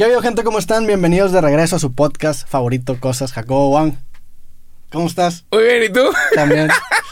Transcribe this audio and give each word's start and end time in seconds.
¿Qué 0.00 0.06
ha 0.06 0.22
gente? 0.22 0.44
¿Cómo 0.44 0.58
están? 0.58 0.86
Bienvenidos 0.86 1.30
de 1.30 1.42
regreso 1.42 1.76
a 1.76 1.78
su 1.78 1.92
podcast 1.92 2.48
favorito, 2.48 2.98
Cosas 2.98 3.34
Jacobo 3.34 3.68
Wang. 3.68 3.96
¿Cómo 4.90 5.06
estás? 5.06 5.44
Muy 5.52 5.62
bien, 5.62 5.82
¿y 5.82 5.88
tú? 5.90 6.00
También. 6.34 6.70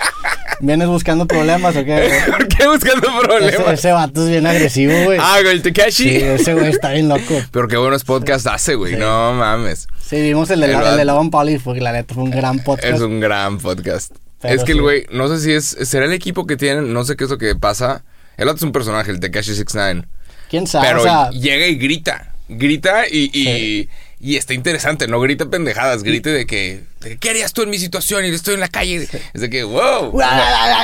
¿Vienes 0.61 0.89
buscando 0.89 1.27
problemas 1.27 1.77
o 1.77 1.85
qué? 1.85 2.19
¿Por 2.31 2.49
qué 2.49 2.67
buscando 2.67 3.09
Ese, 3.11 3.27
problemas? 3.27 3.73
ese 3.75 3.93
vato 3.93 4.25
es 4.25 4.31
bien 4.31 4.47
agresivo, 4.47 4.95
güey. 5.05 5.19
Ah, 5.21 5.39
el 5.39 5.61
Tekashi. 5.61 6.03
Sí, 6.03 6.17
ese 6.17 6.55
güey 6.55 6.71
está 6.71 6.93
bien 6.93 7.11
loco. 7.11 7.35
Pero 7.53 7.69
qué 7.69 7.77
buenos 7.77 8.05
podcasts 8.05 8.47
hace, 8.47 8.75
güey. 8.75 8.97
No 8.97 9.35
mames. 9.35 9.87
Sí, 10.01 10.23
vimos 10.23 10.49
el 10.49 10.61
de, 10.61 10.69
la, 10.69 10.93
el 10.93 10.97
de 10.97 11.05
Logan 11.05 11.31
Paul 11.31 11.51
y 11.51 11.59
fue, 11.59 11.79
la 11.81 11.93
neta, 11.93 12.15
fue 12.15 12.23
un 12.23 12.31
gran 12.31 12.61
podcast. 12.61 12.95
Es 12.95 13.03
un 13.03 13.21
gran 13.21 13.59
podcast. 13.59 14.17
Pero 14.41 14.55
es 14.55 14.65
que 14.65 14.73
sí. 14.73 14.79
el 14.79 14.81
güey, 14.81 15.05
no 15.13 15.29
sé 15.29 15.41
si 15.41 15.53
es. 15.53 15.77
¿Será 15.83 16.07
el 16.07 16.15
equipo 16.15 16.47
que 16.47 16.57
tienen? 16.57 16.95
No 16.95 17.05
sé 17.05 17.17
qué 17.17 17.25
es 17.25 17.31
lo 17.31 17.37
que 17.37 17.55
pasa. 17.55 18.03
El 18.39 18.49
otro 18.49 18.57
es 18.57 18.63
un 18.63 18.73
personaje, 18.73 19.11
el 19.11 19.21
Tekashi 19.21 19.55
69. 19.55 20.09
¿Quién 20.49 20.67
sabe? 20.67 20.87
Pero 20.89 21.01
o 21.01 21.03
sea, 21.03 21.29
llega 21.29 21.67
y 21.67 21.77
grita. 21.77 22.33
Grita 22.49 23.07
y, 23.11 23.31
y, 23.33 23.89
y 24.21 24.37
está 24.37 24.55
interesante. 24.55 25.07
No 25.09 25.21
grita 25.21 25.47
pendejadas. 25.51 26.03
Grita 26.03 26.31
de 26.31 26.47
que, 26.47 26.83
de 27.01 27.17
¿Qué 27.19 27.31
harías 27.31 27.53
tú 27.53 27.63
en 27.63 27.71
mi 27.71 27.79
situación? 27.79 28.25
Y 28.25 28.29
estoy 28.29 28.55
en 28.55 28.61
la 28.61 28.69
calle. 28.69 29.07
Es 29.35 29.41
de 29.41 29.51
que, 29.51 29.65
wow. 29.65 30.19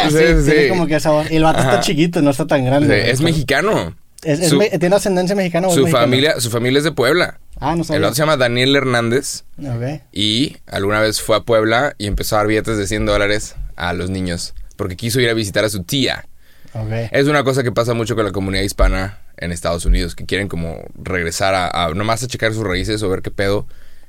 sí, 0.08 0.10
Sí, 0.10 0.24
sí. 0.44 0.50
tiene 0.50 0.68
como 0.68 0.86
que. 0.86 0.98
Y 1.30 1.36
el 1.36 1.42
vato 1.44 1.60
está 1.60 1.80
chiquito, 1.80 2.22
no 2.22 2.30
está 2.30 2.46
tan 2.46 2.60
Sí, 2.60 2.66
grande. 2.66 3.10
es 3.10 3.20
mexicano. 3.20 3.96
Es- 4.22 4.40
es 4.40 4.48
Su- 4.50 4.56
me- 4.56 4.70
¿Tiene 4.78 4.96
ascendencia 4.96 5.36
mexicana 5.36 5.68
o 5.68 5.74
Su 5.74 5.86
familia, 5.86 6.40
su 6.40 6.50
familia 6.50 6.78
es 6.78 6.84
de 6.84 6.92
Puebla. 6.92 7.38
Ah, 7.60 7.74
no 7.74 7.82
El 7.82 7.86
sabía. 7.86 8.06
otro 8.06 8.14
se 8.14 8.22
llama 8.22 8.36
Daniel 8.38 8.74
Hernández. 8.74 9.44
Ok. 9.58 10.00
Y 10.12 10.56
alguna 10.66 11.00
vez 11.00 11.20
fue 11.20 11.36
a 11.36 11.40
Puebla 11.40 11.94
y 11.98 12.06
empezó 12.06 12.36
a 12.36 12.38
dar 12.38 12.46
billetes 12.46 12.78
de 12.78 12.86
100 12.86 13.04
dólares 13.06 13.54
a 13.76 13.92
los 13.92 14.08
niños. 14.10 14.54
Porque 14.76 14.96
quiso 14.96 15.20
ir 15.20 15.28
a 15.28 15.34
visitar 15.34 15.64
a 15.64 15.68
su 15.68 15.82
tía. 15.84 16.26
Es 17.12 17.26
una 17.28 17.44
cosa 17.44 17.62
que 17.62 17.72
pasa 17.72 17.94
mucho 17.94 18.14
con 18.16 18.24
la 18.24 18.32
comunidad 18.32 18.62
hispana 18.62 19.18
en 19.36 19.52
Estados 19.52 19.84
Unidos. 19.86 20.14
Que 20.14 20.24
quieren 20.26 20.48
como 20.48 20.78
regresar 21.02 21.54
a, 21.54 21.68
a 21.86 21.90
nomás 21.94 22.22
a 22.22 22.26
checar 22.26 22.52
sus 22.52 22.64
raíces 22.64 23.02
o 23.02 23.08
ver 23.08 23.22
qué 23.22 23.30
pedo. 23.30 23.66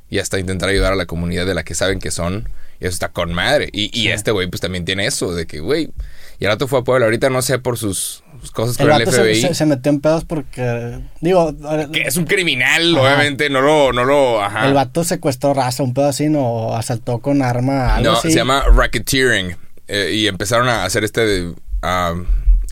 Y 0.10 0.20
hasta 0.20 0.40
intentar 0.40 0.70
ayudar 0.70 0.94
a 0.94 0.96
la 0.96 1.06
comunidad 1.08 1.46
de 1.46 1.54
la 1.56 1.64
que 1.64 1.74
saben 1.76 2.00
que 2.00 2.12
son. 2.12 2.48
Y 2.80 2.86
eso 2.86 2.94
está 2.94 3.10
con 3.10 3.34
madre. 3.34 3.70
Y, 3.72 3.86
y 3.98 4.04
Sí. 4.04 4.08
este 4.10 4.32
güey 4.32 4.48
pues 4.48 4.62
también 4.62 4.86
tiene 4.86 5.06
eso. 5.06 5.34
De 5.34 5.46
que, 5.48 5.60
güey... 5.60 5.90
Y 6.38 6.44
el 6.44 6.52
rato 6.52 6.68
fue 6.68 6.80
a 6.80 6.82
Puebla. 6.84 7.06
Ahorita 7.06 7.30
no 7.30 7.42
sé 7.42 7.60
por 7.60 7.78
sus, 7.78 8.22
sus 8.42 8.52
cosas 8.52 8.78
El 8.80 8.90
con 8.90 9.02
el, 9.02 9.08
FBI. 9.08 9.42
se- 9.42 9.54
se 9.56 9.66
metió 9.66 9.90
en 9.90 10.02
pedos 10.02 10.26
porque. 10.26 11.00
Digo, 11.22 11.56
que 11.94 12.02
es 12.02 12.18
un 12.18 12.26
criminal, 12.26 12.94
Ajá. 12.98 13.02
obviamente. 13.06 13.50
No 13.50 13.62
lo... 13.62 13.94
No 13.94 14.04
lo 14.04 14.44
ajá. 14.44 14.68
el 14.68 14.74
vato 14.74 15.06
secuestró 15.06 15.54
raza, 15.54 15.82
un 15.84 15.94
pedo 15.94 16.10
así, 16.10 16.28
¿no? 16.28 16.42
O 16.42 16.76
asaltó 16.76 17.20
con 17.20 17.42
arma, 17.42 17.96
algo 17.96 18.12
No, 18.12 18.18
así. 18.18 18.32
se 18.32 18.36
llama 18.36 18.66
racketeering. 18.70 19.56
eh, 19.88 20.12
y 20.14 20.28
empezaron 20.28 20.68
a 20.68 20.84
hacer 20.84 21.06
este. 21.06 21.26
de- 21.26 21.54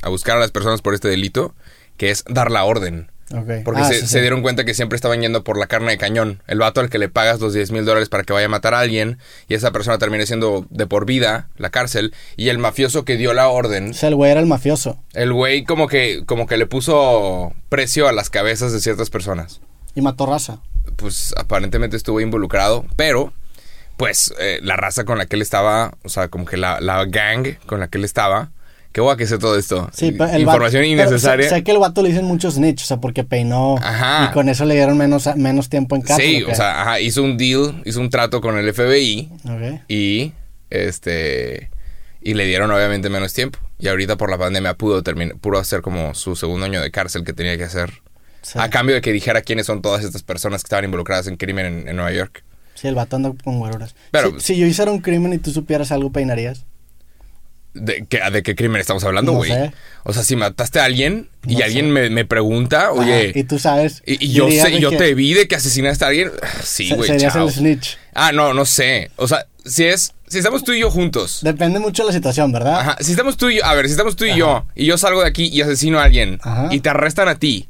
a, 0.03 0.09
buscar 0.09 0.37
a 0.37 0.39
las 0.39 0.51
personas 0.51 0.81
por 0.81 0.93
este 0.93 1.07
delito, 1.07 1.53
que 1.97 2.11
es 2.11 2.23
dar 2.27 2.51
la 2.51 2.63
orden. 2.65 3.09
Porque 3.65 3.81
Ah, 3.81 3.85
se, 3.85 3.95
sí, 3.95 4.01
se 4.01 4.07
sí. 4.07 4.19
dieron 4.19 4.43
cuenta 4.43 4.63
que 4.63 4.75
siempre 4.75 4.95
estaban 4.95 5.19
yendo 5.21 5.43
por 5.43 5.57
la 5.57 5.65
carne 5.65 5.89
de 5.91 5.97
cañón. 5.97 6.43
El 6.45 6.59
vato 6.59 6.81
al 6.81 6.89
que 6.91 6.99
le 6.99 7.09
pagas 7.09 7.39
los 7.39 7.53
10 7.53 7.71
mil 7.71 7.83
dólares 7.83 8.07
para 8.09 8.23
que 8.23 8.31
vaya 8.33 8.45
a 8.45 8.49
matar 8.49 8.75
a 8.75 8.79
alguien 8.79 9.17
y 9.47 9.55
esa 9.55 9.71
persona 9.71 9.97
termine 9.97 10.27
siendo 10.27 10.67
de 10.69 10.85
por 10.85 11.07
vida 11.07 11.49
la 11.57 11.71
cárcel. 11.71 12.13
Y 12.35 12.49
el 12.49 12.59
mafioso 12.59 13.05
que 13.05 13.17
dio 13.17 13.33
la 13.33 13.47
orden, 13.47 13.89
O 13.89 13.93
sea, 13.93 14.09
el 14.09 14.15
güey 14.15 14.29
era 14.29 14.39
el 14.39 14.45
mafioso 14.45 14.99
el 15.13 15.33
güey 15.33 15.63
como 15.63 15.87
que, 15.87 16.23
como 16.27 16.45
que 16.45 16.57
le 16.57 16.67
puso 16.67 17.53
precio 17.69 18.07
a 18.07 18.11
las 18.11 18.29
cabezas 18.29 18.71
de 18.71 18.79
ciertas 18.81 19.09
personas. 19.09 19.61
y 19.95 20.01
mató 20.01 20.27
raza. 20.27 20.59
pues 20.95 21.33
aparentemente 21.35 21.97
estuvo 21.97 22.19
involucrado, 22.21 22.85
pero 22.97 23.33
pues 23.97 24.33
eh, 24.39 24.59
la 24.61 24.75
raza 24.75 25.05
con 25.05 25.17
la 25.17 25.25
que 25.25 25.37
él 25.37 25.41
estaba, 25.41 25.97
o 26.03 26.09
sea, 26.09 26.27
como 26.27 26.45
que 26.45 26.57
la, 26.57 26.79
la 26.81 27.05
gang 27.05 27.55
con 27.65 27.79
la 27.79 27.87
que 27.87 27.97
él 27.97 28.03
estaba, 28.05 28.51
qué 28.93 29.01
guay 29.01 29.17
que 29.17 29.27
sé 29.27 29.37
todo 29.37 29.57
esto. 29.59 29.89
Sí, 29.91 30.13
pero 30.13 30.37
Información 30.39 30.83
vato- 30.83 30.91
pero 30.95 31.07
innecesaria. 31.09 31.49
sé, 31.49 31.55
sé 31.55 31.63
que 31.65 31.71
el 31.71 31.79
vato 31.79 32.01
le 32.01 32.09
dicen 32.09 32.23
muchos 32.25 32.53
snitch, 32.53 32.83
o 32.83 32.85
sea, 32.85 32.97
porque 32.97 33.25
peinó 33.25 33.75
Ajá. 33.81 34.29
y 34.29 34.33
con 34.33 34.47
eso 34.47 34.63
le 34.63 34.75
dieron 34.75 34.97
menos, 34.97 35.27
menos 35.35 35.67
tiempo 35.67 35.95
en 35.97 36.03
cárcel. 36.03 36.25
sí, 36.25 36.43
¿o 36.43 36.55
sea, 36.55 36.81
ajá, 36.83 36.99
hizo 37.01 37.21
un 37.23 37.35
deal, 37.37 37.81
hizo 37.83 37.99
un 37.99 38.09
trato 38.09 38.39
con 38.39 38.57
el 38.57 38.71
FBI 38.73 39.29
Ok. 39.45 39.81
y 39.89 40.31
este 40.69 41.69
y 42.21 42.35
le 42.35 42.45
dieron 42.45 42.71
obviamente 42.71 43.09
menos 43.09 43.33
tiempo. 43.33 43.59
Y 43.79 43.89
ahorita 43.89 44.15
por 44.15 44.29
la 44.29 44.37
pandemia 44.37 44.75
pudo 44.75 45.03
terminar, 45.03 45.35
pudo 45.37 45.57
hacer 45.59 45.81
como 45.81 46.13
su 46.13 46.35
segundo 46.37 46.65
año 46.65 46.81
de 46.81 46.89
cárcel 46.89 47.25
que 47.25 47.33
tenía 47.33 47.57
que 47.57 47.65
hacer. 47.65 47.91
Sí. 48.41 48.57
A 48.59 48.69
cambio 48.69 48.95
de 48.95 49.01
que 49.01 49.11
dijera 49.11 49.41
quiénes 49.41 49.65
son 49.65 49.81
todas 49.81 50.03
estas 50.05 50.23
personas 50.23 50.61
que 50.63 50.67
estaban 50.67 50.85
involucradas 50.85 51.27
en 51.27 51.35
crimen 51.35 51.65
en, 51.65 51.87
en 51.89 51.95
Nueva 51.95 52.11
York. 52.13 52.43
Sí, 52.75 52.87
el 52.87 52.95
vato 52.95 53.15
anda 53.17 53.31
con 53.43 53.59
güeroras. 53.59 53.93
Pero- 54.11 54.39
si, 54.39 54.53
si 54.53 54.57
yo 54.59 54.65
hiciera 54.67 54.91
un 54.91 54.99
crimen 54.99 55.33
y 55.33 55.37
tú 55.37 55.51
supieras 55.51 55.91
algo, 55.91 56.11
¿peinarías? 56.11 56.65
¿De 57.73 58.05
qué, 58.07 58.19
¿De 58.31 58.43
qué 58.43 58.55
crimen 58.55 58.79
estamos 58.79 59.03
hablando, 59.03 59.31
No 59.31 59.37
güey? 59.39 59.51
sé. 59.51 59.73
O 60.03 60.13
sea, 60.13 60.23
si 60.23 60.35
mataste 60.35 60.79
a 60.79 60.85
alguien 60.85 61.29
y 61.47 61.55
No 61.55 61.63
alguien 61.65 61.89
me, 61.91 62.09
me 62.11 62.23
pregunta, 62.25 62.91
oye, 62.91 63.29
Ajá, 63.29 63.39
y 63.39 63.43
tú 63.45 63.57
sabes. 63.57 64.03
y, 64.05 64.23
y 64.25 64.31
yo 64.33 64.49
sé, 64.49 64.79
yo 64.79 64.91
que 64.91 64.97
te 64.97 65.13
vi 65.15 65.33
de 65.33 65.47
que 65.47 65.55
asesinaste 65.55 66.05
a 66.05 66.09
alguien. 66.09 66.31
Sí, 66.63 66.89
se- 66.89 66.95
güey, 66.95 67.09
Serías 67.09 67.33
chao. 67.33 67.47
el 67.47 67.53
snitch. 67.53 67.97
Ah, 68.13 68.31
no, 68.31 68.53
no 68.53 68.65
sé. 68.65 69.09
O 69.15 69.27
sea, 69.27 69.47
si 69.65 69.85
es, 69.85 70.13
si 70.27 70.37
estamos 70.37 70.63
tú 70.63 70.71
y 70.73 70.81
yo 70.81 70.91
juntos. 70.91 71.39
Depende 71.41 71.79
mucho 71.79 72.03
de 72.03 72.07
la 72.07 72.13
situación, 72.13 72.51
¿verdad? 72.51 72.79
Ajá, 72.79 72.97
si 72.99 73.11
estamos 73.11 73.37
tú 73.37 73.49
y 73.49 73.57
yo, 73.57 73.65
a 73.65 73.73
ver, 73.73 73.85
si 73.87 73.91
estamos 73.91 74.15
tú 74.15 74.25
y 74.25 74.29
Ajá. 74.31 74.37
yo, 74.39 74.65
y 74.75 74.85
yo 74.85 74.97
salgo 74.99 75.21
de 75.21 75.27
aquí 75.29 75.45
y 75.45 75.61
asesino 75.61 75.99
a 75.99 76.03
alguien, 76.03 76.39
Ajá. 76.43 76.67
y 76.69 76.79
te 76.79 76.89
arrestan 76.89 77.27
a 77.27 77.39
ti, 77.39 77.67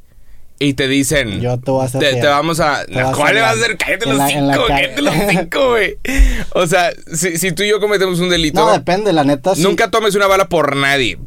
y 0.63 0.74
te 0.74 0.88
dicen, 0.88 1.41
Yo 1.41 1.59
te 1.59 1.72
voy 1.72 1.81
a 1.81 1.85
hacer 1.85 2.00
te, 2.01 2.16
te 2.16 2.28
vamos 2.28 2.59
a, 2.59 2.85
Te 2.85 2.94
¿cuál 3.16 3.35
le 3.35 3.41
vas 3.41 3.51
a 3.51 3.53
hacer? 3.59 3.78
Cállate 3.78 4.06
los 4.07 4.18
la- 4.18 4.28
cinco, 4.28 4.63
cállate 4.68 5.01
los 5.01 5.13
cinco, 5.29 5.69
güey. 5.72 5.97
O 6.53 6.66
sea, 6.68 6.91
si, 7.13 7.38
si 7.38 7.51
tú 7.51 7.63
y 7.63 7.69
yo 7.69 7.79
cometemos 7.79 8.19
un 8.19 8.29
delito, 8.29 8.59
No, 8.66 8.72
depende, 8.72 9.12
la 9.13 9.24
neta. 9.24 9.56
sí. 9.56 9.62
Nunca 9.63 9.90
tomes 9.91 10.16
una 10.16 10.28
bala 10.28 10.50
por 10.50 10.75
nadie. 10.75 11.18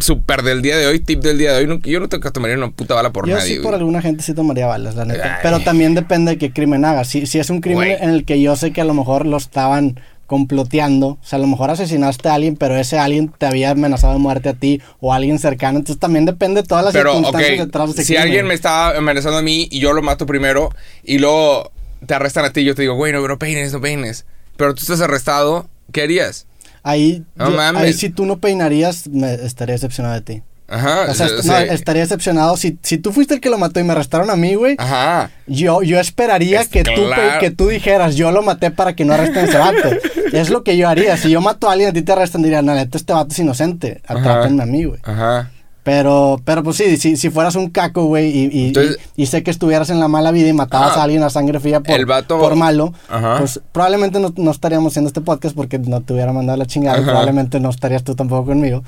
Super 0.00 0.42
del 0.42 0.62
día 0.62 0.76
de 0.78 0.86
hoy, 0.86 0.98
tip 1.00 1.20
del 1.20 1.36
día 1.38 1.52
de 1.52 1.66
hoy. 1.66 1.80
Yo 1.84 2.00
nunca 2.00 2.30
tomaría 2.30 2.56
una 2.56 2.70
puta 2.70 2.94
bala 2.94 3.10
por 3.12 3.28
Yo 3.28 3.34
nadie. 3.36 3.46
sí 3.48 3.54
por 3.56 3.64
güey. 3.66 3.74
alguna 3.76 4.00
gente 4.00 4.22
sí 4.22 4.32
tomaría 4.34 4.66
balas, 4.66 4.94
la 4.94 5.04
neta. 5.04 5.34
Ay. 5.36 5.40
Pero 5.42 5.60
también 5.60 5.94
depende 5.94 6.32
de 6.32 6.38
qué 6.38 6.52
crimen 6.52 6.84
haga. 6.84 7.04
Si, 7.04 7.26
si 7.26 7.38
es 7.38 7.50
un 7.50 7.60
crimen 7.60 7.88
Güey. 7.90 8.02
en 8.02 8.10
el 8.10 8.24
que 8.24 8.40
yo 8.40 8.56
sé 8.56 8.72
que 8.72 8.80
a 8.80 8.84
lo 8.84 8.94
mejor 8.94 9.26
lo 9.26 9.36
estaban 9.36 10.00
comploteando, 10.28 11.08
o 11.08 11.18
sea, 11.22 11.38
a 11.38 11.42
lo 11.42 11.48
mejor 11.48 11.70
asesinaste 11.70 12.28
a 12.28 12.34
alguien, 12.34 12.54
pero 12.54 12.76
ese 12.76 12.98
alguien 12.98 13.32
te 13.36 13.46
había 13.46 13.70
amenazado 13.70 14.12
de 14.12 14.18
muerte 14.20 14.50
a 14.50 14.54
ti 14.54 14.80
o 15.00 15.12
a 15.12 15.16
alguien 15.16 15.40
cercano, 15.40 15.78
entonces 15.78 15.98
también 15.98 16.24
depende 16.26 16.62
de 16.62 16.68
todas 16.68 16.84
las 16.84 16.92
Pero, 16.92 17.12
circunstancias 17.14 17.58
detrás 17.66 17.86
de 17.88 17.92
ese 17.94 18.02
si 18.04 18.06
crimen. 18.12 18.22
alguien 18.22 18.46
me 18.46 18.54
está 18.54 18.96
amenazando 18.96 19.38
a 19.38 19.42
mí 19.42 19.66
y 19.70 19.80
yo 19.80 19.92
lo 19.92 20.02
mato 20.02 20.26
primero 20.26 20.68
y 21.02 21.18
luego 21.18 21.72
te 22.06 22.14
arrestan 22.14 22.44
a 22.44 22.52
ti, 22.52 22.62
yo 22.62 22.76
te 22.76 22.82
digo, 22.82 22.94
güey, 22.94 23.12
no, 23.12 23.26
no 23.26 23.38
peines, 23.38 23.72
no 23.72 23.80
peines. 23.80 24.24
Pero 24.56 24.74
tú 24.74 24.82
estás 24.82 25.00
arrestado, 25.00 25.68
¿qué 25.92 26.02
harías? 26.02 26.46
Ahí, 26.84 27.24
No 27.34 27.50
yo- 27.50 27.56
mames. 27.56 27.82
ahí 27.82 27.92
si 27.92 28.08
tú 28.10 28.24
no 28.26 28.38
peinarías, 28.38 29.08
me 29.08 29.32
estaría 29.34 29.72
decepcionado 29.74 30.14
de 30.14 30.20
ti. 30.20 30.42
Ajá. 30.68 31.06
O 31.10 31.14
sea, 31.14 31.26
est- 31.26 31.40
sea, 31.40 31.64
no, 31.64 31.72
estaría 31.72 32.02
decepcionado. 32.02 32.56
Si, 32.56 32.78
si 32.82 32.98
tú 32.98 33.12
fuiste 33.12 33.34
el 33.34 33.40
que 33.40 33.48
lo 33.50 33.56
mató 33.58 33.80
y 33.80 33.84
me 33.84 33.92
arrestaron 33.92 34.28
a 34.30 34.36
mí, 34.36 34.54
güey, 34.54 34.76
Ajá. 34.78 35.30
Yo, 35.46 35.82
yo 35.82 35.98
esperaría 35.98 36.60
Es 36.60 36.68
que, 36.68 36.82
tú, 36.84 36.92
claro. 37.06 37.40
que 37.40 37.50
tú 37.50 37.68
dijeras, 37.68 38.16
yo 38.16 38.30
lo 38.32 38.42
maté 38.42 38.70
para 38.70 38.94
que 38.94 39.04
no 39.06 39.14
arresten 39.14 39.44
a 39.46 39.48
ese 39.48 39.58
vato. 39.58 39.88
es 40.32 40.50
lo 40.50 40.62
que 40.64 40.76
yo 40.76 40.88
haría. 40.88 41.16
Si 41.16 41.30
yo 41.30 41.40
mato 41.40 41.68
a 41.68 41.72
alguien, 41.72 41.90
a 41.90 41.92
ti 41.92 42.02
te 42.02 42.12
arrestan, 42.12 42.42
dirían, 42.42 42.66
no, 42.66 42.74
neta, 42.74 42.98
este 42.98 43.12
vato 43.14 43.30
es 43.32 43.38
inocente. 43.38 44.02
Atrápenme 44.06 44.62
a 44.62 44.66
mí, 44.66 44.84
güey. 44.84 45.00
Ajá. 45.04 45.50
Pero, 45.84 46.38
pero 46.44 46.62
pues 46.62 46.76
sí, 46.76 46.98
si, 46.98 47.16
si 47.16 47.30
fueras 47.30 47.54
un 47.54 47.70
caco, 47.70 48.04
güey, 48.04 48.28
y, 48.28 48.50
y, 48.52 48.66
Entonces- 48.68 48.98
y- 49.16 49.22
y 49.22 49.26
sé 49.26 49.42
que 49.42 49.50
estuvieras 49.50 49.88
en 49.88 49.98
la 50.00 50.08
mala 50.08 50.32
vida 50.32 50.48
y 50.48 50.52
matabas 50.52 50.90
Ajá. 50.90 51.00
a 51.00 51.04
alguien 51.04 51.22
a 51.22 51.30
sangre 51.30 51.60
fría 51.60 51.80
por, 51.80 51.94
El 51.94 52.04
vato- 52.04 52.38
por 52.38 52.56
malo, 52.56 52.92
Ajá. 53.08 53.38
pues 53.38 53.58
probablemente 53.72 54.20
no, 54.20 54.34
no 54.36 54.50
estaríamos 54.50 54.92
haciendo 54.92 55.08
este 55.08 55.22
podcast 55.22 55.56
porque 55.56 55.78
no 55.78 56.02
te 56.02 56.12
hubiera 56.12 56.30
mandado 56.34 56.58
la 56.58 56.66
chingada 56.66 57.00
y 57.00 57.04
probablemente 57.04 57.58
no 57.58 57.70
estarías 57.70 58.04
tú 58.04 58.14
tampoco 58.14 58.44
conmigo. 58.44 58.82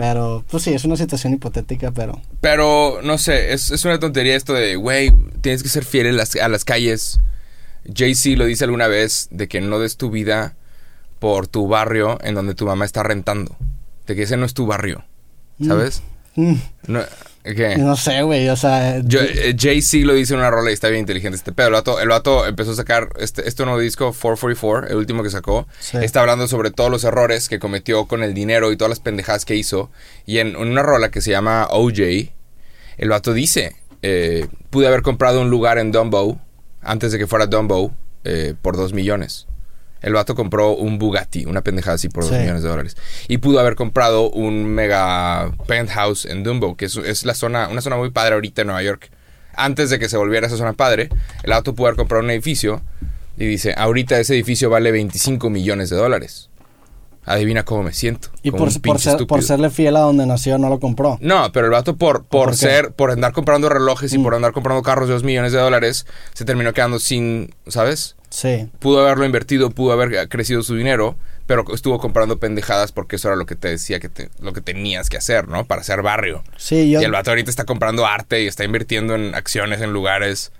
Pero, 0.00 0.42
pues 0.50 0.62
sí, 0.62 0.72
es 0.72 0.86
una 0.86 0.96
situación 0.96 1.34
hipotética, 1.34 1.90
pero... 1.90 2.22
Pero, 2.40 3.00
no 3.02 3.18
sé, 3.18 3.52
es, 3.52 3.70
es 3.70 3.84
una 3.84 4.00
tontería 4.00 4.34
esto 4.34 4.54
de, 4.54 4.76
güey, 4.76 5.12
tienes 5.42 5.62
que 5.62 5.68
ser 5.68 5.84
fiel 5.84 6.06
a 6.06 6.12
las, 6.12 6.36
a 6.36 6.48
las 6.48 6.64
calles. 6.64 7.20
Jay-Z 7.94 8.38
lo 8.38 8.46
dice 8.46 8.64
alguna 8.64 8.86
vez 8.88 9.28
de 9.30 9.46
que 9.46 9.60
no 9.60 9.78
des 9.78 9.98
tu 9.98 10.10
vida 10.10 10.54
por 11.18 11.48
tu 11.48 11.68
barrio 11.68 12.18
en 12.22 12.34
donde 12.34 12.54
tu 12.54 12.64
mamá 12.64 12.86
está 12.86 13.02
rentando. 13.02 13.58
De 14.06 14.16
que 14.16 14.22
ese 14.22 14.38
no 14.38 14.46
es 14.46 14.54
tu 14.54 14.64
barrio, 14.64 15.04
¿sabes? 15.66 16.02
mm, 16.34 16.54
No, 16.86 17.02
¿Qué? 17.42 17.76
no 17.78 17.96
sé, 17.96 18.22
güey, 18.22 18.48
o 18.50 18.56
sea... 18.56 19.00
Yo- 19.02 19.20
eh, 19.22 19.56
Jay-Z 19.58 20.04
lo 20.06 20.12
dice 20.14 20.34
en 20.34 20.40
una 20.40 20.50
rola 20.50 20.70
y 20.70 20.74
está 20.74 20.88
bien 20.88 21.00
inteligente 21.00 21.36
este 21.36 21.52
pedo. 21.52 21.68
El 21.68 21.72
vato, 21.72 21.98
el 22.00 22.08
vato 22.08 22.46
empezó 22.46 22.72
a 22.72 22.74
sacar 22.74 23.08
este, 23.18 23.48
este 23.48 23.64
nuevo 23.64 23.80
disco, 23.80 24.12
444, 24.12 24.88
el 24.88 24.96
último 24.96 25.22
que 25.22 25.30
sacó. 25.30 25.66
Sí. 25.78 25.96
Está 26.02 26.20
hablando 26.20 26.46
sobre 26.48 26.70
todos 26.70 26.90
los 26.90 27.02
errores 27.04 27.48
que 27.48 27.58
cometió 27.58 28.06
con 28.06 28.22
el 28.22 28.34
dinero 28.34 28.72
y 28.72 28.76
todas 28.76 28.90
las 28.90 29.00
pendejadas 29.00 29.44
que 29.46 29.56
hizo. 29.56 29.90
Y 30.26 30.38
en, 30.38 30.48
en 30.48 30.56
una 30.56 30.82
rola 30.82 31.10
que 31.10 31.22
se 31.22 31.30
llama 31.30 31.66
OJ, 31.70 32.30
el 32.98 33.08
vato 33.08 33.32
dice, 33.32 33.74
eh, 34.02 34.46
pude 34.68 34.86
haber 34.86 35.00
comprado 35.02 35.40
un 35.40 35.48
lugar 35.50 35.78
en 35.78 35.92
Dumbo, 35.92 36.38
antes 36.82 37.10
de 37.12 37.18
que 37.18 37.26
fuera 37.26 37.46
Dumbo, 37.46 37.94
eh, 38.24 38.54
por 38.60 38.76
dos 38.76 38.92
millones. 38.92 39.46
El 40.02 40.14
vato 40.14 40.34
compró 40.34 40.70
un 40.72 40.98
Bugatti, 40.98 41.44
una 41.44 41.62
pendejada 41.62 41.96
así 41.96 42.08
por 42.08 42.24
dos 42.24 42.32
Sí. 42.32 42.38
millones 42.38 42.62
de 42.62 42.68
dólares. 42.68 42.96
Y 43.28 43.38
pudo 43.38 43.60
haber 43.60 43.74
comprado 43.74 44.30
un 44.30 44.64
mega 44.64 45.52
penthouse 45.66 46.24
en 46.26 46.42
Dumbo, 46.42 46.76
que 46.76 46.86
es, 46.86 46.96
es 46.96 47.24
la 47.24 47.34
zona, 47.34 47.68
una 47.68 47.80
zona 47.82 47.96
muy 47.96 48.10
padre 48.10 48.34
ahorita 48.34 48.62
en 48.62 48.68
Nueva 48.68 48.82
York. 48.82 49.10
Antes 49.54 49.90
de 49.90 49.98
que 49.98 50.08
se 50.08 50.16
volviera 50.16 50.46
esa 50.46 50.56
zona 50.56 50.72
padre, 50.72 51.10
el 51.42 51.50
vato 51.50 51.74
pudo 51.74 51.88
haber 51.88 51.96
comprado 51.98 52.24
un 52.24 52.30
edificio 52.30 52.80
y 53.36 53.44
dice, 53.46 53.74
ahorita 53.76 54.18
ese 54.18 54.34
edificio 54.34 54.70
vale 54.70 54.90
25 54.92 55.50
millones 55.50 55.90
de 55.90 55.96
dólares. 55.96 56.48
Adivina 57.26 57.64
cómo 57.64 57.82
me 57.82 57.92
siento. 57.92 58.28
Y 58.42 58.50
por, 58.50 58.70
por, 58.80 58.98
ser- 58.98 59.42
serle 59.42 59.68
fiel 59.70 59.96
a 59.96 60.00
donde 60.00 60.24
nació, 60.26 60.56
no 60.56 60.68
lo 60.70 60.80
compró. 60.80 61.18
No, 61.20 61.52
pero 61.52 61.66
el 61.66 61.72
vato 61.72 61.96
por, 61.96 62.24
por, 62.24 62.56
ser, 62.56 62.92
por 62.92 63.10
andar 63.10 63.32
comprando 63.32 63.68
relojes 63.68 64.12
y 64.14 64.18
Mm. 64.18 64.22
por 64.22 64.34
andar 64.34 64.52
comprando 64.52 64.82
carros 64.82 65.06
de 65.08 65.14
dos 65.14 65.22
millones 65.24 65.52
de 65.52 65.58
dólares, 65.58 66.06
se 66.32 66.44
terminó 66.46 66.72
quedando 66.72 66.98
sin, 66.98 67.54
¿sabes? 67.68 68.16
Sí. 68.30 68.68
Pudo 68.78 69.00
haberlo 69.02 69.24
invertido, 69.24 69.70
pudo 69.70 69.92
haber 69.92 70.28
crecido 70.28 70.62
su 70.62 70.76
dinero, 70.76 71.16
pero 71.46 71.64
estuvo 71.74 71.98
comprando 71.98 72.38
pendejadas 72.38 72.92
porque 72.92 73.16
eso 73.16 73.28
era 73.28 73.36
lo 73.36 73.44
que 73.46 73.56
te 73.56 73.68
decía 73.68 73.98
que 74.00 74.08
te- 74.08 74.30
lo 74.40 74.52
que 74.52 74.60
tenías 74.60 75.08
que 75.08 75.16
hacer, 75.16 75.48
¿no? 75.48 75.64
Para 75.66 75.82
ser 75.82 76.00
barrio. 76.02 76.44
Sí, 76.56 76.90
yo. 76.90 77.00
Y 77.00 77.04
el 77.04 77.10
vato 77.10 77.30
ahorita 77.30 77.50
está 77.50 77.64
comprando 77.64 78.06
arte 78.06 78.42
y 78.42 78.46
está 78.46 78.62
invirtiendo 78.64 79.14
en 79.16 79.34
acciones 79.34 79.80
en 79.80 79.92
lugares. 79.92 80.52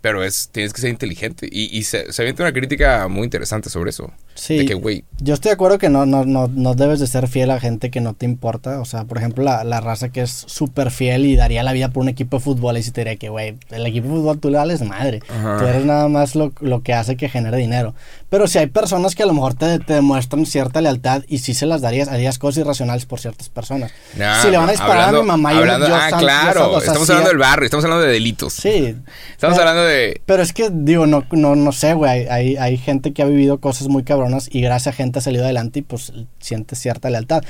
Pero 0.00 0.24
es, 0.24 0.48
tienes 0.50 0.72
que 0.72 0.80
ser 0.80 0.90
inteligente. 0.90 1.48
Y, 1.48 1.78
y 1.78 1.84
se, 1.84 2.12
se 2.12 2.22
avienta 2.22 2.42
una 2.42 2.52
crítica 2.52 3.06
muy 3.06 3.22
interesante 3.22 3.70
sobre 3.70 3.90
eso. 3.90 4.12
Sí. 4.34 4.58
De 4.58 4.64
que, 4.66 4.74
güey, 4.74 5.04
Yo 5.20 5.34
estoy 5.34 5.50
de 5.50 5.54
acuerdo 5.54 5.78
que 5.78 5.88
no, 5.88 6.04
no, 6.06 6.24
no, 6.24 6.48
no 6.48 6.74
debes 6.74 6.98
de 6.98 7.06
ser 7.06 7.28
fiel 7.28 7.50
a 7.50 7.60
gente 7.60 7.90
que 7.90 8.00
no 8.00 8.14
te 8.14 8.26
importa. 8.26 8.80
O 8.80 8.84
sea, 8.84 9.04
por 9.04 9.18
ejemplo, 9.18 9.44
la, 9.44 9.62
la 9.62 9.80
raza 9.80 10.08
que 10.08 10.22
es 10.22 10.30
súper 10.48 10.90
fiel 10.90 11.26
y 11.26 11.36
daría 11.36 11.62
la 11.62 11.72
vida 11.72 11.88
por 11.90 12.02
un 12.02 12.08
equipo 12.08 12.38
de 12.38 12.42
fútbol 12.42 12.76
y 12.78 12.82
si 12.82 12.90
te 12.90 13.02
diría 13.02 13.16
que, 13.16 13.28
güey, 13.28 13.56
el 13.70 13.86
equipo 13.86 14.08
de 14.08 14.14
fútbol 14.14 14.38
tú 14.40 14.50
le 14.50 14.58
vales 14.58 14.82
madre. 14.82 15.20
Ajá. 15.28 15.58
Tú 15.58 15.66
eres 15.66 15.84
nada 15.84 16.08
más 16.08 16.34
lo, 16.34 16.52
lo 16.60 16.82
que 16.82 16.94
hace 16.94 17.16
que 17.16 17.28
genere 17.28 17.56
dinero. 17.58 17.94
Pero 18.30 18.46
si 18.48 18.58
hay 18.58 18.66
personas 18.66 19.14
que 19.14 19.22
a 19.22 19.26
lo 19.26 19.34
mejor 19.34 19.54
te, 19.54 19.78
te 19.78 19.94
demuestran 19.94 20.44
cierta 20.46 20.80
lealtad 20.80 21.22
y 21.28 21.38
sí 21.38 21.54
se 21.54 21.66
las 21.66 21.80
darías, 21.82 22.08
harías 22.08 22.38
cosas 22.38 22.58
irracionales 22.62 23.06
por 23.06 23.20
ciertas 23.20 23.48
personas. 23.48 23.92
nah, 24.16 24.40
si 24.42 24.50
le 24.50 24.56
van 24.56 24.68
a 24.68 24.72
disparar 24.72 25.08
hablando- 25.14 25.18
a 25.20 25.22
mi 25.22 25.28
mamá, 25.28 25.52
yo- 25.52 25.58
hablando- 25.58 25.88
yo, 25.88 25.94
Ah, 25.94 26.10
san- 26.10 26.20
yo 26.20 26.26
claro. 26.26 26.60
san- 26.60 26.68
o 26.70 26.80
sea, 26.80 26.86
estamos 26.88 27.06
sí, 27.06 27.12
hablando 27.12 27.28
del 27.28 27.38
barrio, 27.38 27.64
estamos 27.66 27.84
hablando 27.84 28.06
de 28.06 28.12
delitos. 28.12 28.54
Sí. 28.54 28.96
Estamos 29.32 29.56
Eh, 29.56 29.60
hablando 29.60 29.84
de. 29.84 30.20
Pero 30.26 30.42
es 30.42 30.52
que, 30.52 30.70
digo, 30.72 31.06
no, 31.06 31.24
no, 31.32 31.54
no 31.54 31.72
sé, 31.72 31.94
güey. 31.94 32.10
Hay, 32.10 32.26
hay, 32.26 32.56
hay 32.56 32.76
gente 32.78 33.12
que 33.12 33.22
ha 33.22 33.26
vivido 33.26 33.60
cosas 33.60 33.88
muy 33.88 34.02
cabronas 34.02 34.21
y 34.50 34.60
gracias 34.60 34.94
a 34.94 34.96
gente 34.96 35.18
ha 35.18 35.22
salido 35.22 35.44
adelante 35.44 35.80
y 35.80 35.82
pues 35.82 36.12
siente 36.40 36.76
cierta 36.76 37.10
lealtad. 37.10 37.42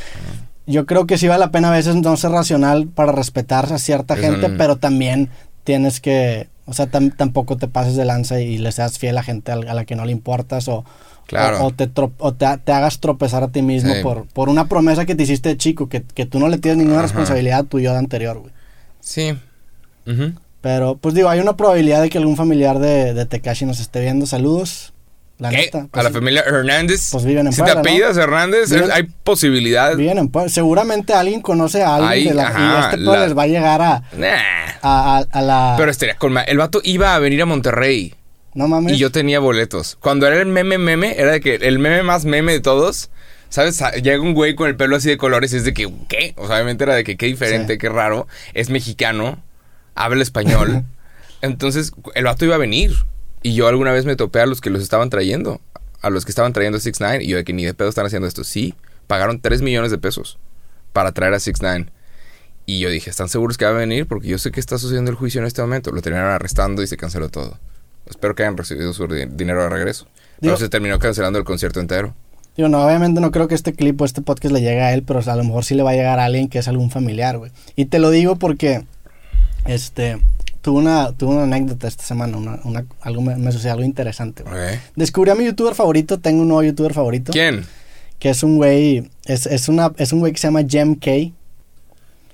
Yo 0.66 0.86
creo 0.86 1.06
que 1.06 1.19
sí 1.19 1.26
vale 1.28 1.40
la 1.40 1.50
pena 1.50 1.69
a 1.69 1.72
veces 1.72 1.96
no 1.96 2.16
ser 2.16 2.30
racional 2.30 2.86
para 2.88 3.12
respetar 3.12 3.72
a 3.72 3.78
cierta 3.78 4.16
gente, 4.16 4.48
pero 4.50 4.76
también 4.76 5.28
tienes 5.64 6.00
que, 6.00 6.48
o 6.66 6.72
sea, 6.72 6.88
tam- 6.90 7.14
tampoco 7.16 7.56
te 7.56 7.66
pases 7.69 7.96
de 7.96 8.04
lanza 8.04 8.40
y 8.40 8.58
le 8.58 8.70
seas 8.72 8.98
fiel 8.98 9.19
a 9.19 9.22
gente 9.22 9.50
a 9.52 9.56
la 9.56 9.84
que 9.84 9.96
no 9.96 10.04
le 10.04 10.12
importas 10.12 10.69
o, 10.69 10.84
Claro. 11.26 11.62
o, 11.62 11.66
o 11.66 11.70
te, 11.72 11.88
o 12.19 12.34
te, 12.34 12.46
te 12.64 12.72
hagas 12.72 13.00
tropezar 13.00 13.42
a 13.42 13.48
ti 13.48 13.62
mismo 13.62 13.94
Sí. 13.94 14.02
por, 14.02 14.26
por 14.26 14.48
una 14.48 14.68
promesa 14.68 15.04
que 15.06 15.14
te 15.14 15.22
hiciste 15.22 15.48
de 15.50 15.56
chico, 15.56 15.88
que, 15.88 16.02
que 16.02 16.26
tú 16.26 16.38
no 16.38 16.48
le 16.48 16.58
tienes 16.58 16.78
ninguna 16.78 16.98
Ajá. 16.98 17.06
responsabilidad 17.06 17.60
a 17.60 17.64
tu 17.64 17.80
yo 17.80 17.92
de 17.92 17.98
anterior, 17.98 18.38
güey. 18.38 18.52
Sí. 19.00 19.34
Pero, 20.60 20.96
pues 20.96 21.14
digo, 21.14 21.28
hay 21.28 21.40
una 21.40 21.56
probabilidad 21.56 22.02
de 22.02 22.10
que 22.10 22.18
algún 22.18 22.36
familiar 22.36 22.78
de, 22.78 23.14
de 23.14 23.26
Tekashi 23.26 23.64
nos 23.64 23.80
esté 23.80 24.00
viendo. 24.00 24.26
Saludos. 24.26 24.92
La 25.42 25.50
¿Qué? 25.50 25.56
neta. 25.56 25.78
¿A 25.80 25.86
pues, 25.88 26.04
la 26.04 26.10
familia 26.10 26.42
Hernández? 26.46 27.08
pues 27.10 27.24
viven 27.24 27.46
en 27.48 27.52
si 27.52 27.58
Puebla, 27.58 27.72
te 27.72 27.76
¿no? 27.76 27.80
apellidas 27.80 28.16
Hernández, 28.16 28.70
Viven- 28.70 28.90
hay 28.92 29.02
posibilidad. 29.24 29.96
Viven 29.96 30.18
en 30.18 30.28
Puebla. 30.28 30.48
Seguramente 30.48 31.12
alguien 31.14 31.40
conoce 31.40 31.82
a 31.82 31.96
alguien 31.96 32.10
Ahí, 32.12 32.24
de 32.28 32.34
la, 32.34 32.46
ajá, 32.48 32.60
y 32.60 32.84
este 32.84 32.96
pueblo 32.98 33.12
la- 33.20 33.26
les 33.26 33.36
va 33.36 33.42
a 33.42 33.46
llegar 33.48 33.82
a, 33.82 34.02
Nah. 34.16 34.28
a, 34.82 35.18
a- 35.18 35.26
a 35.30 35.42
la... 35.42 35.74
Pero 35.76 35.90
estaría 35.90 36.14
con 36.16 36.36
El 36.38 36.58
vato 36.58 36.80
iba 36.84 37.14
a 37.14 37.18
venir 37.18 37.42
a 37.42 37.46
Monterrey. 37.46 38.14
no 38.54 38.68
mames. 38.68 38.92
Y 38.92 38.98
yo 38.98 39.10
tenía 39.10 39.40
boletos. 39.40 39.96
Cuando 40.00 40.26
era 40.28 40.36
el 40.40 40.46
meme 40.46 40.78
meme, 40.78 41.16
era 41.18 41.32
de 41.32 41.40
que 41.40 41.56
el 41.56 41.78
meme 41.80 42.02
más 42.04 42.24
meme 42.24 42.52
de 42.52 42.60
todos. 42.60 43.10
¿Sabes? 43.48 43.82
Llega 44.02 44.18
un 44.22 44.32
güey 44.32 44.54
con 44.54 44.68
el 44.68 44.76
pelo 44.76 44.96
así 44.96 45.08
de 45.10 45.18
colores 45.18 45.52
y 45.52 45.56
es 45.56 45.64
de 45.64 45.74
que, 45.74 45.92
¿qué? 46.08 46.32
O 46.38 46.46
sea, 46.46 46.56
obviamente 46.56 46.84
era 46.84 46.94
de 46.94 47.04
que 47.04 47.18
qué 47.18 47.26
diferente, 47.26 47.74
Sí. 47.74 47.78
qué 47.78 47.88
raro. 47.90 48.26
Es 48.54 48.70
mexicano, 48.70 49.42
habla 49.94 50.22
español. 50.22 50.84
Entonces, 51.42 51.92
el 52.14 52.24
vato 52.24 52.44
iba 52.44 52.54
a 52.54 52.58
venir. 52.58 52.92
Y 53.42 53.54
yo 53.54 53.66
alguna 53.68 53.92
vez 53.92 54.04
me 54.04 54.16
topé 54.16 54.40
a 54.40 54.46
los 54.46 54.60
que 54.60 54.70
los 54.70 54.82
estaban 54.82 55.10
trayendo. 55.10 55.60
A 56.00 56.10
los 56.10 56.24
que 56.24 56.30
estaban 56.32 56.52
trayendo 56.52 56.78
a 56.78 56.80
6 56.80 56.96
9 57.00 57.24
Y 57.24 57.28
yo 57.28 57.36
de 57.36 57.44
que 57.44 57.52
ni 57.52 57.64
de 57.64 57.74
pedo 57.74 57.88
están 57.88 58.06
haciendo 58.06 58.26
esto. 58.28 58.44
Sí, 58.44 58.74
pagaron 59.06 59.40
3 59.40 59.62
millones 59.62 59.90
de 59.90 59.98
pesos 59.98 60.38
para 60.92 61.12
traer 61.12 61.34
a 61.34 61.40
6 61.40 61.56
9 61.60 61.86
Y 62.66 62.78
yo 62.80 62.90
dije, 62.90 63.10
¿están 63.10 63.28
seguros 63.28 63.56
que 63.58 63.64
va 63.64 63.70
a 63.72 63.74
venir? 63.74 64.06
Porque 64.06 64.28
yo 64.28 64.38
sé 64.38 64.50
que 64.50 64.60
está 64.60 64.78
sucediendo 64.78 65.10
el 65.10 65.16
juicio 65.16 65.40
en 65.40 65.46
este 65.46 65.60
momento. 65.62 65.90
Lo 65.92 66.02
terminaron 66.02 66.32
arrestando 66.32 66.82
y 66.82 66.86
se 66.86 66.96
canceló 66.96 67.28
todo. 67.28 67.58
Espero 68.08 68.34
que 68.34 68.42
hayan 68.42 68.56
recibido 68.56 68.92
su 68.92 69.06
di- 69.06 69.26
dinero 69.26 69.62
de 69.62 69.68
regreso. 69.68 70.06
Pero 70.40 70.54
Digo- 70.54 70.56
se 70.56 70.68
terminó 70.68 70.98
cancelando 70.98 71.38
el 71.38 71.44
concierto 71.44 71.78
entero. 71.80 72.14
Digo, 72.56 72.68
no, 72.68 72.84
obviamente 72.84 73.20
no 73.20 73.30
creo 73.30 73.48
que 73.48 73.54
este 73.54 73.72
clip 73.72 73.98
o 74.00 74.04
este 74.04 74.20
podcast 74.20 74.52
le 74.52 74.60
llegue 74.60 74.82
a 74.82 74.92
él, 74.92 75.04
pero 75.04 75.20
a 75.24 75.36
lo 75.36 75.44
mejor 75.44 75.64
sí 75.64 75.74
le 75.74 75.82
va 75.82 75.92
a 75.92 75.94
llegar 75.94 76.18
a 76.18 76.24
alguien 76.26 76.48
que 76.48 76.58
es 76.58 76.68
algún 76.68 76.90
familiar, 76.90 77.38
güey. 77.38 77.50
Y 77.76 77.86
te 77.86 77.98
lo 77.98 78.10
digo 78.10 78.36
porque, 78.36 78.84
este, 79.64 80.18
tuve 80.62 80.79
una, 80.79 81.12
tuve 81.12 81.35
una 81.35 81.43
anécdota 81.43 81.87
esta 81.88 82.03
semana, 82.05 82.38
una, 82.38 82.59
una- 82.64 82.87
algo 83.03 83.20
me, 83.20 83.37
me 83.37 83.53
sucedió 83.53 83.73
algo 83.73 83.85
interesante, 83.85 84.43
güey. 84.44 84.55
Ok. 84.76 84.81
Descubrí 84.97 85.31
a 85.31 85.35
mi 85.35 85.44
youtuber 85.44 85.75
favorito, 85.75 86.19
tengo 86.19 86.41
un 86.43 86.49
nuevo 86.49 86.62
youtuber 86.62 86.94
favorito. 86.94 87.32
¿Quién? 87.32 87.67
que 88.19 88.31
es 88.31 88.44
un 88.44 88.56
güey, 88.56 89.11
es, 89.25 89.47
es, 89.47 89.69
una, 89.69 89.93
es 89.97 90.12
un 90.12 90.20
güey 90.20 90.32
que 90.32 90.38
se 90.38 90.47
llama 90.47 90.62
Jem 90.67 90.94
K. 90.94 91.11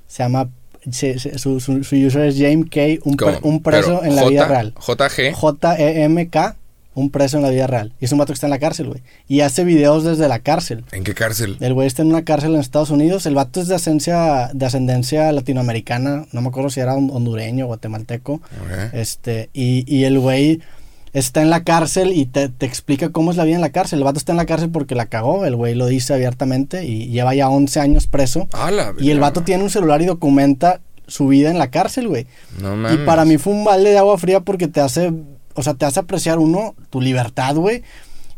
Se 0.07 0.23
llama, 0.23 0.51
se- 0.91 1.19
se- 1.19 1.39
su, 1.39 1.61
su, 1.61 1.83
su 1.83 1.97
user 1.97 2.27
es 2.27 2.37
Jem 2.37 2.63
K, 2.65 2.81
un, 3.05 3.17
un 3.43 3.63
preso 3.63 4.01
Pero 4.01 4.05
en 4.05 4.15
la 4.15 4.23
J- 4.23 4.31
vida 4.31 4.49
real. 4.49 4.75
JG. 4.87 5.33
J-E-M-K, 5.35 6.57
un 6.99 7.11
preso 7.11 7.37
en 7.37 7.43
la 7.43 7.50
vida 7.50 7.67
real. 7.67 7.93
Y 8.00 8.05
es 8.06 8.12
un 8.12 8.19
vato 8.19 8.33
que 8.33 8.35
está 8.35 8.47
en 8.47 8.50
la 8.50 8.59
cárcel, 8.59 8.89
güey. 8.89 9.03
Y 9.29 9.41
hace 9.41 9.65
videos 9.65 10.05
desde 10.05 10.29
la 10.29 10.41
cárcel. 10.41 10.85
¿En 10.93 11.05
qué 11.05 11.15
cárcel? 11.15 11.56
El 11.61 11.75
güey 11.75 11.87
está 11.87 12.03
en 12.03 12.09
una 12.09 12.25
cárcel 12.25 12.55
en 12.55 12.61
Estados 12.61 12.91
Unidos. 12.91 13.25
El 13.27 13.35
vato 13.35 13.61
es 13.61 13.69
de 13.69 13.75
ascendencia, 13.77 14.50
de 14.53 14.67
ascendencia 14.67 15.31
latinoamericana. 15.33 16.27
No 16.33 16.41
me 16.41 16.49
acuerdo 16.49 16.71
si 16.71 16.81
era 16.81 16.95
hon- 16.95 17.11
hondureño 17.12 17.65
o 17.65 17.69
guatemalteco. 17.69 18.41
Este, 18.93 19.50
y, 19.53 19.85
y 19.93 20.05
el 20.05 20.19
güey 20.19 20.61
está 21.12 21.41
en 21.43 21.50
la 21.50 21.65
cárcel 21.65 22.12
y 22.12 22.27
te, 22.27 22.49
te 22.49 22.67
explica 22.67 23.09
cómo 23.09 23.31
es 23.31 23.37
la 23.37 23.44
vida 23.44 23.56
en 23.56 23.61
la 23.62 23.71
cárcel. 23.71 23.99
El 24.01 24.05
vato 24.05 24.19
está 24.19 24.33
en 24.33 24.37
la 24.39 24.47
cárcel 24.47 24.71
porque 24.71 24.94
la 24.94 25.06
cagó, 25.06 25.47
el 25.47 25.56
güey 25.56 25.75
lo 25.75 25.87
dice 25.87 26.12
abiertamente 26.15 26.85
y 26.85 27.09
lleva 27.09 27.35
ya 27.35 27.49
11 27.49 27.81
años 27.81 28.06
preso. 28.06 28.47
La 28.53 28.93
Y 29.01 29.11
el 29.11 29.21
vato 29.21 29.43
tiene 29.43 29.65
un 29.65 29.71
celular 29.71 30.03
y 30.03 30.06
documenta 30.06 30.81
su 31.06 31.27
vida 31.27 31.51
en 31.51 31.56
la 31.59 31.71
cárcel, 31.71 32.09
güey. 32.09 32.27
No 32.61 32.75
Y 32.75 32.77
mames. 32.77 32.99
para 33.06 33.25
mí 33.25 33.39
fue 33.39 33.55
un 33.55 33.65
balde 33.65 33.91
de 33.91 33.99
agua 33.99 34.19
fría 34.19 34.41
porque 34.41 34.69
te 34.69 34.81
hace, 34.83 35.11
o 35.58 35.62
sea, 35.62 35.75
te 35.75 35.84
hace 35.84 36.00
apreciar 36.00 36.38
uno 36.38 36.75
tu 36.90 37.00
libertad, 37.00 37.56
güey. 37.56 37.82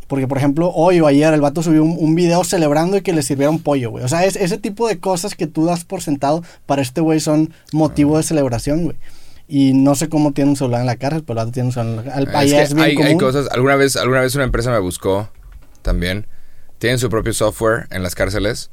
Porque, 0.09 0.27
por 0.27 0.39
ejemplo, 0.39 0.73
hoy 0.75 0.99
o 1.01 1.07
ayer 1.07 1.33
el 1.35 1.41
vato 1.41 1.63
subió 1.63 1.85
un, 1.85 1.97
un 1.99 2.15
video 2.17 2.43
celebrando 2.43 2.97
y 2.97 3.03
que 3.03 3.13
le 3.13 3.23
sirviera 3.23 3.51
un 3.51 3.63
pollo, 3.63 3.91
güey. 3.91 4.03
O 4.03 4.09
sea, 4.09 4.25
es 4.25 4.35
ese 4.35 4.59
tipo 4.59 4.89
de 4.89 4.99
cosas 4.99 5.35
que 5.37 5.47
tú 5.47 5.67
das 5.67 5.85
por 5.85 6.03
sentado 6.03 6.43
para 6.67 6.83
este 6.83 7.01
güey 7.01 7.21
son 7.21 7.53
motivo 7.73 8.17
de 8.17 8.25
celebración, 8.25 8.85
güey. 8.85 8.97
Y 9.47 9.73
no 9.75 9.95
sé 9.95 10.09
cómo 10.09 10.33
tiene 10.33 10.51
un 10.51 10.57
celular 10.57 10.81
en 10.81 10.87
la 10.87 10.97
cárcel, 10.97 11.23
pero 11.25 11.39
el 11.39 11.45
vato 11.47 11.53
tiene 11.53 11.69
un 11.69 11.73
celular 11.73 11.99
en 12.01 12.07
la 12.07 12.13
cárcel. 12.13 12.29
Es 12.29 12.35
Allá 12.35 12.57
que 12.57 12.63
es 12.63 12.75
bien 12.75 12.85
hay, 12.85 12.91
hay 12.91 12.97
común. 12.97 13.19
cosas. 13.19 13.49
Alguna 13.53 13.77
vez, 13.77 13.97
alguna 13.97 14.21
vez 14.21 14.35
una 14.35 14.45
empresa 14.45 14.71
me 14.73 14.79
buscó 14.81 15.29
también. 15.83 16.27
Tienen 16.79 16.99
su 16.99 17.09
propio 17.11 17.33
software 17.33 17.87
en 17.91 18.03
las 18.03 18.15
cárceles 18.15 18.71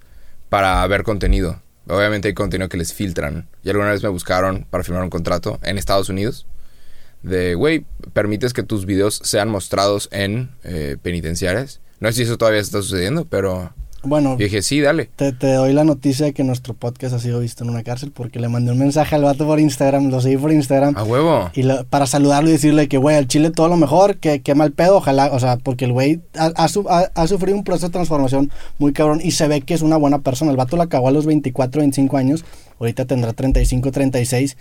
para 0.50 0.86
ver 0.88 1.04
contenido. 1.04 1.62
Obviamente 1.88 2.30
hay 2.30 2.34
contenido 2.34 2.70
que 2.70 2.78
les 2.78 2.94
filtran. 2.94 3.48
Y 3.64 3.70
alguna 3.70 3.92
vez 3.92 4.02
me 4.02 4.10
buscaron 4.10 4.66
para 4.70 4.84
firmar 4.84 5.04
un 5.04 5.10
contrato 5.10 5.60
en 5.62 5.78
Estados 5.78 6.10
Unidos. 6.10 6.48
De, 7.28 7.56
güey, 7.56 7.86
permites 8.14 8.54
que 8.54 8.64
tus 8.64 8.86
videos 8.86 9.20
sean 9.24 9.50
mostrados 9.50 10.10
en 10.12 10.50
eh, 10.64 10.98
penitenciarias. 11.02 11.82
No 12.00 12.08
sé 12.10 12.14
si 12.18 12.22
eso 12.24 12.38
todavía 12.38 12.62
está 12.62 12.82
sucediendo, 12.82 13.26
pero 13.26 13.74
Bueno, 14.04 14.34
yo 14.38 14.46
dije, 14.46 14.62
sí, 14.62 14.80
dale. 14.82 15.10
te, 15.16 15.34
te 15.34 15.52
doy 15.54 15.74
la 15.74 15.84
noticia 15.84 16.28
de 16.28 16.34
que 16.34 16.44
nuestro 16.44 16.76
podcast 16.76 17.16
ha 17.16 17.20
sido 17.20 17.40
visto 17.40 17.64
en 17.64 17.72
una 17.72 17.82
cárcel 17.84 18.12
porque 18.12 18.40
le 18.40 18.48
mandé 18.48 18.72
un 18.72 18.78
mensaje 18.78 19.16
al 19.16 19.24
vato 19.24 19.48
por 19.48 19.60
Instagram, 19.60 20.10
lo 20.10 20.22
seguí 20.22 20.38
por 20.38 20.52
Instagram. 20.52 20.96
A 20.96 21.04
huevo. 21.04 21.50
Y 21.56 21.64
lo- 21.64 21.84
para 21.86 22.06
saludarlo 22.06 22.50
y 22.50 22.54
decirle 22.54 22.88
que, 22.88 22.98
güey, 22.98 23.16
al 23.16 23.28
chile 23.28 23.50
todo 23.50 23.68
lo 23.68 23.78
mejor, 23.78 24.18
que, 24.18 24.42
que 24.44 24.54
mal 24.54 24.72
pedo, 24.74 24.98
ojalá, 24.98 25.32
o 25.34 25.40
sea, 25.40 25.58
porque 25.58 25.86
el 25.86 25.92
güey 25.92 26.22
ha, 26.38 26.52
ha 26.56 26.68
ha- 26.90 27.12
ha 27.16 27.28
sufrido 27.28 27.58
un 27.58 27.64
proceso 27.64 27.88
de 27.88 27.94
transformación 27.94 28.52
muy 28.78 28.94
cabrón 28.94 29.20
y 29.24 29.32
se 29.32 29.48
ve 29.48 29.62
que 29.62 29.74
es 29.74 29.82
una 29.82 29.98
buena 29.98 30.20
persona. 30.20 30.52
El 30.52 30.58
vato 30.58 30.78
la 30.78 30.86
cagó 30.88 31.08
a 31.08 31.12
los 31.12 31.26
24, 31.26 31.80
25 31.82 32.16
años, 32.18 32.46
ahorita 32.80 33.06
tendrá 33.06 33.34
35, 33.34 33.92
36. 33.92 34.56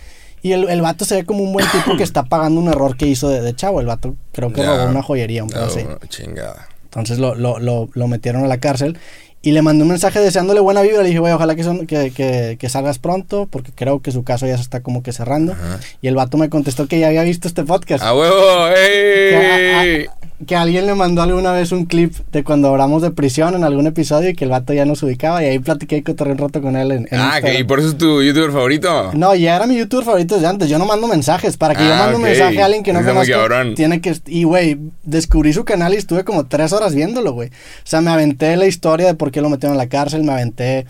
Y 0.47 0.53
el, 0.53 0.69
el 0.69 0.81
vato 0.81 1.05
se 1.05 1.17
ve 1.17 1.25
como 1.25 1.43
un 1.43 1.53
buen 1.53 1.67
tipo 1.73 1.97
que 1.97 2.05
está 2.05 2.23
pagando 2.23 2.61
un 2.61 2.69
error 2.69 2.97
que 2.97 3.07
hizo 3.09 3.29
de, 3.29 3.41
de 3.41 3.55
chavo. 3.57 3.81
El 3.81 3.87
vato 3.87 4.15
creo 4.33 4.53
que 4.53 4.63
robó 4.65 4.85
una 4.89 5.03
joyería, 5.03 5.43
un 5.43 5.51
pedo 5.51 5.63
No, 5.63 5.67
así. 5.67 5.81
chingada. 6.09 6.69
Entonces 6.85 7.19
lo, 7.19 7.35
lo, 7.35 7.59
lo, 7.59 7.89
lo 7.93 8.07
metieron 8.07 8.45
a 8.45 8.47
la 8.47 8.59
cárcel 8.59 8.97
y 9.43 9.51
le 9.53 9.63
mandé 9.63 9.83
un 9.83 9.89
mensaje 9.89 10.21
deseándole 10.21 10.61
buena 10.61 10.83
vibra. 10.83 11.03
Le 11.03 11.09
dije, 11.09 11.19
güey, 11.19 11.33
ojalá 11.33 11.55
que, 11.57 11.65
son, 11.65 11.87
que, 11.89 12.13
que, 12.13 12.57
que 12.61 12.69
salgas 12.69 12.99
pronto 13.01 13.47
porque 13.51 13.73
creo 13.75 14.01
que 14.03 14.13
su 14.13 14.23
caso 14.23 14.47
ya 14.47 14.57
se 14.57 14.63
está 14.63 14.83
como 14.83 15.03
que 15.03 15.13
cerrando. 15.13 15.53
Ajá. 15.53 15.81
Y 16.01 16.07
el 16.09 16.15
vato 16.15 16.37
me 16.39 16.49
contestó 16.49 16.87
que 16.87 17.01
ya 17.01 17.09
había 17.09 17.23
visto 17.23 17.49
este 17.49 17.65
podcast. 17.65 18.05
¡A 18.05 18.15
huevo! 18.15 18.37
Que, 18.75 19.37
a- 19.75 19.85
¡Ey! 19.85 20.07
Que 20.47 20.55
alguien 20.55 20.87
le 20.87 20.95
mandó 20.95 21.23
alguna 21.23 21.53
vez 21.53 21.73
un 21.73 21.87
clip 21.87 22.13
de 22.31 22.45
cuando 22.45 22.69
hablamos 22.69 23.01
de 23.01 23.11
prisión 23.11 23.55
en 23.55 23.65
algún 23.65 23.87
episodio 23.87 24.29
y 24.31 24.35
que 24.35 24.45
el 24.45 24.51
vato 24.51 24.75
ya 24.75 24.85
nos 24.85 25.03
ubicaba 25.03 25.43
y 25.43 25.47
ahí 25.47 25.59
platiqué 25.59 25.97
y 25.97 26.03
un 26.11 26.39
rato 26.39 26.61
con 26.61 26.77
él 26.77 26.93
en, 26.93 27.09
en 27.11 27.19
Ah, 27.19 27.39
que, 27.41 27.59
y 27.59 27.65
por 27.65 27.79
eso 27.79 27.89
es 27.89 27.97
tu 27.99 28.23
youtuber 28.23 28.53
favorito. 28.53 29.13
No, 29.15 29.35
ya 29.35 29.57
era 29.57 29.67
mi 29.67 29.79
youtuber 29.79 30.05
favorito 30.05 30.35
desde 30.35 30.49
antes. 30.49 30.69
Yo 30.69 30.79
no 30.79 30.85
mando 30.85 31.07
mensajes. 31.07 31.57
Para 31.57 31.75
que 31.75 31.85
yo 31.85 31.95
Ah, 31.95 31.99
mande 31.99 32.17
un 32.17 32.23
ok. 32.23 32.29
mensaje 32.29 32.61
a 32.61 32.67
alguien 32.67 32.83
que 32.83 32.93
no 32.93 33.03
conozco, 33.03 33.35
tiene 33.75 34.01
que... 34.01 34.15
Y, 34.27 34.45
güey, 34.45 34.79
descubrí 35.05 35.53
su 35.55 35.65
canal 35.65 35.95
y 35.95 35.97
estuve 35.97 36.25
como 36.25 36.45
tres 36.47 36.73
horas 36.73 36.95
viéndolo, 36.95 37.33
güey. 37.33 37.49
O 37.49 37.53
sea, 37.85 38.01
me 38.03 38.11
aventé 38.11 38.57
la 38.57 38.67
historia 38.67 39.07
de 39.07 39.15
por 39.15 39.31
qué 39.31 39.41
lo 39.41 39.49
metieron 39.49 39.75
en 39.75 39.79
la 39.79 39.89
cárcel, 39.89 40.23
me 40.23 40.33
aventé 40.33 40.87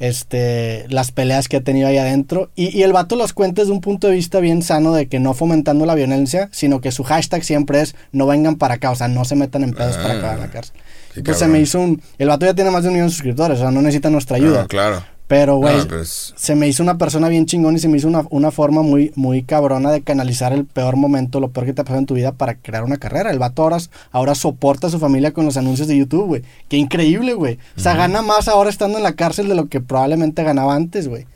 este, 0.00 0.86
las 0.88 1.12
peleas 1.12 1.46
que 1.48 1.58
ha 1.58 1.60
tenido 1.60 1.86
ahí 1.86 1.98
adentro. 1.98 2.50
Y, 2.56 2.76
y 2.76 2.82
el 2.82 2.92
vato 2.92 3.14
las 3.14 3.32
cuenta 3.32 3.62
desde 3.62 3.72
un 3.72 3.80
punto 3.80 4.08
de 4.08 4.14
vista 4.14 4.40
bien 4.40 4.62
sano 4.62 4.92
de 4.92 5.06
que 5.06 5.20
no 5.20 5.32
fomentando 5.34 5.86
la 5.86 5.94
violencia, 5.94 6.48
sino 6.52 6.80
que 6.80 6.90
su 6.90 7.04
hashtag 7.04 7.44
siempre 7.44 7.80
es 7.82 7.94
no 8.10 8.26
vengan 8.26 8.56
para 8.56 8.74
acá, 8.74 8.90
o 8.90 8.96
sea, 8.96 9.06
no 9.08 9.24
se 9.24 9.36
metan 9.36 9.62
en 9.62 9.72
pedos 9.74 9.96
para 9.96 10.14
Ah, 10.14 10.18
acabar 10.18 10.34
en 10.36 10.40
la 10.40 10.50
cárcel. 10.50 10.74
qué 11.14 11.22
Pues 11.22 11.36
se 11.36 11.42
cabrón. 11.44 11.52
me 11.52 11.60
hizo 11.62 11.80
un... 11.80 12.02
El 12.18 12.28
vato 12.28 12.46
ya 12.46 12.54
tiene 12.54 12.70
más 12.70 12.82
de 12.82 12.88
un 12.88 12.94
millón 12.94 13.08
de 13.08 13.12
suscriptores, 13.14 13.58
o 13.58 13.62
sea, 13.62 13.70
no 13.70 13.80
necesita 13.82 14.10
nuestra 14.10 14.36
ayuda. 14.38 14.62
Ah, 14.62 14.66
claro. 14.68 15.04
Pero, 15.30 15.58
güey, 15.58 15.76
No, 15.76 15.86
pues, 15.86 16.34
se 16.36 16.56
me 16.56 16.66
hizo 16.66 16.82
una 16.82 16.98
persona 16.98 17.28
bien 17.28 17.46
chingón 17.46 17.76
y 17.76 17.78
se 17.78 17.86
me 17.86 17.96
hizo 17.96 18.08
una, 18.08 18.24
una 18.30 18.50
forma 18.50 18.82
muy, 18.82 19.12
muy 19.14 19.44
cabrona 19.44 19.92
de 19.92 20.02
canalizar 20.02 20.52
el 20.52 20.64
peor 20.64 20.96
momento, 20.96 21.38
lo 21.38 21.50
peor 21.52 21.66
que 21.66 21.72
te 21.72 21.82
ha 21.82 21.84
pasado 21.84 22.00
en 22.00 22.06
tu 22.06 22.14
vida 22.14 22.32
para 22.32 22.56
crear 22.56 22.82
una 22.82 22.96
carrera. 22.96 23.30
El 23.30 23.38
vato 23.38 23.62
ahora, 23.62 23.76
ahora 24.10 24.34
soporta 24.34 24.88
a 24.88 24.90
su 24.90 24.98
familia 24.98 25.32
con 25.32 25.44
los 25.44 25.56
anuncios 25.56 25.86
de 25.86 25.96
YouTube, 25.96 26.26
güey. 26.26 26.42
Qué 26.68 26.78
increíble, 26.78 27.34
güey. 27.34 27.60
O 27.76 27.80
sea, 27.80 27.94
gana 27.94 28.22
más 28.22 28.48
ahora 28.48 28.70
estando 28.70 28.98
en 28.98 29.04
la 29.04 29.12
cárcel 29.12 29.48
de 29.48 29.54
lo 29.54 29.66
que 29.68 29.80
probablemente 29.80 30.42
ganaba 30.42 30.74
antes, 30.74 31.06
güey. 31.06 31.26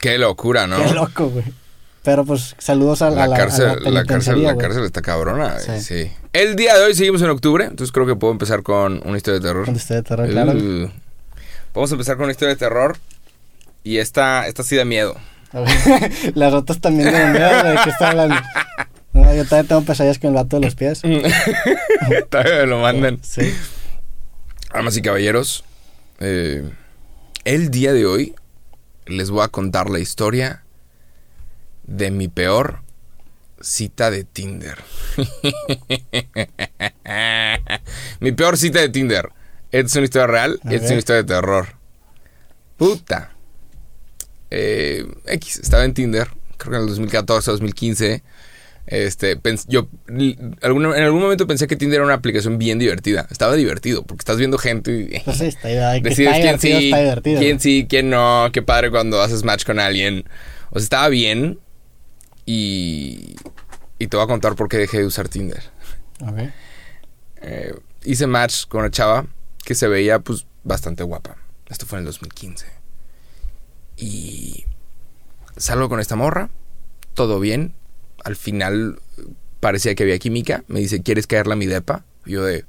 qué 0.00 0.16
locura, 0.16 0.66
¿no? 0.66 0.82
Qué 0.82 0.94
loco, 0.94 1.28
güey. 1.28 1.44
Pero 2.04 2.24
pues 2.24 2.56
saludos 2.58 3.02
a, 3.02 3.08
a 3.08 3.10
La, 3.10 3.26
la, 3.28 3.36
a 3.36 3.38
cárcel, 3.38 3.66
la 3.84 3.90
la, 3.90 4.04
cárcel, 4.06 4.42
la 4.42 4.54
güey. 4.54 4.64
cárcel 4.66 4.84
está 4.84 5.02
cabrona, 5.02 5.56
güey, 5.62 5.78
Sí. 5.80 6.04
sí. 6.06 6.12
El 6.32 6.56
día 6.56 6.74
de 6.78 6.86
hoy 6.86 6.94
seguimos 6.94 7.20
en 7.20 7.28
octubre, 7.28 7.64
entonces 7.66 7.92
creo 7.92 8.06
que 8.06 8.16
puedo 8.16 8.32
empezar 8.32 8.62
con 8.62 9.02
una 9.06 9.18
historia 9.18 9.40
de 9.40 9.46
terror. 9.46 9.66
Con 9.66 9.74
usted 9.76 9.96
de 9.96 10.02
terror, 10.02 10.26
claro. 10.30 10.54
Vamos 11.74 11.90
a 11.90 11.94
empezar 11.94 12.16
con 12.16 12.24
una 12.24 12.32
historia 12.32 12.54
de 12.54 12.58
terror. 12.58 12.96
Y 13.84 13.98
esta, 13.98 14.46
esta 14.46 14.62
sí 14.62 14.76
da 14.76 14.84
miedo. 14.84 15.16
Las 16.34 16.54
otras 16.54 16.80
también 16.80 17.12
de 17.12 17.26
miedo, 17.26 17.62
¿de 17.64 17.76
qué 17.84 17.90
está 17.90 18.10
hablando? 18.10 18.36
No, 19.14 19.34
yo 19.34 19.44
también 19.44 19.66
tengo 19.66 19.82
pesadillas 19.82 20.18
con 20.18 20.28
el 20.28 20.36
vato 20.36 20.58
de 20.58 20.64
los 20.64 20.74
pies. 20.74 21.02
Todavía 22.30 22.54
me 22.60 22.66
lo 22.66 22.78
mandan. 22.78 23.18
Sí. 23.22 23.54
Damas 24.72 24.96
y 24.96 25.02
caballeros, 25.02 25.64
eh, 26.18 26.66
el 27.44 27.70
día 27.70 27.92
de 27.92 28.06
hoy 28.06 28.34
les 29.04 29.30
voy 29.30 29.44
a 29.44 29.48
contar 29.48 29.90
la 29.90 29.98
historia 29.98 30.64
de 31.82 32.10
mi 32.10 32.28
peor 32.28 32.80
cita 33.60 34.10
de 34.10 34.24
Tinder. 34.24 34.78
mi 38.20 38.32
peor 38.32 38.56
cita 38.56 38.80
de 38.80 38.88
Tinder. 38.88 39.28
Esta 39.72 39.86
es 39.86 39.96
una 39.96 40.04
historia 40.04 40.26
real 40.26 40.60
esta 40.64 40.84
es 40.86 40.90
una 40.90 40.98
historia 40.98 41.22
de 41.22 41.28
terror. 41.28 41.68
Puta. 42.78 43.31
Eh, 44.54 45.06
X, 45.26 45.60
estaba 45.62 45.84
en 45.84 45.94
Tinder, 45.94 46.28
creo 46.58 46.72
que 46.72 46.76
en 46.76 46.82
el 46.82 46.88
2014, 46.88 47.50
2015. 47.52 48.22
Este, 48.84 49.38
yo 49.68 49.88
alguna- 50.60 50.96
en 50.98 51.04
algún 51.04 51.22
momento 51.22 51.46
pensé 51.46 51.68
que 51.68 51.76
Tinder 51.76 51.96
era 51.98 52.04
una 52.04 52.14
aplicación 52.14 52.58
bien 52.58 52.78
divertida. 52.80 53.26
Estaba 53.30 53.54
divertido 53.54 54.02
porque 54.02 54.22
estás 54.22 54.36
viendo 54.38 54.58
gente 54.58 54.90
y 54.92 55.18
Pues 55.24 55.38
sí, 55.38 55.46
está, 55.46 55.68
que 55.68 56.00
decides 56.02 56.36
está 56.36 56.42
quién 56.42 56.58
sí, 56.60 56.84
está 56.86 56.98
divertido. 57.00 57.40
quién 57.40 57.60
sí, 57.60 57.86
quién 57.88 58.10
no. 58.10 58.48
Qué 58.52 58.60
padre 58.60 58.90
cuando 58.90 59.22
haces 59.22 59.44
match 59.44 59.64
con 59.64 59.78
alguien. 59.78 60.24
O 60.70 60.78
sea, 60.80 60.84
estaba 60.84 61.08
bien 61.08 61.58
y 62.44 63.36
y 63.98 64.08
te 64.08 64.16
voy 64.16 64.24
a 64.24 64.26
contar 64.26 64.56
por 64.56 64.68
qué 64.68 64.78
dejé 64.78 64.98
de 64.98 65.06
usar 65.06 65.28
Tinder. 65.28 65.62
Ver. 66.18 66.52
Eh, 67.40 67.72
hice 68.04 68.26
match 68.26 68.66
con 68.66 68.80
una 68.80 68.90
chava 68.90 69.26
que 69.64 69.76
se 69.76 69.86
veía 69.86 70.18
pues 70.18 70.44
bastante 70.64 71.04
guapa. 71.04 71.36
Esto 71.70 71.86
fue 71.86 71.98
en 71.98 72.02
el 72.02 72.06
2015. 72.06 72.66
Y 73.96 74.64
salgo 75.56 75.88
con 75.88 76.00
esta 76.00 76.16
morra, 76.16 76.50
todo 77.14 77.38
bien. 77.40 77.74
Al 78.24 78.36
final 78.36 79.00
parecía 79.60 79.94
que 79.94 80.02
había 80.04 80.18
química. 80.18 80.64
Me 80.68 80.80
dice, 80.80 81.02
¿quieres 81.02 81.26
caerla 81.26 81.54
a 81.54 81.56
mi 81.56 81.66
depa? 81.66 82.04
Y 82.26 82.32
yo 82.32 82.44
de, 82.44 82.64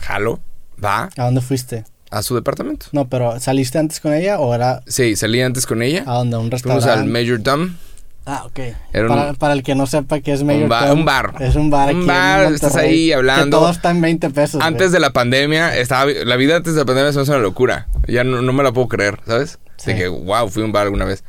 jalo, 0.00 0.40
va 0.82 1.10
¿A 1.16 1.24
dónde 1.24 1.40
fuiste? 1.40 1.84
a 2.10 2.22
su 2.22 2.34
departamento. 2.34 2.86
No, 2.92 3.08
pero 3.08 3.40
¿saliste 3.40 3.78
antes 3.78 3.98
con 4.00 4.12
ella 4.12 4.38
o 4.38 4.54
era 4.54 4.82
Sí, 4.86 5.16
salí 5.16 5.40
antes 5.40 5.64
con 5.66 5.82
ella. 5.82 6.04
a 6.06 6.14
dónde? 6.18 6.36
¿A 6.36 6.38
un 6.40 6.50
Fuimos 6.50 6.84
restaurante? 6.84 6.90
al 6.90 7.06
Major. 7.06 7.40
Ah, 8.24 8.44
ok. 8.46 8.58
Era 8.92 9.10
un- 9.10 9.36
para, 9.36 9.52
el 9.54 9.62
que 9.64 9.74
no 9.74 9.86
sepa 9.86 10.20
qué 10.20 10.32
es 10.32 10.44
Mayor 10.44 10.64
un, 10.64 10.68
ba- 10.68 10.86
Tom, 10.86 11.00
un 11.00 11.04
bar. 11.04 11.34
Es 11.40 11.56
un 11.56 11.70
bar 11.70 11.88
aquí 11.88 11.96
Un 11.96 12.02
en 12.02 12.06
bar, 12.06 12.52
estás 12.52 12.76
ahí 12.76 13.08
Que 13.08 13.14
hablando. 13.14 13.58
todo 13.58 13.70
está 13.70 13.90
en 13.90 14.00
20 14.00 14.30
pesos. 14.30 14.54
güey. 14.60 14.66
Antes 14.68 14.92
de 14.92 15.00
la 15.00 15.10
pandemia, 15.12 15.76
estaba, 15.76 16.06
la 16.10 16.36
vida 16.36 16.56
antes 16.56 16.74
de 16.74 16.80
la 16.80 16.84
pandemia 16.84 17.10
es 17.10 17.16
una 17.28 17.38
locura. 17.38 17.88
Ya 18.06 18.22
no, 18.22 18.40
no 18.42 18.52
me 18.52 18.62
la 18.62 18.70
puedo 18.72 18.86
creer, 18.88 19.18
¿sabes? 19.26 19.58
Sí. 19.76 19.94
Que, 19.96 20.06
wow, 20.06 20.48
fui 20.48 20.62
a 20.62 20.66
un 20.66 20.72
bar 20.72 20.84
alguna 20.84 21.04
vez. 21.04 21.24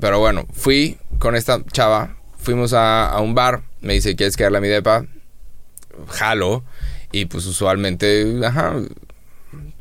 Pero 0.00 0.20
bueno, 0.20 0.46
fui 0.52 0.98
con 1.18 1.34
esta 1.34 1.60
chava, 1.72 2.16
fuimos 2.38 2.72
a, 2.72 3.06
a 3.08 3.20
un 3.20 3.34
bar, 3.34 3.62
me 3.80 3.94
dice, 3.94 4.14
¿quieres 4.14 4.36
quedarle 4.36 4.58
a 4.58 4.60
mi 4.60 4.68
depa? 4.68 5.04
Jalo. 6.08 6.62
Y 7.12 7.24
pues 7.26 7.46
usualmente, 7.46 8.40
ajá, 8.44 8.74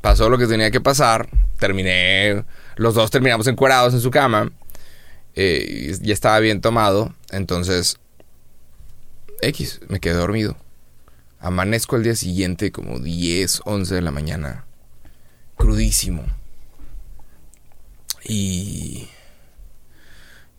pasó 0.01 0.29
lo 0.29 0.38
que 0.38 0.48
tenía 0.48 0.72
que 0.72 0.82
pasar. 0.82 1.27
Terminé, 1.60 2.44
los 2.77 2.96
dos 2.96 3.12
terminamos 3.12 3.48
encuerados 3.48 3.94
en 3.94 4.00
su 4.01 4.10
cama. 4.12 4.51
Eh, 5.36 5.98
ya 6.01 6.13
estaba 6.13 6.39
bien 6.39 6.62
tomado. 6.62 7.13
Entonces, 7.30 7.98
X, 9.42 9.82
me 9.88 10.00
quedé 10.00 10.13
dormido. 10.15 10.58
Amanezco 11.39 11.96
al 11.96 12.04
día 12.04 12.15
siguiente 12.15 12.72
como 12.72 13.00
10, 13.00 13.62
11 13.65 13.96
de 13.96 14.01
la 14.01 14.12
mañana. 14.12 14.65
Crudísimo. 15.58 16.25
Y... 18.24 19.10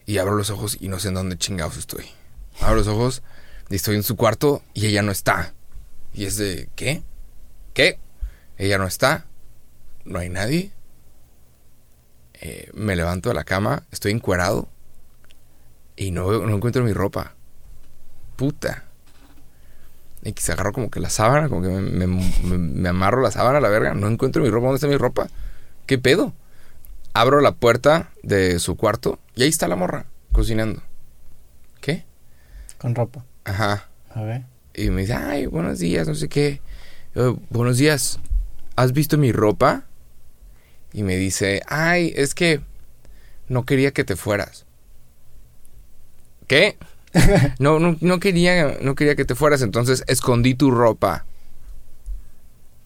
Y 0.05 0.19
abro 0.19 0.37
los 0.37 0.51
ojos 0.51 0.77
y 0.79 0.89
no 0.89 1.01
sé 1.01 1.09
en 1.09 1.15
dónde 1.15 1.37
chingados 1.37 1.77
estoy. 1.79 2.07
Abro 2.61 2.77
los 2.77 2.87
ojos 2.87 3.23
y 3.69 3.75
estoy 3.75 3.97
en 3.97 4.05
su 4.05 4.15
cuarto 4.15 4.63
y 4.73 4.87
ella 4.87 5.03
no 5.03 5.11
está. 5.11 5.55
Y 6.15 6.27
es 6.27 6.37
de... 6.37 6.69
¿Qué? 6.77 7.03
¿Qué? 7.75 7.99
Ella 8.57 8.79
no 8.79 8.87
está. 8.87 9.27
No 10.05 10.21
hay 10.21 10.29
nadie. 10.29 10.71
Eh, 12.41 12.71
me 12.75 12.97
levanto 12.97 13.29
de 13.31 13.35
la 13.35 13.45
cama, 13.45 13.85
estoy 13.91 14.13
encuerado. 14.13 14.69
Y 15.97 16.11
no, 16.11 16.31
no 16.47 16.55
encuentro 16.55 16.85
mi 16.85 16.93
ropa. 16.93 17.35
Puta. 18.37 18.85
Y 20.23 20.35
se 20.37 20.53
agarro 20.53 20.73
como 20.73 20.91
que 20.91 21.01
la 21.01 21.09
sábana, 21.11 21.49
como 21.49 21.63
que 21.63 21.69
me, 21.69 21.81
me- 22.07 22.07
me- 22.45 22.59
me 22.59 22.89
amarro 22.89 23.23
la 23.23 23.31
sábana 23.31 23.59
a 23.59 23.61
la 23.61 23.69
verga. 23.69 23.95
No 23.95 24.09
encuentro 24.09 24.43
mi 24.43 24.51
ropa. 24.51 24.67
¿Dónde 24.67 24.77
está 24.77 24.89
mi 24.89 24.97
ropa? 24.97 25.29
¿Qué 25.87 25.99
pedo? 25.99 26.35
Abro 27.15 27.41
la 27.41 27.53
puerta 27.55 28.11
de 28.23 28.59
su 28.59 28.77
cuarto 28.77 29.19
y 29.35 29.43
ahí 29.45 29.49
está 29.49 29.69
la 29.69 29.77
morra, 29.77 30.05
cocinando. 30.33 30.83
¿Qué? 31.81 32.05
Con 32.79 32.95
ropa. 32.95 33.25
Ajá. 33.45 33.89
A 34.15 34.23
ver. 34.23 34.43
Y 34.75 34.91
me 34.91 35.03
dice, 35.03 35.15
ay, 35.15 35.47
buenos 35.47 35.79
días, 35.79 36.07
no 36.07 36.15
sé 36.15 36.29
qué. 36.29 36.61
Yo, 37.15 37.39
buenos 37.49 37.79
días. 37.79 38.19
¿Has 38.75 38.93
visto 38.93 39.17
mi 39.17 39.33
ropa? 39.33 39.85
Y 40.97 41.03
me 41.03 41.17
dice, 41.17 41.61
ay, 41.69 42.13
es 42.17 42.35
que 42.35 42.63
no 43.49 43.67
quería 43.67 43.91
que 43.93 44.03
te 44.03 44.17
fueras. 44.17 44.65
¿Qué? 46.49 46.77
No, 47.59 47.79
no, 47.79 47.97
no 48.01 48.19
quería, 48.21 48.77
no 48.83 48.95
quería 48.95 49.15
que 49.15 49.25
te 49.27 49.35
fueras, 49.35 49.61
entonces 49.63 50.05
escondí 50.07 50.55
tu 50.55 50.71
ropa. 50.71 51.25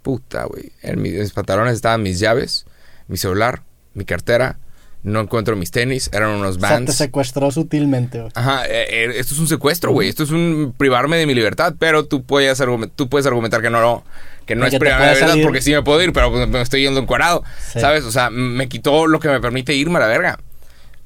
Puta, 0.02 0.44
güey. 0.44 0.72
En 0.82 1.00
mi- 1.02 1.10
en 1.10 1.20
mis 1.20 1.32
pantalones 1.32 1.74
estaban 1.74 2.02
mis 2.02 2.18
llaves, 2.20 2.64
mi 3.08 3.16
celular, 3.16 3.62
mi 3.94 4.04
cartera. 4.04 4.58
No 5.02 5.21
encuentro 5.21 5.57
mis 5.57 5.71
tenis, 5.71 6.11
eran 6.12 6.30
unos 6.30 6.57
O 6.57 6.61
sea, 6.61 6.69
te 6.69 6.75
vans. 6.85 6.95
secuestró 6.97 7.50
sutilmente, 7.50 8.21
güey. 8.21 8.30
Ajá, 8.35 8.66
eh, 8.66 8.87
eh, 8.90 9.12
esto 9.16 9.33
es 9.35 9.40
un 9.40 9.49
secuestro, 9.49 9.92
güey. 9.92 10.09
Esto 10.11 10.25
es 10.25 10.30
un 10.30 10.75
privarme 10.76 11.16
de 11.16 11.26
mi 11.26 11.35
libertad, 11.35 11.75
pero 11.78 12.04
tú 12.04 12.23
puedes, 12.25 12.62
tú 12.97 13.09
puedes 13.09 13.26
argumentar 13.26 13.62
que 13.62 13.71
no, 13.71 14.04
que 14.45 14.54
no 14.57 14.66
es 14.66 14.73
que 14.73 14.78
privarme 14.78 15.07
de 15.07 15.12
libertad 15.12 15.28
salir. 15.30 15.45
porque 15.45 15.62
sí 15.62 15.73
me 15.73 15.83
puedo 15.83 16.02
ir, 16.02 16.12
pero 16.12 16.30
pues, 16.30 16.47
me 16.49 16.61
estoy 16.61 16.83
yendo 16.83 17.00
encuadrado, 17.00 17.42
Sí. 17.73 17.80
¿sabes? 17.80 18.04
O 18.04 18.12
sea, 18.12 18.28
me 18.28 18.69
quitó 18.69 19.07
lo 19.07 19.21
que 19.21 19.28
me 19.28 19.40
permite 19.40 19.75
irme 19.75 19.97
a 19.97 20.00
la 20.00 20.07
verga. 20.07 20.38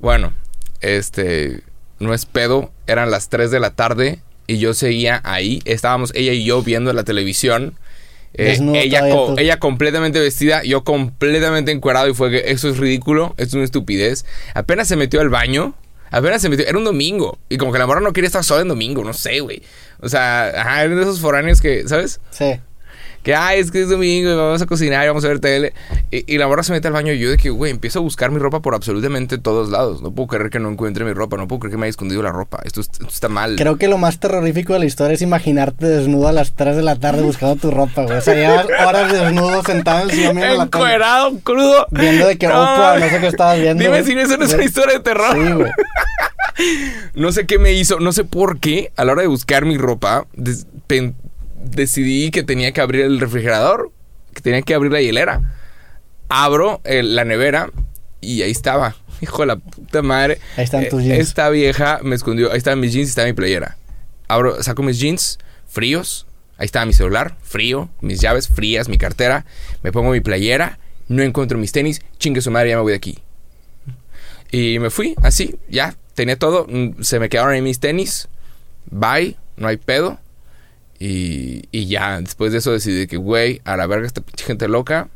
Bueno, 0.01 0.33
este, 0.81 1.61
no 2.01 2.15
es 2.15 2.27
pedo, 2.27 2.73
eran 2.87 3.11
las 3.13 3.29
3 3.29 3.51
de 3.51 3.61
la 3.61 3.71
tarde 3.71 4.19
y 4.47 4.59
yo 4.59 4.75
seguía 4.75 5.21
ahí, 5.25 5.63
estábamos 5.67 6.11
ella 6.15 6.33
y 6.33 6.45
yo 6.45 6.63
viendo 6.63 6.93
la 6.93 7.05
televisión. 7.05 7.75
Eh, 8.37 8.57
ella, 8.75 9.01
co- 9.01 9.27
ella 9.39 9.59
completamente 9.59 10.19
vestida, 10.21 10.63
yo 10.65 10.83
completamente 10.85 11.71
encuerado 11.73 12.09
y 12.09 12.15
fue 12.15 12.31
que 12.31 12.43
eso 12.51 12.69
es 12.69 12.79
ridículo, 12.79 13.35
es 13.37 13.55
una 13.55 13.65
estupidez. 13.65 14.25
Apenas 14.55 14.89
se 14.89 14.97
metió 14.97 15.21
al 15.21 15.29
baño, 15.29 15.75
apenas 16.11 16.43
se 16.43 16.49
metió, 16.49 16.67
era 16.67 16.77
un 16.77 16.85
domingo 16.85 17.39
y 17.49 17.57
como 17.59 17.73
que 17.73 17.79
la 17.79 17.87
morra 17.87 18.01
no 18.01 18.13
quería 18.13 18.27
estar 18.27 18.43
sola 18.45 18.63
en 18.63 18.69
domingo, 18.69 19.05
no 19.05 19.13
sé, 19.13 19.41
güey. 19.41 19.63
O 20.01 20.09
sea, 20.09 20.49
ajá, 20.49 20.83
eran 20.85 20.97
de 20.97 21.03
esos 21.03 21.21
foráneos 21.21 21.61
que, 21.61 21.87
¿sabes? 21.89 22.21
Sí. 22.31 22.55
Que, 23.25 23.35
ay, 23.35 23.59
es 23.59 23.71
que 23.71 23.81
es 23.83 23.89
domingo 23.89 24.31
y 24.31 24.35
vamos 24.37 24.61
a 24.63 24.67
cocinar 24.67 25.03
y 25.05 25.09
vamos 25.09 25.25
a 25.25 25.29
ver 25.29 25.41
tele. 25.41 25.73
Y, 26.11 26.35
y 26.35 26.39
la 26.39 26.47
morra 26.47 26.63
se 26.63 26.73
mete 26.73 26.87
al 26.89 26.93
baño 26.93 27.13
y 27.13 27.19
yo 27.19 27.31
de 27.31 27.39
que, 27.39 27.49
güey, 27.51 27.73
empiezo 27.73 27.99
a 27.99 28.03
buscar 28.03 28.31
mi 28.31 28.39
ropa 28.39 28.61
por 28.61 28.75
absolutamente 28.75 29.39
todos 29.39 29.71
lados. 29.71 30.03
No 30.03 30.13
puedo 30.13 30.29
creer 30.29 30.51
que 30.51 30.59
no 30.61 30.69
encuentre 30.71 31.05
mi 31.07 31.13
ropa, 31.15 31.37
no 31.39 31.49
puedo 31.49 31.61
creer 31.61 31.73
que 31.73 31.79
me 31.79 31.87
haya 31.87 31.91
escondido 31.91 32.23
la 32.23 32.31
ropa. 32.33 32.61
Esto, 32.65 32.83
es- 32.83 32.91
esto 32.93 33.09
está 33.09 33.29
mal. 33.31 33.57
Creo 33.57 33.77
que 33.79 33.89
lo 33.89 33.97
más 33.99 34.21
terrorífico 34.21 34.75
de 34.75 34.81
la 34.81 34.85
historia 34.85 35.15
es 35.15 35.23
imaginarte 35.23 35.87
desnudo 35.87 36.29
a 36.29 36.33
las 36.33 36.53
3 36.53 36.77
de 36.77 36.83
la 36.83 36.97
tarde 36.97 37.23
buscando 37.23 37.57
tu 37.57 37.71
ropa, 37.71 38.03
güey. 38.05 38.19
O 38.19 38.21
sea, 38.21 38.35
llevas 38.35 38.67
horas 38.87 39.11
desnudo 39.11 39.63
sentado 39.65 40.03
en 40.03 40.11
el 40.11 40.15
sillón 40.17 40.37
viendo 40.37 40.57
la. 40.57 40.63
Encuerado, 40.65 41.39
crudo. 41.43 41.87
Viendo 41.91 42.27
de 42.27 42.37
que 42.37 42.47
Oprah, 42.47 42.99
no 42.99 43.09
sé 43.09 43.21
qué 43.21 43.27
estabas 43.29 43.59
viendo, 43.59 43.83
Dime 43.83 44.03
güey. 44.03 44.05
si 44.13 44.19
eso 44.19 44.37
no 44.37 44.45
es 44.45 44.53
una 44.53 44.65
historia 44.65 44.95
de 44.95 45.01
terror. 45.01 45.35
Sí, 45.35 45.53
güey. 45.53 45.73
No 47.15 47.33
sé 47.33 47.47
qué 47.47 47.59
me 47.59 47.73
hizo, 47.73 47.99
no 47.99 48.13
sé 48.13 48.23
por 48.25 48.59
qué, 48.61 48.93
a 48.97 49.05
la 49.05 49.13
hora 49.13 49.23
de 49.23 49.29
buscar 49.29 49.65
mi 49.65 49.77
ropa, 49.77 50.27
decidí 51.65 52.31
que 52.31 52.43
tenía 52.43 52.73
que 52.73 52.81
abrir 52.81 53.03
el 53.03 53.21
refrigerador, 53.21 53.91
que 54.35 54.41
tenía 54.41 54.63
que 54.63 54.75
abrir 54.75 54.93
la 54.93 55.01
hielera. 55.01 55.41
Abro 56.29 56.81
el- 56.85 57.15
la 57.17 57.25
nevera 57.25 57.71
Y 58.21 58.41
ahí 58.43 58.51
estaba. 58.51 58.97
Hijo 59.21 59.43
de 59.43 59.47
la 59.47 59.57
puta 59.57 60.01
madre. 60.03 60.39
Ahí 60.57 60.65
están 60.65 60.83
Eh, 60.85 60.87
tus 60.87 61.03
jeans. 61.03 61.21
Esta 61.21 61.51
vieja 61.51 62.01
me 62.03 62.15
escondió. 62.15 62.51
Ahí 62.51 62.59
estaban 62.59 62.81
mis 62.81 62.93
jeans 62.93 63.09
y 63.09 63.11
estaba 63.11 63.27
mi 63.27 63.35
playera. 63.35 63.77
Abro, 64.29 64.63
saco 64.63 64.83
mis 64.83 64.99
jeans 64.99 65.39
fríos. 65.69 66.27
Ahí 66.57 66.65
estaba 66.67 66.87
mi 66.87 66.93
celular, 66.95 67.37
frío. 67.43 67.91
Mis 68.01 68.21
llaves 68.21 68.49
frías, 68.49 68.89
mi 68.89 68.97
cartera. 68.97 69.45
Me 69.83 69.93
pongo 69.93 70.11
mi 70.13 70.21
playera. 70.21 70.79
No 71.09 71.23
encuentro 71.23 71.59
mis 71.59 71.73
tenis. 71.73 72.01
Chingue 72.19 72.41
su 72.41 72.51
madre, 72.51 72.71
ya 72.71 72.77
me 72.77 72.83
voy 72.83 72.93
de 72.93 72.97
aquí. 72.97 73.19
Y 74.51 74.79
me 74.79 74.89
fui, 74.91 75.15
así, 75.23 75.57
ya. 75.69 75.95
Tenía 76.15 76.39
todo. 76.39 76.67
mm, 76.69 77.03
Se 77.03 77.19
me 77.19 77.29
quedaron 77.29 77.53
ahí 77.53 77.61
mis 77.61 77.81
tenis. 77.81 78.29
Bye, 78.91 79.37
no 79.57 79.69
hay 79.69 79.77
pedo. 79.77 80.19
Y, 80.99 81.65
y 81.73 81.87
ya, 81.87 82.21
después 82.21 82.53
de 82.53 82.59
eso 82.59 82.73
decidí 82.73 83.07
que, 83.07 83.17
güey, 83.17 83.61
a 83.65 83.77
la 83.77 83.87
verga 83.87 84.07
esta 84.07 84.21
pinche 84.21 84.45
gente 84.45 84.69
loca. 84.69 85.09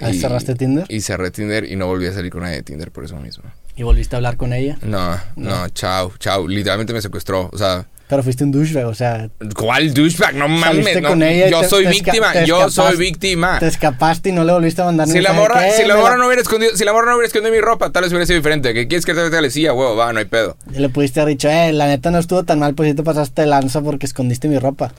Y- 0.00 0.18
cerraste 0.18 0.54
Tinder 0.54 0.84
Y 0.88 1.00
cerré 1.00 1.30
Tinder 1.30 1.64
y 1.64 1.76
no 1.76 1.86
volví 1.86 2.06
a 2.06 2.12
salir 2.12 2.30
con 2.32 2.42
nadie 2.42 2.56
de 2.56 2.62
Tinder 2.62 2.90
por 2.90 3.04
eso 3.04 3.16
mismo. 3.16 3.44
y 3.76 3.82
volviste 3.84 4.14
a 4.14 4.18
hablar 4.18 4.36
con 4.36 4.52
ella. 4.52 4.76
No, 4.82 5.18
no, 5.36 5.68
chao, 5.70 6.12
chao. 6.18 6.46
Literalmente 6.46 6.92
me 6.92 7.00
secuestró. 7.00 7.48
O 7.52 7.58
sea, 7.58 7.86
Pero 8.08 8.22
fuiste 8.22 8.44
un 8.44 8.52
douchebag, 8.52 8.86
o 8.86 8.94
sea, 8.94 9.30
¿cuál 9.56 9.94
douchebag? 9.94 10.34
No 10.34 10.46
mames. 10.46 11.00
No. 11.00 11.08
con 11.08 11.22
ella 11.22 11.48
y 11.48 11.50
yo 11.50 11.60
te- 11.62 11.68
soy 11.68 11.84
te 11.84 11.90
víctima. 11.90 12.32
te 12.32 12.44
Yo 12.46 12.68
soy 12.68 12.96
víctima. 12.96 13.58
te 13.58 13.66
escapaste 13.68 14.28
y 14.28 14.32
no 14.32 14.44
le 14.44 14.52
volviste 14.52 14.82
a 14.82 14.84
mandar 14.84 15.08
Si 15.08 15.20
la 15.20 15.32
morra, 15.32 15.70
si 15.70 15.84
la 15.86 15.96
morra 15.96 16.16
no 16.18 16.26
hubiera 16.26 16.42
escondido, 16.42 16.76
si 16.76 16.84
la 16.84 16.92
morra 16.92 17.06
no 17.12 17.16
hubiera 17.16 17.28
escondido 17.28 17.54
mi 17.54 17.60
ropa, 17.60 17.90
tal 17.90 18.02
vez 18.02 18.12
hubiera 18.12 18.26
sido 18.26 18.36
diferente. 18.38 18.74
¿Qué 18.74 18.86
quieres 18.86 19.06
que 19.06 19.14
te 19.14 19.30
le 19.30 19.40
decía, 19.40 19.72
huevo? 19.72 19.96
Va, 19.96 20.12
no 20.12 20.18
hay 20.18 20.26
pedo. 20.26 20.56
Y 20.74 20.78
le 20.80 20.90
pudiste 20.90 21.20
haber 21.20 21.34
dicho, 21.34 21.48
eh, 21.48 21.72
la 21.72 21.86
neta 21.86 22.10
no 22.10 22.18
estuvo 22.18 22.42
tan 22.44 22.58
mal, 22.58 22.74
pues 22.74 22.90
sí 22.90 22.94
te 22.96 23.02
pasaste 23.02 23.42
de 23.42 23.48
lanza 23.48 23.80
porque 23.80 24.04
escondiste 24.04 24.46
mi 24.48 24.58
ropa. 24.58 24.92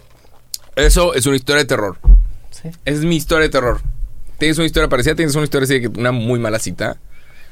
Eso 0.75 1.13
es 1.13 1.25
una 1.27 1.35
historia 1.35 1.61
de 1.61 1.67
terror. 1.67 1.97
Sí. 2.49 2.69
Es 2.85 3.01
mi 3.01 3.15
historia 3.17 3.43
de 3.43 3.49
terror. 3.49 3.81
Tienes 4.39 4.57
una 4.57 4.65
historia 4.65 4.89
parecida, 4.89 5.13
tienes 5.15 5.35
una 5.35 5.43
historia 5.43 5.65
así 5.65 5.79
de 5.79 5.87
una 5.99 6.11
muy 6.11 6.39
mala 6.39 6.57
cita. 6.57 6.97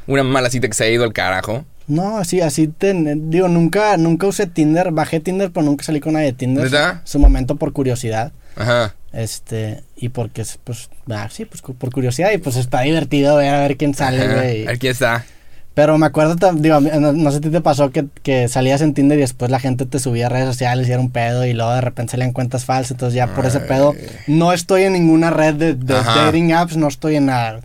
Una 0.08 0.24
mala 0.24 0.50
cita 0.50 0.68
que 0.68 0.74
se 0.74 0.86
ha 0.86 0.90
ido 0.90 1.04
al 1.04 1.14
carajo. 1.14 1.66
No, 1.92 2.20
así, 2.20 2.40
así 2.40 2.70
te, 2.70 2.94
digo, 2.94 3.50
nunca, 3.50 3.98
nunca 3.98 4.26
usé 4.26 4.48
Tinder, 4.48 4.92
bajé 4.92 5.20
Tinder, 5.20 5.52
pero 5.52 5.66
nunca 5.66 5.84
salí 5.84 6.00
con 6.00 6.14
nadie 6.14 6.28
de 6.28 6.34
Tinder. 6.34 6.64
¿Neta? 6.64 7.02
Su 7.04 7.20
momento 7.20 7.58
por 7.58 7.74
curiosidad. 7.74 8.32
Ajá. 8.56 8.96
Este, 9.12 9.84
y 9.98 10.08
porque, 10.08 10.46
pues, 10.64 10.90
ah, 11.10 11.28
sí, 11.30 11.44
pues 11.44 11.62
por 11.62 11.92
curiosidad 11.92 12.32
y 12.32 12.38
pues 12.38 12.56
está 12.56 12.80
divertido 12.80 13.36
ver 13.36 13.54
a 13.54 13.60
ver 13.60 13.76
quién 13.76 13.94
sale, 13.94 14.34
güey. 14.34 14.68
Aquí 14.70 14.88
está. 14.88 15.26
Pero 15.74 15.98
me 15.98 16.06
acuerdo, 16.06 16.36
digo, 16.54 16.80
no, 16.80 17.12
no 17.12 17.32
sé 17.32 17.42
si 17.44 17.50
te 17.50 17.60
pasó 17.60 17.92
que, 17.92 18.06
que 18.24 18.48
salías 18.48 18.80
en 18.80 18.94
Tinder 18.94 19.18
y 19.18 19.22
después 19.22 19.52
la 19.52 19.60
gente 19.60 19.86
te 19.86 20.00
subía 20.00 20.28
a 20.28 20.30
redes 20.30 20.48
sociales 20.48 20.88
y 20.88 20.94
era 20.94 21.02
un 21.02 21.12
pedo 21.12 21.46
y 21.46 21.52
luego 21.52 21.74
de 21.74 21.82
repente 21.82 22.12
salían 22.12 22.32
cuentas 22.32 22.64
falsas, 22.64 22.92
entonces 22.92 23.16
ya 23.16 23.36
por 23.36 23.46
ese 23.46 23.60
pedo 23.60 23.94
no 24.28 24.54
estoy 24.54 24.84
en 24.84 24.94
ninguna 24.94 25.30
red 25.30 25.56
de, 25.56 25.74
de 25.74 25.94
dating 25.94 26.54
apps, 26.54 26.78
no 26.78 26.88
estoy 26.88 27.18
en 27.18 27.26
nada. 27.26 27.60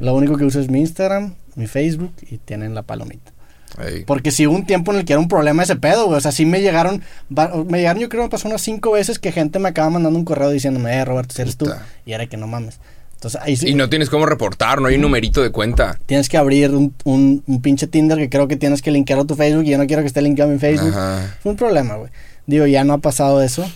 Lo 0.00 0.14
único 0.14 0.36
que 0.36 0.44
uso 0.44 0.58
es 0.58 0.68
mi 0.68 0.80
Instagram, 0.80 1.34
mi 1.54 1.68
Facebook 1.68 2.14
y 2.28 2.38
tienen 2.38 2.74
la 2.74 2.82
palomita. 2.82 3.29
Ey. 3.78 4.04
Porque 4.04 4.30
sí 4.30 4.46
hubo 4.46 4.56
un 4.56 4.66
tiempo 4.66 4.92
en 4.92 4.98
el 4.98 5.04
que 5.04 5.12
era 5.12 5.20
un 5.20 5.28
problema 5.28 5.62
ese 5.62 5.76
pedo, 5.76 6.06
güey. 6.06 6.18
O 6.18 6.20
sea, 6.20 6.32
sí 6.32 6.44
me 6.46 6.60
llegaron, 6.60 7.02
me 7.28 7.78
llegaron, 7.78 8.00
yo 8.02 8.08
creo 8.08 8.22
que 8.22 8.26
me 8.26 8.30
pasó 8.30 8.48
unas 8.48 8.62
cinco 8.62 8.92
veces 8.92 9.18
que 9.18 9.32
gente 9.32 9.58
me 9.58 9.68
acaba 9.68 9.90
mandando 9.90 10.18
un 10.18 10.24
correo 10.24 10.50
diciéndome, 10.50 10.94
eh, 10.94 11.04
Roberto, 11.04 11.34
si 11.34 11.42
eres 11.42 11.56
tú. 11.56 11.70
Y 12.04 12.12
era 12.12 12.26
que 12.26 12.36
no 12.36 12.46
mames. 12.46 12.78
Entonces 13.14 13.40
ahí 13.44 13.54
sí, 13.54 13.68
Y 13.68 13.74
no 13.74 13.90
tienes 13.90 14.08
cómo 14.08 14.24
reportar, 14.24 14.80
no 14.80 14.88
hay 14.88 14.94
un 14.94 15.02
numerito 15.02 15.42
de 15.42 15.50
cuenta. 15.50 15.98
tienes 16.06 16.28
que 16.30 16.38
abrir 16.38 16.70
un, 16.70 16.94
un, 17.04 17.42
un 17.46 17.60
pinche 17.60 17.86
Tinder 17.86 18.16
que 18.16 18.30
creo 18.30 18.48
que 18.48 18.56
tienes 18.56 18.80
que 18.80 18.90
linkear 18.90 19.18
a 19.18 19.24
tu 19.26 19.34
Facebook 19.36 19.64
y 19.66 19.70
yo 19.70 19.78
no 19.78 19.86
quiero 19.86 20.00
que 20.02 20.06
esté 20.08 20.22
linkeado 20.22 20.50
a 20.50 20.54
mi 20.54 20.58
Facebook. 20.58 20.88
Ajá. 20.88 21.36
Fue 21.42 21.52
un 21.52 21.58
problema, 21.58 21.96
güey. 21.96 22.10
Digo, 22.46 22.66
ya 22.66 22.82
no 22.82 22.94
ha 22.94 22.98
pasado 22.98 23.42
eso. 23.42 23.70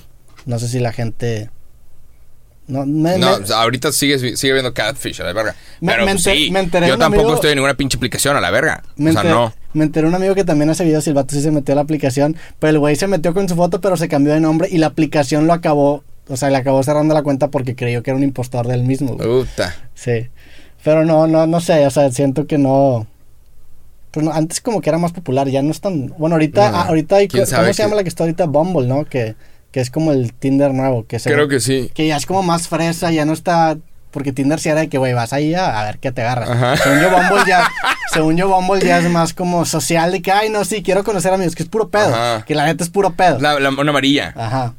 No 0.46 0.58
sé 0.58 0.68
si 0.68 0.78
la 0.80 0.92
gente... 0.92 1.50
No, 2.66 2.86
me, 2.86 3.18
No, 3.18 3.38
me- 3.40 3.54
ahorita 3.54 3.92
sigue, 3.92 4.36
sigue 4.36 4.52
viendo 4.54 4.72
Catfish 4.72 5.20
a 5.20 5.24
la 5.24 5.32
verga. 5.34 5.54
Me- 5.80 5.92
Pero 5.92 6.04
pues, 6.04 6.16
enter- 6.26 6.34
sí, 6.36 6.50
me 6.50 6.60
enteré 6.60 6.86
de 6.86 6.92
yo 6.92 6.98
tampoco 6.98 7.22
amigo- 7.24 7.34
estoy 7.34 7.50
en 7.50 7.56
ninguna 7.56 7.74
pinche 7.74 7.96
aplicación 7.98 8.36
a 8.36 8.40
la 8.40 8.50
verga. 8.50 8.82
me 8.96 9.10
o 9.10 9.12
sea, 9.12 9.22
enteré- 9.22 9.30
no. 9.34 9.52
me 9.74 9.84
enteré 9.84 10.06
un 10.06 10.14
amigo 10.14 10.34
que 10.34 10.44
también 10.44 10.70
hace 10.70 10.84
videos 10.84 11.06
y 11.06 11.10
el 11.10 11.14
vato 11.14 11.34
sí 11.34 11.42
se 11.42 11.50
metió 11.50 11.72
a 11.72 11.76
la 11.76 11.82
aplicación, 11.82 12.36
pero 12.58 12.70
el 12.70 12.78
güey 12.78 12.96
se 12.96 13.06
metió 13.06 13.34
con 13.34 13.48
su 13.48 13.54
foto, 13.54 13.80
pero 13.82 13.96
se 13.98 14.08
cambió 14.08 14.32
de 14.32 14.40
nombre 14.40 14.68
y 14.70 14.78
la 14.78 14.86
aplicación 14.86 15.46
lo 15.46 15.52
acabó, 15.52 16.04
o 16.28 16.36
sea, 16.38 16.48
le 16.48 16.56
acabó 16.56 16.82
cerrando 16.82 17.12
la 17.12 17.22
cuenta 17.22 17.48
porque 17.48 17.76
creyó 17.76 18.02
que 18.02 18.10
era 18.12 18.16
un 18.16 18.24
impostor 18.24 18.66
del 18.66 18.82
mismo. 18.84 19.18
Puta. 19.18 19.74
Sí. 19.94 20.28
Pero 20.82 21.04
no, 21.04 21.26
no, 21.26 21.46
no 21.46 21.60
sé, 21.60 21.86
o 21.86 21.90
sea, 21.90 22.10
siento 22.12 22.46
que 22.46 22.56
no. 22.56 23.06
Pues 24.10 24.24
no, 24.24 24.32
antes 24.32 24.60
como 24.60 24.80
que 24.80 24.88
era 24.90 24.98
más 24.98 25.12
popular, 25.12 25.48
ya 25.48 25.60
no 25.62 25.70
es 25.70 25.80
tan. 25.80 26.14
Bueno, 26.18 26.36
ahorita, 26.36 26.70
No, 26.70 26.76
ah, 26.76 26.82
ahorita 26.88 27.16
hay. 27.16 27.28
¿Cómo 27.28 27.44
se 27.46 27.72
llama 27.82 27.96
la 27.96 28.02
que 28.04 28.08
está 28.08 28.22
ahorita? 28.24 28.46
Bumble, 28.46 28.86
¿no? 28.86 29.04
Que, 29.04 29.34
que 29.74 29.80
es 29.80 29.90
como 29.90 30.12
el 30.12 30.32
Tinder 30.32 30.72
nuevo. 30.72 31.04
Que 31.04 31.18
se 31.18 31.32
Creo 31.32 31.48
que 31.48 31.58
sí. 31.58 31.90
que 31.94 32.06
ya 32.06 32.16
es 32.16 32.26
como 32.26 32.44
más 32.44 32.68
fresa, 32.68 33.10
ya 33.10 33.24
no 33.24 33.32
está. 33.32 33.76
Porque 34.12 34.32
Tinder 34.32 34.60
sí 34.60 34.68
era 34.68 34.82
de 34.82 34.88
que, 34.88 34.98
güey, 34.98 35.14
vas 35.14 35.32
ahí 35.32 35.52
a, 35.56 35.80
a 35.80 35.84
ver 35.84 35.98
qué 35.98 36.12
te 36.12 36.22
agarras. 36.22 36.48
Ajá. 36.48 36.76
Según 36.76 37.00
yo, 37.00 37.10
Bumble 37.10 37.42
ya. 37.44 37.68
según 38.12 38.36
yo, 38.36 38.48
Bumble 38.48 38.86
ya 38.86 39.00
es 39.00 39.10
más 39.10 39.34
como 39.34 39.64
social 39.64 40.12
de 40.12 40.22
que, 40.22 40.30
ay, 40.30 40.48
no, 40.48 40.64
sí, 40.64 40.84
quiero 40.84 41.02
conocer 41.02 41.32
amigos, 41.32 41.56
que 41.56 41.64
es 41.64 41.68
puro 41.68 41.88
pedo. 41.88 42.14
Ajá. 42.14 42.44
Que 42.44 42.54
la 42.54 42.66
neta 42.66 42.84
es 42.84 42.90
puro 42.90 43.14
pedo. 43.14 43.40
La, 43.40 43.58
la- 43.58 43.70
una 43.70 43.90
amarilla. 43.90 44.32
Ajá. 44.36 44.74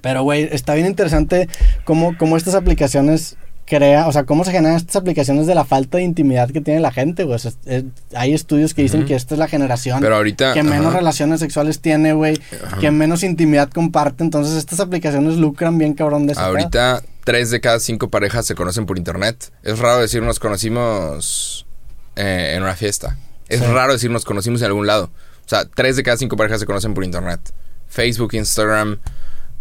Pero, 0.00 0.22
güey, 0.22 0.48
está 0.52 0.72
bien 0.72 0.86
interesante 0.86 1.46
cómo, 1.84 2.16
cómo 2.16 2.38
estas 2.38 2.54
aplicaciones 2.54 3.36
crea, 3.68 4.08
o 4.08 4.12
sea, 4.12 4.24
cómo 4.24 4.44
se 4.44 4.52
generan 4.52 4.76
estas 4.76 4.96
aplicaciones 4.96 5.46
de 5.46 5.54
la 5.54 5.64
falta 5.64 5.98
de 5.98 6.04
intimidad 6.04 6.50
que 6.50 6.60
tiene 6.60 6.80
la 6.80 6.90
gente, 6.92 7.24
güey. 7.24 7.36
O 7.36 7.38
sea, 7.38 7.52
es- 7.66 7.84
hay 8.14 8.32
estudios 8.34 8.74
que 8.74 8.82
dicen 8.82 9.04
que 9.04 9.14
esta 9.14 9.34
es 9.34 9.38
la 9.38 9.48
generación 9.48 10.00
Pero 10.00 10.16
ahorita. 10.16 10.54
que 10.54 10.62
menos 10.62 10.92
relaciones 10.92 11.40
sexuales 11.40 11.80
tiene, 11.80 12.12
güey, 12.14 12.40
que 12.80 12.90
menos 12.90 13.22
intimidad 13.22 13.68
comparte. 13.70 14.24
Entonces, 14.24 14.54
estas 14.56 14.80
aplicaciones 14.80 15.36
lucran 15.36 15.78
bien 15.78 15.94
cabrón 15.94 16.26
de 16.26 16.34
pedo. 16.34 16.44
Ahorita, 16.44 17.02
tres 17.24 17.50
de 17.50 17.60
cada 17.60 17.78
cinco 17.80 18.08
parejas 18.08 18.46
se 18.46 18.54
conocen 18.54 18.86
por 18.86 18.96
internet. 18.98 19.52
Es 19.62 19.78
raro 19.78 20.00
decir 20.00 20.22
nos 20.22 20.38
conocimos 20.40 21.66
eh, 22.16 22.54
en 22.56 22.62
una 22.62 22.74
fiesta. 22.74 23.16
Es 23.48 23.60
Sí. 23.60 23.66
raro 23.66 23.92
decir 23.92 24.10
nos 24.10 24.24
conocimos 24.24 24.60
en 24.62 24.66
algún 24.66 24.86
lado. 24.86 25.10
O 25.46 25.48
sea, 25.48 25.64
tres 25.66 25.96
de 25.96 26.02
cada 26.02 26.16
cinco 26.16 26.36
parejas 26.36 26.60
se 26.60 26.66
conocen 26.66 26.94
por 26.94 27.04
internet. 27.04 27.40
Facebook, 27.88 28.34
Instagram 28.34 28.98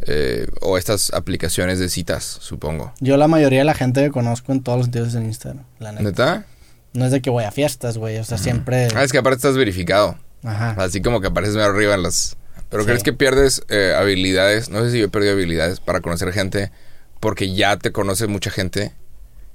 eh, 0.05 0.47
o 0.61 0.77
estas 0.77 1.13
aplicaciones 1.13 1.79
de 1.79 1.89
citas, 1.89 2.23
supongo. 2.41 2.93
Yo 2.99 3.17
la 3.17 3.27
mayoría 3.27 3.59
de 3.59 3.65
la 3.65 3.73
gente 3.73 4.03
que 4.03 4.11
conozco 4.11 4.51
en 4.51 4.61
todos 4.61 4.77
los 4.77 4.85
sentidos 4.85 5.09
es 5.09 5.15
en 5.15 5.25
Instagram, 5.25 5.63
la 5.79 5.91
neta. 5.91 6.03
¿Neta? 6.03 6.45
No 6.93 7.05
es 7.05 7.11
de 7.11 7.21
que 7.21 7.29
voy 7.29 7.43
a 7.43 7.51
fiestas, 7.51 7.97
güey, 7.97 8.17
o 8.17 8.23
sea, 8.23 8.37
siempre... 8.37 8.87
Ah, 8.95 9.03
es 9.03 9.11
que 9.11 9.17
aparte 9.17 9.35
estás 9.37 9.57
verificado. 9.57 10.17
Ajá. 10.43 10.75
Así 10.77 11.01
como 11.01 11.21
que 11.21 11.27
apareces 11.27 11.55
medio 11.55 11.69
arriba 11.69 11.95
en 11.95 12.03
las... 12.03 12.37
Pero 12.69 12.83
Sí. 12.83 12.87
¿crees 12.87 13.03
que 13.03 13.13
pierdes 13.13 13.61
eh, 13.69 13.93
habilidades? 13.97 14.69
No 14.69 14.83
sé 14.83 14.91
si 14.91 14.99
yo 14.99 15.05
he 15.05 15.09
perdido 15.09 15.33
habilidades 15.33 15.79
para 15.79 16.01
conocer 16.01 16.31
gente 16.33 16.71
porque 17.19 17.53
ya 17.53 17.77
te 17.77 17.91
conoce 17.91 18.27
mucha 18.27 18.49
gente. 18.51 18.93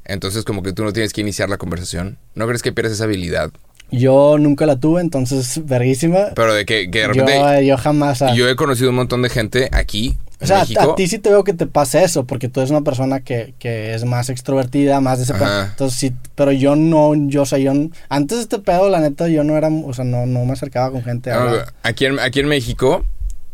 Entonces 0.05 0.44
como 0.44 0.62
que 0.62 0.72
tú 0.72 0.83
no 0.85 0.92
tienes 0.92 1.12
que 1.12 1.20
iniciar 1.20 1.48
la 1.48 1.59
conversación. 1.59 2.18
¿No 2.35 2.46
crees 2.46 2.62
que 2.62 2.72
pierdes 2.72 2.94
esa 2.94 3.05
habilidad? 3.05 3.50
Yo 3.90 4.38
nunca 4.38 4.64
la 4.64 4.76
tuve, 4.81 5.02
entonces, 5.02 5.61
verguísima. 5.66 6.28
Pero 6.35 6.55
de 6.55 6.64
que, 6.64 6.90
que 6.90 7.00
de 7.00 7.05
Yo, 7.09 7.12
repente... 7.12 7.59
eh, 7.59 7.66
yo 7.66 7.76
jamás... 7.76 8.22
ah, 8.22 8.35
yo 8.35 8.48
he 8.48 8.57
conocido 8.57 8.88
un 8.88 8.96
montón 8.96 9.20
de 9.20 9.28
gente 9.28 9.68
aquí, 9.72 10.16
O 10.42 10.46
sea, 10.46 10.62
a- 10.62 10.94
ti 10.96 11.07
sí 11.07 11.18
te 11.18 11.31
veo 11.31 11.44
que 11.44 11.52
te 11.55 11.66
pase 11.66 12.02
eso, 12.02 12.24
porque 12.24 12.48
tú 12.48 12.61
eres 12.61 12.70
una 12.70 12.83
persona 12.83 13.20
que, 13.20 13.55
que 13.59 13.94
es 13.94 14.05
más 14.05 14.28
extrovertida, 14.28 15.00
más 15.00 15.18
de 15.18 15.24
ese. 15.24 15.35
Entonces 15.35 15.98
sí, 15.98 16.12
pero 16.35 16.52
yo 16.52 16.76
no, 16.76 17.12
yo, 17.28 17.42
o 17.42 17.46
sea, 17.46 17.59
yo, 17.59 17.72
antes 18.09 18.38
de 18.38 18.42
este 18.42 18.59
pedo, 18.59 18.88
la 18.90 19.00
neta, 19.00 19.28
yo 19.28 19.44
no 19.44 19.57
era, 19.57 19.68
o 19.68 19.92
sea, 19.94 20.05
no, 20.05 20.26
no 20.26 20.44
me 20.44 20.52
acercaba 20.52 20.90
con 20.90 21.02
gente. 21.05 21.31
a 21.31 21.37
No, 21.37 21.40
hablar. 21.48 21.72
aquí, 21.83 22.07
en, 22.07 22.18
aquí 22.18 22.40
en 22.40 22.48
México, 22.48 23.05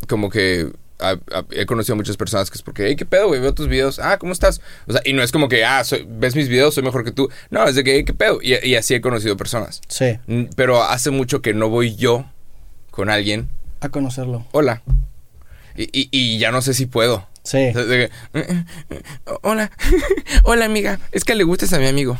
como 0.07 0.29
que 0.29 0.71
a- 1.01 1.11
a- 1.33 1.45
he 1.51 1.65
conocido 1.65 1.93
a 1.93 1.97
muchas 1.97 2.17
personas 2.17 2.49
que 2.49 2.55
es 2.57 2.61
porque, 2.61 2.87
hey, 2.87 2.95
¿qué 2.97 3.05
pedo, 3.05 3.27
güey? 3.29 3.39
Veo 3.39 3.53
tus 3.53 3.67
videos. 3.69 3.99
Ah, 3.99 4.17
¿cómo 4.17 4.33
estás? 4.33 4.59
O 4.87 4.91
sea, 4.91 5.01
y 5.05 5.13
no 5.13 5.23
es 5.23 5.31
como 5.31 5.47
que, 5.47 5.63
ah, 5.63 5.83
soy- 5.83 6.05
ves 6.09 6.35
mis 6.35 6.49
videos, 6.49 6.73
soy 6.73 6.83
mejor 6.83 7.03
que 7.05 7.11
tú. 7.11 7.29
No, 7.51 7.65
es 7.67 7.75
de 7.75 7.83
que, 7.83 7.95
hey, 7.95 8.03
¿qué 8.03 8.13
pedo? 8.13 8.39
Y, 8.41 8.55
y 8.67 8.75
así 8.75 8.93
he 8.95 8.99
conocido 9.01 9.37
personas. 9.37 9.79
Sí, 9.87 10.17
Pero 10.57 10.83
hace 10.83 11.09
mucho 11.11 11.41
que 11.41 11.53
no 11.53 11.69
voy 11.69 11.95
yo 11.95 12.25
con 12.91 13.09
alguien. 13.09 13.47
a 13.81 13.87
conocerlo. 13.89 14.45
Hola. 14.51 14.81
Y, 15.81 15.83
y- 15.93 16.09
y 16.11 16.39
ya 16.39 16.51
no 16.51 16.61
sé 16.61 16.73
si 16.73 16.85
puedo. 16.87 17.25
Sí. 17.43 17.57
De 17.71 18.09
que, 18.33 18.63
Hola. 19.43 19.71
Hola, 20.43 20.65
amiga. 20.65 20.99
Es 21.13 21.23
que 21.23 21.35
le 21.35 21.45
gustas 21.45 21.71
a 21.73 21.79
mi 21.79 21.87
amigo. 21.87 22.17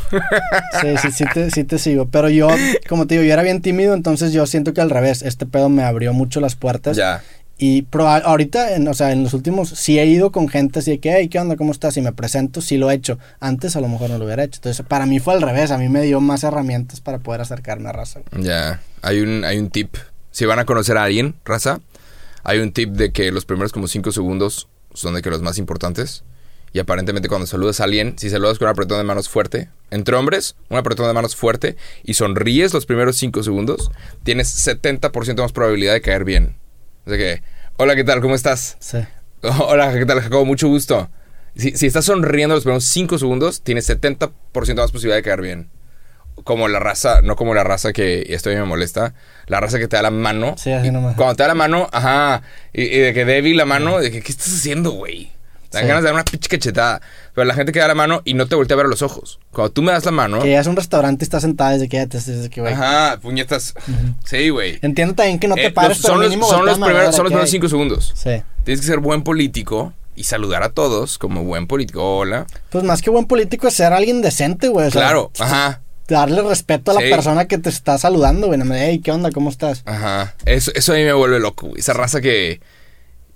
Sí, 0.81 0.87
sí, 1.01 1.11
sí 1.11 1.25
te, 1.33 1.51
sí 1.51 1.63
te 1.65 1.77
sigo. 1.77 2.07
Pero 2.07 2.29
yo, 2.29 2.47
como 2.87 3.05
te 3.05 3.15
digo, 3.15 3.25
yo 3.25 3.33
era 3.33 3.43
bien 3.43 3.61
tímido, 3.61 3.93
entonces 3.93 4.31
yo 4.31 4.45
siento 4.47 4.73
que 4.73 4.79
al 4.81 4.89
revés, 4.89 5.21
este 5.21 5.45
pedo 5.45 5.67
me 5.67 5.83
abrió 5.83 6.13
mucho 6.13 6.39
las 6.39 6.55
puertas. 6.55 6.95
ya. 6.95 7.21
Y 7.61 7.81
pero 7.81 8.07
ahorita, 8.07 8.73
en, 8.75 8.87
o 8.87 8.93
sea, 8.93 9.11
en 9.11 9.21
los 9.23 9.33
últimos, 9.33 9.67
sí 9.71 9.99
he 9.99 10.05
ido 10.05 10.31
con 10.31 10.47
gente 10.47 10.79
así 10.79 10.91
de 10.91 10.99
que, 11.01 11.11
hey, 11.13 11.27
¿qué 11.27 11.39
onda? 11.39 11.57
¿Cómo 11.57 11.73
estás? 11.73 11.97
Y 11.97 12.01
me 12.01 12.13
presento, 12.13 12.61
sí 12.61 12.77
lo 12.77 12.89
he 12.89 12.93
hecho. 12.93 13.19
Antes 13.41 13.75
a 13.75 13.81
lo 13.81 13.89
mejor 13.89 14.09
no 14.09 14.17
lo 14.17 14.23
hubiera 14.23 14.45
hecho. 14.45 14.59
Entonces, 14.59 14.85
para 14.87 15.05
mí 15.05 15.19
fue 15.19 15.33
al 15.33 15.41
revés. 15.41 15.69
A 15.71 15.77
mí 15.77 15.89
me 15.89 16.01
dio 16.03 16.21
más 16.21 16.45
herramientas 16.45 17.01
para 17.01 17.17
poder 17.19 17.41
acercarme 17.41 17.89
a 17.89 17.91
raza. 17.91 18.21
Ya, 18.31 18.79
hay 19.01 19.19
un, 19.19 19.43
hay 19.43 19.57
un 19.57 19.69
tip. 19.69 19.97
Si 20.31 20.45
van 20.45 20.59
a 20.59 20.63
conocer 20.63 20.95
a 20.97 21.03
alguien, 21.03 21.35
raza, 21.43 21.81
hay 22.43 22.59
un 22.59 22.71
tip 22.71 22.91
de 22.91 23.11
que 23.11 23.31
los 23.31 23.45
primeros 23.45 23.71
como 23.71 23.87
5 23.87 24.11
segundos 24.11 24.67
son 24.93 25.13
de 25.13 25.21
que 25.21 25.29
los 25.29 25.41
más 25.41 25.57
importantes. 25.57 26.23
Y 26.71 26.79
aparentemente 26.79 27.29
cuando 27.29 27.47
saludas 27.47 27.79
a 27.79 27.85
alguien, 27.85 28.13
si 28.17 28.29
saludas 28.29 28.59
con 28.59 28.67
un 28.67 28.71
apretón 28.71 28.99
de 28.99 29.03
manos 29.03 29.27
fuerte, 29.27 29.69
entre 29.89 30.15
hombres, 30.15 30.55
un 30.69 30.77
apretón 30.77 31.07
de 31.07 31.13
manos 31.13 31.35
fuerte 31.35 31.77
y 32.03 32.13
sonríes 32.13 32.73
los 32.73 32.85
primeros 32.85 33.17
5 33.17 33.41
segundos, 33.41 33.91
tienes 34.23 34.67
70% 34.67 35.41
más 35.41 35.51
probabilidad 35.51 35.93
de 35.93 36.01
caer 36.01 36.25
bien. 36.25 36.57
O 37.05 37.09
sea 37.09 37.17
que, 37.17 37.41
hola, 37.77 37.95
¿qué 37.95 38.03
tal? 38.03 38.21
¿Cómo 38.21 38.35
estás? 38.35 38.77
Sí. 38.79 38.99
Hola, 39.41 39.93
¿qué 39.97 40.05
tal, 40.05 40.19
Jacobo? 40.19 40.43
Mucho 40.43 40.67
gusto. 40.67 41.09
Si, 41.55 41.71
si 41.77 41.87
estás 41.87 42.05
sonriendo 42.05 42.55
los 42.55 42.65
primeros 42.65 42.83
5 42.83 43.17
segundos, 43.17 43.61
tienes 43.61 43.89
70% 43.89 44.31
más 44.75 44.91
posibilidad 44.91 45.15
de 45.15 45.23
caer 45.23 45.41
bien. 45.41 45.69
Como 46.43 46.67
la 46.67 46.79
raza, 46.79 47.21
no 47.21 47.35
como 47.35 47.53
la 47.53 47.63
raza 47.63 47.93
que 47.93 48.23
y 48.27 48.33
esto 48.33 48.49
a 48.49 48.53
mí 48.53 48.59
me 48.59 48.65
molesta, 48.65 49.13
la 49.47 49.59
raza 49.59 49.79
que 49.79 49.87
te 49.87 49.95
da 49.95 50.01
la 50.03 50.11
mano. 50.11 50.55
Sí, 50.57 50.71
así 50.71 50.91
nomás. 50.91 51.15
Cuando 51.15 51.35
te 51.35 51.43
da 51.43 51.47
la 51.49 51.55
mano, 51.55 51.87
ajá, 51.91 52.41
y, 52.73 52.83
y 52.83 52.99
de 52.99 53.13
que 53.13 53.25
débil 53.25 53.57
la 53.57 53.65
mano, 53.65 53.99
de 53.99 54.11
que, 54.11 54.21
¿qué 54.21 54.31
estás 54.31 54.53
haciendo, 54.53 54.91
güey? 54.91 55.31
Te 55.69 55.77
dan 55.77 55.83
Sí. 55.83 55.87
ganas 55.89 56.01
de 56.03 56.07
dar 56.07 56.13
una 56.15 56.23
pinche 56.25 56.49
cachetada. 56.49 56.99
Pero 57.35 57.45
la 57.45 57.53
gente 57.53 57.71
que 57.71 57.77
da 57.79 57.87
la 57.87 57.93
mano 57.93 58.21
y 58.25 58.33
no 58.33 58.47
te 58.47 58.55
voltea 58.55 58.73
a 58.73 58.77
ver 58.77 58.87
a 58.87 58.89
los 58.89 59.03
ojos. 59.03 59.39
Cuando 59.51 59.71
tú 59.71 59.83
me 59.83 59.91
das 59.91 60.03
la 60.03 60.09
mano, 60.11 60.39
Que 60.39 60.47
llegas 60.47 60.65
a 60.65 60.69
un 60.71 60.75
restaurante 60.75 61.23
y 61.23 61.25
estás 61.25 61.43
sentada 61.43 61.71
desde 61.73 61.87
que 61.87 61.97
ya 61.97 62.07
te 62.07 62.17
desde 62.17 62.49
que, 62.49 62.61
güey. 62.61 62.73
ajá, 62.73 63.19
puñetas. 63.21 63.75
Sí, 64.25 64.49
güey. 64.49 64.79
Entiendo 64.81 65.13
también 65.13 65.37
que 65.37 65.47
no 65.47 65.53
te 65.53 65.67
Eh, 65.67 65.71
pares, 65.71 65.97
los- 65.97 65.99
pero 66.01 66.13
son 66.15 66.39
los, 66.39 66.49
son 66.49 66.65
los 66.65 66.79
primeros, 66.79 67.15
son 67.15 67.23
los 67.25 67.31
primeros 67.31 67.49
cinco 67.51 67.69
segundos. 67.69 68.13
Sí. 68.15 68.41
Tienes 68.63 68.81
que 68.81 68.87
ser 68.87 68.97
buen 68.97 69.21
político 69.21 69.93
y 70.15 70.23
saludar 70.23 70.63
a 70.63 70.69
todos 70.69 71.19
como 71.19 71.43
buen 71.43 71.67
político. 71.67 72.17
Hola. 72.17 72.47
Pues 72.71 72.83
más 72.83 73.03
que 73.03 73.11
buen 73.11 73.25
político 73.25 73.67
es 73.67 73.75
ser 73.75 73.93
alguien 73.93 74.23
decente, 74.23 74.69
güey. 74.69 74.87
o 74.87 74.91
sea, 74.91 75.01
Claro, 75.01 75.31
ajá. 75.37 75.81
Darle 76.09 76.41
respeto 76.41 76.91
a 76.91 76.95
la 76.95 77.01
Sí. 77.01 77.09
persona 77.09 77.45
que 77.45 77.57
te 77.57 77.69
está 77.69 77.97
saludando, 77.97 78.47
güey. 78.47 78.59
Hey, 78.73 78.99
¿qué 79.03 79.11
onda? 79.11 79.31
¿Cómo 79.31 79.49
estás? 79.49 79.83
Ajá. 79.85 80.35
Eso, 80.45 80.71
eso 80.75 80.93
a 80.93 80.95
mí 80.95 81.03
me 81.03 81.13
vuelve 81.13 81.39
loco, 81.39 81.67
güey. 81.67 81.79
Esa 81.79 81.93
raza 81.93 82.19
que, 82.21 82.59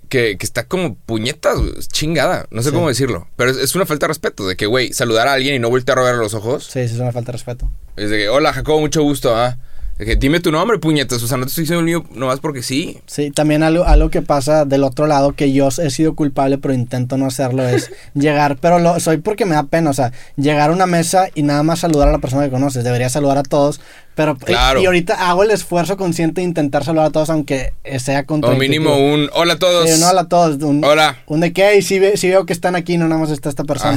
que, 0.08 0.36
que 0.38 0.44
está 0.46 0.66
como 0.66 0.94
puñetas, 0.96 1.58
güey. 1.58 1.72
Chingada. 1.92 2.46
No 2.50 2.62
sé 2.62 2.70
Sí. 2.70 2.74
cómo 2.74 2.88
decirlo. 2.88 3.28
Pero 3.36 3.50
es, 3.50 3.56
es 3.56 3.74
una 3.74 3.86
falta 3.86 4.06
de 4.06 4.08
respeto. 4.08 4.46
De 4.46 4.56
que, 4.56 4.66
güey, 4.66 4.92
saludar 4.92 5.28
a 5.28 5.32
alguien 5.34 5.54
y 5.54 5.58
no 5.58 5.70
voltear 5.70 5.98
a 5.98 6.02
ver 6.02 6.16
los 6.16 6.34
ojos. 6.34 6.64
Sí, 6.64 6.86
sí, 6.88 6.94
es 6.94 7.00
una 7.00 7.12
falta 7.12 7.32
de 7.32 7.38
respeto. 7.38 7.70
Es 7.96 8.10
de 8.10 8.18
que, 8.18 8.28
hola, 8.28 8.52
Jacobo, 8.52 8.80
mucho 8.80 9.02
gusto, 9.02 9.36
¿ah? 9.36 9.56
Que, 9.98 10.16
dime 10.16 10.40
tu 10.40 10.50
nombre, 10.50 10.78
puñetas. 10.78 11.22
O 11.22 11.28
sea, 11.28 11.36
no 11.36 11.44
te 11.44 11.50
estoy 11.50 11.62
diciendo 11.62 11.80
el 11.80 11.86
mío 11.86 12.04
nomás 12.14 12.40
porque 12.40 12.62
sí. 12.62 12.98
Sí, 13.06 13.30
también 13.30 13.62
algo, 13.62 13.84
algo 13.84 14.10
que 14.10 14.22
pasa 14.22 14.64
del 14.64 14.82
otro 14.82 15.06
lado 15.06 15.32
que 15.34 15.52
yo 15.52 15.68
he 15.68 15.90
sido 15.90 16.14
culpable, 16.14 16.58
pero 16.58 16.74
intento 16.74 17.16
no 17.16 17.26
hacerlo, 17.26 17.66
es 17.68 17.90
llegar, 18.14 18.56
pero 18.60 18.78
lo 18.80 18.98
soy 18.98 19.18
porque 19.18 19.44
me 19.44 19.54
da 19.54 19.62
pena, 19.64 19.90
o 19.90 19.94
sea, 19.94 20.12
llegar 20.36 20.70
a 20.70 20.72
una 20.72 20.86
mesa 20.86 21.28
y 21.34 21.42
nada 21.44 21.62
más 21.62 21.78
saludar 21.80 22.08
a 22.08 22.12
la 22.12 22.18
persona 22.18 22.44
que 22.44 22.50
conoces. 22.50 22.82
Debería 22.82 23.08
saludar 23.08 23.38
a 23.38 23.42
todos, 23.44 23.80
pero 24.16 24.36
Claro. 24.36 24.80
y, 24.80 24.86
ahorita 24.86 25.28
hago 25.30 25.44
el 25.44 25.52
esfuerzo 25.52 25.96
consciente 25.96 26.40
de 26.40 26.46
intentar 26.46 26.84
saludar 26.84 27.06
a 27.06 27.10
todos, 27.10 27.30
aunque 27.30 27.72
sea 27.98 28.24
contra 28.24 28.50
O 28.50 28.56
mínimo 28.56 28.96
un, 28.98 29.30
hola 29.32 29.54
a 29.54 29.58
todos. 29.58 29.98
no 30.00 30.08
hola 30.08 30.22
a 30.22 30.28
todos, 30.28 30.60
un, 30.62 30.84
Hola. 30.84 31.18
un 31.26 31.40
de 31.40 31.52
que, 31.52 31.80
si, 31.82 31.98
veo 32.00 32.46
que 32.46 32.52
están 32.52 32.74
aquí, 32.74 32.96
no 32.98 33.06
nada 33.06 33.20
más 33.20 33.30
está 33.30 33.48
esta 33.48 33.62
persona. 33.64 33.92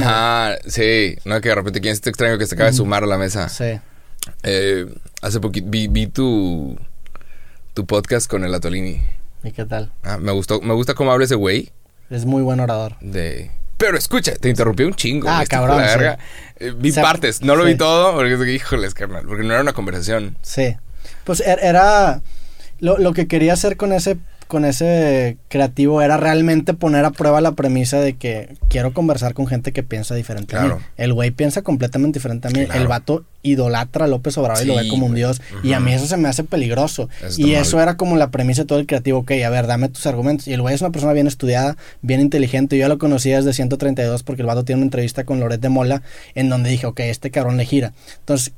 Ajá, 0.50 0.58
sí. 0.66 1.16
No, 1.24 1.40
que 1.40 1.48
de 1.48 1.54
repente, 1.56 1.80
¿quién 1.80 1.92
es 1.92 1.98
este 1.98 2.10
extraño 2.10 2.38
que 2.38 2.46
se 2.46 2.54
acaba 2.54 2.70
de 2.70 2.76
sumar 2.76 3.02
a 3.02 3.06
la 3.06 3.18
mesa? 3.18 3.48
Sí. 3.48 3.80
Eh, 4.42 4.86
hace 5.22 5.40
poquito 5.40 5.66
vi, 5.70 5.88
vi 5.88 6.06
tu, 6.06 6.76
tu 7.74 7.86
podcast 7.86 8.28
con 8.28 8.44
el 8.44 8.54
Atolini. 8.54 9.00
¿Y 9.44 9.52
qué 9.52 9.64
tal? 9.64 9.92
Ah, 10.02 10.18
me 10.18 10.32
gustó, 10.32 10.60
me 10.60 10.74
gusta 10.74 10.94
cómo 10.94 11.12
habla 11.12 11.24
ese 11.24 11.34
güey 11.36 11.70
Es 12.10 12.24
muy 12.24 12.42
buen 12.42 12.60
orador. 12.60 12.96
de... 13.00 13.50
Pero 13.76 13.96
escucha, 13.96 14.34
te 14.34 14.48
interrumpí 14.48 14.82
un 14.82 14.94
chingo. 14.94 15.28
Ah, 15.30 15.44
cabrón, 15.48 15.76
la 15.80 15.88
sí. 15.92 15.98
verga. 15.98 16.18
Eh, 16.56 16.72
vi 16.76 16.90
O 16.90 16.94
sea, 16.94 17.02
partes, 17.04 17.42
no 17.42 17.54
lo 17.54 17.62
sí. 17.64 17.70
vi 17.70 17.76
todo, 17.78 18.12
porque 18.12 18.32
es 18.32 18.38
de 18.40 18.44
que, 18.46 18.52
híjoles, 18.54 18.92
carnal, 18.92 19.24
porque 19.24 19.44
no 19.44 19.52
era 19.52 19.62
una 19.62 19.72
conversación. 19.72 20.36
Sí. 20.42 20.76
Pues 21.22 21.40
er- 21.46 21.60
era. 21.62 22.20
Lo, 22.80 22.98
lo 22.98 23.12
que 23.12 23.28
quería 23.28 23.52
hacer 23.52 23.76
con 23.76 23.92
ese, 23.92 24.16
con 24.48 24.64
ese 24.64 25.36
creativo 25.48 26.02
era 26.02 26.16
realmente 26.16 26.74
poner 26.74 27.04
a 27.04 27.10
prueba 27.12 27.40
la 27.40 27.52
premisa 27.52 28.00
de 28.00 28.16
que 28.16 28.56
quiero 28.68 28.92
conversar 28.92 29.34
con 29.34 29.46
gente 29.46 29.72
que 29.72 29.82
piensa 29.82 30.14
diferente 30.14 30.56
a 30.56 30.60
Claro. 30.60 30.76
mí. 30.78 30.82
El 30.96 31.12
güey 31.12 31.30
piensa 31.30 31.62
completamente 31.62 32.18
diferente 32.18 32.48
a 32.48 32.50
mí. 32.50 32.64
Claro. 32.64 32.80
El 32.80 32.88
vato 32.88 33.24
idolatra 33.42 34.06
a 34.06 34.08
López 34.08 34.36
Obrador 34.36 34.64
y 34.64 34.66
lo 34.66 34.74
ve 34.74 34.88
como 34.88 35.06
un 35.06 35.14
dios. 35.14 35.40
Y 35.62 35.72
a 35.72 35.80
mí 35.80 35.92
eso 35.92 36.06
se 36.06 36.16
me 36.16 36.28
hace 36.28 36.42
peligroso. 36.44 37.08
Y 37.36 37.52
eso 37.52 37.80
era 37.80 37.96
como 37.96 38.16
la 38.16 38.30
premisa 38.30 38.62
de 38.62 38.66
todo 38.66 38.78
el 38.80 38.86
creativo. 38.86 39.20
Ok, 39.20 39.30
a 39.46 39.50
ver, 39.50 39.66
dame 39.66 39.88
tus 39.88 40.06
argumentos. 40.06 40.48
Y 40.48 40.52
el 40.54 40.60
güey 40.60 40.74
es 40.74 40.80
una 40.80 40.90
persona 40.90 41.12
bien 41.12 41.26
estudiada, 41.28 41.76
bien 42.02 42.20
inteligente. 42.20 42.76
Yo 42.76 42.80
ya 42.80 42.88
lo 42.88 42.98
conocía 42.98 43.36
desde 43.36 43.52
132 43.52 44.22
porque 44.24 44.42
el 44.42 44.46
vato 44.46 44.64
tiene 44.64 44.78
una 44.80 44.86
entrevista 44.86 45.24
con 45.24 45.38
Loret 45.40 45.60
de 45.60 45.68
Mola 45.68 46.02
en 46.34 46.48
donde 46.48 46.70
dije, 46.70 46.86
ok, 46.86 47.00
este 47.00 47.30
cabrón 47.30 47.56
le 47.58 47.64
gira. 47.64 47.92
Entonces, 48.20 48.52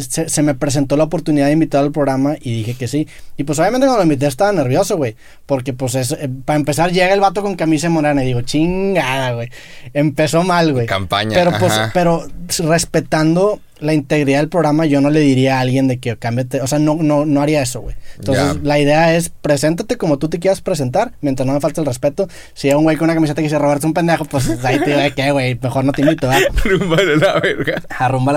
se, 0.00 0.28
se 0.28 0.42
me 0.42 0.54
presentó 0.54 0.96
la 0.96 1.04
oportunidad 1.04 1.46
de 1.46 1.52
invitarlo 1.52 1.86
al 1.86 1.92
programa 1.92 2.36
y 2.40 2.58
dije 2.58 2.74
que 2.74 2.88
sí. 2.88 3.08
Y 3.36 3.44
pues 3.44 3.58
obviamente 3.58 3.86
cuando 3.86 3.98
lo 3.98 4.04
invité 4.04 4.26
estaba 4.26 4.52
nervioso, 4.52 4.96
güey. 4.96 5.16
Porque 5.46 5.72
pues 5.72 5.94
es, 5.94 6.12
eh, 6.12 6.30
para 6.44 6.58
empezar 6.58 6.92
llega 6.92 7.12
el 7.12 7.20
vato 7.20 7.42
con 7.42 7.56
camisa 7.56 7.88
morena 7.88 8.22
y 8.22 8.26
digo, 8.26 8.42
chingada, 8.42 9.32
güey. 9.32 9.50
Empezó 9.94 10.42
mal, 10.42 10.72
güey. 10.72 10.86
Campaña, 10.86 11.34
Pero 11.34 11.52
pues, 11.58 11.72
pero 11.92 12.26
respetando 12.60 13.60
la 13.80 13.94
integridad 13.94 14.38
del 14.40 14.48
programa, 14.48 14.86
yo 14.86 15.00
no 15.00 15.10
le 15.10 15.20
diría 15.20 15.58
a 15.58 15.60
alguien 15.60 15.88
de 15.88 15.98
que 15.98 16.16
cámbiate, 16.16 16.60
o 16.60 16.66
sea, 16.66 16.78
no, 16.78 16.96
no, 16.96 17.24
no 17.26 17.40
haría 17.42 17.62
eso, 17.62 17.80
güey. 17.80 17.96
Entonces, 18.18 18.62
la 18.62 18.78
idea 18.78 19.14
es, 19.16 19.28
preséntate 19.28 19.96
como 19.96 20.18
tú 20.18 20.28
te 20.28 20.38
quieras 20.38 20.60
presentar, 20.60 21.12
mientras 21.20 21.46
no 21.46 21.52
me 21.52 21.60
falte 21.60 21.80
el 21.80 21.86
respeto. 21.86 22.28
Si 22.54 22.68
hay 22.68 22.74
un 22.74 22.82
güey 22.84 22.96
con 22.96 23.04
una 23.04 23.14
camiseta 23.14 23.40
que 23.40 23.44
dice 23.46 23.58
Roberto 23.58 23.86
un 23.86 23.94
pendejo, 23.94 24.24
pues 24.24 24.48
ahí 24.64 24.78
te 24.80 24.86
digo, 24.90 24.98
"Ay, 25.00 25.12
¿qué, 25.12 25.30
güey? 25.30 25.58
Mejor 25.62 25.84
no 25.84 25.92
te 25.92 26.02
invito, 26.02 26.28
¿verdad? 26.28 26.42
Vale 26.88 27.16
la 27.16 27.40
verga. 27.40 27.82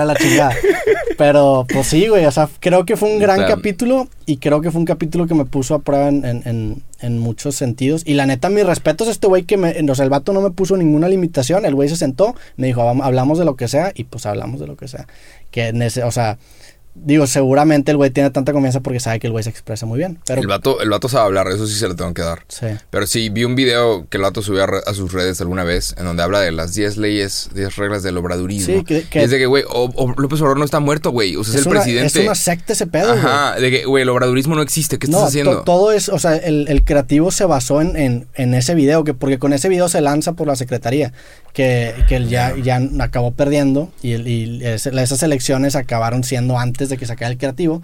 La 0.04 0.14
chingada. 0.16 0.54
Pero, 1.18 1.66
pues 1.72 1.86
sí, 1.86 2.08
güey. 2.08 2.24
O 2.26 2.30
sea, 2.30 2.48
creo 2.60 2.84
que 2.84 2.96
fue 2.96 3.12
un 3.12 3.18
gran 3.18 3.38
capítulo. 3.48 4.08
Y 4.24 4.36
creo 4.36 4.60
que 4.60 4.70
fue 4.70 4.78
un 4.78 4.84
capítulo 4.86 5.26
que 5.26 5.34
me 5.34 5.44
puso 5.44 5.74
a 5.74 5.80
prueba 5.80 6.08
en, 6.08 6.24
en, 6.24 6.42
en- 6.44 6.82
en 7.00 7.18
muchos 7.18 7.56
sentidos. 7.56 8.02
Y 8.06 8.14
la 8.14 8.26
neta, 8.26 8.48
mis 8.48 8.64
respetos 8.64 9.08
a 9.08 9.10
este 9.10 9.26
güey 9.26 9.42
que 9.42 9.56
me. 9.56 9.74
O 9.90 9.94
sea, 9.96 10.04
el 10.04 10.10
vato 10.10 10.32
no 10.32 10.40
me 10.40 10.50
puso 10.52 10.76
ninguna 10.76 11.08
limitación. 11.08 11.66
El 11.66 11.74
güey 11.74 11.88
se 11.88 11.96
sentó, 11.96 12.36
me 12.56 12.68
dijo, 12.68 12.82
"Vam- 12.82 13.02
hablamos 13.02 13.40
de 13.40 13.44
lo 13.44 13.56
que 13.56 13.66
sea. 13.66 13.90
Y 13.96 14.04
pues 14.04 14.24
hablamos 14.24 14.60
de 14.60 14.68
lo 14.68 14.76
que 14.76 14.86
sea. 14.86 15.08
Que 15.50 15.68
en 15.68 15.82
ese, 15.82 16.02
o 16.04 16.10
sea, 16.10 16.38
digo, 16.94 17.26
seguramente 17.26 17.90
el 17.90 17.96
güey 17.96 18.10
tiene 18.10 18.30
tanta 18.30 18.52
confianza 18.52 18.80
porque 18.80 19.00
sabe 19.00 19.18
que 19.18 19.26
el 19.26 19.32
güey 19.32 19.42
se 19.42 19.48
expresa 19.48 19.86
muy 19.86 19.96
bien. 19.98 20.18
Pero, 20.26 20.42
el, 20.42 20.46
vato, 20.46 20.80
el 20.82 20.90
vato 20.90 21.08
sabe 21.08 21.24
hablar, 21.24 21.46
eso 21.48 21.66
sí 21.66 21.74
se 21.74 21.88
lo 21.88 21.96
tengo 21.96 22.12
que 22.12 22.20
dar. 22.20 22.44
sí. 22.48 22.66
Pero 22.90 23.06
sí, 23.06 23.30
vi 23.30 23.44
un 23.44 23.54
video 23.54 24.06
que 24.10 24.18
el 24.18 24.22
vato 24.22 24.42
subió 24.42 24.64
a, 24.64 24.66
re- 24.66 24.80
a 24.86 24.92
sus 24.92 25.10
redes 25.12 25.40
alguna 25.40 25.64
vez, 25.64 25.94
en 25.96 26.04
donde 26.04 26.22
habla 26.22 26.40
de 26.40 26.52
las 26.52 26.74
10 26.74 26.98
leyes, 26.98 27.48
10 27.54 27.76
reglas 27.76 28.02
del 28.02 28.18
obradurismo. 28.18 28.74
Sí, 28.78 28.84
que- 28.84 29.04
que- 29.04 29.20
Y 29.20 29.22
es 29.24 29.30
de 29.30 29.38
que, 29.38 29.46
güey, 29.46 29.64
o- 29.68 29.90
o 29.94 30.14
López 30.20 30.38
Obrador 30.42 30.58
no 30.58 30.66
está 30.66 30.80
muerto, 30.80 31.10
güey. 31.12 31.34
O 31.36 31.44
sea, 31.44 31.54
es, 31.60 31.62
el 31.66 31.72
una, 31.72 31.80
presidente. 31.80 32.18
es 32.20 32.24
una 32.26 32.34
secta 32.34 32.74
ese 32.74 32.86
pedo. 32.86 33.12
Ajá, 33.12 33.58
de 33.58 33.70
que, 33.70 33.84
güey, 33.86 34.02
el 34.02 34.08
obradurismo 34.10 34.54
no 34.54 34.60
existe. 34.60 34.98
¿Qué 34.98 35.06
estás 35.06 35.20
no, 35.22 35.26
haciendo? 35.26 35.52
to- 35.58 35.62
todo 35.64 35.92
es, 35.92 36.10
o 36.10 36.18
sea, 36.18 36.36
el, 36.36 36.66
el 36.68 36.84
creativo 36.84 37.30
se 37.30 37.46
basó 37.46 37.80
en, 37.80 37.96
en, 37.96 38.26
en 38.34 38.52
ese 38.52 38.74
video, 38.74 39.02
que 39.04 39.14
porque 39.14 39.38
con 39.38 39.54
ese 39.54 39.70
video 39.70 39.88
se 39.88 40.02
lanza 40.02 40.34
por 40.34 40.46
la 40.46 40.56
secretaría, 40.56 41.14
que, 41.52 41.94
que 42.08 42.16
él 42.16 42.28
ya, 42.28 42.54
ya 42.56 42.80
acabó 43.00 43.32
perdiendo 43.32 43.90
y, 44.02 44.14
y 44.14 44.60
esas 44.64 45.22
elecciones 45.22 45.76
acabaron 45.76 46.24
siendo 46.24 46.58
antes 46.58 46.88
de 46.88 46.96
que 46.96 47.06
sacara 47.06 47.30
el 47.30 47.38
creativo. 47.38 47.82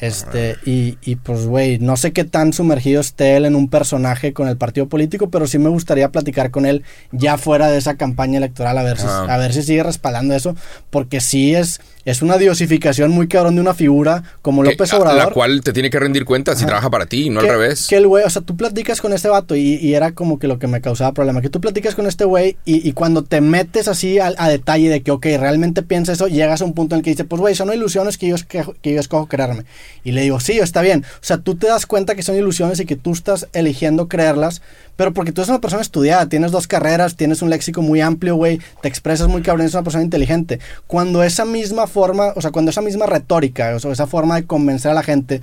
Este, 0.00 0.54
y, 0.64 0.96
y 1.02 1.16
pues, 1.16 1.46
güey, 1.46 1.80
no 1.80 1.96
sé 1.96 2.12
qué 2.12 2.22
tan 2.22 2.52
sumergido 2.52 3.00
esté 3.00 3.36
él 3.36 3.46
en 3.46 3.56
un 3.56 3.68
personaje 3.68 4.32
con 4.32 4.46
el 4.46 4.56
partido 4.56 4.88
político, 4.88 5.28
pero 5.28 5.48
sí 5.48 5.58
me 5.58 5.70
gustaría 5.70 6.10
platicar 6.10 6.52
con 6.52 6.66
él 6.66 6.84
ya 7.10 7.36
fuera 7.36 7.66
de 7.68 7.78
esa 7.78 7.96
campaña 7.96 8.38
electoral, 8.38 8.78
a 8.78 8.84
ver 8.84 8.96
si, 8.96 9.06
Ah. 9.08 9.26
a 9.28 9.36
ver 9.38 9.52
si 9.52 9.64
sigue 9.64 9.82
respaldando 9.82 10.34
eso, 10.36 10.54
porque 10.90 11.20
sí 11.20 11.52
es, 11.52 11.80
es 12.10 12.22
una 12.22 12.38
diosificación 12.38 13.10
muy 13.10 13.28
cabrón 13.28 13.54
de 13.56 13.60
una 13.60 13.74
figura 13.74 14.22
como 14.42 14.62
Que- 14.62 14.70
López 14.70 14.92
a- 14.92 14.98
Obrador. 14.98 15.18
La 15.26 15.30
cual 15.30 15.60
te 15.62 15.72
tiene 15.72 15.90
que 15.90 15.98
rendir 15.98 16.24
cuenta 16.24 16.54
si 16.54 16.60
Ajá. 16.62 16.66
trabaja 16.68 16.90
para 16.90 17.06
ti, 17.06 17.30
no 17.30 17.40
que, 17.40 17.46
al 17.48 17.52
revés. 17.58 17.86
Que 17.88 17.96
el 17.96 18.06
güey, 18.06 18.24
o 18.24 18.30
sea, 18.30 18.42
tú 18.42 18.56
platicas 18.56 19.00
con 19.00 19.12
este 19.12 19.28
vato 19.28 19.54
y, 19.56 19.74
y 19.76 19.94
era 19.94 20.12
como 20.12 20.38
que 20.38 20.48
lo 20.48 20.58
que 20.58 20.66
me 20.66 20.80
causaba 20.80 21.12
problema. 21.12 21.40
Que 21.40 21.50
tú 21.50 21.60
platicas 21.60 21.94
con 21.94 22.06
este 22.06 22.24
güey 22.24 22.56
y, 22.64 22.86
y 22.88 22.92
cuando 22.92 23.24
te 23.24 23.40
metes 23.40 23.88
así 23.88 24.18
a, 24.18 24.32
a 24.36 24.48
detalle 24.48 24.88
de 24.88 25.02
que, 25.02 25.10
ok, 25.10 25.26
realmente 25.38 25.82
piensa 25.82 26.12
eso, 26.12 26.28
llegas 26.28 26.62
a 26.62 26.64
un 26.64 26.74
punto 26.74 26.94
en 26.94 27.00
el 27.00 27.04
que 27.04 27.10
dice, 27.10 27.24
pues 27.24 27.40
güey, 27.40 27.54
son 27.54 27.72
ilusiones 27.72 28.18
que 28.18 28.28
yo, 28.28 28.36
que 28.82 28.92
yo 28.94 29.00
escojo 29.00 29.26
creerme. 29.26 29.64
Y 30.04 30.12
le 30.12 30.22
digo, 30.22 30.40
sí, 30.40 30.58
está 30.58 30.82
bien. 30.82 31.04
O 31.14 31.24
sea, 31.24 31.38
tú 31.38 31.54
te 31.56 31.66
das 31.66 31.86
cuenta 31.86 32.14
que 32.14 32.22
son 32.22 32.36
ilusiones 32.36 32.80
y 32.80 32.86
que 32.86 32.96
tú 32.96 33.12
estás 33.12 33.48
eligiendo 33.52 34.08
creerlas, 34.08 34.62
pero 34.98 35.12
porque 35.12 35.30
tú 35.30 35.42
eres 35.42 35.48
una 35.48 35.60
persona 35.60 35.80
estudiada, 35.80 36.28
tienes 36.28 36.50
dos 36.50 36.66
carreras, 36.66 37.14
tienes 37.14 37.40
un 37.40 37.50
léxico 37.50 37.82
muy 37.82 38.00
amplio, 38.00 38.34
güey, 38.34 38.58
te 38.82 38.88
expresas 38.88 39.28
muy 39.28 39.42
cabrón, 39.42 39.60
eres 39.60 39.74
una 39.74 39.84
persona 39.84 40.02
inteligente. 40.02 40.58
Cuando 40.88 41.22
esa 41.22 41.44
misma 41.44 41.86
forma, 41.86 42.32
o 42.34 42.40
sea, 42.40 42.50
cuando 42.50 42.72
esa 42.72 42.82
misma 42.82 43.06
retórica, 43.06 43.76
o 43.76 43.78
sea, 43.78 43.92
esa 43.92 44.08
forma 44.08 44.34
de 44.34 44.46
convencer 44.46 44.90
a 44.90 44.94
la 44.94 45.04
gente, 45.04 45.40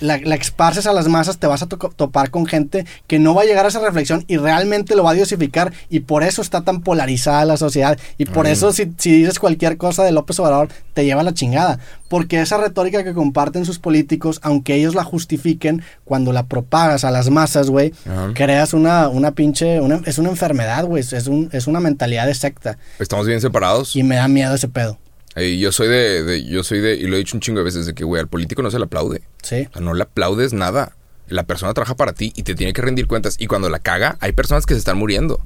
la, 0.00 0.18
la 0.18 0.34
esparces 0.34 0.86
a 0.86 0.92
las 0.92 1.08
masas, 1.08 1.38
te 1.38 1.46
vas 1.46 1.62
a 1.62 1.66
to- 1.66 1.76
topar 1.94 2.30
con 2.30 2.46
gente 2.46 2.86
que 3.06 3.18
no 3.18 3.34
va 3.34 3.42
a 3.42 3.44
llegar 3.44 3.64
a 3.64 3.68
esa 3.68 3.80
reflexión 3.80 4.24
y 4.28 4.36
realmente 4.36 4.96
lo 4.96 5.04
va 5.04 5.12
a 5.12 5.14
diosificar 5.14 5.72
y 5.88 6.00
por 6.00 6.22
eso 6.22 6.42
está 6.42 6.62
tan 6.62 6.80
polarizada 6.80 7.44
la 7.44 7.56
sociedad 7.56 7.98
y 8.18 8.24
por 8.26 8.46
eso 8.46 8.72
si, 8.72 8.92
si 8.98 9.12
dices 9.12 9.38
cualquier 9.38 9.76
cosa 9.76 10.02
de 10.04 10.12
López 10.12 10.38
Obrador 10.40 10.68
te 10.94 11.04
lleva 11.04 11.20
a 11.20 11.24
la 11.24 11.34
chingada, 11.34 11.78
porque 12.08 12.40
esa 12.40 12.56
retórica 12.58 13.04
que 13.04 13.14
comparten 13.14 13.64
sus 13.64 13.78
políticos, 13.78 14.40
aunque 14.42 14.74
ellos 14.74 14.94
la 14.94 15.04
justifiquen, 15.04 15.82
cuando 16.04 16.32
la 16.32 16.46
propagas 16.46 17.04
a 17.04 17.10
las 17.10 17.30
masas, 17.30 17.70
güey, 17.70 17.92
creas 18.34 18.74
una, 18.74 19.08
una 19.08 19.30
pinche, 19.32 19.80
una- 19.80 20.00
es 20.06 20.18
una 20.18 20.30
enfermedad, 20.30 20.84
güey, 20.86 21.02
es, 21.02 21.26
un, 21.28 21.48
es 21.52 21.66
una 21.66 21.78
mentalidad 21.80 22.26
de 22.26 22.34
secta. 22.34 22.78
Estamos 22.98 23.26
bien 23.26 23.40
separados. 23.40 23.94
y 23.96 24.02
me 24.02 24.16
da 24.16 24.26
miedo 24.28 24.54
ese 24.54 24.68
pedo, 24.68 24.98
Yo 25.36 25.72
soy 25.72 25.88
de, 25.88 26.22
de- 26.24 26.44
yo 26.44 26.64
soy 26.64 26.80
de, 26.80 26.94
y 26.96 27.02
lo 27.06 27.14
he 27.14 27.18
dicho 27.18 27.36
un 27.36 27.40
chingo 27.40 27.58
de 27.60 27.64
veces, 27.64 27.86
de 27.86 27.94
que, 27.94 28.04
güey, 28.04 28.20
al 28.20 28.28
político 28.28 28.62
no 28.62 28.70
se 28.70 28.78
le 28.78 28.84
aplaude. 28.84 29.22
sí. 29.42 29.66
O 29.70 29.72
sea, 29.74 29.80
no 29.82 29.94
le 29.94 30.02
aplaudes 30.02 30.52
nada. 30.52 30.96
La 31.28 31.44
persona 31.44 31.72
trabaja 31.72 31.94
para 31.94 32.12
ti 32.12 32.32
y 32.34 32.42
te 32.42 32.54
tiene 32.56 32.72
que 32.72 32.82
rendir 32.82 33.06
cuentas. 33.06 33.36
Y 33.38 33.46
cuando 33.46 33.68
la 33.70 33.78
caga, 33.78 34.16
hay 34.20 34.32
personas 34.32 34.66
que 34.66 34.74
se 34.74 34.78
están 34.78 34.98
muriendo. 34.98 35.40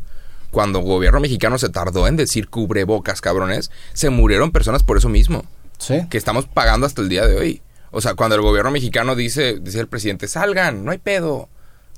Cuando 0.50 0.78
el 0.78 0.84
gobierno 0.86 1.20
mexicano 1.20 1.58
se 1.58 1.68
tardó 1.68 2.06
en 2.08 2.16
decir 2.16 2.48
cubrebocas, 2.48 3.20
cabrones, 3.20 3.70
se 3.92 4.08
murieron 4.08 4.50
personas 4.52 4.82
por 4.82 4.96
eso 4.96 5.08
mismo. 5.10 5.44
Sí. 5.78 6.06
Que 6.08 6.16
estamos 6.16 6.46
pagando 6.46 6.86
hasta 6.86 7.02
el 7.02 7.08
día 7.10 7.26
de 7.26 7.36
hoy. 7.36 7.60
O 7.90 8.00
sea, 8.00 8.14
cuando 8.14 8.36
el 8.36 8.42
gobierno 8.42 8.70
mexicano 8.70 9.14
dice, 9.16 9.58
dice 9.60 9.80
el 9.80 9.88
presidente, 9.88 10.26
salgan, 10.28 10.84
no 10.84 10.92
hay 10.92 10.98
pedo. 10.98 11.48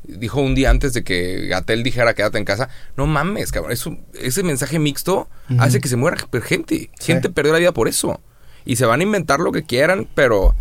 Dijo 0.08 0.40
un 0.40 0.54
día 0.54 0.70
antes 0.70 0.92
de 0.92 1.02
que 1.02 1.46
Gatel 1.48 1.82
dijera 1.82 2.14
quédate 2.14 2.38
en 2.38 2.44
casa. 2.44 2.68
No 2.96 3.06
mames, 3.06 3.50
cabrón. 3.52 3.72
Eso, 3.72 3.96
ese 4.20 4.42
mensaje 4.42 4.78
mixto 4.78 5.28
hace 5.58 5.80
que 5.80 5.88
se 5.88 5.96
muera 5.96 6.16
gente. 6.42 6.90
Gente 7.00 7.28
perdió 7.30 7.52
la 7.52 7.58
vida 7.58 7.72
por 7.72 7.88
eso. 7.88 8.20
Y 8.64 8.76
se 8.76 8.86
van 8.86 9.00
a 9.00 9.02
inventar 9.02 9.40
lo 9.40 9.52
que 9.52 9.62
quieran, 9.64 10.08
pero... 10.14 10.54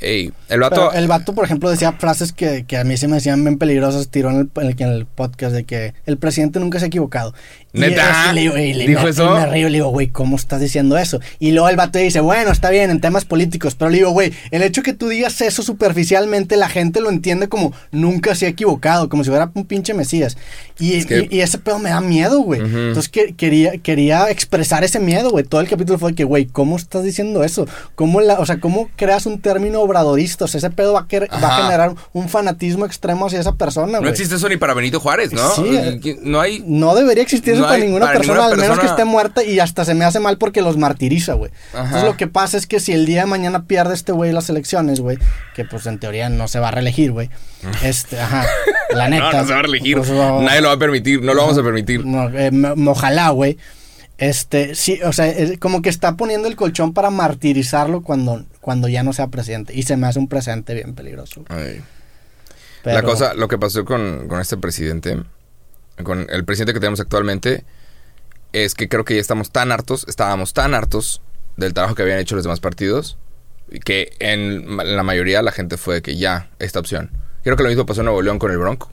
ey, 0.00 0.32
el 0.48 0.60
vato... 0.60 0.88
Pero 0.90 0.92
el 0.92 1.08
vato, 1.08 1.34
por 1.34 1.44
ejemplo, 1.44 1.70
decía 1.70 1.92
frases 1.92 2.32
que, 2.32 2.64
que 2.66 2.76
a 2.76 2.84
mí 2.84 2.96
se 2.96 3.08
me 3.08 3.16
decían 3.16 3.44
bien 3.44 3.58
peligrosas, 3.58 4.08
tiró 4.08 4.30
en 4.30 4.36
el, 4.36 4.50
en 4.56 4.66
el, 4.68 4.82
en 4.82 4.88
el 4.88 5.06
podcast 5.06 5.54
de 5.54 5.64
que 5.64 5.94
el 6.06 6.18
presidente 6.18 6.60
nunca 6.60 6.78
se 6.78 6.86
ha 6.86 6.88
equivocado. 6.88 7.34
¿Neta? 7.78 8.32
y 8.32 8.34
le 8.34 8.74
le- 8.74 8.86
¿Dijo 8.88 9.02
me, 9.04 9.10
eso? 9.10 9.24
y 9.24 9.38
me 9.40 9.46
río, 9.46 9.68
le 9.68 9.74
digo, 9.78 9.88
güey, 9.90 10.08
¿cómo 10.08 10.36
estás 10.36 10.60
diciendo 10.60 10.96
eso? 10.98 11.20
Y 11.38 11.52
luego 11.52 11.68
el 11.68 11.76
vato 11.76 11.98
dice, 11.98 12.20
bueno, 12.20 12.50
está 12.50 12.70
bien 12.70 12.90
en 12.90 13.00
temas 13.00 13.24
políticos, 13.24 13.74
pero 13.74 13.90
le 13.90 13.98
digo, 13.98 14.10
güey, 14.10 14.32
el 14.50 14.62
hecho 14.62 14.82
que 14.82 14.92
tú 14.92 15.08
digas 15.08 15.40
eso 15.40 15.62
superficialmente, 15.62 16.56
la 16.56 16.68
gente 16.68 17.00
lo 17.00 17.10
entiende 17.10 17.48
como 17.48 17.72
nunca 17.90 18.34
se 18.34 18.46
ha 18.46 18.48
equivocado, 18.48 19.08
como 19.08 19.24
si 19.24 19.30
fuera 19.30 19.50
un 19.54 19.64
pinche 19.64 19.94
mesías. 19.94 20.36
Y, 20.78 20.94
Es 20.94 21.06
que- 21.06 21.28
y- 21.30 21.36
y 21.38 21.40
ese 21.40 21.58
pedo 21.58 21.78
me 21.78 21.90
da 21.90 22.00
miedo, 22.00 22.40
güey. 22.40 22.60
Entonces 22.60 23.08
que, 23.08 23.34
quería, 23.34 23.78
quería 23.78 24.30
expresar 24.30 24.84
ese 24.84 25.00
miedo, 25.00 25.30
güey. 25.30 25.44
Todo 25.44 25.60
el 25.60 25.68
capítulo 25.68 25.98
fue 25.98 26.10
de 26.12 26.16
que, 26.16 26.24
güey, 26.24 26.46
¿cómo 26.46 26.76
estás 26.76 27.02
diciendo 27.04 27.42
eso? 27.44 27.66
¿Cómo 27.94 28.20
la, 28.20 28.34
o 28.40 28.46
sea, 28.46 28.60
¿cómo 28.60 28.88
creas 28.96 29.26
un 29.26 29.40
término 29.40 29.80
obradorista? 29.80 30.44
O 30.44 30.48
sea, 30.48 30.58
ese 30.58 30.70
pedo 30.70 30.92
va 30.92 31.00
a, 31.00 31.08
quer- 31.08 31.28
va 31.42 31.56
a 31.58 31.62
generar 31.62 31.94
un 32.12 32.28
fanatismo 32.28 32.86
extremo 32.86 33.26
hacia 33.26 33.40
esa 33.40 33.54
persona, 33.54 33.92
no 33.94 33.98
güey. 34.00 34.10
existe 34.10 34.34
eso 34.36 34.48
ni 34.48 34.56
para 34.56 34.74
Benito 34.74 35.00
Juárez, 35.00 35.32
¿no? 35.32 35.48
Sí, 35.54 36.16
No 36.22 36.40
hay... 36.40 36.62
No 36.66 36.94
debería 36.94 37.22
existir 37.22 37.54
eso 37.54 37.62
No 37.62 37.67
para 37.68 37.76
hay- 37.76 37.82
ninguna 37.88 38.06
persona, 38.12 38.34
ninguna 38.40 38.46
al 38.52 38.56
menos 38.60 38.78
que 38.80 38.86
esté 38.86 39.04
muerta 39.04 39.44
y 39.44 39.60
hasta 39.60 39.84
se 39.84 39.94
me 39.94 40.04
hace 40.04 40.20
mal 40.20 40.38
porque 40.38 40.60
los 40.62 40.76
martiriza, 40.76 41.34
güey. 41.34 41.50
Entonces 41.74 42.04
lo 42.04 42.16
que 42.16 42.26
pasa 42.26 42.56
es 42.56 42.66
que 42.66 42.80
si 42.80 42.92
el 42.92 43.06
día 43.06 43.20
de 43.22 43.26
mañana 43.26 43.64
pierde 43.64 43.94
este 43.94 44.12
güey 44.12 44.32
las 44.32 44.50
elecciones, 44.50 45.00
güey, 45.00 45.18
que 45.54 45.64
pues 45.64 45.86
en 45.86 45.98
teoría 45.98 46.28
no 46.28 46.48
se 46.48 46.58
va 46.60 46.68
a 46.68 46.70
reelegir, 46.72 47.12
güey. 47.12 47.30
Este, 47.82 48.20
ajá, 48.20 48.46
la 48.94 49.08
neta. 49.08 49.32
No, 49.32 49.40
no 49.42 49.46
se 49.48 49.52
va 49.54 49.60
a 49.60 49.64
elegir. 49.64 49.96
pues, 49.98 50.10
Nadie 50.10 50.60
lo 50.60 50.68
va 50.68 50.74
a 50.74 50.78
permitir. 50.78 51.22
No 51.22 51.34
lo 51.34 51.42
vamos 51.42 51.58
a 51.58 51.62
permitir. 51.62 52.04
no, 52.04 52.28
eh, 52.30 52.50
ojalá, 52.86 53.30
güey. 53.30 53.58
Este, 54.18 54.74
sí, 54.74 54.98
o 55.04 55.12
sea, 55.12 55.28
es 55.28 55.58
como 55.58 55.80
que 55.80 55.88
está 55.88 56.16
poniendo 56.16 56.48
el 56.48 56.56
colchón 56.56 56.92
para 56.92 57.08
martirizarlo 57.10 58.02
cuando, 58.02 58.44
cuando 58.60 58.88
ya 58.88 59.04
no 59.04 59.12
sea 59.12 59.28
presidente. 59.28 59.74
Y 59.74 59.84
se 59.84 59.96
me 59.96 60.08
hace 60.08 60.18
un 60.18 60.26
presente 60.28 60.74
bien 60.74 60.94
peligroso. 60.94 61.44
Ay. 61.48 61.80
Pero- 62.82 62.96
La 62.96 63.02
cosa, 63.04 63.34
lo 63.34 63.46
que 63.48 63.58
pasó 63.58 63.84
con, 63.84 64.26
con 64.28 64.40
este 64.40 64.56
presidente, 64.56 65.18
con 66.04 66.26
el 66.30 66.44
presidente 66.44 66.72
que 66.74 66.80
tenemos 66.80 67.00
actualmente, 67.00 67.64
es 68.52 68.74
que 68.74 68.88
creo 68.88 69.04
que 69.04 69.14
ya 69.14 69.20
estamos 69.20 69.50
tan 69.50 69.72
hartos, 69.72 70.04
estábamos 70.08 70.52
tan 70.54 70.74
hartos 70.74 71.20
del 71.56 71.74
trabajo 71.74 71.94
que 71.94 72.02
habían 72.02 72.18
hecho 72.18 72.34
los 72.34 72.44
demás 72.44 72.60
partidos, 72.60 73.18
que 73.84 74.12
en 74.20 74.76
la 74.76 75.02
mayoría 75.02 75.42
la 75.42 75.52
gente 75.52 75.76
fue 75.76 76.00
que 76.02 76.16
ya, 76.16 76.48
esta 76.58 76.78
opción. 76.80 77.10
Creo 77.42 77.56
que 77.56 77.62
lo 77.62 77.68
mismo 77.68 77.86
pasó 77.86 78.00
en 78.00 78.06
Nuevo 78.06 78.22
León 78.22 78.38
con 78.38 78.50
el 78.50 78.58
Bronco. 78.58 78.90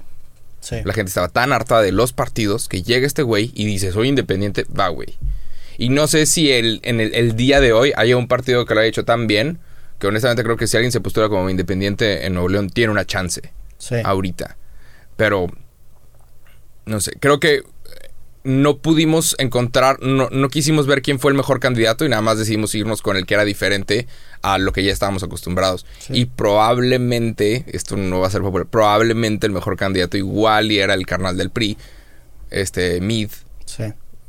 Sí. 0.60 0.78
La 0.84 0.94
gente 0.94 1.10
estaba 1.10 1.30
tan 1.30 1.54
harta 1.54 1.82
de 1.82 1.92
los 1.92 2.12
partidos 2.12 2.68
que 2.68 2.82
llega 2.82 3.06
este 3.06 3.22
güey 3.22 3.52
y 3.54 3.66
dice, 3.66 3.92
soy 3.92 4.10
independiente, 4.10 4.66
va, 4.78 4.88
güey. 4.90 5.16
Y 5.78 5.90
no 5.90 6.08
sé 6.08 6.26
si 6.26 6.52
el, 6.52 6.80
en 6.84 7.00
el, 7.00 7.14
el 7.14 7.36
día 7.36 7.60
de 7.62 7.72
hoy 7.74 7.94
haya 7.96 8.18
un 8.18 8.28
partido 8.28 8.66
que 8.66 8.74
lo 8.74 8.80
haya 8.80 8.90
hecho 8.90 9.06
tan 9.06 9.28
bien, 9.28 9.60
que 10.00 10.08
honestamente 10.08 10.44
creo 10.44 10.58
que 10.58 10.68
si 10.68 10.76
alguien 10.78 10.92
se 10.92 11.02
postula 11.02 11.30
como 11.30 11.50
independiente 11.50 12.26
en 12.26 12.34
Nuevo 12.34 12.50
León, 12.50 12.70
tiene 12.70 12.92
una 12.92 13.06
chance 13.06 13.54
Sí. 13.78 13.96
ahorita. 14.04 14.58
Pero, 15.18 15.48
no 16.86 17.00
sé, 17.02 17.14
creo 17.20 17.40
que 17.40 17.64
no 18.44 18.78
pudimos 18.78 19.36
encontrar, 19.40 19.98
no, 20.04 20.30
no 20.32 20.50
quisimos 20.50 20.86
ver 20.86 21.02
quién 21.02 21.20
fue 21.20 21.32
el 21.32 21.38
mejor 21.38 21.60
candidato 21.60 22.06
y 22.06 22.10
nada 22.10 22.22
más 22.22 22.38
decidimos 22.38 22.76
irnos 22.76 23.02
con 23.02 23.18
el 23.18 23.26
que 23.26 23.34
era 23.34 23.44
diferente 23.44 24.06
a 24.44 24.60
lo 24.60 24.72
que 24.72 24.84
ya 24.84 24.92
estábamos 24.94 25.24
acostumbrados. 25.24 25.86
Sí. 25.98 26.14
Y 26.14 26.26
probablemente, 26.26 27.66
esto 27.70 27.98
no 27.98 28.20
va 28.20 28.28
a 28.28 28.30
ser 28.30 28.42
popular, 28.42 28.68
probablemente 28.68 29.48
el 29.48 29.54
mejor 29.54 29.78
candidato 29.78 30.18
igual 30.18 30.72
y 30.72 30.78
era 30.78 30.94
el 30.94 31.08
carnal 31.08 31.38
del 31.38 31.50
PRI, 31.50 31.76
este 32.52 33.02
Mid 33.02 33.30
Sí. 33.66 33.86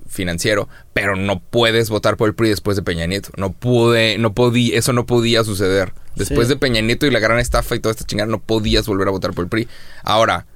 financiero, 0.08 0.66
pero 0.94 1.14
no 1.16 1.40
puedes 1.40 1.90
votar 1.90 2.16
por 2.16 2.28
el 2.28 2.34
PRI 2.34 2.48
después 2.48 2.74
de 2.76 2.82
Peña 2.82 3.04
Nieto. 3.06 3.28
No 3.36 3.52
pude, 3.52 4.16
no 4.16 4.32
podía, 4.32 4.78
eso 4.78 4.94
no 4.94 5.04
podía 5.04 5.44
suceder. 5.44 5.92
Después 6.14 6.48
Sí. 6.48 6.54
de 6.54 6.58
Peña 6.58 6.80
Nieto 6.80 7.04
y 7.06 7.10
la 7.10 7.18
gran 7.18 7.38
estafa 7.38 7.76
y 7.76 7.80
toda 7.80 7.90
esta 7.92 8.06
chingada, 8.06 8.30
no 8.30 8.40
podías 8.40 8.86
volver 8.86 9.08
a 9.08 9.10
votar 9.10 9.34
por 9.34 9.44
el 9.44 9.50
PRI. 9.50 9.68
Ahora, 10.04 10.46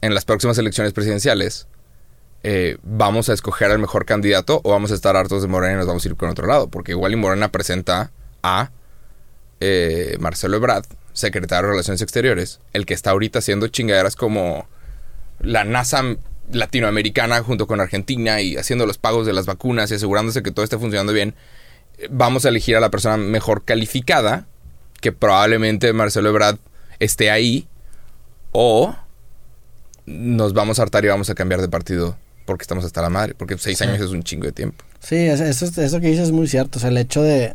en 0.00 0.14
las 0.14 0.24
próximas 0.24 0.58
elecciones 0.58 0.92
presidenciales, 0.92 1.66
eh, 2.44 2.78
vamos 2.82 3.28
a 3.28 3.32
escoger 3.32 3.70
al 3.70 3.78
mejor 3.78 4.04
candidato 4.04 4.60
o 4.62 4.70
vamos 4.70 4.92
a 4.92 4.94
estar 4.94 5.16
hartos 5.16 5.42
de 5.42 5.48
Morena 5.48 5.74
y 5.74 5.76
nos 5.76 5.86
vamos 5.86 6.04
a 6.04 6.08
ir 6.08 6.16
con 6.16 6.28
otro 6.28 6.46
lado. 6.46 6.68
Porque 6.68 6.92
igual 6.92 7.12
y 7.12 7.16
Morena 7.16 7.50
presenta 7.50 8.12
a 8.42 8.70
eh, 9.60 10.16
Marcelo 10.20 10.56
Ebrard, 10.56 10.84
secretario 11.12 11.66
de 11.66 11.72
Relaciones 11.72 12.00
Exteriores, 12.02 12.60
el 12.72 12.86
que 12.86 12.94
está 12.94 13.10
ahorita 13.10 13.40
haciendo 13.40 13.68
chingaderas 13.68 14.14
como 14.14 14.68
la 15.40 15.64
NASA 15.64 16.02
latinoamericana 16.52 17.42
junto 17.42 17.66
con 17.66 17.80
Argentina 17.80 18.40
y 18.40 18.56
haciendo 18.56 18.86
los 18.86 18.98
pagos 18.98 19.26
de 19.26 19.32
las 19.32 19.46
vacunas 19.46 19.90
y 19.90 19.94
asegurándose 19.94 20.42
que 20.42 20.50
todo 20.50 20.64
esté 20.64 20.78
funcionando 20.78 21.12
bien, 21.12 21.34
vamos 22.10 22.44
a 22.44 22.48
elegir 22.48 22.76
a 22.76 22.80
la 22.80 22.90
persona 22.90 23.16
mejor 23.16 23.64
calificada, 23.64 24.46
que 25.00 25.12
probablemente 25.12 25.92
Marcelo 25.92 26.30
Ebrard 26.30 26.58
esté 27.00 27.30
ahí, 27.30 27.68
o 28.52 28.96
nos 30.08 30.52
vamos 30.54 30.78
a 30.78 30.82
hartar 30.82 31.04
y 31.04 31.08
vamos 31.08 31.30
a 31.30 31.34
cambiar 31.34 31.60
de 31.60 31.68
partido 31.68 32.16
porque 32.46 32.62
estamos 32.62 32.84
hasta 32.84 33.02
la 33.02 33.10
madre, 33.10 33.34
porque 33.34 33.58
seis 33.58 33.78
Sí. 33.78 33.84
años 33.84 34.00
es 34.00 34.10
un 34.10 34.22
chingo 34.22 34.46
de 34.46 34.52
tiempo. 34.52 34.84
Sí, 35.00 35.16
es- 35.16 35.40
eso, 35.40 35.64
es- 35.66 35.76
eso 35.78 36.00
que 36.00 36.08
dices 36.08 36.24
es 36.28 36.32
muy 36.32 36.48
cierto. 36.48 36.78
O 36.78 36.80
sea, 36.80 36.90
el 36.90 36.96
hecho 36.98 37.22
de. 37.22 37.52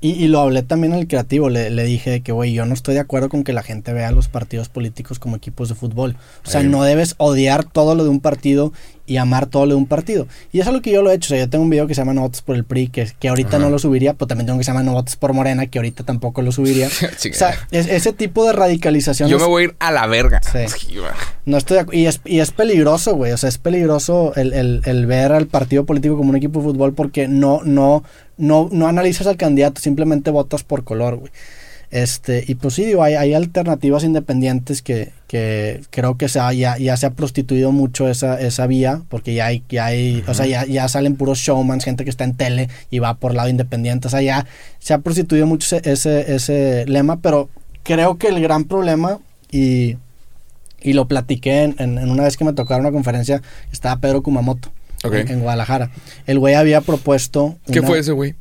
Y, 0.00 0.10
y 0.22 0.28
lo 0.28 0.40
hablé 0.40 0.62
también 0.62 0.92
al 0.92 1.06
creativo. 1.08 1.48
Le, 1.48 1.70
le 1.70 1.84
dije 1.84 2.20
que, 2.20 2.30
güey, 2.32 2.52
yo 2.52 2.66
no 2.66 2.74
estoy 2.74 2.92
de 2.94 3.00
acuerdo 3.00 3.30
con 3.30 3.42
que 3.42 3.54
la 3.54 3.62
gente 3.62 3.94
vea 3.94 4.08
a 4.08 4.12
los 4.12 4.28
partidos 4.28 4.68
políticos 4.68 5.18
como 5.18 5.36
equipos 5.36 5.70
de 5.70 5.74
fútbol. 5.74 6.16
O 6.46 6.50
sea, 6.50 6.62
no 6.62 6.82
debes 6.84 7.14
odiar 7.16 7.64
todo 7.64 7.94
lo 7.94 8.04
de 8.04 8.10
un 8.10 8.20
partido 8.20 8.74
y 9.06 9.18
amar 9.18 9.46
todo 9.46 9.66
lo 9.66 9.70
de 9.74 9.76
un 9.76 9.86
partido. 9.86 10.26
Y 10.52 10.60
eso 10.60 10.70
es 10.70 10.74
lo 10.76 10.80
que 10.82 10.90
yo 10.90 11.02
lo 11.02 11.10
he 11.10 11.14
hecho. 11.14 11.26
O 11.26 11.36
sea, 11.36 11.38
yo 11.44 11.50
tengo 11.50 11.62
un 11.64 11.70
video 11.70 11.86
que 11.86 11.94
se 11.94 12.00
llama 12.00 12.14
No 12.14 12.22
votes 12.22 12.40
por 12.42 12.56
el 12.56 12.64
PRI, 12.64 12.88
que, 12.88 13.06
que 13.20 13.28
ahorita 13.28 13.56
Ajá. 13.56 13.58
no 13.58 13.68
lo 13.70 13.78
subiría, 13.78 14.14
pero 14.14 14.26
también 14.28 14.46
tengo 14.46 14.58
que 14.58 14.64
se 14.64 14.70
llama 14.70 14.82
No 14.82 14.92
votes 14.92 15.16
por 15.16 15.32
Morena, 15.34 15.66
que 15.66 15.78
ahorita 15.78 16.04
tampoco 16.04 16.40
lo 16.42 16.52
subiría. 16.52 16.86
o 16.88 17.34
sea, 17.34 17.54
es- 17.70 17.88
ese 17.88 18.12
tipo 18.12 18.46
de 18.46 18.52
radicalización. 18.54 19.28
Yo 19.28 19.38
me 19.38 19.44
voy 19.46 19.62
a 19.62 19.64
ir 19.66 19.76
a 19.78 19.90
la 19.92 20.06
verga. 20.06 20.40
Sí. 20.42 20.58
No 21.46 21.58
estoy 21.58 21.78
y 21.92 22.06
es, 22.06 22.22
y 22.24 22.38
es 22.40 22.52
peligroso, 22.52 23.14
güey. 23.16 23.32
O 23.32 23.36
sea, 23.36 23.50
es 23.50 23.58
peligroso 23.58 24.32
el, 24.36 24.54
el- 24.54 24.80
el 24.86 25.04
ver 25.04 25.32
al 25.32 25.46
partido 25.46 25.84
político 25.84 26.16
como 26.16 26.30
un 26.30 26.36
equipo 26.36 26.60
de 26.60 26.64
fútbol 26.64 26.94
porque 26.94 27.28
no, 27.28 27.60
no, 27.64 28.02
no, 28.38 28.70
no 28.72 28.88
analizas 28.88 29.26
al 29.26 29.36
candidato, 29.36 29.78
simplemente 29.82 30.30
votas 30.30 30.62
por 30.64 30.84
color, 30.84 31.16
güey. 31.16 31.30
Este, 31.94 32.42
y 32.48 32.56
pues 32.56 32.74
sí, 32.74 32.84
digo, 32.84 33.04
hay, 33.04 33.14
hay 33.14 33.34
alternativas 33.34 34.02
independientes 34.02 34.82
que, 34.82 35.12
que 35.28 35.80
creo 35.90 36.16
que 36.18 36.28
se 36.28 36.40
ha- 36.40 36.52
ya, 36.52 36.76
ya 36.76 36.96
se 36.96 37.06
ha 37.06 37.10
prostituido 37.10 37.70
mucho 37.70 38.08
esa, 38.08 38.40
esa 38.40 38.66
vía, 38.66 39.02
porque 39.08 39.32
ya 39.32 39.46
hay, 39.46 39.62
ya 39.68 39.84
hay, 39.86 40.24
o 40.26 40.34
sea, 40.34 40.44
ya, 40.46 40.66
ya 40.66 40.88
salen 40.88 41.14
puros 41.14 41.38
showmans, 41.38 41.84
gente 41.84 42.02
que 42.02 42.10
está 42.10 42.24
en 42.24 42.34
tele 42.34 42.68
y 42.90 42.98
va 42.98 43.14
por 43.14 43.32
lado 43.32 43.48
independiente. 43.48 44.08
O 44.08 44.10
sea, 44.10 44.22
ya 44.22 44.44
se 44.80 44.92
ha 44.92 44.98
prostituido 44.98 45.46
mucho 45.46 45.76
ese, 45.76 45.88
ese, 45.92 46.34
ese 46.34 46.84
lema, 46.86 47.20
pero 47.20 47.48
creo 47.84 48.18
que 48.18 48.26
el 48.26 48.40
gran 48.42 48.64
problema, 48.64 49.20
y, 49.52 49.96
y 50.82 50.94
lo 50.94 51.06
platiqué 51.06 51.62
en, 51.62 51.76
en- 51.78 51.98
en 51.98 52.10
una 52.10 52.24
vez 52.24 52.36
que 52.36 52.44
me 52.44 52.54
tocaron 52.54 52.84
una 52.84 52.92
conferencia, 52.92 53.40
estaba 53.70 54.00
Pedro 54.00 54.20
Kumamoto 54.24 54.72
en, 55.20 55.28
en 55.30 55.40
Guadalajara. 55.42 55.90
El 56.26 56.38
güey 56.40 56.54
había 56.54 56.80
propuesto... 56.80 57.56
¿Qué 57.70 57.82
fue 57.86 57.98
ese 58.00 58.10
güey? 58.12 58.34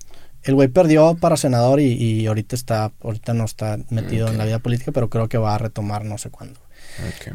El 0.43 0.55
güey 0.55 0.67
perdió 0.67 1.15
para 1.15 1.37
senador 1.37 1.79
y, 1.79 1.93
y 1.93 2.27
ahorita 2.27 2.55
está, 2.55 2.91
ahorita 3.01 3.33
no 3.33 3.45
está 3.45 3.77
metido 3.89 4.27
en 4.27 4.37
la 4.37 4.45
vida 4.45 4.59
política, 4.59 4.91
pero 4.91 5.09
creo 5.09 5.29
que 5.29 5.37
va 5.37 5.55
a 5.55 5.57
retomar 5.57 6.03
no 6.05 6.17
sé 6.17 6.29
cuándo. 6.29 6.59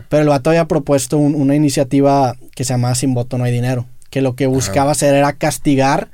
Pero 0.09 0.23
el 0.23 0.29
vato 0.29 0.51
había 0.51 0.67
propuesto 0.67 1.17
un- 1.19 1.35
una 1.35 1.55
iniciativa 1.55 2.37
que 2.55 2.65
se 2.65 2.75
llamaba 2.75 2.95
Sin 2.95 3.15
voto 3.15 3.39
no 3.39 3.45
hay 3.45 3.53
dinero, 3.53 3.87
que 4.11 4.21
lo 4.21 4.37
que 4.37 4.47
buscaba 4.47 4.91
hacer 4.93 5.15
era 5.15 5.33
castigar 5.33 6.09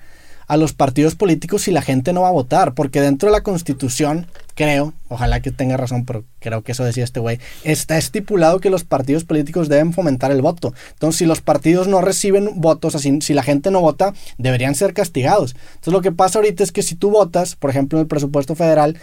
a 0.47 0.57
los 0.57 0.73
partidos 0.73 1.15
políticos 1.15 1.63
si 1.63 1.71
la 1.73 1.83
gente 1.83 2.13
no 2.13 2.23
va 2.23 2.29
a 2.29 2.33
votar, 2.33 2.75
porque 2.75 3.01
dentro 3.01 3.29
de 3.29 3.33
la 3.33 3.43
constitución, 3.43 4.27
creo, 4.55 4.95
ojalá 5.09 5.41
que 5.41 5.51
tenga 5.51 5.77
razón, 5.77 6.05
pero 6.05 6.25
creo 6.39 6.63
que 6.63 6.73
eso 6.73 6.85
decía 6.85 7.05
este 7.05 7.21
güey, 7.21 7.39
está 7.65 7.99
estipulado 7.99 8.61
que 8.61 8.71
los 8.71 8.85
partidos 8.85 9.25
políticos 9.25 9.69
deben 9.69 9.93
fomentar 9.93 10.31
el 10.31 10.43
voto. 10.43 10.75
Entonces, 10.93 11.19
si 11.19 11.27
los 11.27 11.41
partidos 11.41 11.89
no 11.89 12.01
reciben 12.01 12.61
votos, 12.61 12.95
así, 12.95 13.19
si 13.21 13.35
la 13.35 13.43
gente 13.43 13.71
no 13.71 13.81
vota, 13.81 14.15
deberían 14.39 14.75
ser 14.75 14.95
castigados. 14.95 15.55
Entonces, 15.75 15.93
lo 15.93 16.01
que 16.01 16.13
pasa 16.13 16.39
ahorita 16.39 16.63
es 16.63 16.73
que 16.73 16.83
si 16.83 16.95
tú 16.95 17.11
votas, 17.11 17.57
por 17.57 17.71
ejemplo, 17.71 17.99
en 17.99 18.03
el 18.03 18.09
presupuesto 18.09 18.55
federal, 18.55 18.99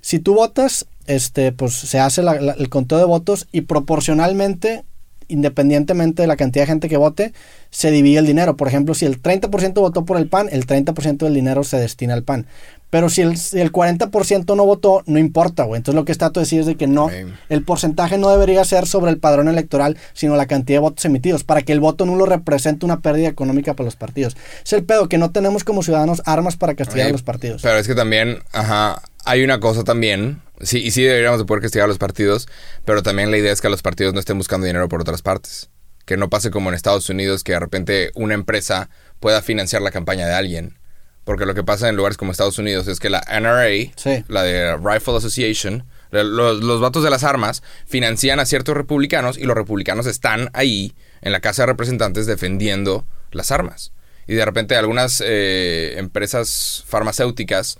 si 0.00 0.18
tú 0.18 0.34
votas, 0.34 0.86
este, 1.06 1.52
pues 1.52 1.72
se 1.72 1.98
hace 1.98 2.20
el 2.20 2.68
conteo 2.68 2.98
de 2.98 3.04
votos 3.04 3.46
y 3.52 3.62
proporcionalmente, 3.62 4.84
independientemente 5.28 6.22
de 6.22 6.28
la 6.28 6.36
cantidad 6.36 6.64
de 6.64 6.72
gente 6.72 6.88
que 6.90 6.98
vote, 6.98 7.32
se 7.70 7.90
divide 7.90 8.18
el 8.18 8.26
dinero. 8.26 8.56
Por 8.56 8.68
ejemplo, 8.68 8.94
si 8.94 9.06
el 9.06 9.22
30% 9.22 9.74
votó 9.74 10.04
por 10.04 10.18
el 10.18 10.28
PAN, 10.28 10.48
el 10.52 10.66
30% 10.66 11.24
del 11.24 11.32
dinero 11.32 11.64
se 11.64 11.78
destina 11.78 12.12
al 12.12 12.22
PAN. 12.22 12.46
Pero 12.94 13.10
si 13.10 13.22
el, 13.22 13.36
si 13.36 13.60
el 13.60 13.72
40% 13.72 14.54
no 14.54 14.64
votó, 14.64 15.02
no 15.06 15.18
importa, 15.18 15.64
güey. 15.64 15.78
Entonces 15.78 15.96
lo 15.96 16.04
que 16.04 16.12
está 16.12 16.30
tú 16.30 16.38
decir 16.38 16.60
es 16.60 16.66
de 16.66 16.76
que 16.76 16.86
no, 16.86 17.10
el 17.48 17.64
porcentaje 17.64 18.18
no 18.18 18.30
debería 18.30 18.64
ser 18.64 18.86
sobre 18.86 19.10
el 19.10 19.18
padrón 19.18 19.48
electoral, 19.48 19.98
sino 20.12 20.36
la 20.36 20.46
cantidad 20.46 20.76
de 20.76 20.82
votos 20.82 21.04
emitidos, 21.04 21.42
para 21.42 21.62
que 21.62 21.72
el 21.72 21.80
voto 21.80 22.06
nulo 22.06 22.24
represente 22.24 22.86
una 22.86 23.00
pérdida 23.00 23.26
económica 23.26 23.74
para 23.74 23.86
los 23.86 23.96
partidos. 23.96 24.36
Es 24.62 24.72
el 24.74 24.84
pedo, 24.84 25.08
que 25.08 25.18
no 25.18 25.32
tenemos 25.32 25.64
como 25.64 25.82
ciudadanos 25.82 26.22
armas 26.24 26.56
para 26.56 26.76
castigar 26.76 27.08
a 27.08 27.10
los 27.10 27.24
partidos. 27.24 27.62
Pero 27.62 27.78
es 27.78 27.88
que 27.88 27.96
también, 27.96 28.38
ajá, 28.52 29.02
hay 29.24 29.42
una 29.42 29.58
cosa 29.58 29.82
también. 29.82 30.40
Sí, 30.62 30.78
y 30.78 30.92
sí 30.92 31.02
deberíamos 31.02 31.40
de 31.40 31.46
poder 31.46 31.62
castigar 31.62 31.86
a 31.86 31.88
los 31.88 31.98
partidos, 31.98 32.46
pero 32.84 33.02
también 33.02 33.32
la 33.32 33.38
idea 33.38 33.52
es 33.52 33.60
que 33.60 33.70
los 33.70 33.82
partidos 33.82 34.14
no 34.14 34.20
estén 34.20 34.38
buscando 34.38 34.68
dinero 34.68 34.88
por 34.88 35.00
otras 35.00 35.20
partes. 35.20 35.68
Que 36.04 36.16
no 36.16 36.30
pase 36.30 36.52
como 36.52 36.68
en 36.68 36.76
Estados 36.76 37.10
Unidos, 37.10 37.42
que 37.42 37.54
de 37.54 37.58
repente 37.58 38.12
una 38.14 38.34
empresa 38.34 38.88
pueda 39.18 39.42
financiar 39.42 39.82
la 39.82 39.90
campaña 39.90 40.28
de 40.28 40.34
alguien. 40.34 40.78
Porque 41.24 41.46
lo 41.46 41.54
que 41.54 41.64
pasa 41.64 41.88
en 41.88 41.96
lugares 41.96 42.16
como 42.18 42.32
Estados 42.32 42.58
Unidos 42.58 42.86
es 42.86 43.00
que 43.00 43.08
la 43.10 43.22
NRA, 43.28 43.92
Sí. 43.96 44.24
la 44.28 44.42
de 44.42 44.76
Rifle 44.76 45.16
Association, 45.16 45.84
los, 46.10 46.62
los 46.62 46.80
vatos 46.80 47.02
de 47.02 47.10
las 47.10 47.24
armas 47.24 47.62
financian 47.86 48.38
a 48.40 48.46
ciertos 48.46 48.76
republicanos 48.76 49.36
y 49.38 49.44
los 49.44 49.56
republicanos 49.56 50.06
están 50.06 50.50
ahí 50.52 50.94
en 51.22 51.32
la 51.32 51.40
Casa 51.40 51.62
de 51.62 51.66
Representantes 51.66 52.26
defendiendo 52.26 53.04
las 53.32 53.50
armas. 53.50 53.92
Y 54.26 54.34
de 54.34 54.44
repente 54.44 54.76
algunas 54.76 55.22
eh, 55.24 55.94
empresas 55.98 56.84
farmacéuticas 56.86 57.78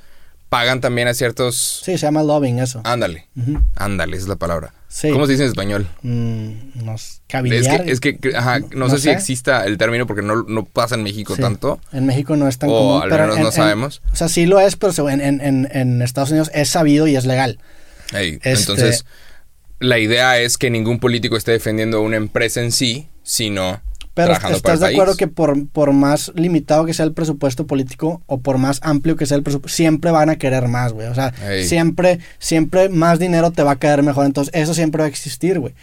pagan 0.55 0.81
también 0.81 1.09
a 1.09 1.15
ciertos... 1.15 1.81
Sí, 1.85 1.93
se 1.99 2.07
llama 2.07 2.23
lobbying 2.23 2.61
eso. 2.61 2.81
Ándale, 2.85 3.27
ándale, 3.75 4.17
esa 4.17 4.23
es 4.27 4.29
la 4.29 4.37
palabra. 4.37 4.73
Sí. 4.87 5.11
¿Cómo 5.11 5.27
se 5.27 5.33
dice 5.33 5.43
en 5.43 5.49
español? 5.49 5.89
Mm, 6.03 6.85
no 6.85 6.97
sé, 6.97 7.19
Es 7.33 7.67
que, 7.67 7.91
es 7.91 8.01
que, 8.01 8.37
ajá, 8.37 8.61
no, 8.61 8.67
No 8.87 8.89
sé, 8.91 8.99
si 9.01 9.11
exista 9.11 9.65
el 9.67 9.79
término 9.79 10.07
porque 10.07 10.23
no, 10.23 10.45
no 10.45 10.65
pasa 10.65 10.95
en 10.95 11.03
México 11.03 11.35
Sí. 11.35 11.43
tanto. 11.43 11.81
En 11.93 12.07
México 12.07 12.37
no 12.37 12.47
es 12.47 12.59
tan 12.59 12.71
O 12.71 12.73
común. 12.73 13.03
al 13.03 13.09
pero 13.09 13.23
menos 13.25 13.37
en- 13.39 13.43
no 13.43 13.49
en- 13.49 13.53
sabemos. 13.55 14.01
o 14.13 14.15
sea, 14.15 14.29
sí 14.29 14.47
lo 14.47 14.61
es, 14.61 14.77
pero 14.77 15.09
en, 15.11 15.21
en- 15.21 16.03
Estados 16.03 16.31
Unidos 16.31 16.53
es 16.55 16.69
sabido 16.69 17.09
y 17.09 17.17
es 17.17 17.27
legal. 17.27 17.59
Este- 18.13 18.51
Entonces, 18.53 19.05
la 19.81 19.99
idea 19.99 20.39
es 20.39 20.57
que 20.57 20.71
ningún 20.71 21.01
político 21.01 21.37
esté 21.37 21.51
defendiendo 21.51 22.01
una 22.01 22.17
empresa 22.17 22.61
en 22.61 22.71
sí, 22.71 23.09
sino 23.25 23.83
Pero 24.15 24.29
trabajando 24.29 24.61
para 24.61 24.75
estás 24.75 24.89
el 24.89 24.93
de 24.93 24.95
acuerdo 24.95 25.13
país. 25.13 25.19
que 25.19 25.29
por, 25.29 25.69
por 25.69 25.93
más 25.93 26.33
limitado 26.35 26.87
que 26.87 26.95
sea 26.95 27.05
el 27.05 27.13
presupuesto 27.13 27.67
político 27.67 28.23
o 28.27 28.39
por 28.39 28.59
más 28.59 28.79
amplio 28.83 29.17
que 29.17 29.27
sea 29.27 29.37
el 29.37 29.43
presupuesto, 29.43 29.75
siempre 29.77 30.11
van 30.13 30.31
a 30.31 30.37
querer 30.37 30.69
más, 30.69 30.93
güey. 30.93 31.09
O 31.09 31.15
sea, 31.15 31.35
Ey. 31.49 31.65
siempre, 31.67 32.21
siempre 32.39 32.89
más 32.89 33.19
dinero 33.19 33.51
te 33.51 33.63
va 33.63 33.73
a 33.73 33.77
caer 33.77 34.03
mejor. 34.03 34.27
Entonces, 34.27 34.55
eso 34.55 34.73
siempre 34.73 35.01
va 35.01 35.07
a 35.07 35.09
existir, 35.09 35.59
güey. 35.59 35.75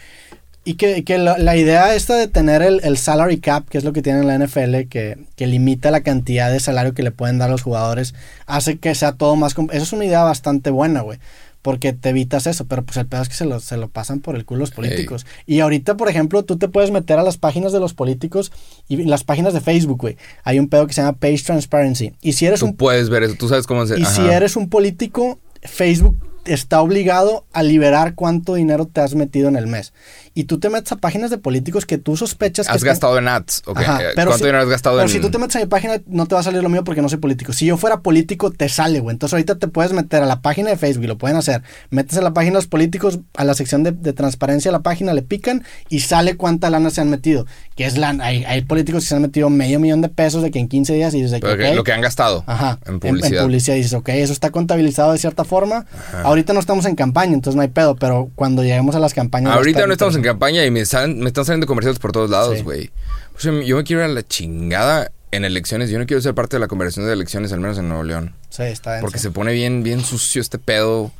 Y 0.64 0.74
que, 0.74 1.02
que 1.02 1.18
la, 1.18 1.38
la 1.38 1.56
idea 1.56 1.94
esta 1.94 2.14
de 2.14 2.28
tener 2.28 2.62
el, 2.62 2.80
el 2.84 2.96
salary 2.96 3.40
cap, 3.40 3.68
que 3.68 3.78
es 3.78 3.84
lo 3.84 3.92
que 3.92 4.00
tiene 4.00 4.22
la 4.22 4.38
NFL, 4.38 4.88
que, 4.88 5.18
que 5.34 5.46
limita 5.48 5.90
la 5.90 6.02
cantidad 6.02 6.52
de 6.52 6.60
salario 6.60 6.94
que 6.94 7.02
le 7.02 7.10
pueden 7.10 7.38
dar 7.38 7.48
a 7.48 7.52
los 7.52 7.62
jugadores, 7.62 8.14
hace 8.46 8.78
que 8.78 8.94
sea 8.94 9.12
todo 9.12 9.34
más... 9.34 9.56
Eso 9.72 9.82
es 9.82 9.92
una 9.92 10.04
idea 10.04 10.22
bastante 10.22 10.70
buena, 10.70 11.00
güey. 11.00 11.18
Porque 11.62 11.92
te 11.92 12.08
evitas 12.08 12.46
eso, 12.46 12.66
pero 12.66 12.84
pues 12.84 12.96
el 12.96 13.06
pedo 13.06 13.22
es 13.22 13.28
que 13.28 13.36
se 13.36 13.44
lo, 13.44 13.60
se 13.60 13.76
lo 13.76 13.88
pasan 13.88 14.20
por 14.20 14.34
el 14.34 14.44
culo 14.44 14.60
los 14.60 14.70
políticos. 14.72 15.26
Y 15.46 15.60
ahorita, 15.60 15.96
por 15.96 16.08
ejemplo, 16.08 16.42
tú 16.44 16.58
te 16.58 16.68
puedes 16.68 16.90
meter 16.90 17.18
a 17.18 17.22
las 17.22 17.38
páginas 17.38 17.72
de 17.72 17.80
los 17.80 17.94
políticos 17.94 18.52
y 18.88 19.04
las 19.04 19.24
páginas 19.24 19.54
de 19.54 19.60
Facebook, 19.60 19.98
güey. 20.00 20.16
Hay 20.44 20.58
un 20.58 20.68
pedo 20.68 20.86
que 20.86 20.92
se 20.92 21.02
llama 21.02 21.18
Page 21.18 21.42
Transparency. 21.44 22.12
Y 22.20 22.32
si 22.32 22.46
eres 22.46 22.60
Tú 22.60 22.66
un 22.66 22.76
puedes 22.76 23.08
ver 23.08 23.22
eso, 23.22 23.34
tú 23.38 23.48
sabes 23.48 23.66
cómo 23.66 23.86
se... 23.86 23.98
y 23.98 24.04
si 24.04 24.22
eres 24.22 24.56
un 24.56 24.68
político, 24.68 25.38
Facebook 25.62 26.16
está 26.44 26.82
obligado 26.82 27.44
a 27.52 27.62
liberar 27.62 28.14
cuánto 28.14 28.54
dinero 28.54 28.86
te 28.86 29.00
has 29.00 29.14
metido 29.14 29.48
en 29.48 29.56
el 29.56 29.66
mes. 29.66 29.92
Y 30.34 30.44
tú 30.44 30.58
te 30.58 30.70
metes 30.70 30.90
a 30.92 30.96
páginas 30.96 31.30
de 31.30 31.36
políticos 31.38 31.84
que 31.84 31.98
tú 31.98 32.16
sospechas 32.16 32.66
que 32.66 32.70
Has 32.72 32.76
están- 32.76 32.88
gastado 32.88 33.18
en 33.18 33.28
ads, 33.28 33.62
ok. 33.66 33.78
Ajá, 33.78 34.00
Eh, 34.02 34.06
pero 34.14 34.30
¿Cuánto 34.30 34.38
si- 34.38 34.44
dinero 34.44 34.62
has 34.62 34.68
gastado 34.70 34.96
pero 34.96 35.06
en...? 35.08 35.12
si 35.12 35.20
tú 35.20 35.30
te 35.30 35.38
metes 35.38 35.56
a 35.56 35.58
mi 35.58 35.66
página, 35.66 36.00
no 36.06 36.26
te 36.26 36.34
va 36.34 36.40
a 36.40 36.44
salir 36.44 36.62
lo 36.62 36.68
mío 36.70 36.84
porque 36.84 37.02
no 37.02 37.08
soy 37.10 37.18
político. 37.18 37.52
Si 37.52 37.66
yo 37.66 37.76
fuera 37.76 38.00
político, 38.00 38.50
te 38.50 38.68
sale, 38.70 39.00
güey. 39.00 39.14
Entonces 39.14 39.34
ahorita 39.34 39.56
te 39.58 39.68
puedes 39.68 39.92
meter 39.92 40.22
a 40.22 40.26
la 40.26 40.40
página 40.40 40.70
de 40.70 40.76
Facebook, 40.78 41.04
y 41.04 41.06
lo 41.06 41.18
pueden 41.18 41.36
hacer. 41.36 41.62
Metes 41.90 42.16
a 42.16 42.22
la 42.22 42.32
página 42.32 42.52
de 42.52 42.58
los 42.58 42.66
políticos, 42.66 43.20
a 43.36 43.44
la 43.44 43.52
sección 43.54 43.82
de, 43.82 43.92
de 43.92 44.12
transparencia 44.14 44.70
de 44.70 44.72
la 44.78 44.82
página, 44.82 45.12
le 45.12 45.22
pican 45.22 45.64
y 45.90 46.00
sale 46.00 46.36
cuánta 46.36 46.70
lana 46.70 46.88
se 46.90 47.00
han 47.02 47.10
metido. 47.10 47.46
Que 47.76 47.84
es 47.84 47.98
lana. 47.98 48.24
Hay, 48.24 48.44
hay 48.44 48.62
políticos 48.62 49.02
que 49.04 49.08
se 49.10 49.14
han 49.16 49.22
metido 49.22 49.50
medio 49.50 49.80
millón 49.80 50.00
de 50.00 50.08
pesos 50.08 50.42
de 50.42 50.50
que 50.50 50.58
en 50.58 50.68
15 50.68 50.94
días 50.94 51.12
y 51.14 51.22
dices, 51.22 51.40
que, 51.40 51.46
Ok, 51.46 51.52
ok, 51.70 51.76
Lo 51.76 51.84
que 51.84 51.92
han 51.92 52.00
gastado 52.00 52.42
Ajá, 52.46 52.78
en 52.86 53.00
publicidad. 53.00 53.42
publicidad 53.42 53.76
dices, 53.76 53.92
ok, 53.92 54.08
eso 54.10 54.32
está 54.32 54.50
contabilizado 54.50 55.12
de 55.12 55.18
cierta 55.18 55.44
forma. 55.44 55.84
Ahorita 56.24 56.52
no 56.54 56.60
estamos 56.60 56.86
en 56.86 56.96
campaña, 56.96 57.34
entonces 57.34 57.56
no 57.56 57.62
hay 57.62 57.68
pedo, 57.68 57.96
pero 57.96 58.30
cuando 58.34 58.62
lleguemos 58.62 58.94
a 58.94 58.98
las 58.98 59.12
campañas... 59.14 59.52
Ahorita 59.54 59.86
no 59.86 59.92
estamos 59.92 60.14
en 60.16 60.21
interesante. 60.22 60.28
campaña 60.28 60.64
y 60.64 60.70
me 60.70 60.80
están, 60.80 61.18
me 61.18 61.26
están 61.26 61.44
saliendo 61.44 61.66
comerciales 61.66 61.98
por 61.98 62.12
todos 62.12 62.30
lados, 62.30 62.58
Sí. 62.58 62.62
güey. 62.64 62.90
O 63.36 63.40
sea, 63.40 63.52
yo 63.62 63.76
me 63.76 63.84
quiero 63.84 64.02
ir 64.02 64.10
a 64.10 64.12
la 64.12 64.22
chingada 64.26 65.10
en 65.30 65.44
elecciones. 65.44 65.90
Yo 65.90 65.98
no 65.98 66.06
quiero 66.06 66.20
ser 66.20 66.34
parte 66.34 66.56
de 66.56 66.60
la 66.60 66.68
conversación 66.68 67.06
de 67.06 67.12
elecciones, 67.12 67.52
al 67.52 67.60
menos 67.60 67.78
en 67.78 67.88
Nuevo 67.88 68.02
León. 68.04 68.34
Sí, 68.50 68.62
está 68.64 68.92
denso. 68.92 69.06
Porque 69.06 69.18
se 69.18 69.30
pone 69.30 69.52
bien, 69.52 69.82
bien 69.82 70.00
sucio 70.02 70.40
este 70.42 70.58
pedo. 70.58 71.10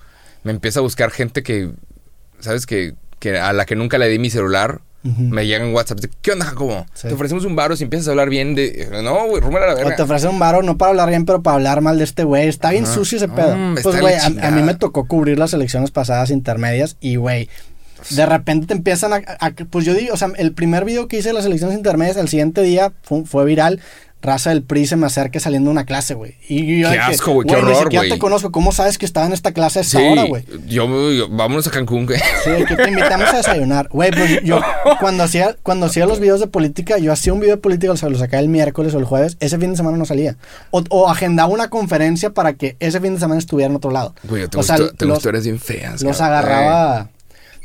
Me 0.45 0.53
empieza 0.53 0.81
a 0.81 0.83
buscar 0.83 1.11
gente 1.11 1.43
que, 1.43 1.71
¿sabes? 2.41 2.67
Que, 2.67 2.95
que 3.19 3.39
a 3.39 3.53
la 3.53 3.65
que 3.65 3.77
nunca 3.77 3.97
le 3.99 4.09
di 4.09 4.19
mi 4.19 4.29
celular. 4.29 4.81
Ujú. 5.05 5.21
Me 5.23 5.47
llega 5.47 5.65
en 5.65 5.75
WhatsApp. 5.75 5.99
¿Qué 6.21 6.31
onda, 6.31 6.45
Jacobo? 6.47 6.87
Sí. 6.95 7.09
Te 7.09 7.15
ofrecemos 7.15 7.45
un 7.45 7.57
varo 7.57 7.75
si 7.75 7.83
empiezas 7.85 8.07
a 8.07 8.11
hablar 8.13 8.29
bien 8.29 8.55
de... 8.55 8.89
No, 9.03 9.27
güey, 9.27 9.41
rúmala 9.43 9.65
a 9.65 9.69
la 9.69 9.75
O 9.75 9.79
te 9.79 9.85
verga. 9.85 10.05
ofrecen 10.05 10.31
un 10.31 10.39
varo, 10.39 10.63
no 10.63 10.79
para 10.79 10.91
hablar 10.91 11.09
bien, 11.09 11.25
pero 11.25 11.43
para 11.43 11.57
hablar 11.57 11.81
mal 11.81 11.99
de 11.99 12.05
este 12.05 12.23
güey. 12.23 12.47
Está 12.47 12.71
bien 12.71 12.87
sucio 12.87 13.17
ese 13.17 13.27
pedo. 13.29 13.57
Mm, 13.57 13.79
pues, 13.83 14.01
güey, 14.01 14.15
a, 14.15 14.51
mí 14.53 14.63
me 14.63 14.75
tocó 14.75 15.07
cubrir 15.07 15.39
las 15.41 15.53
elecciones 15.55 15.91
pasadas 15.91 16.31
intermedias 16.31 16.97
y, 17.01 17.17
güey, 17.17 17.49
de 18.11 18.27
repente 18.27 18.67
te 18.67 18.75
empiezan 18.75 19.13
a, 19.13 19.17
a- 19.41 19.51
Pues 19.71 19.85
yo 19.85 19.95
digo, 19.95 20.15
o 20.15 20.17
sea, 20.17 20.29
el 20.37 20.53
primer 20.53 20.85
video 20.85 21.09
que 21.09 21.19
hice 21.19 21.29
de 21.29 21.35
las 21.35 21.45
elecciones 21.47 21.77
intermedias, 21.77 22.17
el 22.17 22.29
siguiente 22.29 22.63
día 22.63 22.93
fue, 23.03 23.25
fue 23.25 23.45
viral. 23.45 23.81
Raza 24.25 24.51
del 24.51 24.63
PRI 24.63 24.87
se 24.87 24.95
me 24.95 25.05
acerca 25.07 25.41
saliendo 25.41 25.71
de 25.71 25.73
una 25.73 25.85
clase, 25.85 26.15
güey. 26.15 26.37
Y 26.49 26.79
yo 26.79 26.93
Qué 26.93 26.99
asco, 27.01 27.33
güey, 27.33 27.45
qué 27.49 27.55
Ni 27.57 27.61
horror, 27.61 27.77
siquiera 27.83 28.03
güey. 28.03 28.11
te 28.13 28.19
conozco. 28.21 28.53
¿Cómo 28.53 28.71
sabes 28.71 28.97
que 28.97 29.05
estaba 29.05 29.27
en 29.27 29.33
esta 29.33 29.51
clase 29.51 29.81
a 29.81 29.83
esta 29.83 29.99
Sí, 29.99 30.05
hora, 30.05 30.23
güey? 30.23 30.45
yo, 30.69 31.11
yo- 31.11 31.29
vámonos 31.29 31.67
a 31.67 31.73
Cancún, 31.73 32.07
güey. 32.07 32.21
Sí, 32.45 32.65
que 32.69 32.77
te 32.77 32.89
invitamos 32.89 33.29
a 33.31 33.39
desayunar. 33.39 33.89
Güey, 33.91 34.13
pues 34.13 34.41
yo 34.45 34.61
cuando 35.01 35.25
hacía, 35.25 35.57
cuando 35.65 35.87
hacía 35.87 36.07
los 36.07 36.21
videos 36.21 36.39
de 36.39 36.47
política, 36.47 36.99
yo 36.99 37.13
hacía 37.13 37.33
un 37.33 37.41
video 37.41 37.57
de 37.57 37.61
política, 37.63 37.91
o 37.95 37.97
sea, 37.97 38.11
lo 38.11 38.17
sacaba 38.17 38.41
el 38.41 38.49
miércoles 38.49 38.95
o 38.95 39.01
el 39.01 39.07
jueves, 39.07 39.37
ese 39.41 39.59
fin 39.59 39.73
de 39.73 39.77
semana 39.77 39.97
no 39.97 40.05
salía. 40.05 40.37
O, 40.71 40.85
o 40.91 41.09
agendaba 41.11 41.49
una 41.49 41.69
conferencia 41.69 42.31
para 42.31 42.53
que 42.53 42.77
ese 42.79 43.01
fin 43.01 43.15
de 43.15 43.19
semana 43.19 43.41
estuviera 43.41 43.71
en 43.71 43.77
otro 43.77 43.91
lado. 43.91 44.15
Güey, 44.23 44.45
O 44.57 44.63
sea, 44.63 44.77
histo- 44.77 44.95
tengo 44.97 45.15
los- 45.15 45.19
historias 45.19 45.43
bien 45.43 45.59
feas. 45.59 46.01
Los 46.01 46.19
cabrón. 46.19 46.39
agarraba... 46.39 47.11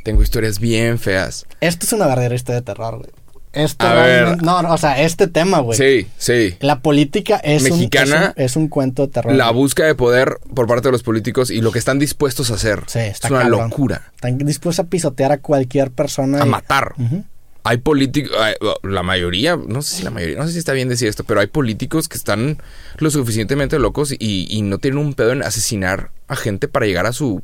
Tengo 0.07 0.23
historias 0.23 0.59
bien 0.61 0.99
feas. 0.99 1.45
Esto 1.59 1.85
es 1.85 1.91
una 1.91 2.07
verdadera 2.07 2.33
historia 2.33 2.61
de 2.61 2.65
terror, 2.65 2.99
güey. 2.99 3.09
Esto 3.51 3.85
A 3.85 3.93
realmente- 3.93 4.35
ver. 4.37 4.41
No, 4.41 4.61
no, 4.61 4.73
o 4.73 4.77
sea, 4.77 5.01
este 5.01 5.27
tema, 5.27 5.59
güey. 5.59 5.77
Sí, 5.77 6.07
sí. 6.17 6.55
La 6.61 6.79
política 6.79 7.35
es 7.43 7.63
un- 7.63 7.71
Mexicana, 7.71 8.27
es 8.37 8.37
un, 8.37 8.43
es 8.45 8.55
un 8.55 8.67
cuento 8.69 9.01
de 9.07 9.11
terror. 9.11 9.33
La 9.35 9.51
búsqueda 9.51 9.87
de 9.87 9.95
poder 9.95 10.37
por 10.55 10.65
parte 10.65 10.87
de 10.87 10.93
los 10.93 11.03
políticos 11.03 11.49
y 11.51 11.59
lo 11.59 11.73
que 11.73 11.79
están 11.79 11.99
dispuestos 11.99 12.51
a 12.51 12.53
hacer. 12.53 12.83
Sí, 12.87 12.99
está 12.99 13.27
es 13.27 13.31
una 13.31 13.41
cabrón. 13.41 13.69
locura. 13.69 14.11
Están 14.15 14.37
dispuestos 14.37 14.85
a 14.85 14.89
pisotear 14.89 15.33
a 15.33 15.39
cualquier 15.39 15.91
persona. 15.91 16.41
A 16.41 16.45
y- 16.45 16.49
matar. 16.49 16.93
Hay 17.65 17.77
políticos, 17.79 18.31
la 18.83 19.03
mayoría, 19.03 19.57
no 19.57 19.81
sé 19.81 19.97
si 19.97 20.03
la 20.03 20.09
mayoría, 20.09 20.37
no 20.37 20.45
sé 20.47 20.53
si 20.53 20.59
está 20.59 20.71
bien 20.71 20.87
decir 20.87 21.09
esto, 21.09 21.25
pero 21.25 21.41
hay 21.41 21.47
políticos 21.47 22.07
que 22.07 22.15
están 22.17 22.59
lo 22.97 23.09
suficientemente 23.11 23.77
locos 23.77 24.13
y, 24.13 24.47
y 24.49 24.61
no 24.61 24.77
tienen 24.77 24.99
un 24.99 25.15
pedo 25.15 25.33
en 25.33 25.43
asesinar 25.43 26.11
a 26.29 26.37
gente 26.37 26.69
para 26.69 26.85
llegar 26.85 27.07
a 27.07 27.11
su 27.11 27.41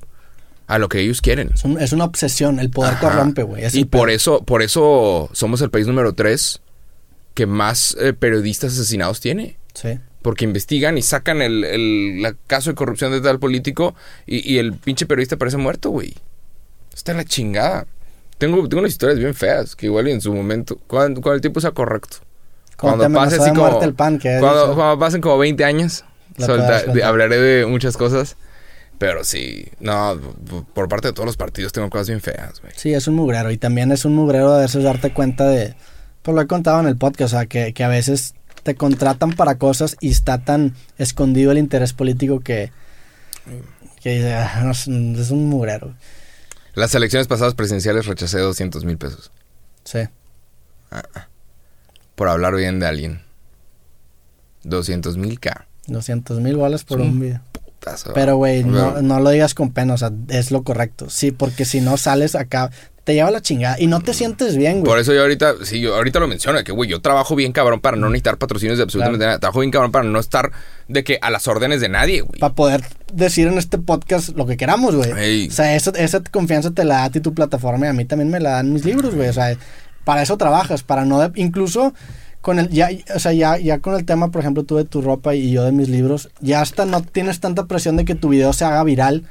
a 0.67 0.77
lo 0.79 0.89
que 0.89 0.99
ellos 1.01 1.21
quieren. 1.21 1.51
Es, 1.53 1.63
un- 1.63 1.79
es 1.81 1.91
una 1.93 2.05
obsesión. 2.05 2.59
El 2.59 2.69
poder 2.69 2.93
Ajá. 2.93 3.01
corrompe, 3.09 3.43
güey. 3.43 3.63
Y 3.73 3.85
por 3.85 4.09
eso, 4.09 4.41
por 4.43 4.61
eso 4.61 5.29
somos 5.33 5.61
el 5.61 5.69
país 5.69 5.87
número 5.87 6.13
tres 6.13 6.61
que 7.33 7.45
más 7.45 7.97
eh, 7.99 8.13
periodistas 8.13 8.73
asesinados 8.73 9.19
tiene. 9.19 9.57
Sí. 9.73 9.99
Porque 10.21 10.45
investigan 10.45 10.97
y 10.97 11.01
sacan 11.01 11.41
el, 11.41 11.63
el- 11.65 12.37
caso 12.47 12.69
de 12.69 12.75
corrupción 12.75 13.11
de 13.11 13.19
tal 13.21 13.39
político 13.39 13.93
y, 14.25 14.53
y 14.53 14.57
el 14.59 14.73
pinche 14.73 15.05
periodista 15.05 15.35
parece 15.37 15.57
muerto, 15.57 15.89
güey. 15.89 16.13
Está 16.93 17.11
en 17.11 17.17
la 17.17 17.25
chingada. 17.25 17.85
Tengo, 18.37 18.67
tengo 18.69 18.79
unas 18.79 18.91
historias 18.91 19.19
bien 19.19 19.33
feas 19.33 19.75
que 19.75 19.87
igual 19.87 20.07
en 20.07 20.21
su 20.21 20.33
momento, 20.33 20.79
cuando, 20.87 21.21
cuando 21.21 21.35
el 21.35 21.41
tiempo 21.41 21.59
sea 21.61 21.71
correcto. 21.71 22.17
Como 22.77 22.93
el 22.93 23.93
pan, 23.93 24.19
cuando, 24.19 24.75
cuando 24.75 24.99
pasen 24.99 25.21
como 25.21 25.37
20 25.37 25.63
años, 25.63 26.03
solta- 26.37 26.83
hablaré 27.05 27.37
de 27.37 27.65
muchas 27.65 27.95
cosas. 27.97 28.35
Pero 29.05 29.25
sí, 29.25 29.65
no, 29.81 30.17
por 30.73 30.87
parte 30.87 31.09
de 31.09 31.13
todos 31.13 31.25
los 31.25 31.35
partidos 31.35 31.73
tengo 31.73 31.89
cosas 31.89 32.07
bien 32.07 32.21
feas, 32.21 32.61
güey. 32.61 32.71
Sí, 32.77 32.93
es 32.93 33.05
un 33.09 33.15
mugrero. 33.15 33.51
Y 33.51 33.57
también 33.57 33.91
es 33.91 34.05
un 34.05 34.15
mugrero 34.15 34.53
a 34.53 34.59
veces 34.59 34.81
darte 34.85 35.11
cuenta 35.11 35.45
de. 35.45 35.75
Pues 36.21 36.33
lo 36.33 36.39
he 36.39 36.47
contado 36.47 36.79
en 36.79 36.87
el 36.87 36.95
podcast, 36.95 37.33
o 37.33 37.37
sea, 37.37 37.45
que, 37.47 37.73
que 37.73 37.83
a 37.83 37.89
veces 37.89 38.33
te 38.63 38.75
contratan 38.75 39.33
para 39.33 39.57
cosas 39.57 39.97
y 39.99 40.09
está 40.09 40.45
tan 40.45 40.73
escondido 40.97 41.51
el 41.51 41.57
interés 41.57 41.91
político 41.91 42.39
que. 42.39 42.71
que 44.01 44.15
dice, 44.15 44.35
"Ah, 44.35 44.71
es, 44.71 44.87
un 44.87 45.49
mugrero. 45.49 45.93
Las 46.73 46.95
elecciones 46.95 47.27
pasadas 47.27 47.55
presidenciales 47.55 48.05
rechacé 48.05 48.39
200 48.39 48.85
mil 48.85 48.97
pesos 48.97 49.33
Sí. 49.83 49.99
por 52.15 52.29
hablar 52.29 52.55
bien 52.55 52.79
de 52.79 52.85
alguien. 52.87 53.21
200 54.63 55.17
mil 55.17 55.41
K. 55.41 55.67
200 55.87 56.39
mil 56.39 56.55
bolas 56.55 56.85
por 56.85 56.99
Sí. 57.01 57.05
un 57.05 57.19
video. 57.19 57.41
Putazo. 57.83 58.11
Pero, 58.13 58.37
güey, 58.37 58.63
no, 58.63 59.01
no 59.01 59.19
lo 59.19 59.29
digas 59.29 59.53
con 59.53 59.71
pena, 59.71 59.93
o 59.93 59.97
sea, 59.97 60.11
es 60.29 60.51
lo 60.51 60.63
correcto. 60.63 61.09
Sí, 61.09 61.31
porque 61.31 61.65
si 61.65 61.81
no 61.81 61.97
sales 61.97 62.35
acá, 62.35 62.71
te 63.03 63.13
lleva 63.13 63.31
la 63.31 63.41
chingada 63.41 63.75
y 63.79 63.87
no 63.87 63.99
te 63.99 64.13
sientes 64.13 64.55
bien, 64.55 64.79
güey. 64.79 64.85
Por 64.85 64.97
eso 64.97 65.13
yo 65.13 65.21
ahorita, 65.21 65.55
sí, 65.63 65.81
yo 65.81 65.93
ahorita 65.95 66.19
lo 66.21 66.27
menciono, 66.27 66.63
que 66.63 66.71
güey, 66.71 66.89
yo 66.89 67.01
trabajo 67.01 67.35
bien 67.35 67.51
cabrón 67.51 67.81
para 67.81 67.97
no 67.97 68.07
necesitar 68.07 68.37
patrocinios 68.37 68.77
de 68.77 68.83
absolutamente 68.83 69.25
nada. 69.25 69.39
Trabajo 69.39 69.59
bien 69.59 69.71
cabrón 69.71 69.91
para 69.91 70.05
no 70.05 70.19
estar 70.19 70.51
de 70.87 71.03
que 71.03 71.19
a 71.21 71.29
las 71.29 71.47
órdenes 71.49 71.81
de 71.81 71.89
nadie, 71.89 72.21
güey. 72.21 72.39
Para 72.39 72.53
poder 72.55 72.81
decir 73.11 73.47
en 73.47 73.57
este 73.57 73.77
podcast 73.77 74.29
lo 74.29 74.45
que 74.45 74.55
queramos, 74.55 74.95
güey. 74.95 75.11
Ey. 75.17 75.47
O 75.49 75.51
sea, 75.51 75.75
esa, 75.75 75.91
esa 75.91 76.23
confianza 76.23 76.71
te 76.71 76.85
la 76.85 76.95
da 76.95 77.03
a 77.05 77.09
ti 77.09 77.19
tu 77.19 77.33
plataforma 77.33 77.85
y 77.87 77.89
a 77.89 77.93
mí 77.93 78.05
también 78.05 78.29
me 78.29 78.39
la 78.39 78.51
dan 78.51 78.71
mis 78.71 78.85
libros, 78.85 79.13
güey. 79.15 79.27
O 79.27 79.33
sea, 79.33 79.57
para 80.05 80.21
eso 80.21 80.37
trabajas, 80.37 80.83
para 80.83 81.03
no... 81.03 81.19
de- 81.19 81.31
incluso 81.41 81.93
con 82.43 82.59
el... 82.59 82.69
Ya, 82.69 82.89
o 83.15 83.19
sea, 83.19 83.33
ya, 83.33 83.57
ya 83.57 83.79
con 83.79 83.95
el 83.95 84.05
tema, 84.05 84.29
por 84.29 84.41
ejemplo, 84.41 84.63
tú 84.63 84.75
de 84.75 84.83
tu 84.83 85.01
ropa 85.01 85.33
y 85.33 85.49
yo 85.51 85.63
de 85.63 85.71
mis 85.71 85.89
libros, 85.89 86.29
ya 86.41 86.61
hasta 86.61 86.85
no 86.85 87.01
tienes 87.01 87.39
tanta 87.39 87.65
presión 87.65 87.95
de 87.97 88.05
que 88.05 88.13
tu 88.13 88.29
video 88.29 88.53
se 88.53 88.65
haga 88.65 88.83
viral 88.83 89.23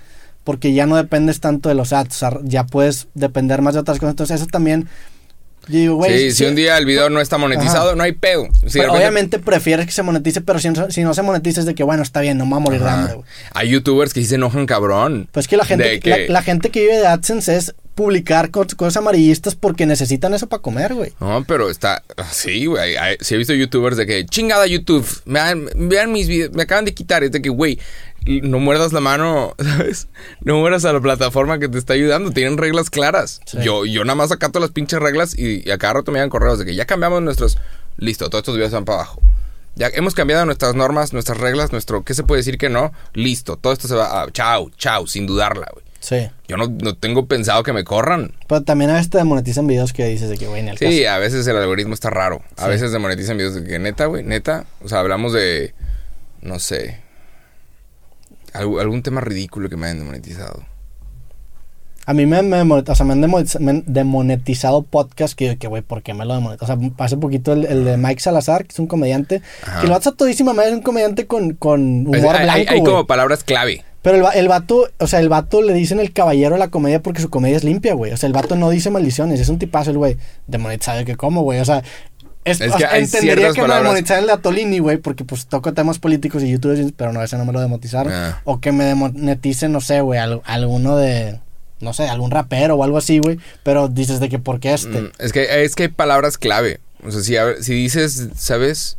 porque 0.45 0.73
ya 0.73 0.87
no 0.87 0.97
dependes 0.97 1.39
tanto 1.39 1.69
de 1.69 1.77
los 1.77 1.93
ads. 1.93 2.17
O 2.17 2.19
sea, 2.19 2.39
ya 2.43 2.65
puedes 2.65 3.07
depender 3.15 3.63
más 3.63 3.75
de 3.75 3.81
otras 3.81 3.99
cosas. 3.99 4.15
Entonces 4.15 4.41
eso 4.41 4.47
también 4.47 4.89
digo. 5.69 6.03
Sí, 6.07 6.33
si 6.33 6.45
un 6.47 6.57
día 6.57 6.77
el 6.79 6.87
video 6.87 7.11
no 7.11 7.21
está 7.21 7.39
monetizado, 7.39 7.89
Ajá. 7.89 7.97
no 7.97 8.03
hay 8.03 8.13
pedo. 8.13 8.49
Si 8.67 8.79
repente- 8.81 8.89
obviamente 8.89 9.39
prefieres 9.39 9.87
que 9.87 9.93
se 9.93 10.03
monetice, 10.03 10.41
pero 10.41 10.59
si 10.59 10.71
no, 10.71 10.91
si 10.91 11.05
no 11.05 11.15
se 11.15 11.23
monetiza 11.23 11.61
es 11.61 11.67
de 11.67 11.75
que, 11.75 11.85
bueno, 11.85 12.03
está 12.03 12.21
bien, 12.23 12.39
no 12.39 12.45
me 12.47 12.51
voy 12.53 12.59
a 12.59 12.65
morir 12.65 12.83
de 12.83 12.91
hambre. 12.91 13.15
Hay 13.55 13.69
youtubers 13.69 14.13
que 14.13 14.25
se 14.25 14.35
enojan 14.35 14.67
cabrón. 14.67 15.29
Pues 15.31 15.47
que 15.47 15.57
la 15.57 15.65
gente, 15.65 16.01
que- 16.01 16.11
La, 16.11 16.33
la 16.33 16.43
gente 16.43 16.71
que 16.71 16.81
vive 16.81 16.97
de 16.97 17.07
AdSense 17.07 17.55
es 17.57 17.75
publicar 17.95 18.51
co- 18.51 18.67
cosas 18.77 18.97
amarillistas 18.99 19.55
porque 19.55 19.87
necesitan 19.87 20.35
eso 20.35 20.47
para 20.49 20.63
comer, 20.63 20.95
güey. 20.95 21.13
No, 21.21 21.45
pero 21.47 21.69
está. 21.71 22.03
Sí, 22.31 22.67
güey. 22.67 22.95
Sí, 23.21 23.35
he 23.35 23.39
visto 23.39 23.53
youtubers 23.55 23.97
de 23.97 24.07
que 24.07 24.25
chingada 24.27 24.67
YouTube. 24.67 25.07
Me 25.25 25.41
han- 25.41 25.69
vean 25.75 26.13
mis 26.13 26.29
videos. 26.29 26.53
Me 26.53 26.63
acaban 26.63 26.85
de 26.85 26.95
quitar. 26.95 27.23
Es 27.25 27.33
de 27.33 27.43
que, 27.43 27.49
güey, 27.51 27.79
no 28.27 28.59
muerdas 28.61 28.93
la 28.93 29.01
mano, 29.01 29.55
¿sabes? 29.63 30.09
No 30.41 30.57
muerdas 30.59 30.85
a 30.85 30.93
la 30.93 31.01
plataforma 31.01 31.59
que 31.59 31.69
te 31.69 31.79
está 31.79 31.93
ayudando. 31.95 32.31
Tienen 32.31 32.57
reglas 32.59 32.89
claras. 32.91 33.41
Sí. 33.47 33.59
Yo, 33.63 33.85
yo 33.85 34.05
nada 34.05 34.15
más 34.17 34.33
acato 34.33 34.59
las 34.61 34.71
pinches 34.71 34.99
reglas 35.01 35.39
y, 35.39 35.63
y 35.67 35.71
a 35.71 35.79
cada 35.79 35.95
rato 35.95 36.13
me 36.13 36.19
dan 36.19 36.31
correos 36.31 36.59
de 36.59 36.65
que 36.65 36.75
ya 36.75 36.87
cambiamos 36.87 37.23
nuestros. 37.23 37.59
Listo, 37.99 38.31
todos 38.31 38.43
estos 38.43 38.57
videos 38.57 38.73
van 38.73 38.85
para 38.85 38.99
abajo. 39.01 39.21
Ya 39.75 39.89
hemos 39.95 40.15
cambiado 40.15 40.45
nuestras 40.45 40.75
normas, 40.75 41.13
nuestras 41.13 41.39
reglas, 41.39 41.73
nuestro. 41.73 42.05
¿Qué 42.05 42.15
se 42.15 42.23
puede 42.25 42.41
decir 42.41 42.59
que 42.59 42.69
no? 42.69 42.93
Listo, 43.15 43.57
todo 43.57 43.73
esto 43.73 43.89
se 43.89 43.95
va 43.95 44.23
a. 44.23 44.31
Chao, 44.31 44.71
chao, 44.77 45.07
sin 45.07 45.27
dudarla, 45.27 45.67
güey. 45.73 45.85
Sí. 46.03 46.29
Yo 46.49 46.57
no, 46.57 46.67
no 46.67 46.95
tengo 46.97 47.27
pensado 47.27 47.63
que 47.63 47.73
me 47.73 47.85
corran. 47.85 48.33
Pero 48.49 48.63
también 48.63 48.91
a 48.91 48.95
veces 48.95 49.09
te 49.09 49.19
demonetizan 49.19 49.67
videos 49.69 49.93
que 49.93 50.05
dices 50.07 50.29
de 50.29 50.37
que, 50.37 50.47
güey, 50.49 50.61
en 50.61 50.69
el 50.69 50.77
Sí, 50.79 51.07
a 51.07 51.17
veces 51.19 51.47
el 51.47 51.57
algoritmo 51.57 51.95
está 51.95 52.11
raro. 52.11 52.43
A 52.57 52.65
Sí. 52.65 52.69
veces 52.71 52.91
demonetizan 52.93 53.37
videos 53.37 53.55
de 53.55 53.65
que 53.65 53.79
neta, 53.79 54.07
güey, 54.07 54.25
neta. 54.25 54.67
O 54.85 54.89
sea, 54.89 54.99
hablamos 54.99 55.33
de, 55.33 55.73
no 56.43 56.59
sé, 56.59 56.99
algún, 58.53 58.81
algún 58.81 59.03
tema 59.03 59.21
ridículo 59.21 59.69
que 59.71 59.77
me 59.77 59.87
hayan 59.87 60.01
demonetizado. 60.01 60.65
A 62.05 62.15
mí 62.15 62.27
me, 62.27 62.43
me, 62.43 62.61
o 62.63 62.95
sea, 62.97 63.07
me 63.07 63.13
han 63.13 63.85
demonetizado 63.87 64.83
podcast 64.83 65.35
que, 65.35 65.57
que, 65.57 65.69
güey, 65.69 65.83
¿por 65.83 66.03
qué 66.03 66.15
me 66.15 66.25
lo 66.25 66.35
demonetizan? 66.35 66.81
O 66.81 66.91
sea, 66.91 67.05
hace 67.07 67.17
poquito 67.17 67.53
el, 67.53 67.65
el 67.65 67.85
de 67.85 67.97
Mike 67.97 68.21
Salazar, 68.21 68.65
que 68.65 68.73
es 68.73 68.79
un 68.81 68.89
comediante, 68.89 69.41
Ajá. 69.63 69.81
que 69.83 69.87
lo 69.87 69.95
hace 69.95 70.11
todísima 70.11 70.53
madre, 70.53 70.71
es 70.71 70.75
un 70.77 70.83
comediante 70.83 71.29
con, 71.29 71.55
con 71.55 72.09
Es- 72.13 72.21
humor 72.21 72.35
hay- 72.35 72.43
blanco, 72.45 72.73
hay 72.73 72.83
como 72.83 73.07
palabras 73.07 73.45
clave. 73.45 73.85
Pero 74.03 74.17
el, 74.31 74.37
el 74.39 74.49
vato, 74.49 74.89
o 74.99 75.07
sea, 75.07 75.21
el 75.21 75.29
vato 75.29 75.63
le 75.63 75.73
dicen 75.75 76.01
el 76.01 76.13
caballero 76.13 76.55
de 76.55 76.59
la 76.59 76.69
comedia 76.69 77.01
porque 77.01 77.23
su 77.23 77.31
comedia 77.31 77.57
es 77.57 77.65
limpia, 77.65 77.95
güey. 77.95 78.13
O 78.13 78.17
sea, 78.17 78.27
el 78.27 78.33
vato 78.33 78.57
no 78.57 78.69
dice 78.71 78.91
maldiciones, 78.91 79.39
es 79.41 79.49
un 79.49 79.59
tipazo 79.59 79.91
el 79.93 79.99
güey. 79.99 80.17
Demonetizado 80.49 80.99
de 80.99 81.05
que 81.05 81.17
cómo, 81.17 81.43
güey. 81.43 81.61
O 81.61 81.65
sea, 81.65 81.83
es, 82.45 82.61
Es 82.61 82.73
o 82.73 82.77
que 82.77 82.81
sea, 82.81 82.91
hay 82.93 83.05
entendería 83.05 83.53
que 83.53 83.61
me 83.63 83.69
palabras- 83.69 83.83
demonetizaran 83.85 84.23
el 84.25 84.27
de 84.27 84.33
Atolini, 84.33 84.79
güey, 84.81 84.97
porque 84.97 85.25
pues 85.25 85.47
toco 85.47 85.73
temas 85.73 86.01
políticos 86.01 86.43
y 86.43 86.51
youtubers, 86.51 86.93
pero 86.97 87.13
no, 87.13 87.23
ese 87.23 87.39
no 87.39 87.45
me 87.45 87.53
lo 87.53 87.61
demonetizaron. 87.61 88.13
Ah. 88.13 88.41
O 88.45 88.59
que 88.61 88.73
me 88.73 88.83
demoneticen, 88.85 89.71
no 89.71 89.81
sé, 89.81 90.01
güey, 90.01 90.19
al- 90.19 90.43
alguno 90.47 90.97
de, 90.97 91.39
no 91.79 91.93
sé, 91.93 92.09
algún 92.09 92.33
rapero 92.33 92.75
o 92.75 92.83
algo 92.83 92.99
así, 92.99 93.21
güey. 93.21 93.39
Pero 93.63 93.87
dices 93.87 94.19
de 94.19 94.29
que, 94.29 94.41
¿por 94.41 94.59
qué 94.59 94.75
este? 94.75 95.01
Mm, 95.01 95.13
Es 95.21 95.33
que, 95.33 95.63
es 95.65 95.77
que 95.77 95.85
hay 95.85 95.89
palabras 95.91 96.37
clave. 96.39 96.81
O 97.05 97.13
sea, 97.13 97.21
si, 97.23 97.37
a 97.37 97.63
si 97.63 97.75
dices, 97.75 98.31
¿sabes? 98.37 98.97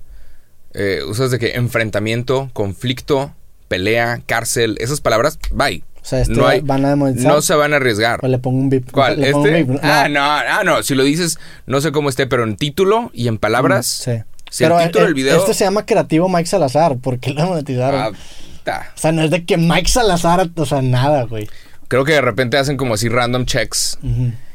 Eh, 0.74 1.01
usas 1.06 1.30
de 1.30 1.38
que 1.39 1.51
enfrentamiento, 1.56 2.49
conflicto, 2.54 3.34
pelea, 3.74 4.21
cárcel, 4.28 4.78
esas 4.80 5.01
palabras, 5.01 5.39
bye. 5.51 5.84
O 5.99 6.05
sea, 6.05 6.19
este 6.21 6.34
no 6.34 6.45
hay- 6.47 6.61
van 6.61 6.86
a 6.86 6.89
demonetizar. 6.89 7.32
No 7.34 7.41
se 7.41 7.55
van 7.55 7.74
a 7.74 7.78
arriesgar. 7.78 8.19
O 8.21 8.28
le 8.28 8.38
pongo 8.38 8.59
un 8.59 8.69
bip. 8.69 8.91
¿Cuál? 8.91 9.19
Le 9.19 9.32
pongo 9.32 9.45
un 9.45 9.55
¿Este? 9.55 9.63
bip. 9.63 9.80
Ah, 9.82 10.07
no, 10.09 10.21
ah, 10.21 10.61
no. 10.63 10.84
Si 10.84 10.93
lo 10.93 11.03
dices, 11.03 11.39
no 11.65 11.82
sé 11.82 11.91
cómo 11.91 12.09
esté, 12.09 12.28
pero 12.28 12.43
en 12.43 12.55
título 12.55 13.09
y 13.13 13.28
en 13.30 13.38
palabras. 13.39 13.88
Sí. 13.88 14.11
Si 14.51 14.63
el 14.63 14.71
título 14.84 15.05
del 15.05 15.13
video. 15.15 15.39
Este 15.39 15.55
se 15.55 15.63
llama 15.63 15.86
Creativo 15.88 16.30
Mike 16.30 16.45
Salazar. 16.45 16.97
¿Por 16.97 17.19
qué 17.19 17.32
lo 17.32 17.41
demonetizaron? 17.41 18.15
Ah. 18.67 18.82
O 18.95 18.99
sea, 18.99 19.11
no 19.11 19.24
es 19.24 19.32
de 19.32 19.43
que 19.45 19.57
Mike 19.57 19.89
Salazar, 19.89 20.49
o 20.55 20.65
sea, 20.67 20.82
nada, 20.84 21.24
güey. 21.24 21.49
Creo 21.88 22.05
que 22.05 22.13
de 22.13 22.21
repente 22.21 22.57
hacen 22.57 22.78
como 22.78 22.93
así 22.93 23.09
random 23.09 23.45
checks. 23.45 23.97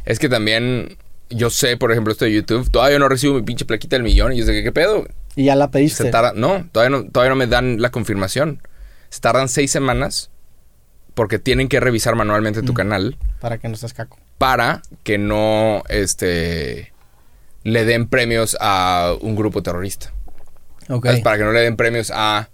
Es 0.04 0.18
que 0.20 0.28
también. 0.28 0.96
Yo 1.30 1.50
sé, 1.50 1.76
por 1.76 1.92
ejemplo, 1.92 2.12
esto 2.12 2.24
de 2.24 2.32
YouTube. 2.32 2.70
Todavía 2.70 2.98
no 2.98 3.08
recibo 3.08 3.34
mi 3.34 3.42
pinche 3.42 3.64
plaquita 3.66 3.96
del 3.96 4.02
millón. 4.02 4.32
Y 4.32 4.38
yo 4.38 4.46
sé 4.46 4.52
que, 4.52 4.62
¿qué 4.62 4.72
pedo? 4.72 5.06
Y 5.36 5.44
ya 5.44 5.56
la 5.56 5.70
pediste. 5.70 6.04
Se 6.04 6.10
tarda. 6.10 6.32
No, 6.34 6.66
todavía 6.72 6.96
no, 6.98 7.04
todavía 7.10 7.30
no 7.30 7.36
me 7.36 7.46
dan 7.46 7.80
la 7.82 7.90
confirmación. 7.90 8.60
Se 9.10 9.20
tardan 9.20 9.48
seis 9.48 9.70
semanas. 9.70 10.30
Porque 11.14 11.38
tienen 11.40 11.68
que 11.68 11.80
revisar 11.80 12.14
manualmente 12.14 12.62
tu 12.62 12.72
Mm. 12.72 12.76
canal. 12.76 13.18
Para 13.40 13.58
que 13.58 13.66
no 13.68 13.74
estés 13.74 13.92
caco. 13.92 14.18
Para 14.38 14.82
que 15.02 15.18
no. 15.18 15.82
Este. 15.88 16.92
Le 17.64 17.84
den 17.84 18.06
premios 18.08 18.56
a 18.60 19.14
un 19.20 19.34
grupo 19.34 19.62
terrorista. 19.62 20.12
Ok. 20.88 21.06
¿Sabes? 21.06 21.20
Para 21.22 21.38
que 21.38 21.44
no 21.44 21.52
le 21.52 21.60
den 21.60 21.76
premios 21.76 22.12
a 22.14 22.50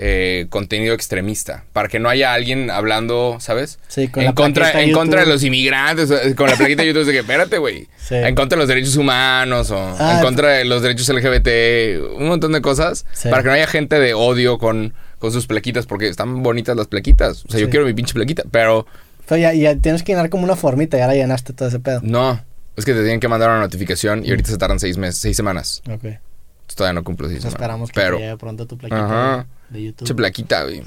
eh, 0.00 0.46
contenido 0.50 0.94
extremista. 0.94 1.64
Para 1.72 1.88
que 1.88 1.98
no 2.00 2.08
haya 2.08 2.32
alguien 2.32 2.70
hablando, 2.70 3.38
¿sabes? 3.40 3.78
Sí, 3.88 4.06
con 4.08 4.22
en 4.22 4.28
la 4.28 4.34
contra, 4.34 4.80
en 4.82 4.92
contra 4.92 5.20
de 5.22 5.26
los 5.26 5.42
inmigrantes, 5.42 6.08
con 6.36 6.48
la 6.50 6.54
plaquita 6.56 6.82
de 6.82 6.88
YouTube 6.88 7.04
de 7.06 7.12
que, 7.12 7.18
espérate, 7.20 7.58
güey. 7.58 7.88
Sí. 7.98 8.14
En 8.14 8.34
contra 8.36 8.56
de 8.56 8.60
los 8.62 8.68
derechos 8.68 8.96
humanos 8.96 9.70
o 9.72 9.96
Ah, 9.98 10.16
en 10.18 10.22
contra 10.24 10.50
de 10.50 10.64
los 10.64 10.82
derechos 10.82 11.08
LGBT, 11.08 12.00
un 12.16 12.28
montón 12.28 12.52
de 12.52 12.60
cosas. 12.62 13.06
Sí. 13.12 13.28
Para 13.28 13.42
que 13.42 13.48
no 13.48 13.54
haya 13.54 13.66
gente 13.66 13.98
de 13.98 14.14
odio 14.14 14.58
con, 14.58 14.94
con 15.18 15.32
sus 15.32 15.46
plaquitas, 15.46 15.86
porque 15.86 16.08
están 16.08 16.42
bonitas 16.42 16.76
las 16.76 16.86
plaquitas. 16.86 17.44
O 17.44 17.50
sea, 17.50 17.60
yo 17.60 17.70
quiero 17.70 17.84
mi 17.86 17.94
pinche 17.94 18.14
plaquita, 18.14 18.44
pero 18.50 18.86
Pero 19.26 19.40
ya, 19.40 19.52
ya 19.52 19.76
tienes 19.76 20.02
que 20.02 20.12
llenar 20.12 20.30
como 20.30 20.44
una 20.44 20.56
formita, 20.56 20.96
ya 20.96 21.06
la 21.06 21.14
llenaste 21.14 21.52
todo 21.52 21.68
ese 21.68 21.80
pedo. 21.80 22.00
no. 22.02 22.40
Es 22.76 22.84
que 22.84 22.92
te 22.94 23.00
tienen 23.00 23.18
que 23.18 23.26
mandar 23.26 23.50
una 23.50 23.58
notificación 23.58 24.24
y 24.24 24.30
ahorita 24.30 24.50
se 24.52 24.56
tardan 24.56 24.78
seis 24.78 24.96
meses, 24.98 25.18
seis 25.18 25.36
semanas. 25.36 25.82
Ok. 25.86 26.04
Entonces, 26.04 26.76
todavía 26.76 26.92
no 26.92 27.02
cumplo 27.02 27.26
seis 27.26 27.40
Pues 27.40 27.52
semanas. 27.52 27.60
esperamos 27.60 27.90
que 27.90 28.00
pero, 28.00 28.18
llegue 28.18 28.36
pronto 28.36 28.66
tu 28.68 28.78
plaquita 28.78 29.04
Ajá. 29.04 29.46
de, 29.68 29.82
YouTube. 29.82 29.98
pinche 29.98 30.14
plaquita, 30.14 30.62
güey. 30.62 30.84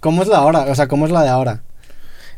¿Cómo 0.00 0.22
es 0.22 0.28
la 0.28 0.40
hora? 0.40 0.60
O 0.60 0.74
sea, 0.74 0.88
¿cómo 0.88 1.04
es 1.04 1.12
la 1.12 1.22
de 1.22 1.28
ahora? 1.28 1.62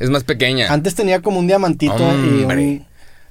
Es 0.01 0.11
más 0.11 0.25
pequeña. 0.25 0.73
Antes 0.73 0.97
tenía 0.97 1.23
como 1.23 1.39
un 1.39 1.47
diamantito 1.47 1.97
y 1.97 2.43
un... 2.43 2.85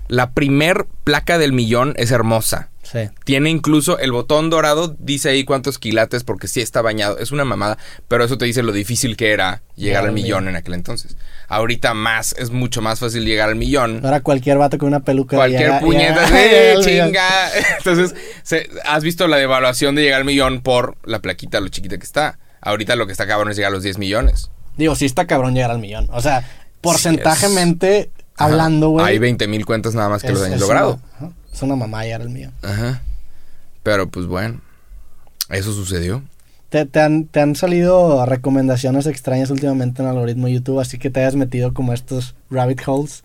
La 0.08 0.32
primer 0.32 0.86
placa 1.04 1.38
del 1.38 1.52
millón 1.52 1.96
es 1.98 2.12
hermosa. 2.12 2.70
Sí. 2.92 3.10
Tiene 3.24 3.50
incluso 3.50 3.98
el 4.00 4.12
botón 4.12 4.50
dorado, 4.50 4.96
dice 5.00 5.30
ahí 5.30 5.46
cuántos 5.46 5.78
quilates 5.80 6.24
porque 6.26 6.48
sí 6.50 6.60
está 6.60 6.82
bañado. 6.82 7.18
Es 7.20 7.32
una 7.32 7.46
mamada, 7.46 7.78
pero 8.10 8.24
eso 8.26 8.38
te 8.38 8.46
dice 8.46 8.64
lo 8.64 8.72
difícil 8.74 9.16
que 9.16 9.32
era 9.32 9.62
llegar 9.76 10.04
al 10.04 10.12
millón 10.12 10.48
en 10.50 10.56
aquel 10.58 10.74
entonces. 10.74 11.16
Ahorita 11.48 11.94
más, 11.94 12.34
es 12.38 12.50
mucho 12.50 12.82
más 12.82 13.00
fácil 13.00 13.24
llegar 13.26 13.48
al 13.50 13.56
millón. 13.56 14.02
Ahora 14.04 14.20
cualquier 14.22 14.58
vato 14.58 14.78
con 14.78 14.88
una 14.89 15.00
peluca... 15.02 15.38
Cualquier 15.38 15.62
llega- 15.70 15.80
puñeta, 15.80 16.26
llega- 16.30 16.82
sí, 16.84 16.89
millón. 16.92 17.08
chinga. 17.08 17.28
Entonces, 17.78 18.16
se- 18.44 18.70
has 18.86 19.04
visto 19.04 19.28
la 19.28 19.38
devaluación 19.38 19.96
de 19.96 20.02
llegar 20.02 20.20
al 20.20 20.26
millón 20.26 20.62
por 20.62 20.98
la 21.06 21.20
plaquita, 21.20 21.60
lo 21.62 21.70
chiquita 21.70 21.98
que 21.98 22.04
está. 22.06 22.39
Ahorita 22.62 22.96
lo 22.96 23.06
que 23.06 23.12
está 23.14 23.26
cabrón 23.28 23.52
es 23.52 23.56
llegar 23.58 23.72
a 23.72 23.76
los 23.76 23.84
10 23.84 23.98
millones. 23.98 24.50
Digo, 24.78 24.96
sí 24.96 25.06
está 25.06 25.28
cabrón 25.28 25.54
llegar 25.56 25.72
al 25.72 25.80
millón. 25.80 26.08
O 26.12 26.22
sea, 26.22 26.42
Sí, 26.42 26.48
porcentajemente 26.82 28.12
Ajá. 28.36 28.46
hablando, 28.46 28.89
güey. 28.89 29.06
Hay 29.06 29.20
20 29.20 29.48
mil 29.48 29.66
cuentas 29.66 29.94
nada 29.96 30.10
más 30.10 30.22
que 30.22 30.28
es- 30.30 30.34
los 30.34 30.48
es 30.48 30.60
logrado. 30.60 31.00
una- 31.20 31.32
es 31.54 31.62
una 31.62 31.76
mamá 31.76 32.04
llegar 32.04 32.22
al 32.22 32.30
millón. 32.30 32.54
Ajá. 32.62 33.02
Pero 33.84 34.10
pues 34.10 34.26
bueno, 34.28 34.62
eso 35.49 35.74
sucedió. 35.74 36.24
¿Te, 36.70 36.86
te 36.86 37.02
han, 37.02 37.26
te 37.26 37.41
han 37.41 37.56
salido 37.56 38.26
recomendaciones 38.26 39.06
extrañas 39.06 39.49
últimamente 39.49 40.02
en 40.02 40.08
el 40.08 40.14
algoritmo 40.16 40.47
de 40.47 40.54
YouTube, 40.54 40.80
así 40.80 40.97
que 40.97 41.10
te 41.10 41.20
hayas 41.20 41.36
metido 41.36 41.74
como 41.74 41.91
estos 41.93 42.34
rabbit 42.49 42.82
holes, 42.86 43.24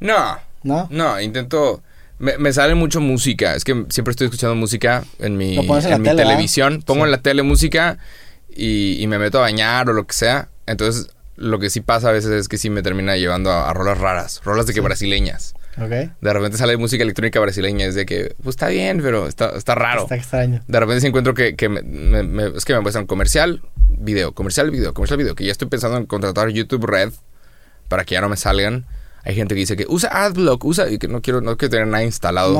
No, 0.00 0.38
¿no? 0.62 0.88
no, 0.90 1.20
intento... 1.20 1.82
Me, 2.18 2.38
me 2.38 2.50
sale 2.54 2.74
mucho 2.74 2.98
música. 3.02 3.54
Es 3.54 3.62
que 3.64 3.84
siempre 3.90 4.12
estoy 4.12 4.26
escuchando 4.28 4.54
música 4.54 5.04
en 5.18 5.36
mi, 5.36 5.58
en 5.58 5.58
en 5.58 5.66
mi 5.66 5.70
tele, 5.74 5.98
¿verdad? 5.98 6.16
televisión. 6.16 6.80
Pongo 6.80 7.00
Sí. 7.02 7.04
en 7.04 7.10
la 7.10 7.18
tele 7.20 7.42
música 7.42 7.98
y, 8.48 8.96
y 9.02 9.06
me 9.06 9.18
meto 9.18 9.36
a 9.36 9.42
bañar 9.42 9.90
o 9.90 9.92
lo 9.92 10.06
que 10.06 10.14
sea. 10.14 10.48
Entonces, 10.66 11.08
lo 11.36 11.58
que 11.58 11.68
sí 11.68 11.82
pasa 11.82 12.08
a 12.08 12.12
veces 12.12 12.30
es 12.30 12.48
que 12.48 12.56
sí 12.56 12.70
me 12.70 12.82
termina 12.82 13.16
llevando 13.18 13.50
a, 13.50 13.68
a 13.68 13.74
rolas 13.74 13.98
raras. 13.98 14.40
Rolas 14.44 14.66
de 14.66 14.72
que 14.72 14.80
brasileñas. 14.80 15.52
Ok. 15.78 15.90
De 16.20 16.32
repente 16.32 16.56
sale 16.56 16.76
música 16.76 17.02
electrónica 17.02 17.38
brasileña. 17.40 17.86
Es 17.86 17.94
de 17.94 18.06
que, 18.06 18.34
pues 18.42 18.54
está 18.54 18.68
bien, 18.68 19.00
pero 19.02 19.26
está, 19.28 19.50
está 19.56 19.74
raro. 19.74 20.02
Está 20.02 20.16
extraño. 20.16 20.62
De 20.66 20.80
repente 20.80 21.00
sí 21.02 21.06
encuentro 21.06 21.34
que, 21.34 21.54
que 21.56 21.68
me- 21.68 21.82
me- 21.82 22.22
me- 22.22 22.56
es 22.56 22.64
que 22.64 22.72
me 22.72 22.80
muestran 22.80 23.06
comercial, 23.06 23.62
video, 23.88 24.32
comercial, 24.32 24.70
video, 24.70 24.94
comercial, 24.94 25.18
video. 25.18 25.34
Que 25.34 25.44
ya 25.44 25.52
estoy 25.52 25.68
pensando 25.68 25.98
en 25.98 26.06
contratar 26.06 26.48
YouTube 26.48 26.86
Red 26.86 27.12
para 27.88 28.04
que 28.04 28.14
ya 28.14 28.20
no 28.20 28.28
me 28.28 28.36
salgan. 28.36 28.84
Hay 29.26 29.34
gente 29.34 29.56
que 29.56 29.58
dice 29.58 29.76
que 29.76 29.86
usa 29.88 30.08
AdBlock, 30.24 30.64
usa 30.64 30.88
y 30.88 30.98
que 30.98 31.08
no 31.08 31.20
quiero, 31.20 31.40
no 31.40 31.56
quiero 31.56 31.70
tener 31.70 31.88
nada 31.88 32.04
instalado. 32.04 32.54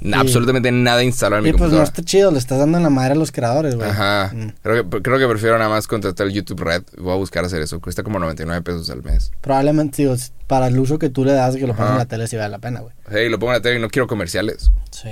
No, 0.00 0.16
Absolutamente 0.18 0.72
nada 0.72 1.04
instalado 1.04 1.38
en 1.38 1.44
mi 1.44 1.50
Y 1.50 1.52
pues 1.52 1.70
no 1.70 1.76
computadora. 1.78 1.88
está 1.88 2.02
chido, 2.02 2.32
le 2.32 2.38
estás 2.38 2.58
dando 2.58 2.76
en 2.76 2.82
la 2.82 2.90
madre 2.90 3.12
a 3.12 3.14
los 3.14 3.30
creadores, 3.30 3.76
güey. 3.76 3.88
Ajá. 3.88 4.32
Mm. 4.34 4.48
Creo, 4.60 4.90
que, 4.90 5.00
creo 5.02 5.18
que 5.20 5.28
prefiero 5.28 5.56
nada 5.58 5.70
más 5.70 5.86
contratar 5.86 6.26
el 6.26 6.32
YouTube 6.32 6.60
Red. 6.62 6.82
Voy 6.96 7.12
a 7.12 7.16
buscar 7.16 7.44
hacer 7.44 7.62
eso. 7.62 7.78
Cuesta 7.80 8.02
como 8.02 8.18
99 8.18 8.62
pesos 8.62 8.90
al 8.90 9.04
mes. 9.04 9.30
Probablemente, 9.40 10.02
digo, 10.02 10.16
para 10.48 10.66
el 10.66 10.78
uso 10.80 10.98
que 10.98 11.08
tú 11.08 11.24
le 11.24 11.34
das, 11.34 11.54
que 11.54 11.68
lo 11.68 11.74
pones 11.74 11.82
Ajá. 11.82 11.92
en 11.92 11.98
la 11.98 12.06
tele, 12.06 12.26
sí 12.26 12.36
vale 12.36 12.48
la 12.48 12.58
pena, 12.58 12.80
güey. 12.80 12.92
Hey, 13.08 13.28
lo 13.28 13.38
pongo 13.38 13.52
en 13.52 13.58
la 13.58 13.62
tele 13.62 13.78
y 13.78 13.80
no 13.80 13.88
quiero 13.88 14.08
comerciales. 14.08 14.72
Sí. 14.90 15.10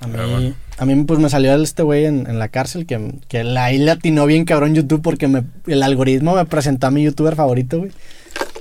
A 0.00 0.06
mí, 0.06 0.12
bueno. 0.14 0.54
a 0.76 0.84
mí 0.84 1.04
pues 1.04 1.18
me 1.18 1.30
salió 1.30 1.54
este 1.54 1.82
güey 1.82 2.04
en, 2.04 2.26
en 2.28 2.38
la 2.38 2.48
cárcel 2.48 2.84
que, 2.84 3.14
que 3.28 3.42
la, 3.44 3.64
ahí 3.64 3.78
le 3.78 3.90
atinó 3.90 4.26
bien 4.26 4.44
cabrón 4.44 4.74
YouTube 4.74 5.00
porque 5.02 5.26
me, 5.26 5.44
el 5.66 5.82
algoritmo 5.82 6.36
me 6.36 6.44
presentó 6.44 6.86
a 6.86 6.90
mi 6.90 7.02
youtuber 7.02 7.34
favorito, 7.34 7.78
güey. 7.78 7.92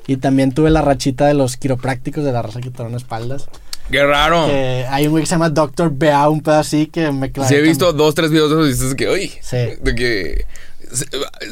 Y 0.07 0.17
también 0.17 0.53
tuve 0.53 0.69
la 0.69 0.81
rachita 0.81 1.25
de 1.27 1.33
los 1.33 1.57
quiroprácticos 1.57 2.23
de 2.23 2.31
la 2.31 2.41
raza 2.41 2.61
que 2.61 2.69
traen 2.71 2.95
espaldas. 2.95 3.49
¡Qué 3.91 4.03
raro! 4.03 4.47
Que 4.47 4.85
hay 4.89 5.05
un 5.05 5.11
güey 5.11 5.23
que 5.23 5.27
se 5.27 5.35
llama 5.35 5.49
Dr. 5.49 5.91
Bea, 5.93 6.27
un 6.29 6.41
pedo 6.41 6.55
así 6.55 6.87
que 6.87 7.11
me 7.11 7.31
clavé. 7.31 7.49
Sí, 7.49 7.55
he 7.55 7.61
visto 7.61 7.93
dos, 7.93 8.15
tres 8.15 8.31
videos 8.31 8.49
de 8.49 8.55
esos 8.55 8.67
y 8.67 8.71
dices 8.73 8.95
que, 8.95 9.09
uy, 9.09 9.31
Sí. 9.41 9.57
de 9.81 9.95
que 9.95 10.45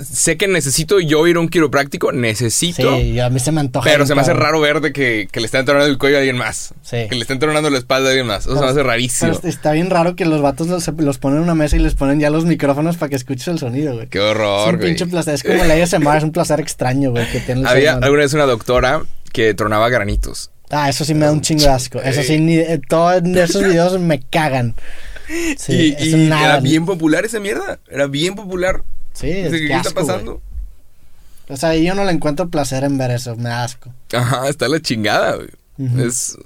sé- 0.03 0.37
que 0.37 0.47
necesito 0.47 0.99
yo 0.99 1.25
ir 1.27 1.37
a 1.37 1.39
un 1.39 1.49
quiropráctico, 1.49 2.11
necesito. 2.11 2.97
Sí, 2.97 3.19
a 3.19 3.29
mí 3.29 3.39
se 3.39 3.51
me 3.51 3.61
antoja. 3.61 3.89
Pero 3.89 4.05
se 4.05 4.15
me 4.15 4.21
hace 4.21 4.33
raro 4.33 4.59
ver 4.59 4.81
de 4.81 4.91
que, 4.93 5.27
que 5.31 5.39
le 5.39 5.45
está 5.45 5.59
entronando 5.59 5.89
el 5.89 5.97
cuello 5.97 6.17
a 6.17 6.19
alguien 6.19 6.37
más. 6.37 6.73
Sí. 6.81 7.07
Que 7.09 7.15
le 7.15 7.21
está 7.21 7.33
entronando 7.33 7.69
la 7.69 7.77
espalda 7.77 8.07
a 8.07 8.11
alguien 8.11 8.27
más. 8.27 8.45
Eso 8.45 8.55
se 8.55 8.61
me 8.61 8.67
hace 8.67 8.83
rarísimo. 8.83 9.33
Pero 9.35 9.49
está 9.49 9.71
bien 9.71 9.89
raro 9.89 10.15
que 10.15 10.25
los 10.25 10.41
vatos 10.41 10.67
los, 10.67 10.87
los 10.97 11.17
ponen 11.17 11.37
en 11.37 11.43
una 11.43 11.55
mesa 11.55 11.75
y 11.75 11.79
les 11.79 11.95
ponen 11.95 12.19
ya 12.19 12.29
los 12.29 12.45
micrófonos 12.45 12.97
para 12.97 13.09
que 13.09 13.15
escuches 13.15 13.47
el 13.47 13.59
sonido, 13.59 13.93
güey. 13.95 14.07
Qué 14.07 14.17
Es 14.19 14.23
horror, 14.23 14.69
un 14.73 14.75
güey. 14.77 14.89
pinche 14.89 15.05
placer. 15.07 15.35
Es 15.35 15.43
como 15.43 15.63
la 15.63 15.73
ASMR, 15.75 16.17
es 16.17 16.23
un 16.23 16.31
placer 16.31 16.59
extraño, 16.59 17.11
güey, 17.11 17.29
que 17.31 17.39
tiene 17.39 17.67
Había 17.67 17.93
alguna 17.93 18.21
vez 18.23 18.33
una 18.33 18.45
doctora 18.45 19.01
que 19.31 19.53
tronaba 19.53 19.89
granitos. 19.89 20.51
Ah, 20.71 20.89
eso 20.89 21.05
sí 21.05 21.13
me 21.13 21.25
da 21.25 21.31
un 21.31 21.41
chingo 21.41 21.61
de 21.63 21.69
asco. 21.69 22.01
Eso 22.01 22.23
sí, 22.23 22.39
ni, 22.39 22.55
eh, 22.57 22.81
todos 22.89 23.21
esos 23.23 23.63
videos 23.63 23.99
me 23.99 24.19
cagan. 24.21 24.75
Sí, 25.57 25.95
y 25.99 26.03
es 26.03 26.13
y 26.13 26.15
nada. 26.27 26.45
era 26.45 26.59
bien 26.59 26.85
popular 26.85 27.25
esa 27.25 27.39
mierda. 27.39 27.79
Era 27.89 28.05
bien 28.05 28.35
popular. 28.35 28.83
Sí, 29.15 29.29
es 29.31 29.51
que 29.51 29.57
¿Qué 29.59 29.73
está 29.73 29.79
asco, 29.79 29.93
güey. 29.93 30.05
pasando? 30.07 30.41
O 31.49 31.57
sea, 31.57 31.75
yo 31.75 31.93
no 31.95 32.05
le 32.05 32.11
encuentro 32.11 32.49
placer 32.49 32.83
en 32.83 32.97
ver 32.97 33.11
eso, 33.11 33.35
me 33.35 33.49
da 33.49 33.63
asco. 33.63 33.91
Ajá, 34.13 34.47
está 34.49 34.67
la 34.67 34.79
chingada, 34.79 35.35
güey. 35.35 35.49
Es 36.05 36.37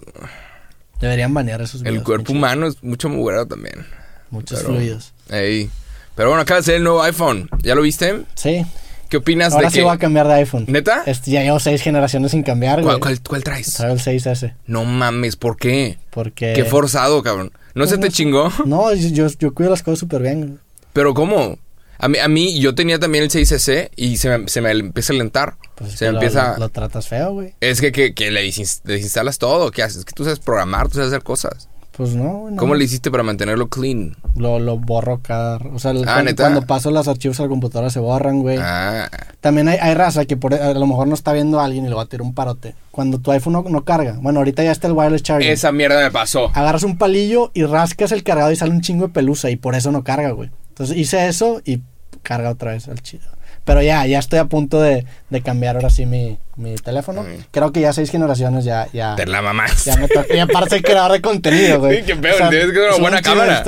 Deberían 1.00 1.34
banear 1.34 1.62
esos 1.62 1.82
videos. 1.82 1.98
el 1.98 2.04
cuerpo 2.04 2.34
humano 2.34 2.68
es 2.68 2.84
mucho 2.84 3.10
mugrero 3.10 3.46
también. 3.46 3.86
Muchos 4.30 4.60
pero- 4.60 4.74
fluidos. 4.74 5.14
Ey. 5.30 5.70
Pero 6.16 6.30
bueno, 6.30 6.42
acaba 6.42 6.60
de 6.60 6.64
salir 6.66 6.78
el 6.78 6.84
nuevo 6.84 7.02
iPhone. 7.04 7.50
¿Ya 7.64 7.76
lo 7.76 7.82
viste? 7.82 8.24
Sí, 8.36 8.66
¿Qué 9.10 9.18
opinas 9.18 9.54
ahora 9.54 9.68
de 9.68 9.72
sí 9.72 9.78
que 9.80 9.84
voy 9.86 9.94
a 9.96 9.98
cambiar 9.98 10.28
de 10.28 10.34
iPhone. 10.36 10.66
¿Neta? 10.68 11.02
Este, 11.08 11.32
ya 11.32 11.42
llevo 11.42 11.60
seis 11.60 11.82
generaciones 11.82 12.30
sin 12.32 12.44
cambiar, 12.44 12.82
güey. 12.84 13.00
¿Cuál, 13.00 13.00
cuál, 13.00 13.22
cuál 13.28 13.44
traes? 13.44 13.74
Traigo 13.74 13.96
el 13.96 14.02
6S. 14.02 14.54
No 14.68 14.86
mames, 14.86 15.36
¿por 15.36 15.58
qué? 15.58 15.98
Porque... 16.12 16.54
Qué 16.54 16.64
forzado, 16.66 17.24
cabrón. 17.24 17.52
¿No 17.74 17.86
se 17.88 17.98
Pues 17.98 18.02
te 18.02 18.08
no 18.08 18.12
chingó? 18.14 18.54
No, 18.66 18.94
yo, 18.94 19.28
yo, 19.40 19.54
cuido 19.56 19.72
las 19.72 19.82
cosas 19.82 19.98
súper 20.00 20.22
bien. 20.22 20.42
güey. 20.46 20.60
Pero 20.94 21.14
¿cómo? 21.16 21.58
A 22.00 22.08
mí, 22.08 22.18
a 22.18 22.28
mí, 22.28 22.60
yo 22.60 22.74
tenía 22.76 22.98
también 22.98 23.26
el 23.26 23.30
6S 23.30 23.90
y 23.96 24.18
se 24.18 24.38
me, 24.38 24.48
se 24.48 24.62
me 24.62 24.72
empieza 24.72 25.14
a 25.14 25.18
lentar. 25.18 25.56
Pues 25.76 25.94
es 25.94 26.00
se 26.00 26.06
me 26.06 26.14
lo- 26.14 26.18
empieza... 26.20 26.54
Lo, 26.54 26.60
lo 26.60 26.70
tratas 26.70 27.08
feo, 27.08 27.34
güey. 27.34 27.54
Es 27.60 27.82
que, 27.82 27.92
que, 27.92 28.14
que 28.14 28.32
le 28.32 28.42
desin- 28.48 28.82
desinstalas 28.84 29.38
todo. 29.38 29.70
¿Qué 29.72 29.84
haces? 29.84 29.98
Es 30.00 30.06
que 30.06 30.14
tú 30.14 30.24
sabes 30.24 30.40
programar, 30.40 30.88
tú 30.88 30.94
sabes 30.96 31.10
hacer 31.10 31.24
cosas. 31.24 31.68
Pues 31.92 32.16
no, 32.16 32.30
güey, 32.38 32.54
no. 32.54 32.58
¿Cómo 32.60 32.76
le 32.76 32.86
hiciste 32.86 33.12
para 33.12 33.24
mantenerlo 33.24 33.68
clean? 33.68 34.16
Lo, 34.38 34.58
lo 34.60 34.78
borro 34.78 35.20
cada... 35.22 35.58
O 35.58 35.80
sea, 35.80 35.92
Ah, 35.92 35.96
cuando, 36.06 36.24
¿neta? 36.24 36.44
cuando 36.44 36.62
paso 36.66 36.90
los 36.92 37.10
archivos 37.10 37.38
a 37.42 37.44
la 37.44 37.50
computadora 37.50 37.90
se 37.90 38.00
borran, 38.00 38.40
güey. 38.40 38.58
Ah, 38.62 39.10
También 39.42 39.68
hay, 39.68 39.78
hay 39.82 39.94
raza 39.96 40.24
que 40.24 40.38
por, 40.38 40.54
a 40.54 40.72
lo 40.74 40.88
mejor 40.88 41.10
no 41.10 41.14
está 41.16 41.34
viendo 41.34 41.60
a 41.60 41.66
alguien 41.66 41.86
y 41.86 41.90
le 41.90 41.96
va 41.96 42.04
a 42.04 42.06
tirar 42.06 42.22
un 42.22 42.34
parote. 42.34 42.74
Cuando 42.92 43.20
tu 43.20 43.32
iPhone 43.34 43.52
no, 43.52 43.66
no 43.68 43.84
carga. 43.84 44.16
Bueno, 44.22 44.40
ahorita 44.40 44.64
ya 44.64 44.72
está 44.72 44.88
el 44.88 44.94
wireless 44.94 45.24
charging. 45.24 45.52
esa 45.52 45.74
mierda 45.74 46.02
me 46.02 46.12
pasó. 46.12 46.50
Agarras 46.56 46.84
un 46.84 46.98
palillo 46.98 47.52
y 47.54 47.64
rascas 47.66 48.14
el 48.14 48.24
cargador 48.24 48.54
y 48.54 48.56
sale 48.56 48.72
un 48.72 48.80
chingo 48.80 49.08
de 49.08 49.14
pelusa 49.14 49.50
y 49.50 49.58
por 49.58 49.76
eso 49.76 49.92
no 49.92 50.06
carga, 50.06 50.32
güey. 50.32 50.50
Entonces 50.80 50.96
hice 50.96 51.28
eso 51.28 51.62
y 51.66 51.82
carga 52.24 52.50
otra 52.50 52.72
vez 52.72 52.88
al 52.88 53.02
chido. 53.02 53.28
Pero 53.66 53.82
ya, 53.82 54.06
ya 54.06 54.18
estoy 54.18 54.40
a 54.40 54.46
punto 54.46 54.82
de, 54.82 55.06
de 55.30 55.42
cambiar 55.42 55.76
ahora 55.76 55.90
sí 55.90 56.06
mi, 56.06 56.40
mi 56.56 56.76
teléfono. 56.76 57.24
Mm. 57.24 57.44
Creo 57.52 57.74
que 57.74 57.82
ya 57.82 57.92
seis 57.92 58.10
generaciones 58.10 58.64
ya, 58.64 58.88
ya, 58.94 59.18
Te 59.18 59.26
la 59.26 59.42
mamás. 59.42 59.84
ya 59.84 59.98
me 59.98 60.08
toca. 60.08 60.34
Y 60.34 60.40
aparte 60.40 60.82
creador 60.82 61.12
de 61.12 61.22
contenido, 61.22 61.80
güey. 61.80 61.98
Sí, 61.98 62.04
qué 62.04 62.16
pedo, 62.16 62.50
tienes 62.50 62.72
que 62.72 62.80
una 62.80 62.98
buena 62.98 63.22
cámara. 63.22 63.64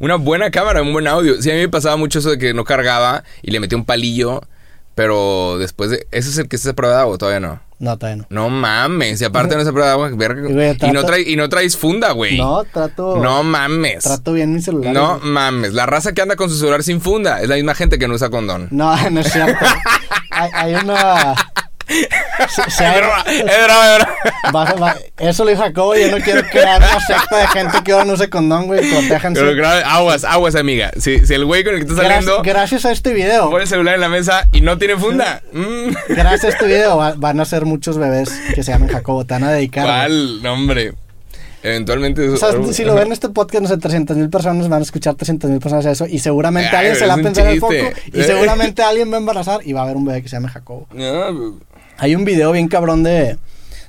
Una 0.00 0.16
buena 0.16 0.50
cámara, 0.50 0.82
un 0.82 0.92
buen 0.92 1.06
audio. 1.06 1.40
Sí, 1.40 1.52
a 1.52 1.54
mí 1.54 1.60
me 1.60 1.68
pasaba 1.68 1.96
mucho 1.96 2.18
eso 2.18 2.30
de 2.30 2.38
que 2.38 2.52
no 2.52 2.64
cargaba 2.64 3.22
y 3.42 3.52
le 3.52 3.60
metía 3.60 3.78
un 3.78 3.84
palillo. 3.84 4.42
Pero 5.00 5.56
después 5.58 5.88
de... 5.88 6.06
¿Ese 6.10 6.28
es 6.28 6.36
el 6.36 6.46
que 6.46 6.56
está 6.56 6.72
a 6.72 6.74
prueba 6.74 6.96
de 6.96 7.00
agua 7.00 7.14
o 7.14 7.16
todavía 7.16 7.40
no? 7.40 7.58
No, 7.78 7.96
todavía 7.96 8.16
no. 8.16 8.26
No 8.28 8.50
mames. 8.50 9.18
Y 9.22 9.24
aparte 9.24 9.54
no 9.54 9.60
está 9.62 9.70
a 9.70 9.72
prueba 9.72 9.88
de 9.88 9.92
agua. 9.94 10.10
verga. 10.14 10.50
Y, 10.50 10.52
güey, 10.52 10.76
Y, 10.78 10.90
no 10.92 11.04
traes, 11.04 11.26
y 11.26 11.36
no 11.36 11.48
traes 11.48 11.74
funda, 11.78 12.12
güey. 12.12 12.36
No, 12.36 12.64
trato, 12.64 13.16
No 13.16 13.42
mames. 13.42 14.04
trato 14.04 14.34
bien 14.34 14.52
mi 14.52 14.60
celular. 14.60 14.92
No 14.92 15.18
güey. 15.18 15.30
mames. 15.30 15.72
La 15.72 15.86
raza 15.86 16.12
que 16.12 16.20
anda 16.20 16.36
con 16.36 16.50
su 16.50 16.56
celular 16.56 16.82
sin 16.82 17.00
funda 17.00 17.40
es 17.40 17.48
la 17.48 17.54
misma 17.54 17.74
gente 17.74 17.98
que 17.98 18.06
no 18.08 18.12
usa 18.14 18.28
condón. 18.28 18.68
No, 18.70 18.94
no 19.10 19.20
es 19.20 19.32
cierto. 19.32 19.64
hay, 20.32 20.50
hay 20.52 20.74
una... 20.74 21.34
Se- 22.48 22.70
se 22.70 22.84
Es 22.86 22.96
broma, 22.96 23.24
es 23.26 23.64
broma, 23.64 23.96
es 23.96 23.98
broma. 24.04 24.16
Vas 24.52 24.70
a- 24.70 24.74
va- 24.74 24.96
eso 25.18 25.44
lo 25.44 25.50
dijo 25.50 25.62
Jacobo. 25.62 25.94
Yo 25.96 26.10
no 26.10 26.22
quiero 26.24 26.42
crear 26.48 26.78
una 26.80 27.00
secta 27.00 27.36
de 27.38 27.46
gente 27.48 27.78
que 27.84 27.92
ahora 27.92 28.04
no 28.04 28.12
use 28.14 28.28
condón, 28.30 28.66
güey. 28.66 28.88
Protéjanse. 28.90 29.40
Pero 29.40 29.66
aguas, 29.68 30.24
aguas, 30.24 30.54
amiga. 30.54 30.90
Si, 30.98 31.26
si 31.26 31.34
el 31.34 31.44
güey 31.44 31.64
con 31.64 31.74
el 31.74 31.80
que 31.80 31.90
estás 31.90 31.98
saliendo 31.98 32.42
Gracias, 32.42 32.54
gracias 32.54 32.84
a 32.86 32.92
este 32.92 33.12
video, 33.12 33.50
pone 33.50 33.64
el 33.64 33.68
celular 33.68 33.94
en 33.94 34.00
la 34.00 34.08
mesa 34.08 34.46
y 34.52 34.60
no 34.60 34.78
tiene 34.78 34.96
funda. 34.96 35.42
Mm. 35.52 35.90
gracias 36.08 36.44
a 36.44 36.48
este 36.48 36.66
video 36.66 36.96
va- 36.96 37.14
van 37.16 37.40
a 37.40 37.44
ser 37.44 37.64
muchos 37.64 37.98
bebés 37.98 38.30
que 38.54 38.62
se 38.62 38.72
llaman 38.72 38.88
Jacobo. 38.88 39.24
Te 39.24 39.34
van 39.34 39.44
a 39.44 39.50
dedicar. 39.52 39.84
¿Cuál? 39.84 40.42
No, 40.42 40.52
hombre. 40.54 40.92
Eventualmente. 41.62 42.26
O 42.28 42.36
sea, 42.38 42.50
si 42.72 42.84
lo 42.84 42.94
ven 42.94 43.08
en 43.08 43.12
este 43.12 43.28
podcast, 43.28 43.62
no 43.62 43.68
sé, 43.68 43.76
300 43.76 44.16
mil 44.16 44.30
personas 44.30 44.68
van 44.68 44.80
a 44.80 44.82
escuchar 44.82 45.14
300 45.14 45.50
mil 45.50 45.60
personas 45.60 45.84
eso 45.86 46.06
y 46.06 46.18
seguramente 46.20 46.74
alguien 46.74 46.94
se 46.96 47.02
la 47.02 47.08
va 47.08 47.12
a 47.14 47.16
un 47.16 47.22
pensar 47.24 47.46
en 47.46 47.52
el 47.52 47.60
foco 47.60 47.74
y 48.14 48.22
seguramente 48.22 48.82
alguien 48.82 49.10
va 49.12 49.16
a 49.16 49.20
embarazar 49.20 49.60
y 49.64 49.72
va 49.74 49.80
a 49.80 49.82
haber 49.84 49.96
un 49.96 50.06
bebé 50.06 50.22
que 50.22 50.28
se 50.28 50.36
llame 50.36 50.48
Jacobo. 50.48 50.86
No, 50.92 51.58
Hay 52.00 52.14
un 52.14 52.24
video 52.24 52.52
bien 52.52 52.68
cabrón 52.68 53.02
de, 53.02 53.36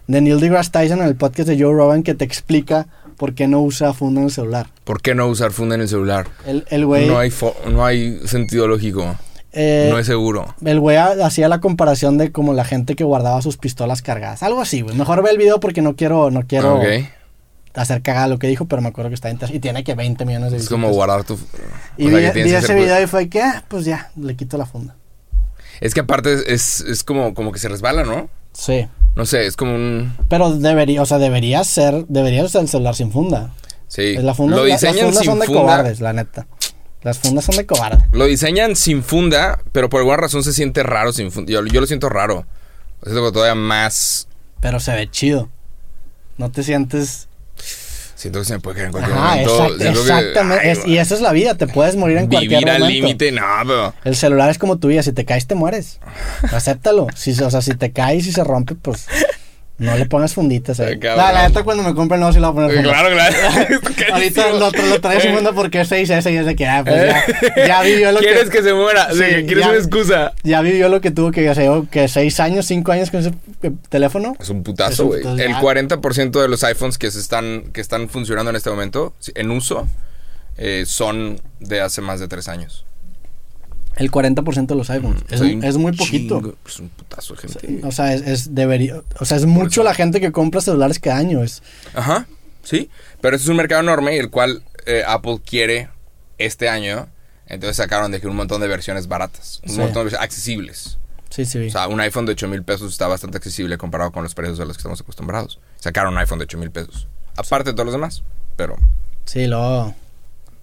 de 0.08 0.22
Neil 0.22 0.40
deGrasse 0.40 0.70
Tyson 0.72 1.00
en 1.00 1.06
el 1.08 1.16
podcast 1.16 1.48
de 1.48 1.58
Joe 1.62 1.74
Rogan 1.74 2.04
que 2.04 2.14
te 2.14 2.26
explica 2.26 2.88
por 3.18 3.34
qué 3.34 3.48
no 3.48 3.62
usa 3.62 3.94
funda 3.94 4.20
en 4.22 4.26
el 4.28 4.32
celular. 4.32 4.68
¿Por 4.84 5.02
qué 5.02 5.16
no 5.16 5.28
usar 5.28 5.52
funda 5.52 5.76
en 5.76 5.82
el 5.82 5.88
celular? 5.88 6.28
El, 6.46 6.66
el 6.70 6.86
güey... 6.86 7.08
No 7.08 7.18
hay, 7.20 7.30
fo- 7.30 7.56
no 7.72 7.86
hay 7.86 8.20
sentido 8.28 8.68
lógico. 8.68 9.16
eh, 9.54 9.88
no 9.92 10.00
es 10.00 10.08
seguro. 10.08 10.56
El 10.66 10.80
güey 10.80 10.98
ha- 10.98 11.26
hacía 11.26 11.48
la 11.48 11.62
comparación 11.62 12.18
de 12.18 12.32
como 12.32 12.54
la 12.54 12.66
gente 12.66 12.96
que 12.96 13.04
guardaba 13.04 13.42
sus 13.42 13.58
pistolas 13.58 14.02
cargadas. 14.02 14.44
Algo 14.44 14.60
así, 14.62 14.82
güey. 14.82 14.96
Mejor 14.98 15.24
ve 15.24 15.30
el 15.30 15.38
video 15.38 15.60
porque 15.60 15.82
no 15.82 15.96
quiero, 15.96 16.32
no 16.32 16.42
quiero 16.48 16.78
Ok. 16.80 16.86
hacer 17.76 18.02
cagada 18.02 18.28
lo 18.28 18.40
que 18.40 18.48
dijo, 18.48 18.66
pero 18.66 18.82
me 18.82 18.90
acuerdo 18.90 19.10
que 19.10 19.16
está 19.16 19.30
interesante. 19.30 19.58
Y 19.58 19.62
tiene 19.62 19.84
que 19.84 19.94
20 19.96 20.26
millones 20.26 20.52
de 20.52 20.58
Es 20.58 20.64
visitas. 20.64 20.72
como 20.82 20.90
guardar 20.92 21.24
tu. 21.24 21.40
Y 21.98 22.08
vi, 22.08 22.16
ese 22.26 22.74
video 22.74 23.02
y 23.02 23.08
fue 23.08 23.30
que, 23.30 23.42
ah, 23.42 23.64
pues 23.70 23.86
ya, 23.86 24.12
le 24.18 24.36
quito 24.36 24.58
la 24.58 24.66
funda. 24.66 24.96
Es 25.82 25.94
que 25.94 26.00
aparte 26.00 26.54
es, 26.54 26.80
es, 26.82 27.04
como, 27.04 27.34
como 27.34 27.52
que 27.52 27.60
se 27.60 27.68
resbala, 27.68 28.04
¿no? 28.04 28.30
Sí. 28.54 28.88
No 29.16 29.26
sé, 29.26 29.46
es 29.46 29.58
como 29.58 29.76
un. 29.76 30.16
Pero 30.30 30.54
debería, 30.54 31.02
o 31.02 31.06
sea, 31.06 31.18
debería 31.18 31.64
ser, 31.66 32.06
debería 32.08 32.46
usar 32.46 32.62
el 32.62 32.70
celular 32.70 32.96
sin 32.96 33.12
funda. 33.12 33.52
Sí. 33.90 34.16
La 34.18 34.34
funda 34.34 34.56
lo 34.56 34.64
la- 34.64 34.70
las 34.70 34.80
diseñan 34.82 35.06
fundas 35.08 35.24
sin 35.24 35.32
son 35.32 35.40
de 35.40 35.46
funda. 35.48 35.62
cobardes, 35.62 36.00
la 36.00 36.14
neta. 36.14 36.48
Las 37.04 37.20
fundas 37.20 37.44
son 37.44 37.58
de 37.58 37.66
cobardes. 37.66 38.04
Lo 38.14 38.26
diseñan 38.26 38.76
sin 38.78 39.04
funda, 39.04 39.60
pero 39.74 39.90
por 39.90 40.00
alguna 40.00 40.18
razón 40.18 40.44
se 40.44 40.54
siente 40.54 40.84
raro 40.84 41.12
sin 41.12 41.32
funda. 41.32 41.52
Yo, 41.52 41.66
yo 41.66 41.82
lo 41.82 41.88
siento 41.88 42.08
raro. 42.10 42.46
Lo 43.02 43.12
siento 43.12 43.32
todavía 43.34 43.56
más. 43.56 44.28
Pero 44.62 44.80
se 44.80 44.94
ve 44.94 45.10
chido. 45.10 45.50
No 46.38 46.52
te 46.52 46.62
sientes. 46.64 47.28
Siento 48.22 48.38
que 48.40 48.46
se 48.46 48.54
me 48.54 48.60
puede 48.60 48.76
caer 48.76 48.86
en 48.88 48.92
cualquier 48.92 49.18
Ajá, 49.18 49.30
momento. 49.32 49.52
exact- 49.68 49.78
que- 49.80 49.88
exactamente. 49.90 50.64
ay, 50.64 50.70
Es- 50.72 50.86
y 50.86 50.98
eso 51.00 51.16
es 51.16 51.22
la 51.22 51.32
vida, 51.32 51.56
te 51.56 51.66
puedes 51.66 51.96
morir 51.96 52.18
en 52.18 52.28
cualquier 52.28 52.52
Vivir 52.60 52.70
al 52.70 52.80
momento. 52.82 53.02
límite, 53.08 53.32
no, 53.32 53.42
pero. 53.66 53.94
El 54.04 54.16
celular 54.16 54.50
es 54.52 54.60
como 54.60 54.78
tu 54.78 54.90
vida, 54.90 55.02
si 55.02 55.12
te 55.12 55.26
caes 55.26 55.48
te 55.48 55.56
mueres. 55.56 56.00
Acéptalo. 56.52 57.08
Si, 57.16 57.32
o 57.42 57.50
sea, 57.50 57.62
si 57.62 57.74
te 57.74 57.92
caes 57.92 58.28
y 58.28 58.32
se 58.32 58.44
rompe, 58.44 58.76
pues 58.76 59.08
no 59.82 59.98
le 59.98 60.06
pongas 60.06 60.36
funditas 60.36 60.80
ahí. 60.80 60.98
No, 60.98 61.16
la 61.16 61.48
neta 61.48 61.64
cuando 61.64 61.82
me 61.82 61.96
compre 61.96 62.16
el 62.16 62.20
nuevo 62.20 62.34
sí 62.34 62.40
le 62.40 62.48
voy 62.48 62.66
a 62.66 62.68
poner. 62.68 62.84
Claro, 62.84 63.10
claro. 63.10 63.36
Ahorita 64.14 64.50
lo, 64.52 64.70
lo 64.70 65.02
trae 65.02 65.20
sin 65.22 65.34
funda 65.34 65.54
porque 65.54 65.82
es 65.82 65.92
6S 65.92 66.32
y 66.32 66.38
es 66.38 66.46
de 66.46 66.56
que, 66.56 66.68
ah, 66.68 66.84
pues 66.86 67.12
ya, 67.56 67.68
ya 67.68 67.82
vivió 67.82 68.12
lo 68.12 68.20
¿Quieres 68.20 68.52
que... 68.52 68.60
que, 68.60 68.64
se 68.64 68.74
muera? 68.74 69.10
Sí, 69.12 69.18
Sí, 69.18 69.24
que 69.24 69.46
¿Quieres 69.48 69.64
ya- 69.66 69.70
una 69.70 69.80
excusa? 69.80 70.34
Ya 70.44 70.62
vivió 70.62 70.88
lo 70.88 71.02
que 71.02 71.10
tuvo 71.10 71.32
que 71.32 71.50
hacer, 71.50 71.68
que 71.90 72.08
6 72.08 72.40
años, 72.40 72.68
5 72.68 72.92
años 72.92 73.10
con 73.10 73.22
ese 73.22 73.34
eh, 73.64 73.72
teléfono. 73.90 74.36
Es 74.40 74.50
un 74.50 74.62
putazo, 74.62 75.06
un 75.06 75.10
güey. 75.10 75.42
El 75.42 75.54
ya. 75.54 75.62
40% 75.62 76.42
de 76.42 76.48
los 76.48 76.64
iPhones 76.64 77.00
que 77.00 77.10
se 77.10 77.20
están 77.20 77.64
que 77.74 77.82
están 77.82 78.08
funcionando 78.08 78.52
en 78.52 78.58
este 78.58 78.70
momento, 78.70 79.16
en 79.34 79.50
uso, 79.50 79.88
eh, 80.58 80.84
son 80.86 81.42
de 81.60 81.82
hace 81.82 82.02
más 82.02 82.20
de 82.20 82.28
tres 82.28 82.48
años. 82.48 82.86
El 84.02 84.10
40% 84.10 84.66
de 84.66 84.76
los 84.76 84.90
iPhones. 84.90 85.22
Es, 85.30 85.78
muy 85.78 85.92
poquito. 85.96 86.40
chingo, 86.42 86.56
Es 86.66 86.80
un 86.80 86.90
putazo 86.90 87.36
de 87.36 87.42
gente. 87.48 87.88
O 87.88 87.92
sea, 87.92 88.14
es, 88.16 88.22
es 88.24 88.56
debería, 88.56 89.00
o 89.20 89.26
sea, 89.26 89.38
es 89.38 89.46
mucho 89.46 89.82
eso. 89.82 89.84
la 89.84 89.94
gente 89.94 90.20
que 90.20 90.32
compra 90.32 90.60
celulares 90.60 90.98
cada 91.00 91.18
año. 91.18 91.44
Es, 91.44 91.62
Ajá, 91.94 92.26
sí. 92.64 92.90
Pero 93.22 93.36
este 93.36 93.46
es 93.46 93.50
un 93.50 93.58
mercado 93.58 93.82
enorme, 93.82 94.18
el 94.18 94.32
cual 94.32 94.64
eh, 94.88 95.04
Apple 95.06 95.40
quiere 95.46 95.90
este 96.40 96.68
año. 96.68 97.08
Entonces 97.46 97.76
sacaron 97.78 98.12
de 98.12 98.20
que 98.20 98.28
un 98.28 98.36
montón 98.36 98.60
de 98.62 98.68
versiones 98.68 99.08
baratas, 99.08 99.62
un 99.64 99.70
Sí. 99.70 99.78
montón 99.78 99.94
de 100.00 100.04
versiones 100.06 100.24
accesibles. 100.26 100.98
sí, 101.30 101.46
sí. 101.46 101.68
O 101.68 101.70
sea, 101.70 101.88
un 101.88 102.00
iPhone 102.00 102.26
de 102.26 102.32
8 102.32 102.48
mil 102.48 102.64
pesos 102.64 102.92
está 102.92 103.06
bastante 103.08 103.38
accesible 103.38 103.78
comparado 103.78 104.12
con 104.12 104.24
los 104.24 104.34
precios 104.34 104.60
a 104.60 104.66
los 104.66 104.78
que 104.78 104.82
estamos 104.82 105.00
acostumbrados. 105.02 105.60
Sacaron 105.80 106.14
un 106.14 106.20
iPhone 106.20 106.40
de 106.40 106.46
8 106.46 106.58
mil 106.58 106.72
pesos. 106.72 107.08
Aparte 107.38 107.70
de 107.70 107.74
todos 107.74 107.86
los 107.86 107.94
demás. 107.94 108.24
Pero. 108.56 108.78
sí, 109.26 109.46
luego. 109.46 109.94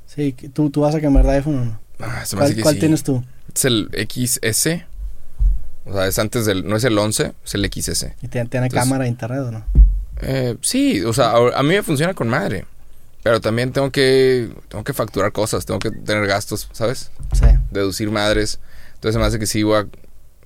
Sí, 0.07 0.33
¿tú, 0.33 0.71
tú 0.71 0.81
vas 0.81 0.95
a 0.97 1.01
cambiar 1.01 1.25
de 1.27 1.33
iPhone 1.33 1.59
o 1.61 1.65
no? 1.67 1.81
Ah, 2.01 2.25
se 2.25 2.37
me 2.37 2.43
hace 2.43 2.53
¿Cuál, 2.53 2.55
que 2.55 2.63
cuál 2.63 2.75
sí. 2.75 2.81
tienes 2.81 3.03
tú? 3.03 3.25
Es 3.55 3.65
el 3.65 3.89
XS. 3.93 4.85
O 5.87 5.93
sea, 5.93 6.07
es 6.07 6.19
antes 6.19 6.45
del. 6.47 6.67
No 6.69 6.77
es 6.77 6.85
el 6.85 6.99
11, 6.99 7.33
es 7.45 7.55
el 7.55 7.65
XS. 7.65 8.15
¿Y 8.23 8.29
tiene, 8.29 8.49
tiene 8.49 8.67
Entonces- 8.67 8.73
cámara 8.73 9.07
internet 9.07 9.41
o 9.41 9.51
no? 9.51 9.65
Eh, 10.21 10.57
sí, 10.63 11.03
o 11.05 11.13
sea, 11.13 11.31
a 11.31 11.59
a 11.61 11.63
mí 11.63 11.71
me 11.71 11.83
funciona 11.83 12.13
con 12.15 12.29
madre. 12.29 12.67
Pero 13.23 13.41
también 13.41 13.73
tengo 13.73 13.91
que. 13.91 14.51
Tengo 14.69 14.85
que 14.85 14.93
facturar 14.93 15.33
cosas, 15.33 15.65
tengo 15.67 15.81
que 15.81 15.91
tener 15.91 16.27
gastos, 16.27 16.69
¿sabes? 16.73 17.11
Sí. 17.33 17.47
Deducir 17.71 18.11
madres. 18.11 18.61
Entonces 18.95 19.15
se 19.15 19.19
me 19.19 19.25
hace 19.27 19.39
que 19.39 19.47
sí 19.47 19.63
voy 19.63 19.77
a. 19.79 19.87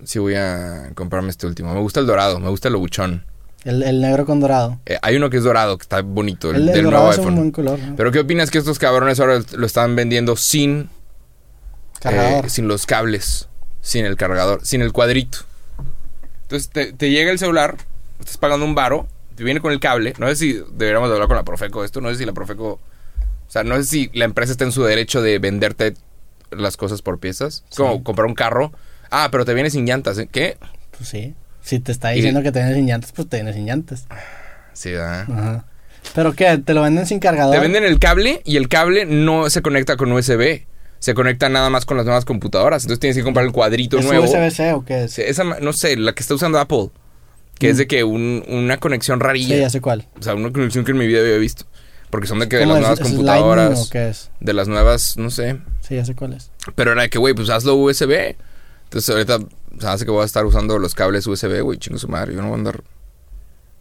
Sí 0.05 0.19
voy 0.19 0.35
a 0.35 0.91
comprarme 0.95 1.31
este 1.31 1.47
último. 1.47 1.73
Me 1.75 1.81
gusta 1.81 2.01
el 2.01 2.07
dorado, 2.07 2.41
me 2.41 2.49
gusta 2.49 2.69
el 2.69 2.73
lobuchón. 2.75 3.25
El, 3.65 3.83
el 3.85 4.01
negro 4.01 4.27
con 4.27 4.41
dorado. 4.41 4.81
Eh, 4.87 4.99
hay 5.03 5.15
uno 5.17 5.31
que 5.31 5.37
es 5.37 5.45
dorado, 5.45 5.79
que 5.79 5.83
está 5.83 6.03
bonito, 6.03 6.51
el, 6.51 6.57
El, 6.57 6.69
el 6.71 6.75
del 6.75 6.85
dorado 6.85 7.05
nuevo 7.07 7.13
es 7.13 7.19
un 7.19 7.25
iPhone. 7.25 7.37
buen 7.37 7.51
color. 7.53 7.79
¿no? 7.79 7.95
Pero 7.97 8.11
¿qué 8.11 8.19
opinas 8.19 8.51
que 8.51 8.59
estos 8.59 8.79
cabrones 8.81 9.21
ahora 9.21 9.41
lo 9.53 9.67
están 9.67 9.95
vendiendo 9.95 10.35
sin. 10.37 10.89
Eh, 12.05 12.43
sin 12.49 12.69
los 12.69 12.87
cables? 12.87 13.49
sin 13.83 14.07
el 14.07 14.17
cargador, 14.17 14.65
sin 14.65 14.81
el 14.81 14.93
cuadrito. 14.93 15.39
Entonces 16.43 16.71
te, 16.71 16.93
te 16.93 17.11
llega 17.11 17.31
el 17.31 17.39
celular, 17.39 17.77
estás 18.21 18.39
pagando 18.39 18.65
un 18.65 18.75
varo, 18.75 19.07
te 19.35 19.45
viene 19.45 19.61
con 19.61 19.73
el 19.73 19.81
cable. 19.81 20.15
No 20.19 20.29
sé 20.29 20.37
si 20.37 20.53
deberíamos 20.73 21.09
de 21.11 21.15
hablar 21.15 21.29
con 21.29 21.37
la 21.37 21.43
Profeco 21.43 21.85
esto, 21.85 22.01
no 22.01 22.09
sé 22.11 22.17
si 22.17 22.25
la 22.25 22.33
Profeco... 22.33 22.81
O 23.49 23.51
sea, 23.53 23.65
no 23.65 23.77
sé 23.77 23.85
si 23.85 24.11
la 24.15 24.25
empresa 24.25 24.53
está 24.53 24.65
en 24.65 24.73
su 24.73 24.83
derecho 24.83 25.21
de 25.21 25.39
venderte 25.39 25.93
las 26.51 26.79
cosas 26.79 27.03
por 27.03 27.19
piezas. 27.19 27.65
Es 27.71 27.77
como 27.77 28.03
comprar 28.03 28.27
un 28.27 28.35
carro. 28.35 28.73
Ah, 29.11 29.29
pero 29.31 29.45
te 29.45 29.53
viene 29.53 29.69
sin 29.69 29.85
llantas. 29.85 30.17
¿eh? 30.17 30.27
¿Qué? 30.31 30.57
Pues 30.97 31.11
sí. 31.11 31.35
Si 31.61 31.79
te 31.79 31.93
está 31.93 32.11
diciendo 32.11 32.43
que 32.43 32.51
te 32.51 32.61
viene 32.61 32.75
sin 32.75 32.87
llantas, 32.87 33.13
pues 33.13 33.29
te 33.29 33.37
viene 33.37 33.53
sin 33.53 33.67
llantas. 33.67 34.07
Sí, 34.73 34.93
¿verdad? 34.93 35.27
Ajá. 35.31 35.65
¿Pero 36.15 36.33
qué? 36.33 36.57
¿Te 36.65 36.73
lo 36.73 36.81
venden 36.81 37.07
sin 37.07 37.19
cargador? 37.19 37.55
Te 37.55 37.61
venden 37.61 37.85
el 37.85 37.99
cable 37.99 38.41
y 38.47 38.57
el 38.57 38.69
cable 38.69 39.05
no 39.05 39.51
se 39.51 39.61
conecta 39.61 39.99
con 39.99 40.11
USB. 40.13 40.63
Se 41.03 41.15
conecta 41.15 41.49
nada 41.49 41.69
más 41.69 41.85
con 41.85 41.97
las 41.97 42.07
nuevas 42.07 42.25
computadoras. 42.25 42.85
Entonces 42.85 43.01
tienes 43.01 43.17
que 43.17 43.25
comprar 43.25 43.45
el 43.45 43.51
cuadrito 43.51 43.99
¿Es 43.99 44.05
nuevo. 44.07 44.25
USB-C 44.25 44.73
o 44.75 44.85
qué 44.85 45.05
es? 45.05 45.13
Sí, 45.15 45.23
esa, 45.27 45.43
no 45.43 45.73
sé, 45.73 45.97
la 45.97 46.13
que 46.15 46.21
está 46.23 46.35
usando 46.35 46.61
Apple. 46.61 46.91
Que 47.59 47.71
es 47.71 47.77
de 47.77 47.89
que 47.89 48.05
un- 48.05 48.45
una 48.49 48.77
conexión 48.79 49.19
Sí, 49.19 49.25
rarilla. 49.25 49.57
ya 49.57 49.69
sé 49.71 49.81
cuál. 49.81 50.07
O 50.19 50.23
sea, 50.23 50.35
una 50.37 50.53
conexión 50.53 50.85
que 50.85 50.93
en 50.93 50.99
mi 50.99 51.07
vida 51.09 51.19
había 51.21 51.39
visto. 51.39 51.65
Porque 52.09 52.29
son 52.29 52.39
de 52.39 52.49
que 52.49 52.57
de 52.57 52.63
¿Cómo 52.63 52.75
las 52.75 52.83
es? 52.83 52.87
nuevas 52.89 53.01
¿Es 53.01 53.07
computadoras. 53.09 53.87
O 53.87 53.91
qué 53.91 54.09
es? 54.11 54.31
De 54.39 54.53
las 54.53 54.69
nuevas, 54.69 55.17
no 55.17 55.31
sé. 55.31 55.59
Sí, 55.81 55.97
ya 55.97 56.05
sé 56.05 56.15
cuál 56.15 56.35
es. 56.35 56.51
Pero 56.77 56.93
era 56.93 57.03
de 57.03 57.11
que, 57.11 57.19
güey, 57.19 57.35
pues 57.35 57.51
hazlo 57.51 57.75
USB. 57.75 58.37
Entonces 58.85 59.11
ahorita 59.11 59.39
se 59.81 59.87
hace 59.89 60.05
que 60.05 60.11
voy 60.13 60.23
a 60.23 60.27
estar 60.27 60.45
usando 60.47 60.79
los 60.79 60.95
cables 60.95 61.27
USB, 61.27 61.63
güey, 61.63 61.79
chingo 61.79 61.99
su 61.99 62.07
madre. 62.09 62.35
Yo 62.35 62.43
no 62.43 62.49
voy 62.49 62.55
a 62.55 62.59
andar. 62.59 62.83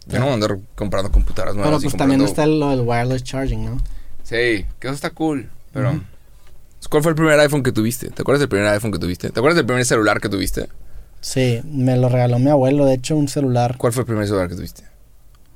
Yo 0.08 0.18
no 0.18 0.26
voy 0.26 0.32
a 0.32 0.34
andar 0.36 0.58
comprando 0.76 1.12
computadoras 1.12 1.56
nuevas. 1.56 1.72
Pero 1.72 1.82
pues 1.82 1.98
también 1.98 2.22
está 2.22 2.48
lo 2.48 2.70
del 2.72 2.82
wireless 2.82 3.24
charging, 3.24 3.64
¿no? 3.66 3.78
Sí, 4.24 4.66
que 4.80 4.88
eso 4.88 4.94
está 4.96 5.12
cool. 5.12 5.50
Pero. 5.74 6.02
¿Cuál 6.90 7.04
fue 7.04 7.12
el 7.12 7.16
primer 7.16 7.40
iPhone 7.40 7.64
que 7.64 7.72
tuviste? 7.72 8.10
¿Te 8.10 8.22
acuerdas 8.22 8.40
del 8.40 8.50
primer 8.50 8.68
iPhone 8.68 8.92
que 8.92 9.00
tuviste? 9.00 9.30
¿Te 9.30 9.40
acuerdas 9.40 9.56
del 9.58 9.66
primer 9.66 9.86
celular 9.86 10.20
que 10.20 10.30
tuviste? 10.30 10.68
Sí, 11.22 11.62
me 11.66 11.96
lo 11.98 12.10
regaló 12.10 12.40
mi 12.40 12.50
abuelo, 12.50 12.86
de 12.86 12.96
hecho, 12.96 13.16
un 13.16 13.28
celular. 13.28 13.76
¿Cuál 13.78 13.94
fue 13.94 14.02
el 14.02 14.08
primer 14.08 14.26
celular 14.26 14.50
que 14.50 14.56
tuviste? 14.56 14.84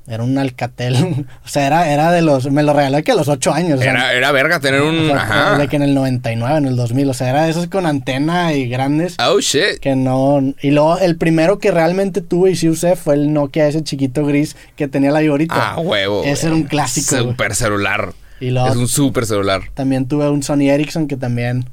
Era 0.07 0.23
un 0.23 0.37
Alcatel. 0.37 1.25
o 1.45 1.47
sea, 1.47 1.65
era, 1.65 1.91
era 1.91 2.11
de 2.11 2.21
los... 2.21 2.51
Me 2.51 2.61
lo 2.61 2.73
regaló 2.73 3.01
que 3.03 3.11
a 3.11 3.15
los 3.15 3.27
8 3.27 3.51
años. 3.53 3.79
o 3.79 3.81
sea, 3.81 3.91
Era, 3.91 4.13
era 4.13 4.31
verga 4.31 4.59
tener 4.59 4.81
o 4.81 4.89
un. 4.89 5.07
sea, 5.07 5.15
Ajá. 5.15 5.57
De 5.57 5.67
que 5.67 5.77
en 5.77 5.81
el 5.81 5.95
99, 5.95 6.57
en 6.59 6.65
el 6.67 6.75
2000. 6.75 7.09
O 7.09 7.13
sea, 7.15 7.31
era 7.31 7.43
de 7.45 7.49
esos 7.49 7.65
con 7.67 7.87
antena 7.87 8.53
y 8.53 8.69
grandes. 8.69 9.15
Oh 9.19 9.39
shit. 9.39 9.79
Que 9.81 9.95
no... 9.95 10.53
Y 10.61 10.69
luego, 10.69 10.99
el 10.99 11.17
primero 11.17 11.57
que 11.57 11.71
realmente 11.71 12.21
tuve 12.21 12.51
y 12.51 12.55
sí 12.55 12.69
usé 12.69 12.95
fue 12.95 13.15
el 13.15 13.33
Nokia, 13.33 13.67
ese 13.67 13.83
chiquito 13.83 14.23
gris 14.25 14.55
que 14.75 14.87
tenía 14.87 15.09
la 15.09 15.21
viborita. 15.21 15.71
Ah, 15.73 15.79
huevo. 15.79 16.21
Ese 16.23 16.43
güey. 16.43 16.45
era 16.45 16.55
un 16.55 16.63
clásico, 16.69 17.15
güey. 17.15 17.29
Super 17.31 17.55
celular. 17.55 18.13
Y 18.45 18.51
luego 18.51 18.67
Es 18.69 18.75
un 18.75 18.87
super 18.87 19.25
celular. 19.25 19.63
también 19.73 20.07
tuve 20.07 20.29
un 20.29 20.43
Sony 20.43 20.69
Ericsson 20.69 21.07
que 21.07 21.17
también... 21.17 21.65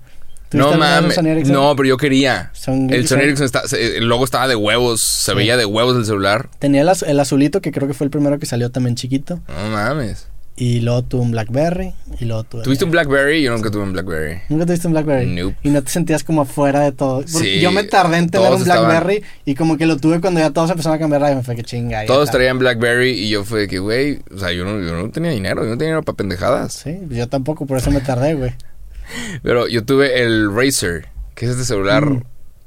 No 0.53 0.67
¿Tuviste 0.67 0.85
alguna 0.85 1.01
vez 1.09 1.17
un 1.19 1.25
mames. 1.25 1.49
No, 1.49 1.75
pero 1.77 1.89
yo 1.89 1.97
quería. 1.97 2.51
Son- 2.53 2.91
el 2.93 3.09
Sony 3.09 3.17
son- 3.17 3.21
Ericsson 3.23 3.45
está, 3.47 3.63
el 3.75 4.05
logo 4.07 4.25
estaba 4.27 4.47
de 4.49 4.55
huevos. 4.55 5.01
Se 5.01 5.33
Sí. 5.33 5.37
veía 5.39 5.57
de 5.57 5.65
huevos 5.65 5.97
el 5.97 6.05
celular. 6.05 6.51
Tenía 6.59 6.83
el, 6.83 6.89
az- 6.91 7.03
el 7.09 7.19
azulito, 7.21 7.63
que 7.63 7.73
creo 7.73 7.89
que 7.89 7.95
fue 7.95 8.05
el 8.05 8.11
primero 8.11 8.39
que 8.39 8.45
salió 8.45 8.71
también 8.71 8.95
chiquito. 8.95 9.41
No 9.49 9.71
mames. 9.71 10.29
Y 10.55 10.81
luego 10.81 11.03
tuve 11.03 11.23
un 11.23 11.31
Blackberry. 11.31 11.95
Y 12.21 12.27
luego 12.27 12.45
tuve. 12.45 12.63
¿Tuviste 12.63 12.85
un 12.85 12.91
Blackberry? 12.91 13.43
Yo 13.43 13.53
nunca 13.53 13.71
tuve 13.71 13.83
un 13.85 13.93
Blackberry. 13.95 14.43
¿Nunca 14.51 14.67
tuviste 14.67 14.87
un 14.87 14.93
Blackberry? 14.93 15.27
Nope. 15.27 15.57
Y 15.63 15.71
no 15.71 15.83
te 15.83 15.91
sentías 15.91 16.25
como 16.25 16.43
afuera 16.43 16.81
de 16.81 16.93
todo. 16.93 17.17
Porque 17.23 17.31
Sí, 17.55 17.61
yo 17.61 17.71
me 17.73 17.85
tardé 17.85 18.19
en 18.19 18.29
tener 18.29 18.53
un 18.53 18.61
estaban- 18.61 18.85
Blackberry 18.87 19.23
y 19.47 19.55
como 19.55 19.79
que 19.79 19.87
lo 19.87 19.97
tuve 19.97 20.21
cuando 20.21 20.41
ya 20.41 20.51
todos 20.51 20.71
empezaron 20.71 20.97
a 20.97 20.99
cambiar 20.99 21.33
y 21.33 21.37
me 21.37 21.43
fue 21.43 21.57
que 21.57 21.63
chinga. 21.63 22.05
Todos 22.05 22.31
traían 22.31 22.59
Blackberry 22.59 23.11
y 23.13 23.31
yo 23.31 23.45
fue 23.45 23.61
de 23.61 23.69
que, 23.69 23.79
güey, 23.79 24.21
o 24.35 24.39
sea, 24.39 24.53
yo 24.53 24.65
no, 24.67 24.79
yo 24.87 24.95
no 24.95 25.11
tenía 25.11 25.31
dinero, 25.31 25.63
yo 25.65 25.71
no 25.71 25.79
tenía 25.79 25.93
dinero 25.93 26.03
para 26.03 26.17
pendejadas. 26.17 26.75
Sí, 26.75 26.99
yo 27.09 27.29
tampoco, 27.29 27.65
por 27.67 27.79
eso 27.79 27.91
me 27.91 28.01
tardé, 28.01 28.35
güey. 28.35 28.53
Pero 29.43 29.69
yo 29.69 29.85
tuve 29.85 30.23
el 30.23 30.55
Razer, 30.55 31.09
que 31.35 31.47
es 31.47 31.53
este 31.53 31.65
celular 31.65 32.05
Mm. 32.05 32.23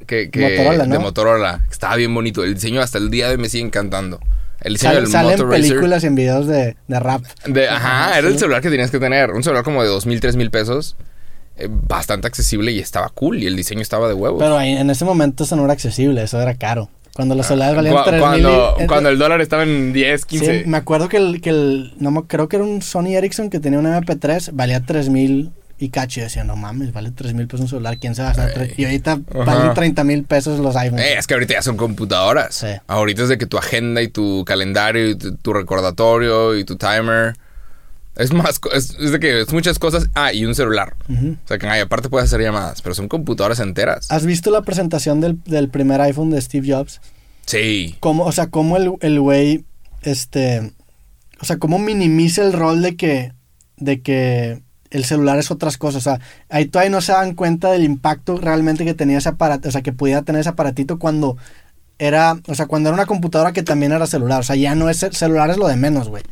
que, 0.08 0.30
que- 0.32 0.42
Motorola, 0.58 0.86
¿no? 0.88 0.94
de 0.94 1.00
Motorola. 1.00 1.62
Estaba 1.72 1.96
bien 1.98 2.14
bonito. 2.14 2.44
El 2.44 2.56
diseño 2.56 2.82
hasta 2.82 2.98
el 2.98 3.10
día 3.12 3.28
de 3.28 3.36
hoy 3.36 3.42
me 3.42 3.50
sigue 3.50 3.64
encantando. 3.64 4.20
El 4.66 4.74
diseño 4.74 4.92
Sale, 4.94 5.02
del 5.02 5.12
sale 5.12 5.28
en 5.34 5.40
Moto 5.40 5.46
Razer. 5.52 5.62
películas 5.70 6.04
y 6.04 6.08
en 6.08 6.16
videos 6.16 6.48
de, 6.48 6.76
de 6.88 7.00
rap. 7.00 7.24
De, 7.46 7.70
ajá, 7.70 8.18
era 8.18 8.28
el 8.28 8.38
celular 8.38 8.62
que 8.62 8.70
tenías 8.70 8.92
que 8.92 9.00
tener. 9.00 9.32
Un 9.32 9.44
celular 9.44 9.64
como 9.64 9.82
de 9.84 9.88
dos 9.90 10.06
mil, 10.06 10.20
tres 10.20 10.36
mil 10.36 10.50
pesos. 10.52 10.96
eh, 11.58 11.68
bastante 11.70 12.28
accesible 12.28 12.72
y 12.74 12.80
estaba 12.80 13.08
cool. 13.10 13.42
Y 13.42 13.48
el 13.48 13.56
diseño 13.56 13.82
estaba 13.82 14.08
de 14.10 14.14
huevos. 14.14 14.40
Pero 14.42 14.58
ahí, 14.58 14.72
en 14.74 14.90
ese 14.90 15.06
momento 15.06 15.44
eso 15.46 15.56
no 15.56 15.64
era 15.64 15.72
accesible, 15.74 16.22
eso 16.24 16.42
era 16.42 16.56
caro. 16.56 16.90
Cuando 17.16 17.34
los 17.36 17.46
celulares 17.46 17.78
valían 17.78 17.96
Cu- 17.96 18.02
3 18.10 18.20
cuando, 18.22 18.76
mil. 18.78 18.88
cuando 18.88 19.10
el 19.10 19.18
dólar 19.18 19.40
estaba 19.40 19.64
en 19.64 19.94
10, 19.94 20.26
15. 20.26 20.64
Sí, 20.64 20.68
me 20.70 20.76
acuerdo 20.78 21.08
que 21.08 21.16
el, 21.16 21.40
que 21.40 21.52
el 21.52 21.94
no 21.98 22.26
creo 22.28 22.50
que 22.50 22.58
era 22.58 22.66
un 22.66 22.82
Sony 22.82 23.16
Ericsson 23.16 23.50
que 23.50 23.62
tenía 23.62 23.80
un 23.80 23.86
MP3, 23.86 24.50
valía 24.52 24.82
3 24.82 25.08
mil 25.10 25.52
y 25.78 25.90
cacho. 25.90 26.22
Decía, 26.22 26.44
no 26.44 26.56
mames, 26.56 26.94
vale 26.94 27.12
3 27.12 27.34
mil 27.34 27.48
pesos 27.48 27.62
un 27.62 27.68
celular, 27.68 27.98
¿quién 27.98 28.16
se 28.16 28.22
va 28.22 28.30
a 28.30 28.34
gastar? 28.34 28.54
tres-?" 28.54 28.78
Y 28.80 28.86
ahorita 28.86 29.12
Ajá. 29.12 29.44
valen 29.44 29.74
30 29.74 30.04
mil 30.04 30.24
pesos 30.24 30.60
los 30.60 30.76
iPhones. 30.76 31.06
Eh, 31.06 31.16
es 31.18 31.28
que 31.28 31.34
ahorita 31.34 31.54
ya 31.54 31.62
son 31.62 31.78
computadoras. 31.78 32.56
Sí. 32.56 32.68
Ahorita 32.88 33.24
es 33.24 33.30
de 33.30 33.38
que 33.38 33.46
tu 33.46 33.58
agenda 33.58 34.02
y 34.02 34.08
tu 34.08 34.44
calendario 34.46 35.10
y 35.10 35.16
tu, 35.16 35.36
tu 35.36 35.54
recordatorio 35.54 36.56
y 36.58 36.64
tu 36.64 36.78
timer. 36.78 37.36
Es 38.16 38.32
más, 38.32 38.62
es, 38.74 38.92
es 38.98 39.12
de 39.12 39.20
que 39.20 39.42
es 39.42 39.52
muchas 39.52 39.78
cosas. 39.78 40.08
Ah, 40.16 40.32
y 40.32 40.46
un 40.46 40.56
celular. 40.56 40.96
O 41.10 41.48
sea 41.48 41.58
que 41.58 41.68
ay, 41.68 41.82
aparte 41.82 42.08
puedes 42.08 42.30
hacer 42.30 42.42
llamadas, 42.42 42.82
pero 42.82 42.96
son 42.96 43.10
computadoras 43.10 43.60
enteras. 43.60 44.10
¿Has 44.10 44.26
visto 44.26 44.52
la 44.52 44.62
presentación 44.62 45.20
del, 45.20 45.44
del 45.44 45.68
primer 45.68 46.00
iPhone 46.00 46.30
de 46.30 46.42
Steve 46.42 46.74
Jobs? 46.74 47.02
Sí. 47.46 47.98
Cómo, 48.00 48.24
o 48.24 48.32
sea, 48.32 48.48
cómo 48.48 48.78
el, 48.78 48.94
el 49.02 49.20
güey, 49.20 49.66
este, 50.04 50.72
o 51.42 51.46
sea, 51.46 51.58
cómo 51.58 51.78
minimiza 51.78 52.42
el 52.44 52.54
rol 52.54 52.82
de 52.82 52.96
que, 52.96 53.34
de 53.78 54.02
que 54.02 54.62
el 54.96 55.04
celular 55.04 55.38
es 55.38 55.52
otras 55.52 55.78
cosas. 55.78 56.08
O 56.08 56.10
sea, 56.10 56.20
ahí 56.50 56.66
todavía 56.66 56.90
no 56.90 57.02
se 57.02 57.12
dan 57.12 57.36
cuenta 57.36 57.72
del 57.72 57.84
impacto 57.84 58.38
realmente 58.38 58.86
que 58.86 58.94
tenía 58.94 59.18
ese 59.18 59.30
aparato, 59.30 59.68
o 59.68 59.72
sea, 59.72 59.82
que 59.82 59.92
pudiera 59.92 60.22
tener 60.22 60.40
ese 60.40 60.50
aparatito 60.50 60.98
cuando 60.98 61.38
era, 62.00 62.40
o 62.48 62.56
sea, 62.56 62.68
cuando 62.68 62.90
era 62.90 62.96
una 62.96 63.06
computadora 63.06 63.52
que 63.52 63.62
también 63.62 63.92
era 63.92 64.08
celular. 64.08 64.40
O 64.40 64.44
sea, 64.44 64.56
ya 64.56 64.74
no 64.74 64.90
es, 64.90 65.06
celular 65.12 65.50
es 65.50 65.58
lo 65.58 65.68
de 65.68 65.76
menos, 65.76 66.08
güey. 66.08 66.24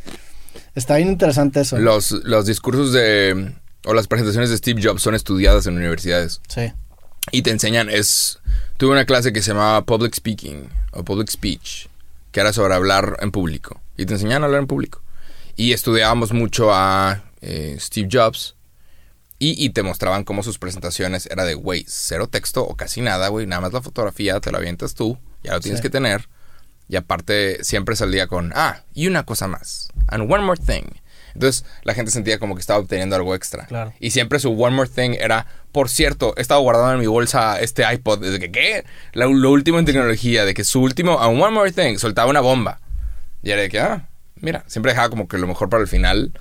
Está 0.75 0.95
bien 0.95 1.09
interesante 1.09 1.59
eso. 1.59 1.77
Los, 1.77 2.11
los 2.11 2.45
discursos 2.45 2.93
de. 2.93 3.53
o 3.85 3.93
las 3.93 4.07
presentaciones 4.07 4.49
de 4.49 4.57
Steve 4.57 4.81
Jobs 4.81 5.01
son 5.01 5.13
estudiadas 5.13 5.67
en 5.67 5.75
universidades. 5.75 6.39
Sí. 6.47 6.71
Y 7.31 7.41
te 7.41 7.51
enseñan, 7.51 7.89
es... 7.89 8.39
Tuve 8.77 8.91
una 8.91 9.05
clase 9.05 9.31
que 9.31 9.41
se 9.41 9.51
llamaba 9.51 9.85
Public 9.85 10.13
Speaking 10.13 10.69
o 10.91 11.03
Public 11.03 11.29
Speech, 11.29 11.87
que 12.31 12.39
era 12.39 12.51
sobre 12.51 12.73
hablar 12.73 13.17
en 13.21 13.31
público. 13.31 13.79
Y 13.97 14.05
te 14.05 14.13
enseñaban 14.13 14.43
a 14.43 14.45
hablar 14.45 14.61
en 14.61 14.67
público. 14.67 15.01
Y 15.55 15.73
estudiábamos 15.73 16.33
mucho 16.33 16.73
a 16.73 17.23
eh, 17.43 17.77
Steve 17.79 18.09
Jobs. 18.11 18.55
Y, 19.39 19.63
y 19.65 19.71
te 19.71 19.83
mostraban 19.83 20.23
cómo 20.23 20.41
sus 20.41 20.57
presentaciones 20.57 21.25
era 21.25 21.43
de, 21.43 21.53
güey, 21.55 21.83
cero 21.87 22.27
texto 22.27 22.63
o 22.63 22.75
casi 22.77 23.01
nada, 23.01 23.27
güey. 23.27 23.45
Nada 23.45 23.61
más 23.61 23.73
la 23.73 23.81
fotografía, 23.81 24.39
te 24.39 24.51
la 24.51 24.59
avientas 24.59 24.93
tú, 24.93 25.17
ya 25.43 25.53
lo 25.53 25.59
tienes 25.59 25.79
Sí. 25.79 25.83
que 25.83 25.89
tener. 25.89 26.29
Y 26.87 26.95
aparte 26.95 27.63
siempre 27.63 27.95
salía 27.95 28.27
con, 28.27 28.53
ah, 28.55 28.83
y 28.93 29.07
una 29.07 29.25
cosa 29.25 29.47
más. 29.47 29.89
And 30.07 30.31
one 30.31 30.43
more 30.43 30.59
thing. 30.61 30.83
Entonces 31.33 31.65
la 31.83 31.93
gente 31.95 32.11
sentía 32.11 32.37
como 32.39 32.53
que 32.55 32.61
estaba 32.61 32.79
obteniendo 32.79 33.15
algo 33.15 33.33
extra. 33.35 33.65
Claro. 33.65 33.91
Y 33.99 34.11
siempre 34.11 34.39
su 34.39 34.51
one 34.51 34.75
more 34.75 34.89
thing 34.89 35.15
era, 35.19 35.47
por 35.71 35.89
cierto, 35.89 36.33
he 36.37 36.41
estado 36.41 36.61
guardando 36.61 36.93
en 36.93 36.99
mi 36.99 37.07
bolsa 37.07 37.59
este 37.59 37.83
iPod. 37.91 38.19
Desde 38.19 38.39
que, 38.39 38.51
¿qué? 38.51 38.85
Lo, 39.13 39.33
lo 39.33 39.51
último 39.51 39.79
en 39.79 39.85
tecnología, 39.85 40.45
de 40.45 40.53
que 40.53 40.63
su 40.63 40.79
último, 40.81 41.19
and 41.19 41.41
one 41.41 41.51
more 41.51 41.71
thing, 41.71 41.97
soltaba 41.97 42.29
una 42.29 42.41
bomba. 42.41 42.79
Y 43.41 43.49
era 43.51 43.61
de 43.63 43.69
que, 43.69 43.79
ah, 43.79 44.07
mira, 44.35 44.63
siempre 44.67 44.91
dejaba 44.91 45.09
como 45.09 45.27
que 45.27 45.37
lo 45.37 45.47
mejor 45.47 45.69
para 45.69 45.81
el 45.81 45.89
final. 45.89 46.31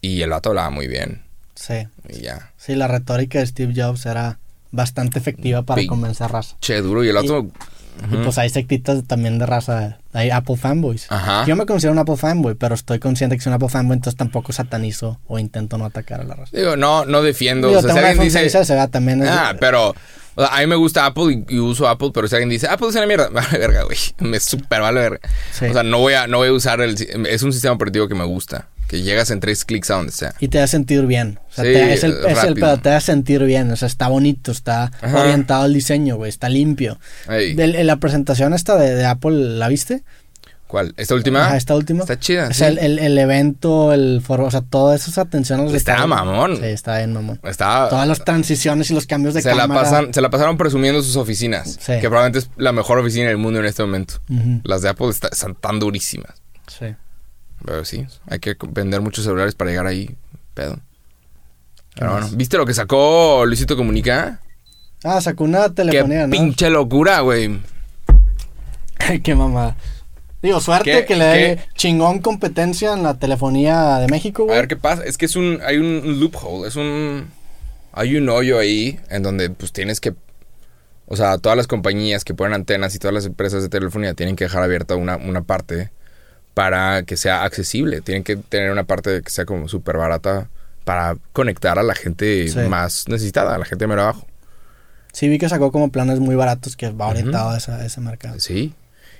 Y 0.00 0.22
el 0.22 0.30
vato 0.30 0.50
hablaba 0.50 0.70
muy 0.70 0.86
bien. 0.88 1.22
Sí. 1.54 1.86
Y 2.08 2.20
ya. 2.22 2.50
Sí, 2.56 2.74
la 2.74 2.88
retórica 2.88 3.38
de 3.38 3.46
Steve 3.46 3.72
Jobs 3.76 4.06
era 4.06 4.38
bastante 4.70 5.18
efectiva 5.18 5.62
para 5.62 5.80
Big. 5.80 5.88
convencer 5.88 6.30
raza. 6.30 6.56
Che, 6.60 6.80
duro. 6.80 7.04
Y 7.04 7.08
el 7.08 7.14
vato... 7.16 7.46
Y 8.10 8.16
pues 8.24 8.38
hay 8.38 8.48
sectitas 8.48 9.04
también 9.06 9.38
de 9.38 9.44
raza. 9.44 9.98
Hay 10.14 10.30
Apple 10.30 10.56
fanboys. 10.56 11.04
Ajá. 11.10 11.44
Yo 11.46 11.54
me 11.54 11.66
considero 11.66 11.92
un 11.92 11.98
Apple 11.98 12.16
fanboy, 12.16 12.54
pero 12.54 12.74
estoy 12.74 12.98
consciente 12.98 13.36
que 13.36 13.42
soy 13.42 13.50
un 13.50 13.56
Apple 13.56 13.68
fanboy, 13.68 13.96
entonces 13.96 14.16
tampoco 14.16 14.54
satanizo 14.54 15.20
o 15.26 15.38
intento 15.38 15.76
no 15.76 15.84
atacar 15.84 16.22
a 16.22 16.24
la 16.24 16.34
raza. 16.34 16.56
Digo, 16.56 16.76
no, 16.76 17.04
no 17.04 17.20
defiendo. 17.20 17.68
Digo, 17.68 17.80
o 17.80 17.82
sea, 17.82 17.92
si 17.92 17.98
alguien 17.98 18.24
dice... 18.24 18.46
6S, 18.46 18.68
¿verdad? 18.70 18.88
también 18.88 19.22
es- 19.22 19.28
Ah, 19.30 19.54
pero 19.60 19.90
o 20.34 20.40
sea, 20.42 20.56
a 20.56 20.60
mí 20.60 20.66
me 20.66 20.76
gusta 20.76 21.04
Apple 21.04 21.44
y, 21.46 21.56
y 21.56 21.58
uso 21.58 21.86
Apple, 21.88 22.10
pero 22.14 22.26
si 22.26 22.36
alguien 22.36 22.48
dice, 22.48 22.68
Apple 22.68 22.88
es 22.88 22.94
una 22.94 23.04
mierda, 23.06 23.28
vale 23.32 23.58
verga, 23.58 23.82
güey. 23.82 23.98
Me 24.20 24.40
super 24.40 24.80
vale 24.80 25.00
verga. 25.00 25.20
Sí. 25.52 25.66
O 25.66 25.72
sea, 25.74 25.82
no 25.82 25.98
voy 25.98 26.14
a, 26.14 26.26
no 26.26 26.38
voy 26.38 26.48
a 26.48 26.52
usar 26.52 26.80
el... 26.80 26.94
Es 27.26 27.42
un 27.42 27.52
sistema 27.52 27.74
operativo 27.74 28.08
que 28.08 28.14
me 28.14 28.24
gusta. 28.24 28.68
Que 28.90 29.02
llegas 29.02 29.30
en 29.30 29.38
tres 29.38 29.64
clics 29.64 29.88
a 29.92 29.94
donde 29.94 30.10
sea. 30.10 30.34
Y 30.40 30.48
te 30.48 30.58
da 30.58 30.66
sentir 30.66 31.06
bien. 31.06 31.38
O 31.48 31.52
sea, 31.54 31.64
Sí, 31.64 31.72
te- 31.72 31.92
es 31.94 32.02
el, 32.02 32.12
es 32.26 32.42
el 32.42 32.54
pedo, 32.54 32.76
te 32.78 32.88
da 32.88 33.00
sentir 33.00 33.44
bien. 33.44 33.70
O 33.70 33.76
sea, 33.76 33.86
está 33.86 34.08
bonito, 34.08 34.50
está 34.50 34.90
Ajá. 35.00 35.20
orientado 35.22 35.62
al 35.62 35.72
diseño, 35.72 36.16
güey, 36.16 36.28
está 36.28 36.48
limpio. 36.48 36.98
La 37.28 37.96
presentación 37.98 38.52
esta 38.52 38.76
de, 38.76 38.96
de 38.96 39.06
Apple, 39.06 39.30
¿la 39.58 39.68
viste? 39.68 40.02
¿Cuál? 40.66 40.92
¿Esta 40.96 41.14
última? 41.14 41.46
Ajá, 41.46 41.56
esta 41.56 41.74
última. 41.76 42.00
Está 42.00 42.18
chida. 42.18 42.46
O 42.48 42.52
sí. 42.52 42.54
sea, 42.58 42.68
el, 42.68 42.78
el- 42.78 42.98
el 42.98 43.16
evento, 43.18 43.92
el 43.92 44.20
foro, 44.24 44.46
o 44.46 44.50
sea, 44.50 44.60
todo 44.60 44.92
eso 44.92 45.10
es 45.10 45.18
atención 45.18 45.60
a 45.60 45.62
los 45.64 45.74
Está 45.74 46.04
mamón. 46.08 46.56
Sí, 46.56 46.64
está 46.64 46.96
bien 46.98 47.12
mamón. 47.12 47.38
Está... 47.44 47.88
Todas 47.90 48.06
las 48.08 48.24
transiciones 48.24 48.90
y 48.90 48.94
los 48.94 49.06
cambios 49.06 49.34
de 49.34 49.42
se 49.42 49.54
la, 49.54 49.62
cámara. 49.62 49.82
pasan, 49.82 50.12
se 50.14 50.20
la 50.20 50.30
pasaron 50.30 50.56
presumiendo 50.56 51.00
sus 51.02 51.14
oficinas. 51.16 51.76
Sí. 51.80 51.92
Que 52.00 52.08
probablemente 52.08 52.40
es 52.40 52.50
la 52.56 52.72
mejor 52.72 52.98
oficina 52.98 53.28
del 53.28 53.36
mundo 53.38 53.60
en 53.60 53.66
este 53.66 53.82
momento. 53.84 54.14
Las 54.64 54.82
de 54.82 54.88
Apple 54.88 55.10
está- 55.10 55.28
están 55.28 55.54
tan 55.54 55.78
durísimas. 55.80 56.32
Sí. 56.66 56.86
Pero 57.64 57.84
sí, 57.84 58.06
hay 58.26 58.38
que 58.38 58.56
vender 58.70 59.00
muchos 59.00 59.24
celulares 59.24 59.54
para 59.54 59.70
llegar 59.70 59.86
ahí. 59.86 60.16
Pedo. 60.54 60.76
¿Qué 60.76 62.00
Pero 62.00 62.12
bueno, 62.12 62.28
¿viste 62.32 62.56
lo 62.56 62.64
que 62.66 62.74
sacó 62.74 63.44
Luisito 63.46 63.76
Comunica? 63.76 64.40
Ah, 65.04 65.20
sacó 65.20 65.44
una 65.44 65.64
Qué 65.68 65.74
telefonía, 65.74 66.26
¿no? 66.26 66.30
pinche 66.30 66.70
locura, 66.70 67.20
güey. 67.20 67.60
Qué 69.22 69.34
mamada. 69.34 69.76
Digo, 70.42 70.60
suerte 70.60 70.90
¿Qué- 70.90 71.04
que 71.04 71.16
le 71.16 71.24
dé 71.24 71.58
chingón 71.74 72.20
competencia 72.20 72.94
en 72.94 73.02
la 73.02 73.18
telefonía 73.18 73.96
de 73.98 74.08
México, 74.08 74.42
A 74.42 74.46
güey. 74.46 74.58
ver 74.58 74.68
qué 74.68 74.76
pasa. 74.76 75.04
Es 75.04 75.18
que 75.18 75.26
es 75.26 75.36
un. 75.36 75.60
Hay 75.64 75.76
un 75.76 76.18
loophole. 76.20 76.66
Es 76.68 76.76
un. 76.76 77.28
Hay 77.92 78.16
un 78.16 78.28
hoyo 78.28 78.58
ahí 78.58 78.98
en 79.10 79.22
donde 79.22 79.50
pues 79.50 79.72
tienes 79.72 80.00
que. 80.00 80.14
O 81.06 81.16
sea, 81.16 81.36
todas 81.38 81.56
las 81.56 81.66
compañías 81.66 82.24
que 82.24 82.34
ponen 82.34 82.54
antenas 82.54 82.94
y 82.94 82.98
todas 82.98 83.12
las 83.14 83.26
empresas 83.26 83.62
de 83.62 83.68
telefonía 83.68 84.14
tienen 84.14 84.36
que 84.36 84.44
dejar 84.44 84.62
abierta 84.62 84.94
una, 84.94 85.16
una 85.16 85.42
parte 85.42 85.90
para 86.60 87.04
que 87.04 87.16
sea 87.16 87.42
accesible. 87.44 88.02
Tienen 88.02 88.22
que 88.22 88.36
tener 88.36 88.70
una 88.70 88.84
parte 88.84 89.22
que 89.22 89.30
sea 89.30 89.46
como 89.46 89.66
súper 89.66 89.96
barata 89.96 90.50
para 90.84 91.16
conectar 91.32 91.78
a 91.78 91.82
la 91.82 91.94
gente 91.94 92.48
Sí. 92.48 92.58
más 92.68 93.08
necesitada, 93.08 93.54
a 93.54 93.58
la 93.58 93.64
gente 93.64 93.84
de 93.84 93.88
mero 93.88 94.02
abajo. 94.02 94.26
Sí, 95.10 95.28
vi 95.30 95.38
que 95.38 95.48
sacó 95.48 95.72
como 95.72 95.90
planes 95.90 96.20
muy 96.20 96.34
baratos 96.34 96.76
que 96.76 96.90
va 96.90 97.08
orientado 97.08 97.48
a, 97.48 97.56
esa- 97.56 97.76
a 97.76 97.86
ese 97.86 98.02
mercado. 98.02 98.38
Sí. 98.40 98.74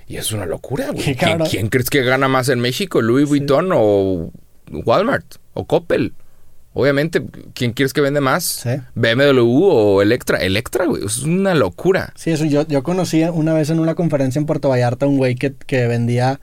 Y 0.07 0.17
es 0.17 0.31
una 0.33 0.45
locura, 0.45 0.91
güey. 0.91 1.15
¿Quién, 1.49 1.69
crees 1.69 1.89
que 1.89 2.03
gana 2.03 2.27
más 2.27 2.47
en 2.49 2.59
México? 2.59 3.01
¿Louis 3.01 3.27
Vuitton 3.27 3.69
o 3.73 4.31
Walmart 4.71 5.25
o 5.55 5.65
Coppel? 5.65 6.13
Obviamente, 6.73 7.23
¿quién 7.55 7.73
crees 7.73 7.91
que 7.91 8.01
vende 8.01 8.21
más? 8.21 8.43
Sí. 8.43 8.69
BMW 8.93 9.63
o 9.63 10.01
Electra. 10.03 10.37
Electra, 10.37 10.85
güey. 10.85 11.03
Es 11.05 11.17
una 11.23 11.55
locura. 11.55 12.13
Sí, 12.15 12.29
eso 12.29 12.45
yo, 12.45 12.67
yo 12.67 12.83
conocí 12.83 13.23
una 13.23 13.53
vez 13.53 13.71
en 13.71 13.79
una 13.79 13.95
conferencia 13.95 14.37
en 14.39 14.45
Puerto 14.45 14.69
Vallarta 14.69 15.07
un 15.07 15.17
güey 15.17 15.33
que, 15.33 15.53
que 15.55 15.87
vendía 15.87 16.39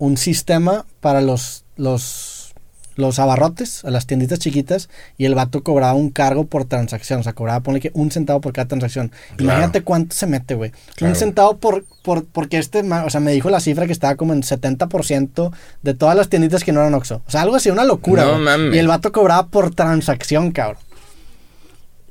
un 0.00 0.16
sistema 0.16 0.86
para 1.00 1.20
los, 1.20 1.64
los, 1.76 2.54
los 2.96 3.18
abarrotes, 3.18 3.84
a 3.84 3.90
las 3.90 4.06
tienditas 4.06 4.38
chiquitas, 4.38 4.88
y 5.18 5.26
el 5.26 5.34
vato 5.34 5.62
cobraba 5.62 5.92
un 5.92 6.08
cargo 6.08 6.46
por 6.46 6.64
transacción. 6.64 7.20
O 7.20 7.22
sea, 7.22 7.34
cobraba, 7.34 7.60
ponle 7.60 7.80
que 7.80 7.90
un 7.92 8.10
centavo 8.10 8.40
por 8.40 8.54
cada 8.54 8.66
transacción. 8.66 9.10
Claro. 9.36 9.44
Imagínate 9.44 9.82
cuánto 9.82 10.16
se 10.16 10.26
mete, 10.26 10.54
güey. 10.54 10.72
Claro. 10.96 11.12
Un 11.12 11.18
centavo 11.18 11.58
por, 11.58 11.84
por, 12.02 12.24
porque 12.24 12.56
este, 12.56 12.80
o 12.80 13.10
sea, 13.10 13.20
me 13.20 13.32
dijo 13.32 13.50
la 13.50 13.60
cifra 13.60 13.86
que 13.86 13.92
estaba 13.92 14.16
como 14.16 14.32
en 14.32 14.42
70% 14.42 15.52
de 15.82 15.94
todas 15.94 16.16
las 16.16 16.30
tienditas 16.30 16.64
que 16.64 16.72
no 16.72 16.80
eran 16.80 16.94
Oxxo. 16.94 17.22
O 17.26 17.30
sea, 17.30 17.42
algo 17.42 17.56
así, 17.56 17.68
una 17.68 17.84
locura, 17.84 18.24
No. 18.24 18.74
Y 18.74 18.78
el 18.78 18.88
vato 18.88 19.12
cobraba 19.12 19.48
por 19.48 19.74
transacción, 19.74 20.50
cabrón. 20.50 20.82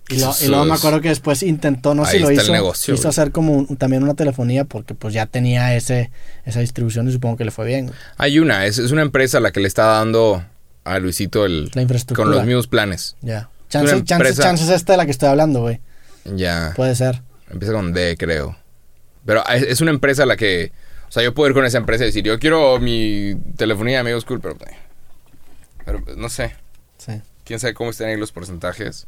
Y, 0.09 0.17
lo- 0.19 0.33
y 0.41 0.47
luego 0.47 0.65
me 0.65 0.73
acuerdo 0.73 1.01
que 1.01 1.09
después 1.09 1.43
intentó, 1.43 1.93
no 1.93 2.03
sé 2.05 2.13
si 2.13 2.19
lo 2.19 2.31
hizo, 2.31 2.51
negocio, 2.51 2.93
hizo 2.95 3.07
hacer 3.09 3.31
como 3.31 3.53
un- 3.53 3.77
también 3.77 4.01
una 4.03 4.15
telefonía 4.15 4.65
porque 4.65 4.95
pues 4.95 5.13
ya 5.13 5.27
tenía 5.27 5.75
ese 5.75 6.09
esa 6.45 6.61
distribución 6.61 7.07
y 7.07 7.11
supongo 7.11 7.37
que 7.37 7.45
le 7.45 7.51
fue 7.51 7.67
bien. 7.67 7.87
güey. 7.87 7.97
Hay 8.17 8.39
una. 8.39 8.65
Es, 8.65 8.79
es 8.79 8.91
una 8.91 9.03
empresa 9.03 9.39
la 9.39 9.51
que 9.51 9.59
le 9.59 9.67
está 9.67 9.85
dando 9.85 10.43
a 10.83 10.97
Luisito 10.99 11.45
el... 11.45 11.69
La 11.75 11.83
infraestructura. 11.83 12.25
Con 12.27 12.35
los 12.35 12.45
mismos 12.45 12.65
planes. 12.67 13.15
Ya. 13.21 13.49
Chances, 13.69 13.93
una 13.93 14.05
chances, 14.33 14.69
esta 14.69 14.93
de 14.93 14.97
la 14.97 15.05
que 15.05 15.11
estoy 15.11 15.29
hablando, 15.29 15.61
güey. 15.61 15.79
Ya. 16.25 16.73
Puede 16.75 16.95
ser. 16.95 17.21
Empieza 17.51 17.73
con 17.73 17.93
D, 17.93 18.15
creo. 18.17 18.57
Pero 19.25 19.47
es, 19.47 19.61
es 19.61 19.81
una 19.81 19.91
empresa 19.91 20.25
la 20.25 20.35
que... 20.37 20.71
O 21.07 21.11
sea, 21.11 21.21
yo 21.21 21.35
puedo 21.35 21.49
ir 21.49 21.53
con 21.53 21.65
esa 21.65 21.77
empresa 21.77 22.03
y 22.03 22.07
decir, 22.07 22.23
yo 22.23 22.39
quiero 22.39 22.79
mi 22.79 23.35
telefonía, 23.57 23.99
amigos, 23.99 24.25
cool, 24.25 24.39
pero... 24.41 24.57
Pero 25.85 26.01
no 26.17 26.29
sé. 26.29 26.55
Sí. 26.97 27.21
quién 27.45 27.59
sabe 27.59 27.73
cómo 27.75 27.91
están 27.91 28.07
ahí 28.09 28.17
los 28.17 28.31
porcentajes. 28.31 29.05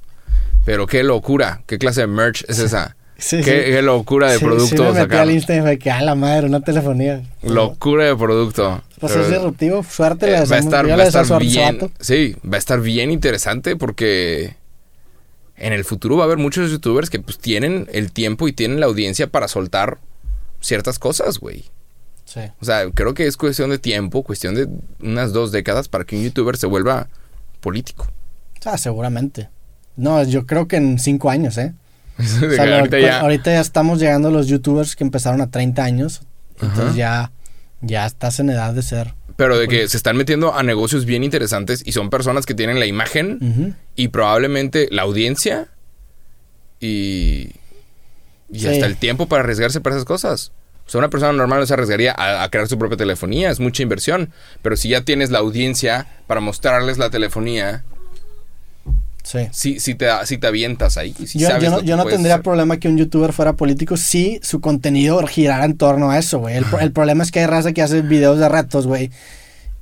Pero 0.66 0.88
qué 0.88 1.04
locura, 1.04 1.64
qué 1.66 1.78
clase 1.78 2.02
de 2.02 2.08
merch 2.08 2.44
es 2.48 2.60
esa. 2.60 2.96
Sí, 3.22 3.38
qué, 3.44 3.44
sí. 3.44 3.72
qué 3.72 3.82
locura 3.84 4.32
de 4.32 4.40
Sí, 4.40 4.46
producto 4.46 4.88
sí 4.88 4.94
me 4.94 5.02
metí 5.02 5.16
al 5.16 5.30
Insta 5.30 5.56
y 5.56 5.62
me 5.62 5.78
que 5.78 5.92
a 5.92 6.02
la 6.02 6.16
madre, 6.16 6.48
una 6.48 6.62
telefonía. 6.62 7.22
Locura 7.44 8.06
de 8.06 8.16
producto. 8.16 8.82
Pues 9.00 9.14
Pero, 9.14 9.26
es 9.26 9.32
disruptivo. 9.32 9.84
Suerte 9.84 10.26
eh, 10.26 10.44
va 10.44 10.56
a 10.56 10.60
estar, 10.60 10.90
va 10.90 10.96
a 10.96 11.06
estar 11.06 11.28
suerte 11.28 11.46
bien. 11.46 11.92
Sí, 12.00 12.36
va 12.44 12.56
a 12.56 12.58
estar 12.58 12.82
bien 12.82 13.12
interesante 13.12 13.76
porque 13.76 14.56
en 15.56 15.72
el 15.72 15.86
futuro 15.86 16.18
va 16.18 16.24
a 16.24 16.26
haber 16.26 16.40
muchos 16.40 16.72
youtubers 16.72 17.12
que 17.12 17.20
pues 17.20 17.38
tienen 17.38 17.88
el 17.94 18.12
tiempo 18.12 18.48
y 18.48 18.54
tienen 18.54 18.80
la 18.80 18.88
audiencia 18.88 19.28
para 19.28 19.48
soltar 19.48 20.00
ciertas 20.60 20.98
cosas, 20.98 21.38
güey. 21.38 21.66
Sí. 22.26 22.42
O 22.60 22.66
sea, 22.66 22.90
creo 22.90 23.14
que 23.14 23.28
es 23.28 23.38
cuestión 23.38 23.70
de 23.70 23.78
tiempo, 23.78 24.24
cuestión 24.24 24.56
de 24.56 24.68
unas 25.00 25.32
dos 25.32 25.52
décadas 25.52 25.88
para 25.88 26.06
que 26.06 26.16
un 26.16 26.24
youtuber 26.24 26.58
se 26.58 26.66
vuelva 26.66 27.08
político. 27.60 28.08
Ah, 28.66 28.80
seguramente. 28.80 29.50
No, 29.98 30.24
yo 30.24 30.46
creo 30.46 30.68
que 30.68 30.78
en 30.78 31.00
cinco 31.00 31.30
años, 31.30 31.58
¿eh? 31.58 31.74
O 32.20 32.66
lo- 32.66 32.76
ahorita 32.76 33.00
ya- 33.00 33.20
ahorita 33.22 33.52
ya 33.52 33.62
estamos 33.62 34.00
llegando 34.00 34.28
a 34.28 34.32
los 34.32 34.48
youtubers 34.48 34.96
que 34.96 35.04
empezaron 35.04 35.42
a 35.42 35.50
30 35.50 35.84
años. 35.84 36.22
Entonces 36.62 36.96
ya, 36.96 37.32
ya 37.82 38.06
estás 38.06 38.40
en 38.40 38.50
edad 38.52 38.74
de 38.74 38.84
ser. 38.84 39.14
Pero 39.38 39.58
de 39.58 39.68
que 39.68 39.88
se 39.88 39.98
están 39.98 40.18
metiendo 40.18 40.54
a 40.54 40.62
negocios 40.62 41.06
bien 41.06 41.24
interesantes 41.24 41.82
y 41.84 41.94
son 41.94 42.10
personas 42.12 42.46
que 42.46 42.54
tienen 42.54 42.80
la 42.80 42.86
imagen 42.86 43.76
y 43.96 44.10
probablemente 44.10 44.88
la 44.92 45.02
audiencia 45.02 45.70
y, 46.80 47.52
y 48.52 48.60
Sí. 48.60 48.68
hasta 48.68 48.86
el 48.86 48.98
tiempo 48.98 49.28
para 49.28 49.42
arriesgarse 49.44 49.82
para 49.82 49.96
esas 49.96 50.06
cosas. 50.06 50.52
O 50.86 50.90
sea, 50.92 51.00
una 51.00 51.10
persona 51.10 51.32
normal 51.34 51.60
no 51.62 51.66
se 51.66 51.74
arriesgaría 51.74 52.12
a, 52.16 52.44
a 52.44 52.50
crear 52.50 52.68
su 52.68 52.78
propia 52.78 52.98
telefonía, 52.98 53.50
es 53.50 53.60
mucha 53.60 53.82
inversión. 53.84 54.32
Pero 54.62 54.76
si 54.76 54.90
ya 54.90 55.02
tienes 55.02 55.32
la 55.32 55.40
audiencia 55.40 56.08
para 56.28 56.42
mostrarles 56.42 56.98
la 56.98 57.10
telefonía, 57.10 57.84
Sí. 59.24 59.48
sí, 59.52 59.80
sí, 59.80 59.96
te, 59.96 60.08
sí 60.26 60.38
te 60.38 60.48
avientas 60.48 60.98
ahí. 60.98 61.14
yo, 61.36 61.48
sabes 61.48 61.64
yo 61.64 61.70
lo 61.70 61.78
no, 61.78 61.84
yo 61.84 61.98
no 61.98 62.06
tendría 62.06 62.36
hacer. 62.36 62.44
problema 62.44 62.78
que 62.78 62.88
un 62.88 62.98
youtuber 62.98 63.34
fuera 63.34 63.54
político 63.54 63.98
si 63.98 64.40
su 64.42 64.62
contenido 64.62 65.26
girara 65.28 65.66
en 65.66 65.78
torno 65.78 66.10
a 66.10 66.18
eso, 66.18 66.40
güey. 66.40 66.58
El, 66.58 66.66
el 66.80 66.92
problema 66.92 67.24
es 67.24 67.32
que 67.32 67.40
hay 67.40 67.46
raza 67.46 67.72
que 67.72 67.82
hace 67.82 68.02
videos 68.02 68.40
de 68.40 68.50
retos, 68.50 68.88
güey. 68.88 69.12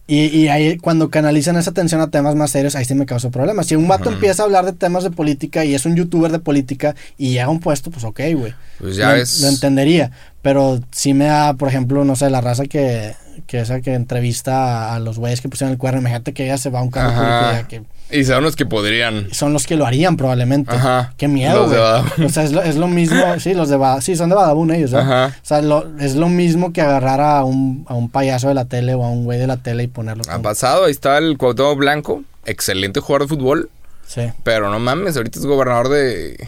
Y, 0.10 0.26
y 0.36 0.48
ahí 0.48 0.78
cuando 0.78 1.12
canalizan 1.12 1.56
esa 1.56 1.70
atención 1.70 2.02
a 2.02 2.10
temas 2.10 2.34
más 2.34 2.50
serios, 2.50 2.76
ahí 2.76 2.84
sí 2.84 2.96
me 2.96 3.06
causa 3.06 3.30
problemas. 3.30 3.68
Si 3.68 3.76
un 3.76 3.88
vato 3.88 4.10
empieza 4.10 4.42
a 4.42 4.46
hablar 4.48 4.66
de 4.66 4.74
temas 4.74 5.04
de 5.04 5.12
política 5.12 5.66
y 5.66 5.76
es 5.76 5.86
un 5.86 5.96
youtuber 5.96 6.32
de 6.32 6.40
política 6.40 6.96
y 7.16 7.30
llega 7.30 7.46
a 7.46 7.50
un 7.50 7.60
puesto, 7.60 7.92
pues 7.92 8.04
ok, 8.04 8.20
güey. 8.34 8.56
Pues 8.80 8.96
ya 8.96 9.10
lo, 9.12 9.18
ves. 9.18 9.42
lo 9.42 9.50
entendería. 9.50 10.10
Pero 10.42 10.80
sí 10.90 11.14
me 11.14 11.26
da, 11.26 11.54
por 11.54 11.68
ejemplo, 11.68 12.04
no 12.06 12.16
sé, 12.16 12.32
la 12.32 12.42
raza 12.42 12.66
que, 12.66 13.14
que 13.46 13.60
esa 13.60 13.82
que 13.82 13.94
entrevista 13.94 14.96
a, 14.96 15.00
los 15.00 15.20
güeyes 15.20 15.42
que 15.42 15.50
pusieron 15.50 15.74
el 15.74 15.78
cuerno. 15.78 16.00
Imagínate 16.00 16.34
que 16.34 16.46
ella 16.46 16.58
se 16.58 16.72
va 16.72 16.80
a 16.80 16.82
un 16.82 16.90
cargo 16.90 17.14
público 17.14 17.46
y 17.46 17.56
diga 17.56 17.68
que 17.68 17.84
Y 18.12 18.24
son 18.24 18.44
los 18.44 18.56
que 18.56 18.66
podrían. 18.66 19.28
son 19.32 19.54
los 19.54 19.68
que 19.68 19.76
lo 19.76 19.86
harían 19.86 20.18
probablemente. 20.18 20.74
Ajá. 20.76 21.14
Qué 21.18 21.28
miedo, 21.28 21.68
güey. 21.68 22.26
O 22.26 22.30
sea, 22.30 22.44
es 22.44 22.52
lo, 22.52 22.62
es 22.64 22.76
lo 22.76 22.88
mismo. 22.88 23.22
Sí, 23.40 23.54
los 23.54 23.70
de 23.70 23.78
Badabun. 23.78 24.02
Sí, 24.02 24.16
son 24.16 24.30
de 24.30 24.36
Badabun 24.36 24.72
ellos, 24.72 24.92
¿no? 24.92 25.00
Ajá. 25.00 25.36
O 25.42 25.46
sea, 25.46 25.62
lo- 25.62 25.86
es 26.00 26.16
lo 26.16 26.28
mismo 26.30 26.74
que 26.74 26.82
agarrar 26.82 27.22
a 27.22 27.44
un, 27.44 27.86
a 27.88 27.94
un 27.94 28.10
payaso 28.10 28.48
de 28.48 28.56
la 28.56 28.66
tele 28.66 28.94
o 28.96 29.04
a 29.04 29.10
un 29.10 29.26
güey 29.26 29.38
de 29.38 29.46
la 29.48 29.58
tele 29.58 29.84
y 29.84 29.88
ponerlo. 29.88 30.24
Ha 30.28 30.34
como- 30.34 30.44
pasado, 30.44 30.86
ahí 30.86 30.92
está 30.92 31.18
el 31.20 31.38
Cuauhtémoc 31.38 31.78
Blanco, 31.78 32.24
excelente 32.46 33.00
jugador 33.00 33.28
de 33.28 33.36
fútbol, 33.36 33.70
Sí, 34.08 34.22
pero 34.44 34.72
no 34.72 34.80
mames, 34.80 35.16
ahorita 35.18 35.38
es 35.38 35.46
gobernador 35.46 35.90
de... 35.90 36.48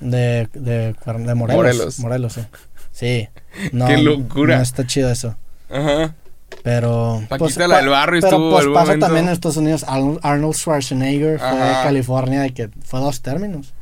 de, 0.00 0.48
de 0.54 0.94
Morelos. 1.34 1.56
Morelos. 1.56 1.98
Morelos, 1.98 2.32
sí. 2.34 2.40
Sí. 2.92 3.28
No, 3.72 3.88
Qué 3.88 3.98
locura. 3.98 4.56
No 4.58 4.62
está 4.62 4.86
chido 4.86 5.10
eso. 5.10 5.34
Ajá. 5.68 6.14
Pero. 6.62 7.22
Paquita, 7.28 7.66
la 7.68 7.78
del 7.78 7.88
barrio, 7.88 8.20
Pero 8.20 8.36
estuvo 8.36 8.50
pues 8.50 8.66
momento. 8.66 9.06
también 9.06 9.26
en 9.26 9.32
Estados 9.32 9.56
Unidos. 9.56 9.84
Arnold, 9.86 10.54
Schwarzenegger 10.54 11.38
fue 11.38 11.48
Ajá. 11.48 11.82
California 11.84 12.46
y 12.46 12.50
que 12.52 12.70
fue 12.84 13.00
dos 13.00 13.22
términos. 13.22 13.72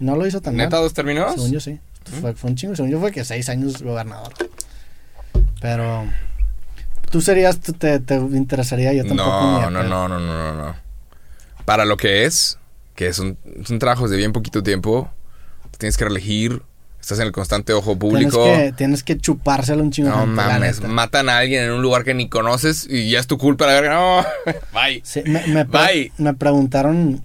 Y 0.00 0.04
no 0.04 0.16
lo 0.16 0.26
hizo 0.26 0.40
tan 0.40 0.56
¿Neta 0.56 0.76
mal. 0.76 0.82
dos 0.84 0.94
términos? 0.94 1.32
Según 1.34 1.52
yo 1.52 1.60
sí. 1.60 1.78
Fue, 2.20 2.34
fue 2.34 2.50
un 2.50 2.56
chingo. 2.56 2.74
Según 2.76 2.90
yo 2.90 3.00
fue 3.00 3.12
que 3.12 3.24
seis 3.24 3.48
años 3.48 3.82
gobernador. 3.82 4.32
Pero. 5.60 6.04
¿Tú 7.10 7.20
serías, 7.20 7.60
te, 7.60 8.00
te 8.00 8.14
interesaría? 8.16 8.92
Yo 8.92 9.04
tampoco. 9.04 9.30
No, 9.30 9.70
no, 9.70 9.82
no, 9.82 10.08
no, 10.08 10.18
no, 10.18 10.18
no, 10.18 10.54
no. 10.54 10.74
Para 11.64 11.84
lo 11.84 11.96
que 11.96 12.24
es, 12.24 12.58
que 12.94 13.12
son, 13.12 13.36
son 13.64 13.78
trabajos 13.78 14.10
de 14.10 14.16
bien 14.16 14.32
poquito 14.32 14.62
tiempo, 14.62 15.10
tienes 15.78 15.96
que 15.96 16.04
reelegir, 16.04 16.62
estás 17.06 17.20
en 17.20 17.26
el 17.26 17.32
constante 17.32 17.72
ojo 17.72 17.96
público. 17.96 18.42
Tienes 18.42 18.62
que, 18.64 18.72
tienes 18.72 19.02
que 19.04 19.16
chupárselo 19.16 19.80
un 19.80 19.92
chingo. 19.92 20.08
de 20.10 20.14
No 20.16 20.20
gente, 20.22 20.34
mames, 20.34 20.80
matan 20.82 21.28
a 21.28 21.38
alguien 21.38 21.62
en 21.62 21.70
un 21.70 21.80
lugar 21.80 22.02
que 22.02 22.14
ni 22.14 22.28
conoces 22.28 22.84
y 22.90 23.10
ya 23.10 23.20
es 23.20 23.28
tu 23.28 23.38
culpa 23.38 23.64
la 23.66 23.74
verga. 23.74 23.94
No, 23.94 24.24
bye. 24.74 25.00
Sí, 25.04 25.22
me, 25.24 25.46
me, 25.46 25.64
pre- 25.64 25.80
Bye. 25.86 26.12
me 26.18 26.34
preguntaron. 26.34 27.22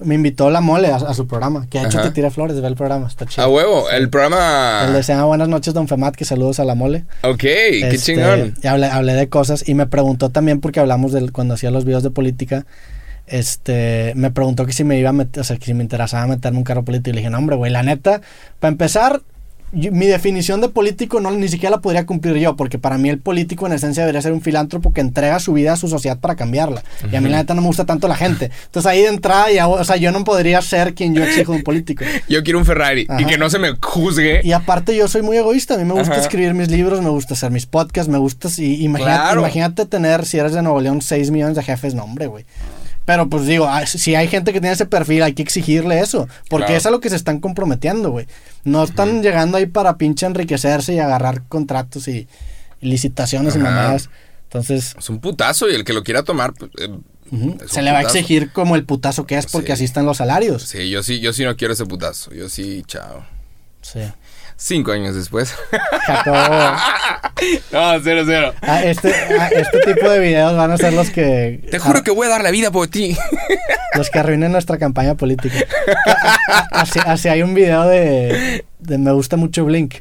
Me 0.00 0.14
invitó 0.16 0.50
la 0.50 0.60
mole 0.60 0.88
a, 0.88 0.96
a 0.96 1.14
su 1.14 1.26
programa. 1.28 1.66
Que 1.70 1.78
de 1.78 1.86
hecho 1.86 1.98
Ajá. 1.98 2.08
te 2.08 2.14
tira 2.14 2.30
flores, 2.32 2.60
ve 2.60 2.66
el 2.66 2.74
programa. 2.74 3.06
Está 3.06 3.24
chido. 3.26 3.44
A 3.44 3.48
huevo, 3.48 3.88
el 3.90 4.08
programa. 4.10 4.84
El 4.86 4.94
de 4.94 5.02
se 5.04 5.12
llama 5.12 5.26
Buenas 5.26 5.48
noches, 5.48 5.74
don 5.74 5.86
Femat, 5.86 6.14
que 6.16 6.24
saludos 6.24 6.58
a 6.58 6.64
la 6.64 6.74
mole. 6.74 7.04
Ok, 7.22 7.38
qué 7.38 7.78
Este, 7.88 7.98
chingón. 8.14 8.54
Y 8.62 8.66
hablé, 8.66 8.86
hablé 8.86 9.12
de 9.14 9.28
cosas 9.28 9.68
y 9.68 9.74
me 9.74 9.86
preguntó 9.86 10.30
también, 10.30 10.60
porque 10.60 10.80
hablamos 10.80 11.12
del, 11.12 11.30
cuando 11.32 11.54
hacía 11.54 11.70
los 11.70 11.84
videos 11.84 12.02
de 12.02 12.10
política, 12.10 12.66
este, 13.30 14.12
me 14.16 14.30
preguntó 14.30 14.66
que 14.66 14.72
si 14.72 14.84
me 14.84 14.98
iba 14.98 15.10
a 15.10 15.12
meter, 15.14 15.40
o 15.40 15.44
sea, 15.44 15.56
que 15.56 15.64
si 15.66 15.74
me 15.74 15.82
interesaba 15.82 16.26
meterme 16.26 16.58
un 16.58 16.64
carro 16.64 16.84
político. 16.84 17.10
Y 17.10 17.12
le 17.14 17.20
dije, 17.20 17.30
no, 17.30 17.38
hombre, 17.38 17.56
güey, 17.56 17.70
la 17.72 17.82
neta, 17.82 18.20
para 18.58 18.72
empezar, 18.72 19.22
yo- 19.72 19.92
mi 19.92 20.06
definición 20.06 20.60
de 20.60 20.68
político 20.68 21.20
no 21.20 21.30
ni 21.30 21.46
siquiera 21.46 21.76
la 21.76 21.80
podría 21.80 22.04
cumplir 22.04 22.34
yo, 22.38 22.56
porque 22.56 22.76
para 22.80 22.98
mí 22.98 23.08
el 23.08 23.18
político 23.20 23.68
en 23.68 23.72
esencia 23.72 24.02
debería 24.02 24.20
ser 24.20 24.32
un 24.32 24.40
filántropo 24.40 24.92
que 24.92 25.00
entrega 25.00 25.38
su 25.38 25.52
vida 25.52 25.74
a 25.74 25.76
su 25.76 25.86
sociedad 25.86 26.18
para 26.18 26.34
cambiarla. 26.34 26.82
Y 27.12 27.14
a 27.14 27.20
mí 27.20 27.28
la 27.28 27.36
neta 27.36 27.54
no 27.54 27.60
me 27.60 27.68
gusta 27.68 27.84
tanto 27.84 28.08
la 28.08 28.16
gente. 28.16 28.50
Entonces 28.64 28.90
ahí 28.90 29.02
de 29.02 29.06
entrada, 29.10 29.48
ya, 29.52 29.68
o 29.68 29.84
sea, 29.84 29.94
yo 29.94 30.10
no 30.10 30.24
podría 30.24 30.60
ser 30.60 30.94
quien 30.94 31.14
yo 31.14 31.22
exijo 31.22 31.52
de 31.52 31.58
un 31.58 31.64
político. 31.64 32.04
Yo 32.28 32.42
quiero 32.42 32.58
un 32.58 32.64
Ferrari 32.66 33.06
y 33.20 33.24
que 33.26 33.38
no 33.38 33.48
se 33.48 33.60
me 33.60 33.70
juzgue. 33.80 34.40
Y 34.42 34.50
aparte 34.50 34.96
yo 34.96 35.06
soy 35.06 35.22
muy 35.22 35.36
egoísta, 35.36 35.74
a 35.74 35.78
mí 35.78 35.84
me 35.84 35.94
gusta 35.94 36.14
Ajá. 36.14 36.20
escribir 36.22 36.52
mis 36.52 36.68
libros, 36.68 37.00
me 37.00 37.10
gusta 37.10 37.34
hacer 37.34 37.52
mis 37.52 37.66
podcasts, 37.66 38.10
me 38.10 38.18
gusta... 38.18 38.48
Y 38.58 38.82
imagínate, 38.84 39.20
Claro. 39.22 39.40
imagínate 39.40 39.86
tener, 39.86 40.26
si 40.26 40.38
eres 40.38 40.52
de 40.52 40.62
Nuevo 40.62 40.80
León, 40.80 41.00
6 41.00 41.30
millones 41.30 41.54
de 41.56 41.62
jefes, 41.62 41.94
no 41.94 42.02
hombre, 42.02 42.26
güey. 42.26 42.44
Pero 43.06 43.28
pues 43.28 43.46
digo, 43.46 43.66
ah, 43.66 43.86
si 43.86 44.14
hay 44.14 44.28
gente 44.28 44.52
que 44.52 44.60
tiene 44.60 44.74
ese 44.74 44.86
perfil, 44.86 45.22
hay 45.22 45.32
que 45.32 45.42
exigirle 45.42 46.00
eso. 46.00 46.28
Porque 46.48 46.66
Claro. 46.66 46.78
es 46.78 46.86
a 46.86 46.90
lo 46.90 47.00
que 47.00 47.10
se 47.10 47.16
están 47.16 47.40
comprometiendo, 47.40 48.10
güey. 48.10 48.26
No 48.64 48.84
están 48.84 49.22
llegando 49.22 49.56
ahí 49.56 49.66
para 49.66 49.96
pinche 49.96 50.26
enriquecerse 50.26 50.94
y 50.94 50.98
agarrar 51.00 51.42
contratos 51.48 52.06
y, 52.08 52.28
y 52.80 52.86
licitaciones 52.88 53.56
y 53.56 53.58
mamadas. 53.58 54.10
Entonces, 54.44 54.94
Es 54.98 55.08
un 55.10 55.20
putazo 55.20 55.68
y 55.70 55.74
el 55.74 55.84
que 55.84 55.92
lo 55.92 56.02
quiera 56.04 56.22
tomar, 56.24 56.52
pues, 56.54 56.70
eh, 56.78 56.88
se 57.68 57.82
le 57.82 57.92
va 57.92 57.98
a 57.98 58.02
exigir 58.02 58.50
como 58.52 58.74
el 58.76 58.84
putazo 58.84 59.24
que 59.26 59.38
es 59.38 59.46
porque 59.46 59.68
Sí. 59.68 59.72
así 59.72 59.84
están 59.84 60.04
los 60.06 60.16
salarios. 60.18 60.64
Sí, 60.64 60.90
yo 60.90 61.02
sí, 61.02 61.20
yo 61.20 61.32
sí 61.32 61.44
no 61.44 61.56
quiero 61.56 61.72
ese 61.74 61.86
putazo. 61.86 62.32
Yo 62.34 62.48
sí, 62.48 62.82
chao. 62.86 63.24
Sí. 63.82 64.00
Cinco 64.62 64.92
años 64.92 65.14
después. 65.14 65.54
Jacobo. 66.06 66.36
no, 67.72 68.00
cero, 68.04 68.24
cero. 68.26 68.52
Ah, 68.60 68.84
este, 68.84 69.10
ah, 69.40 69.48
este 69.48 69.80
tipo 69.80 70.10
de 70.10 70.18
videos 70.18 70.54
van 70.54 70.70
a 70.70 70.76
ser 70.76 70.92
los 70.92 71.08
que. 71.08 71.66
Te 71.70 71.78
juro 71.78 72.02
que 72.02 72.10
voy 72.10 72.26
a 72.26 72.30
dar 72.30 72.42
la 72.42 72.50
vida 72.50 72.70
por 72.70 72.86
ti. 72.86 73.16
Los 73.96 74.08
que 74.08 74.20
arruinen 74.20 74.52
nuestra 74.52 74.78
campaña 74.78 75.16
política. 75.16 75.56
Así, 76.70 77.00
así 77.04 77.28
hay 77.28 77.42
un 77.42 77.54
video 77.54 77.88
de, 77.88 78.64
de 78.78 78.98
Me 78.98 79.10
gusta 79.10 79.36
mucho 79.36 79.64
Blink. 79.64 79.96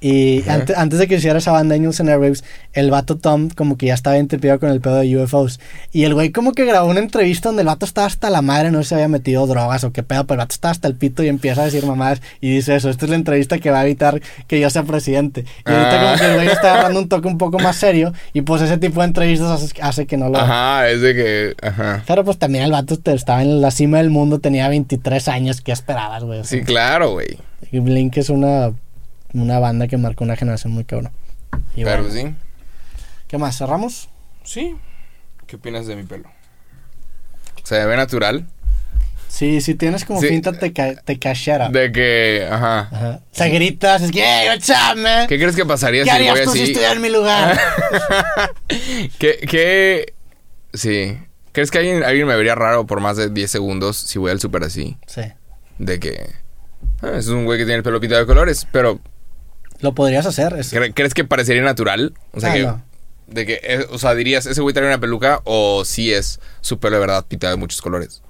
Y 0.00 0.40
Ajá. 0.42 0.54
ante- 0.54 0.74
antes 0.76 0.98
de 0.98 1.06
que 1.08 1.16
hiciera 1.16 1.38
esa 1.38 1.52
banda 1.52 1.74
Angels 1.74 2.00
and 2.00 2.08
Airwaves, 2.08 2.42
el 2.72 2.90
vato 2.90 3.16
Tom 3.18 3.50
como 3.50 3.76
que 3.76 3.86
ya 3.86 3.94
estaba 3.94 4.16
entripiado 4.16 4.58
con 4.58 4.70
el 4.70 4.80
pedo 4.80 4.96
de 4.96 5.16
UFOs. 5.16 5.60
Y 5.92 6.04
el 6.04 6.14
güey 6.14 6.30
como 6.30 6.52
que 6.52 6.64
grabó 6.64 6.88
una 6.88 7.00
entrevista 7.00 7.48
donde 7.50 7.62
el 7.62 7.66
vato 7.66 7.84
estaba 7.84 8.06
hasta 8.06 8.30
la 8.30 8.40
madre, 8.42 8.70
no 8.70 8.82
si 8.82 8.94
había 8.94 9.08
metido 9.08 9.46
drogas 9.46 9.84
o 9.84 9.92
qué 9.92 10.02
pedo, 10.02 10.24
pero 10.26 10.40
el 10.40 10.44
vato 10.46 10.54
estaba 10.54 10.72
hasta 10.72 10.88
el 10.88 10.94
pito 10.94 11.22
y 11.22 11.28
empieza 11.28 11.62
a 11.62 11.64
decir 11.66 11.84
mamadas 11.84 12.22
y 12.40 12.50
dice 12.54 12.76
eso, 12.76 12.88
esta 12.88 13.04
es 13.04 13.10
la 13.10 13.16
entrevista 13.16 13.58
que 13.58 13.70
va 13.70 13.80
a 13.80 13.84
evitar 13.84 14.20
que 14.46 14.58
yo 14.58 14.70
sea 14.70 14.84
presidente. 14.84 15.44
Y 15.66 15.70
ahorita 15.70 16.00
Ah. 16.00 16.04
como 16.04 16.16
que 16.18 16.24
el 16.26 16.34
güey 16.36 16.48
está 16.48 16.72
agarrando 16.74 17.00
un 17.00 17.08
toque 17.08 17.28
un 17.28 17.36
poco 17.38 17.58
más 17.58 17.76
serio 17.76 18.12
y 18.32 18.40
pues 18.42 18.62
ese 18.62 18.78
tipo 18.78 19.00
de 19.02 19.06
entrevistas 19.08 19.50
hace, 19.50 19.82
hace 19.82 20.06
que 20.06 20.16
no 20.16 20.28
lo... 20.30 20.38
Ajá, 20.38 20.88
es 20.88 21.00
de 21.02 21.14
que. 21.14 21.54
Ajá. 21.62 22.02
Pero 22.06 22.24
pues 22.24 22.38
también 22.38 22.64
el 22.64 22.72
vato 22.72 22.98
estaba 23.12 23.42
en 23.42 23.60
la 23.60 23.70
cima 23.70 23.98
del 23.98 24.08
mundo, 24.10 24.38
tenía 24.38 24.68
23 24.68 25.28
años, 25.28 25.60
¿qué 25.60 25.72
esperabas, 25.72 26.24
güey? 26.24 26.42
Sí, 26.44 26.62
claro, 26.62 27.10
güey. 27.12 27.36
Blink 27.72 28.16
es 28.16 28.30
una, 28.30 28.72
una 29.34 29.58
banda 29.58 29.86
que 29.88 29.96
marcó 29.96 30.24
una 30.24 30.36
generación 30.36 30.72
muy 30.72 30.84
cabrón. 30.84 31.12
Y 31.74 31.84
Pero 31.84 32.02
bueno, 32.04 32.14
sí. 32.14 32.34
¿Qué 33.28 33.38
más? 33.38 33.56
¿Cerramos? 33.58 34.08
Sí. 34.44 34.76
¿Qué 35.46 35.56
opinas 35.56 35.86
de 35.86 35.96
mi 35.96 36.02
pelo? 36.04 36.28
¿Se 37.64 37.84
ve 37.84 37.96
natural? 37.96 38.46
Sí, 39.28 39.60
si 39.60 39.74
tienes 39.76 40.04
como 40.04 40.20
Sí. 40.20 40.26
finta 40.28 40.52
te, 40.52 40.72
ca 40.72 40.96
te 40.96 41.18
cachera. 41.18 41.68
De 41.68 41.92
que. 41.92 42.48
Ajá. 42.50 42.80
Ajá. 42.90 43.20
O 43.32 43.34
sea, 43.34 43.48
gritas, 43.48 44.02
es 44.02 44.10
que, 44.10 44.22
hey, 44.24 44.48
what's 44.48 44.68
up, 44.70 44.96
man? 44.98 45.28
¿Qué 45.28 45.38
crees 45.38 45.54
que 45.54 45.64
pasaría 45.64 46.02
¿Qué 46.02 46.10
si 46.10 46.16
harías 46.16 46.34
voy 46.34 46.44
tú 46.46 46.52
si 46.52 46.62
así? 46.62 46.70
estuvieras 46.72 46.96
en 46.96 47.02
mi 47.02 47.10
lugar? 47.10 47.58
¿Qué, 49.18 49.38
qué... 49.48 50.14
Sí. 50.72 51.16
¿Crees 51.52 51.70
que 51.70 51.78
alguien, 51.78 52.02
alguien 52.04 52.26
me 52.26 52.36
vería 52.36 52.54
raro 52.54 52.86
por 52.86 53.00
más 53.00 53.16
de 53.16 53.28
10 53.30 53.50
segundos 53.50 53.96
si 53.98 54.18
voy 54.18 54.30
al 54.30 54.40
súper 54.40 54.64
así? 54.64 54.96
sí. 55.06 55.22
De 55.78 55.98
que... 55.98 56.30
Ah, 57.00 57.12
es 57.16 57.28
un 57.28 57.44
güey 57.46 57.58
que 57.58 57.64
tiene 57.64 57.78
el 57.78 57.82
pelo 57.82 58.00
pintado 58.00 58.20
de 58.20 58.26
colores, 58.26 58.66
pero 58.70 59.00
Lo 59.80 59.94
podrías 59.94 60.26
hacer. 60.26 60.54
es- 60.58 60.72
¿cre- 60.72 60.92
¿crees 60.94 61.14
que 61.14 61.24
parecería 61.24 61.62
natural? 61.62 62.14
O 62.32 62.40
sea 62.40 62.50
Ah, 62.50 62.54
que... 62.54 62.62
no. 62.64 62.82
De 63.28 63.46
que, 63.46 63.60
eh, 63.62 63.86
o 63.90 63.98
sea, 63.98 64.14
dirías, 64.16 64.44
¿ese 64.46 64.60
güey 64.60 64.74
trae 64.74 64.86
una 64.88 64.98
peluca 64.98 65.40
o 65.44 65.84
si 65.84 66.12
es 66.12 66.40
su 66.62 66.80
pelo 66.80 66.96
de 66.96 67.00
verdad 67.00 67.24
pintado 67.28 67.52
de 67.52 67.58
muchos 67.60 67.80
colores? 67.80 68.22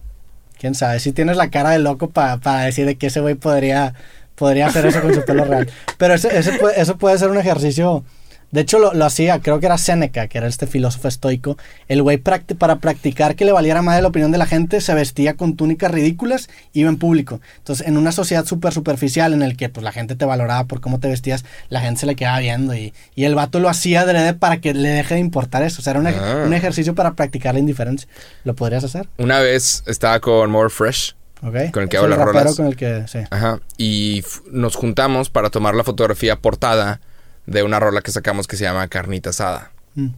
Quién 0.59 0.75
sabe, 0.75 1.01
si 1.01 1.13
tienes 1.13 1.39
la 1.39 1.49
cara 1.49 1.71
de 1.71 1.79
loco 1.79 2.11
pa- 2.11 2.37
para 2.37 2.65
decir 2.67 2.85
de 2.85 2.97
que 2.97 3.07
ese 3.07 3.21
güey 3.21 3.35
podría, 3.35 3.95
podría 4.35 4.67
hacer 4.67 4.85
eso 4.85 5.01
con 5.01 5.15
su 5.15 5.25
pelo 5.25 5.47
real. 5.47 5.71
Pero 5.97 6.13
ese, 6.13 6.29
eso 6.77 6.99
puede 6.99 7.17
ser 7.19 7.31
un 7.31 7.39
ejercicio. 7.39 8.05
De 8.51 8.63
hecho, 8.63 8.79
lo, 8.81 8.93
lo 8.95 9.05
hacía, 9.05 9.39
creo 9.41 9.61
que 9.61 9.67
era 9.67 9.79
Séneca, 9.79 10.27
que 10.27 10.39
era 10.39 10.49
este 10.49 10.67
filósofo 10.67 11.07
estoico. 11.07 11.57
El 11.87 12.03
güey 12.03 12.19
practi- 12.23 12.57
para 12.57 12.77
practicar 12.77 13.37
que 13.37 13.45
le 13.45 13.53
valiera 13.53 13.81
más 13.83 13.95
de 13.97 14.03
la 14.03 14.09
opinión 14.09 14.33
de 14.33 14.39
la 14.39 14.47
gente, 14.47 14.81
se 14.81 14.93
vestía 14.95 15.35
con 15.37 15.55
túnicas 15.57 15.91
ridículas, 15.91 16.49
iba 16.73 16.89
en 16.89 16.97
público. 16.99 17.41
Entonces, 17.59 17.87
en 17.87 17.97
una 17.97 18.11
sociedad 18.11 18.45
súper 18.45 18.73
superficial 18.73 19.33
en 19.35 19.43
el 19.43 19.57
que 19.57 19.69
pues, 19.69 19.85
la 19.85 19.93
gente 19.93 20.17
te 20.17 20.25
valoraba 20.25 20.65
por 20.65 20.81
cómo 20.81 20.99
te 20.99 21.07
vestías, 21.09 21.45
la 21.69 21.81
gente 21.81 22.01
se 22.01 22.07
le 22.07 22.17
quedaba 22.17 22.41
viendo. 22.41 22.75
Y, 22.75 22.93
y 23.15 23.25
el 23.25 23.35
vato 23.37 23.61
lo 23.61 23.69
hacía 23.69 24.01
adrede 24.01 24.35
para 24.35 24.61
que 24.61 24.75
le 24.75 24.89
deje 24.89 25.15
de 25.15 25.21
importar 25.21 25.63
eso. 25.63 25.81
O 25.81 25.83
sea, 25.85 25.93
era 25.93 26.01
un, 26.01 26.07
Ah. 26.09 26.43
un 26.45 26.53
ejercicio 26.53 26.95
para 26.97 27.13
practicar 27.15 27.55
la 27.55 27.61
indiferencia. 27.61 28.09
¿Lo 28.45 28.55
podrías 28.55 28.83
hacer? 28.83 29.09
Una 29.19 29.39
vez 29.39 29.85
estaba 29.87 30.19
con 30.21 30.51
More 30.51 30.71
Fresh, 30.71 31.15
Ok. 31.43 31.71
Con 31.73 31.85
el 31.85 31.89
que 31.89 31.97
Es 31.97 32.03
hago 32.03 32.09
las 32.09 32.19
rolas. 32.19 32.57
con 32.57 32.67
el 32.67 32.77
que, 32.77 33.05
sí. 33.07 33.21
Ajá. 33.31 33.61
Y 33.79 34.23
nos 34.51 34.77
juntamos 34.77 35.31
para 35.31 35.49
tomar 35.49 35.75
la 35.75 35.85
fotografía 35.85 36.37
portada 36.37 37.01
de 37.47 37.63
una 37.63 37.81
rola 37.81 38.01
que 38.03 38.11
sacamos 38.11 38.47
que 38.47 38.57
se 38.57 38.65
llama 38.65 38.87
Carnita 38.89 39.31
Asada. 39.31 39.73
Mm. 39.95 40.09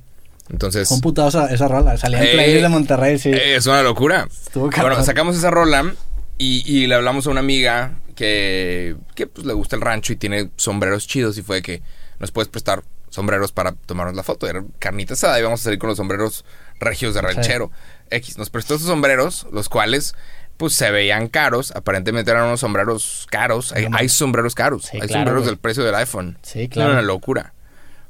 Entonces... 0.51 0.89
Esa, 1.29 1.47
esa 1.53 1.69
rola. 1.69 1.97
Salía 1.97 2.19
en 2.23 2.39
Eh, 2.41 2.61
de 2.63 2.69
Monterrey, 2.69 3.19
sí. 3.19 3.31
eh, 3.31 3.57
Es 3.57 3.67
una 3.67 3.83
locura. 3.83 4.29
Estuvo. 4.31 4.71
Bueno, 4.71 5.03
sacamos 5.05 5.37
esa 5.37 5.51
rola 5.51 5.95
y, 6.39 6.63
y 6.67 6.87
le 6.87 6.95
hablamos 6.95 7.27
a 7.27 7.31
una 7.31 7.41
amiga 7.41 7.93
que, 8.17 8.97
que 9.15 9.27
pues, 9.27 9.47
le 9.47 9.53
gusta 9.55 9.77
el 9.77 9.83
rancho 9.83 10.13
y 10.13 10.17
tiene 10.17 10.51
sombreros 10.57 11.07
chidos 11.07 11.39
y 11.39 11.43
fue 11.43 11.63
que 11.63 11.83
nos 12.19 12.33
puedes 12.33 12.49
prestar 12.49 12.83
sombreros 13.09 13.53
para 13.53 13.73
tomarnos 13.73 14.17
la 14.17 14.23
foto. 14.23 14.47
Era 14.49 14.65
carnita 14.79 15.15
asada 15.15 15.39
y 15.39 15.43
vamos 15.43 15.61
a 15.61 15.65
salir 15.65 15.79
con 15.79 15.89
los 15.89 15.97
sombreros 15.97 16.45
regios 16.81 17.15
de 17.15 17.23
ranchero. 17.23 17.71
X 18.11 18.37
nos 18.37 18.51
prestó 18.51 18.75
esos 18.75 18.89
sombreros, 18.89 19.47
los 19.53 19.69
cuales 19.69 20.15
pues 20.57 20.75
se 20.75 20.91
veían 20.91 21.29
caros. 21.29 21.73
Aparentemente 21.73 22.31
eran 22.31 22.45
unos 22.47 22.61
sombreros 22.61 23.27
caros. 23.31 23.73
Hay, 23.73 24.09
sombreros 24.09 24.55
caros. 24.55 24.85
Sí, 24.85 24.91
hay 25.01 25.09
claro, 25.09 25.13
sombreros 25.15 25.43
güey. 25.43 25.51
del 25.51 25.59
precio 25.59 25.85
del 25.85 25.95
iPhone. 25.97 26.39
Sí, 26.43 26.69
claro. 26.69 26.93
una 26.93 27.03
locura. 27.03 27.55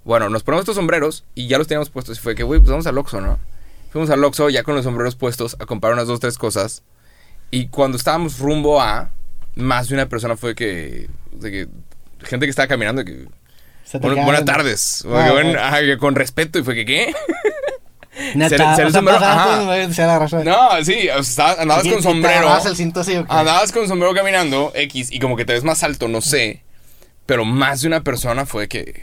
Bueno, 0.05 0.28
nos 0.28 0.43
ponemos 0.43 0.62
estos 0.62 0.76
sombreros 0.76 1.24
y 1.34 1.47
ya 1.49 1.59
los 1.59 1.66
teníamos 1.68 1.90
puestos. 1.90 2.18
Y 2.18 2.20
fue 2.20 2.34
que, 2.34 2.43
güey, 2.43 2.61
pues 2.61 2.70
vamos 2.70 2.86
al 2.86 2.99
Oxxo, 2.99 3.20
¿no? 3.20 3.38
Fuimos 3.90 4.11
al 4.11 4.22
Oxxo 4.24 4.49
ya 4.51 4.62
con 4.64 4.74
los 4.74 4.84
sombreros 4.84 5.16
puestos 5.16 5.57
a 5.61 5.66
comprar 5.66 5.93
unas 5.93 6.07
dos, 6.07 6.18
tres 6.20 6.38
cosas. 6.38 6.82
Y 7.51 7.68
cuando 7.68 7.97
estábamos 7.97 8.38
rumbo 8.38 8.80
a, 8.80 9.11
más 9.55 9.88
de 9.88 9.95
una 9.95 10.09
persona 10.09 10.36
fue 10.36 10.55
que, 10.55 11.09
de 11.32 11.51
que 11.51 11.68
gente 12.26 12.47
que 12.47 12.51
estaba 12.51 12.66
caminando, 12.68 13.05
que, 13.05 13.28
Se 13.84 13.99
te 13.99 14.07
"Bueno, 14.07 14.14
quedan- 14.16 14.24
buenas 14.24 14.45
tardes. 14.45 15.05
Ah, 15.07 15.30
bueno, 15.32 15.99
con 15.99 16.14
respeto. 16.14 16.59
Y 16.59 16.62
fue 16.64 16.74
que, 16.74 16.84
¿qué? 16.86 17.14
Neta, 18.34 18.72
o 18.72 18.76
sea, 18.76 18.90
sombrero-. 18.90 19.18
No, 20.44 20.84
sí, 20.84 21.08
o 21.08 21.22
sea, 21.22 21.52
estaba- 21.52 21.62
andabas 21.62 21.84
con 21.84 22.02
sombrero. 22.02 22.34
agarrabas 22.40 22.66
el. 22.66 23.24
Andabas 23.28 23.72
con 23.72 23.88
sombrero 23.88 24.14
caminando, 24.14 24.72
X, 24.74 25.10
y 25.12 25.18
como 25.18 25.36
que 25.36 25.44
te 25.44 25.54
ves 25.54 25.64
más 25.64 25.82
alto, 25.82 26.08
no 26.08 26.20
sé. 26.20 26.62
Pero 27.26 27.44
más 27.44 27.80
de 27.82 27.88
una 27.88 28.02
persona 28.02 28.44
fue 28.46 28.68
que. 28.68 29.02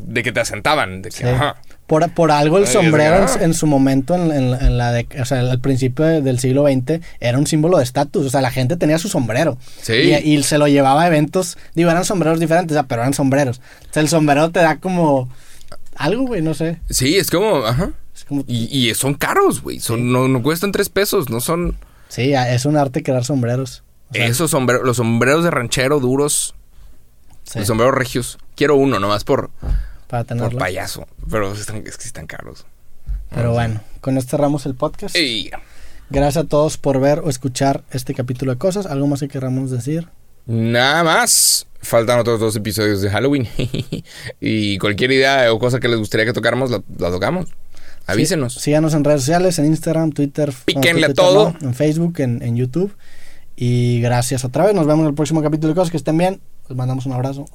De 0.00 0.22
que 0.22 0.32
te 0.32 0.40
asentaban. 0.40 1.00
De 1.02 1.10
que, 1.10 1.16
Sí. 1.18 1.24
ajá. 1.24 1.56
Por, 1.86 2.10
por 2.12 2.32
algo 2.32 2.58
el 2.58 2.64
Ay, 2.66 2.72
sombrero 2.72 3.24
en, 3.40 3.54
su 3.54 3.68
momento, 3.68 4.16
en, 4.16 4.32
en- 4.32 4.54
en 4.54 4.76
la 4.76 4.90
de, 4.90 5.06
o 5.20 5.24
sea, 5.24 5.38
al 5.38 5.60
principio 5.60 6.04
de- 6.04 6.20
del 6.20 6.40
siglo 6.40 6.64
XX, 6.66 7.00
era 7.20 7.38
un 7.38 7.46
símbolo 7.46 7.78
de 7.78 7.84
estatus. 7.84 8.26
O 8.26 8.30
sea, 8.30 8.40
la 8.40 8.50
gente 8.50 8.76
tenía 8.76 8.98
su 8.98 9.08
sombrero. 9.08 9.56
Sí. 9.82 9.92
Y, 9.92 10.14
y 10.34 10.42
se 10.42 10.58
lo 10.58 10.66
llevaba 10.66 11.02
a 11.04 11.06
eventos. 11.06 11.56
Digo, 11.74 11.90
eran 11.92 12.04
sombreros 12.04 12.40
diferentes, 12.40 12.76
pero 12.88 13.02
eran 13.02 13.14
sombreros. 13.14 13.60
O 13.88 13.92
sea, 13.92 14.02
el 14.02 14.08
sombrero 14.08 14.50
te 14.50 14.58
da 14.58 14.76
como 14.78 15.28
algo, 15.96 16.26
güey, 16.26 16.42
no 16.42 16.54
sé. 16.54 16.80
Sí, 16.90 17.16
es 17.16 17.30
como. 17.30 17.64
Ajá. 17.66 17.92
Es 18.14 18.24
como, 18.24 18.44
Y, 18.46 18.88
y 18.90 18.94
son 18.94 19.14
caros, 19.14 19.62
güey. 19.62 19.80
Son, 19.80 20.10
no, 20.12 20.28
no 20.28 20.42
cuestan 20.42 20.72
tres 20.72 20.88
pesos, 20.88 21.28
no 21.30 21.40
son. 21.40 21.76
sí, 22.08 22.32
es 22.34 22.64
un 22.64 22.76
arte 22.76 23.02
crear 23.02 23.24
sombreros. 23.24 23.82
O 24.10 24.14
sea, 24.14 24.26
esos 24.26 24.50
sombreros, 24.52 24.84
los 24.86 24.96
sombreros 24.98 25.42
de 25.44 25.50
ranchero 25.50 25.98
duros, 26.00 26.54
sí, 27.44 27.58
los 27.58 27.68
sombreros 27.68 27.94
regios. 27.94 28.38
Quiero 28.54 28.76
uno 28.76 28.98
nomás 29.00 29.24
por, 29.24 29.50
para 30.06 30.22
por 30.24 30.26
tenerlo. 30.38 30.58
payaso. 30.58 31.06
Pero 31.30 31.52
están- 31.52 31.78
es 31.86 31.96
que 31.96 32.02
sí 32.02 32.06
están 32.08 32.26
caros. 32.26 32.64
Pero 33.34 33.52
bueno, 33.52 33.80
con 34.00 34.16
esto 34.16 34.30
cerramos 34.36 34.64
el 34.66 34.74
podcast. 34.76 35.14
Ey, 35.16 35.50
Gracias 36.08 36.44
a 36.44 36.48
todos 36.48 36.78
por 36.78 37.00
ver 37.00 37.18
o 37.18 37.28
escuchar 37.28 37.82
este 37.90 38.14
capítulo 38.14 38.52
de 38.52 38.58
cosas. 38.58 38.86
¿Algo 38.86 39.08
más 39.08 39.18
que 39.20 39.26
queramos 39.28 39.72
decir? 39.72 40.08
Nada 40.46 41.04
más. 41.04 41.66
Faltan 41.82 42.18
otros 42.18 42.40
dos 42.40 42.56
episodios 42.56 43.00
de 43.00 43.10
Halloween. 43.10 43.48
y 44.40 44.78
cualquier 44.78 45.12
idea 45.12 45.52
o 45.52 45.58
cosa 45.58 45.78
que 45.78 45.88
les 45.88 45.98
gustaría 45.98 46.26
que 46.26 46.32
tocáramos, 46.32 46.70
la, 46.70 46.82
la 46.98 47.10
tocamos. 47.10 47.46
Avísenos. 48.06 48.54
Sí, 48.54 48.60
síganos 48.60 48.94
en 48.94 49.04
redes 49.04 49.22
sociales, 49.22 49.58
en 49.58 49.66
Instagram, 49.66 50.12
Twitter. 50.12 50.52
Píquenle 50.64 51.08
no, 51.08 51.14
todo. 51.14 51.56
no, 51.60 51.68
en 51.68 51.74
Facebook, 51.74 52.20
en, 52.20 52.42
en 52.42 52.56
YouTube. 52.56 52.92
Y 53.56 54.00
gracias 54.00 54.44
otra 54.44 54.64
vez. 54.64 54.74
Nos 54.74 54.86
vemos 54.86 55.02
en 55.02 55.08
el 55.08 55.14
próximo 55.14 55.42
capítulo 55.42 55.72
de 55.72 55.74
cosas. 55.76 55.90
Que 55.90 55.96
estén 55.96 56.16
bien. 56.18 56.40
Les 56.68 56.76
mandamos 56.76 57.06
un 57.06 57.12
abrazo. 57.12 57.46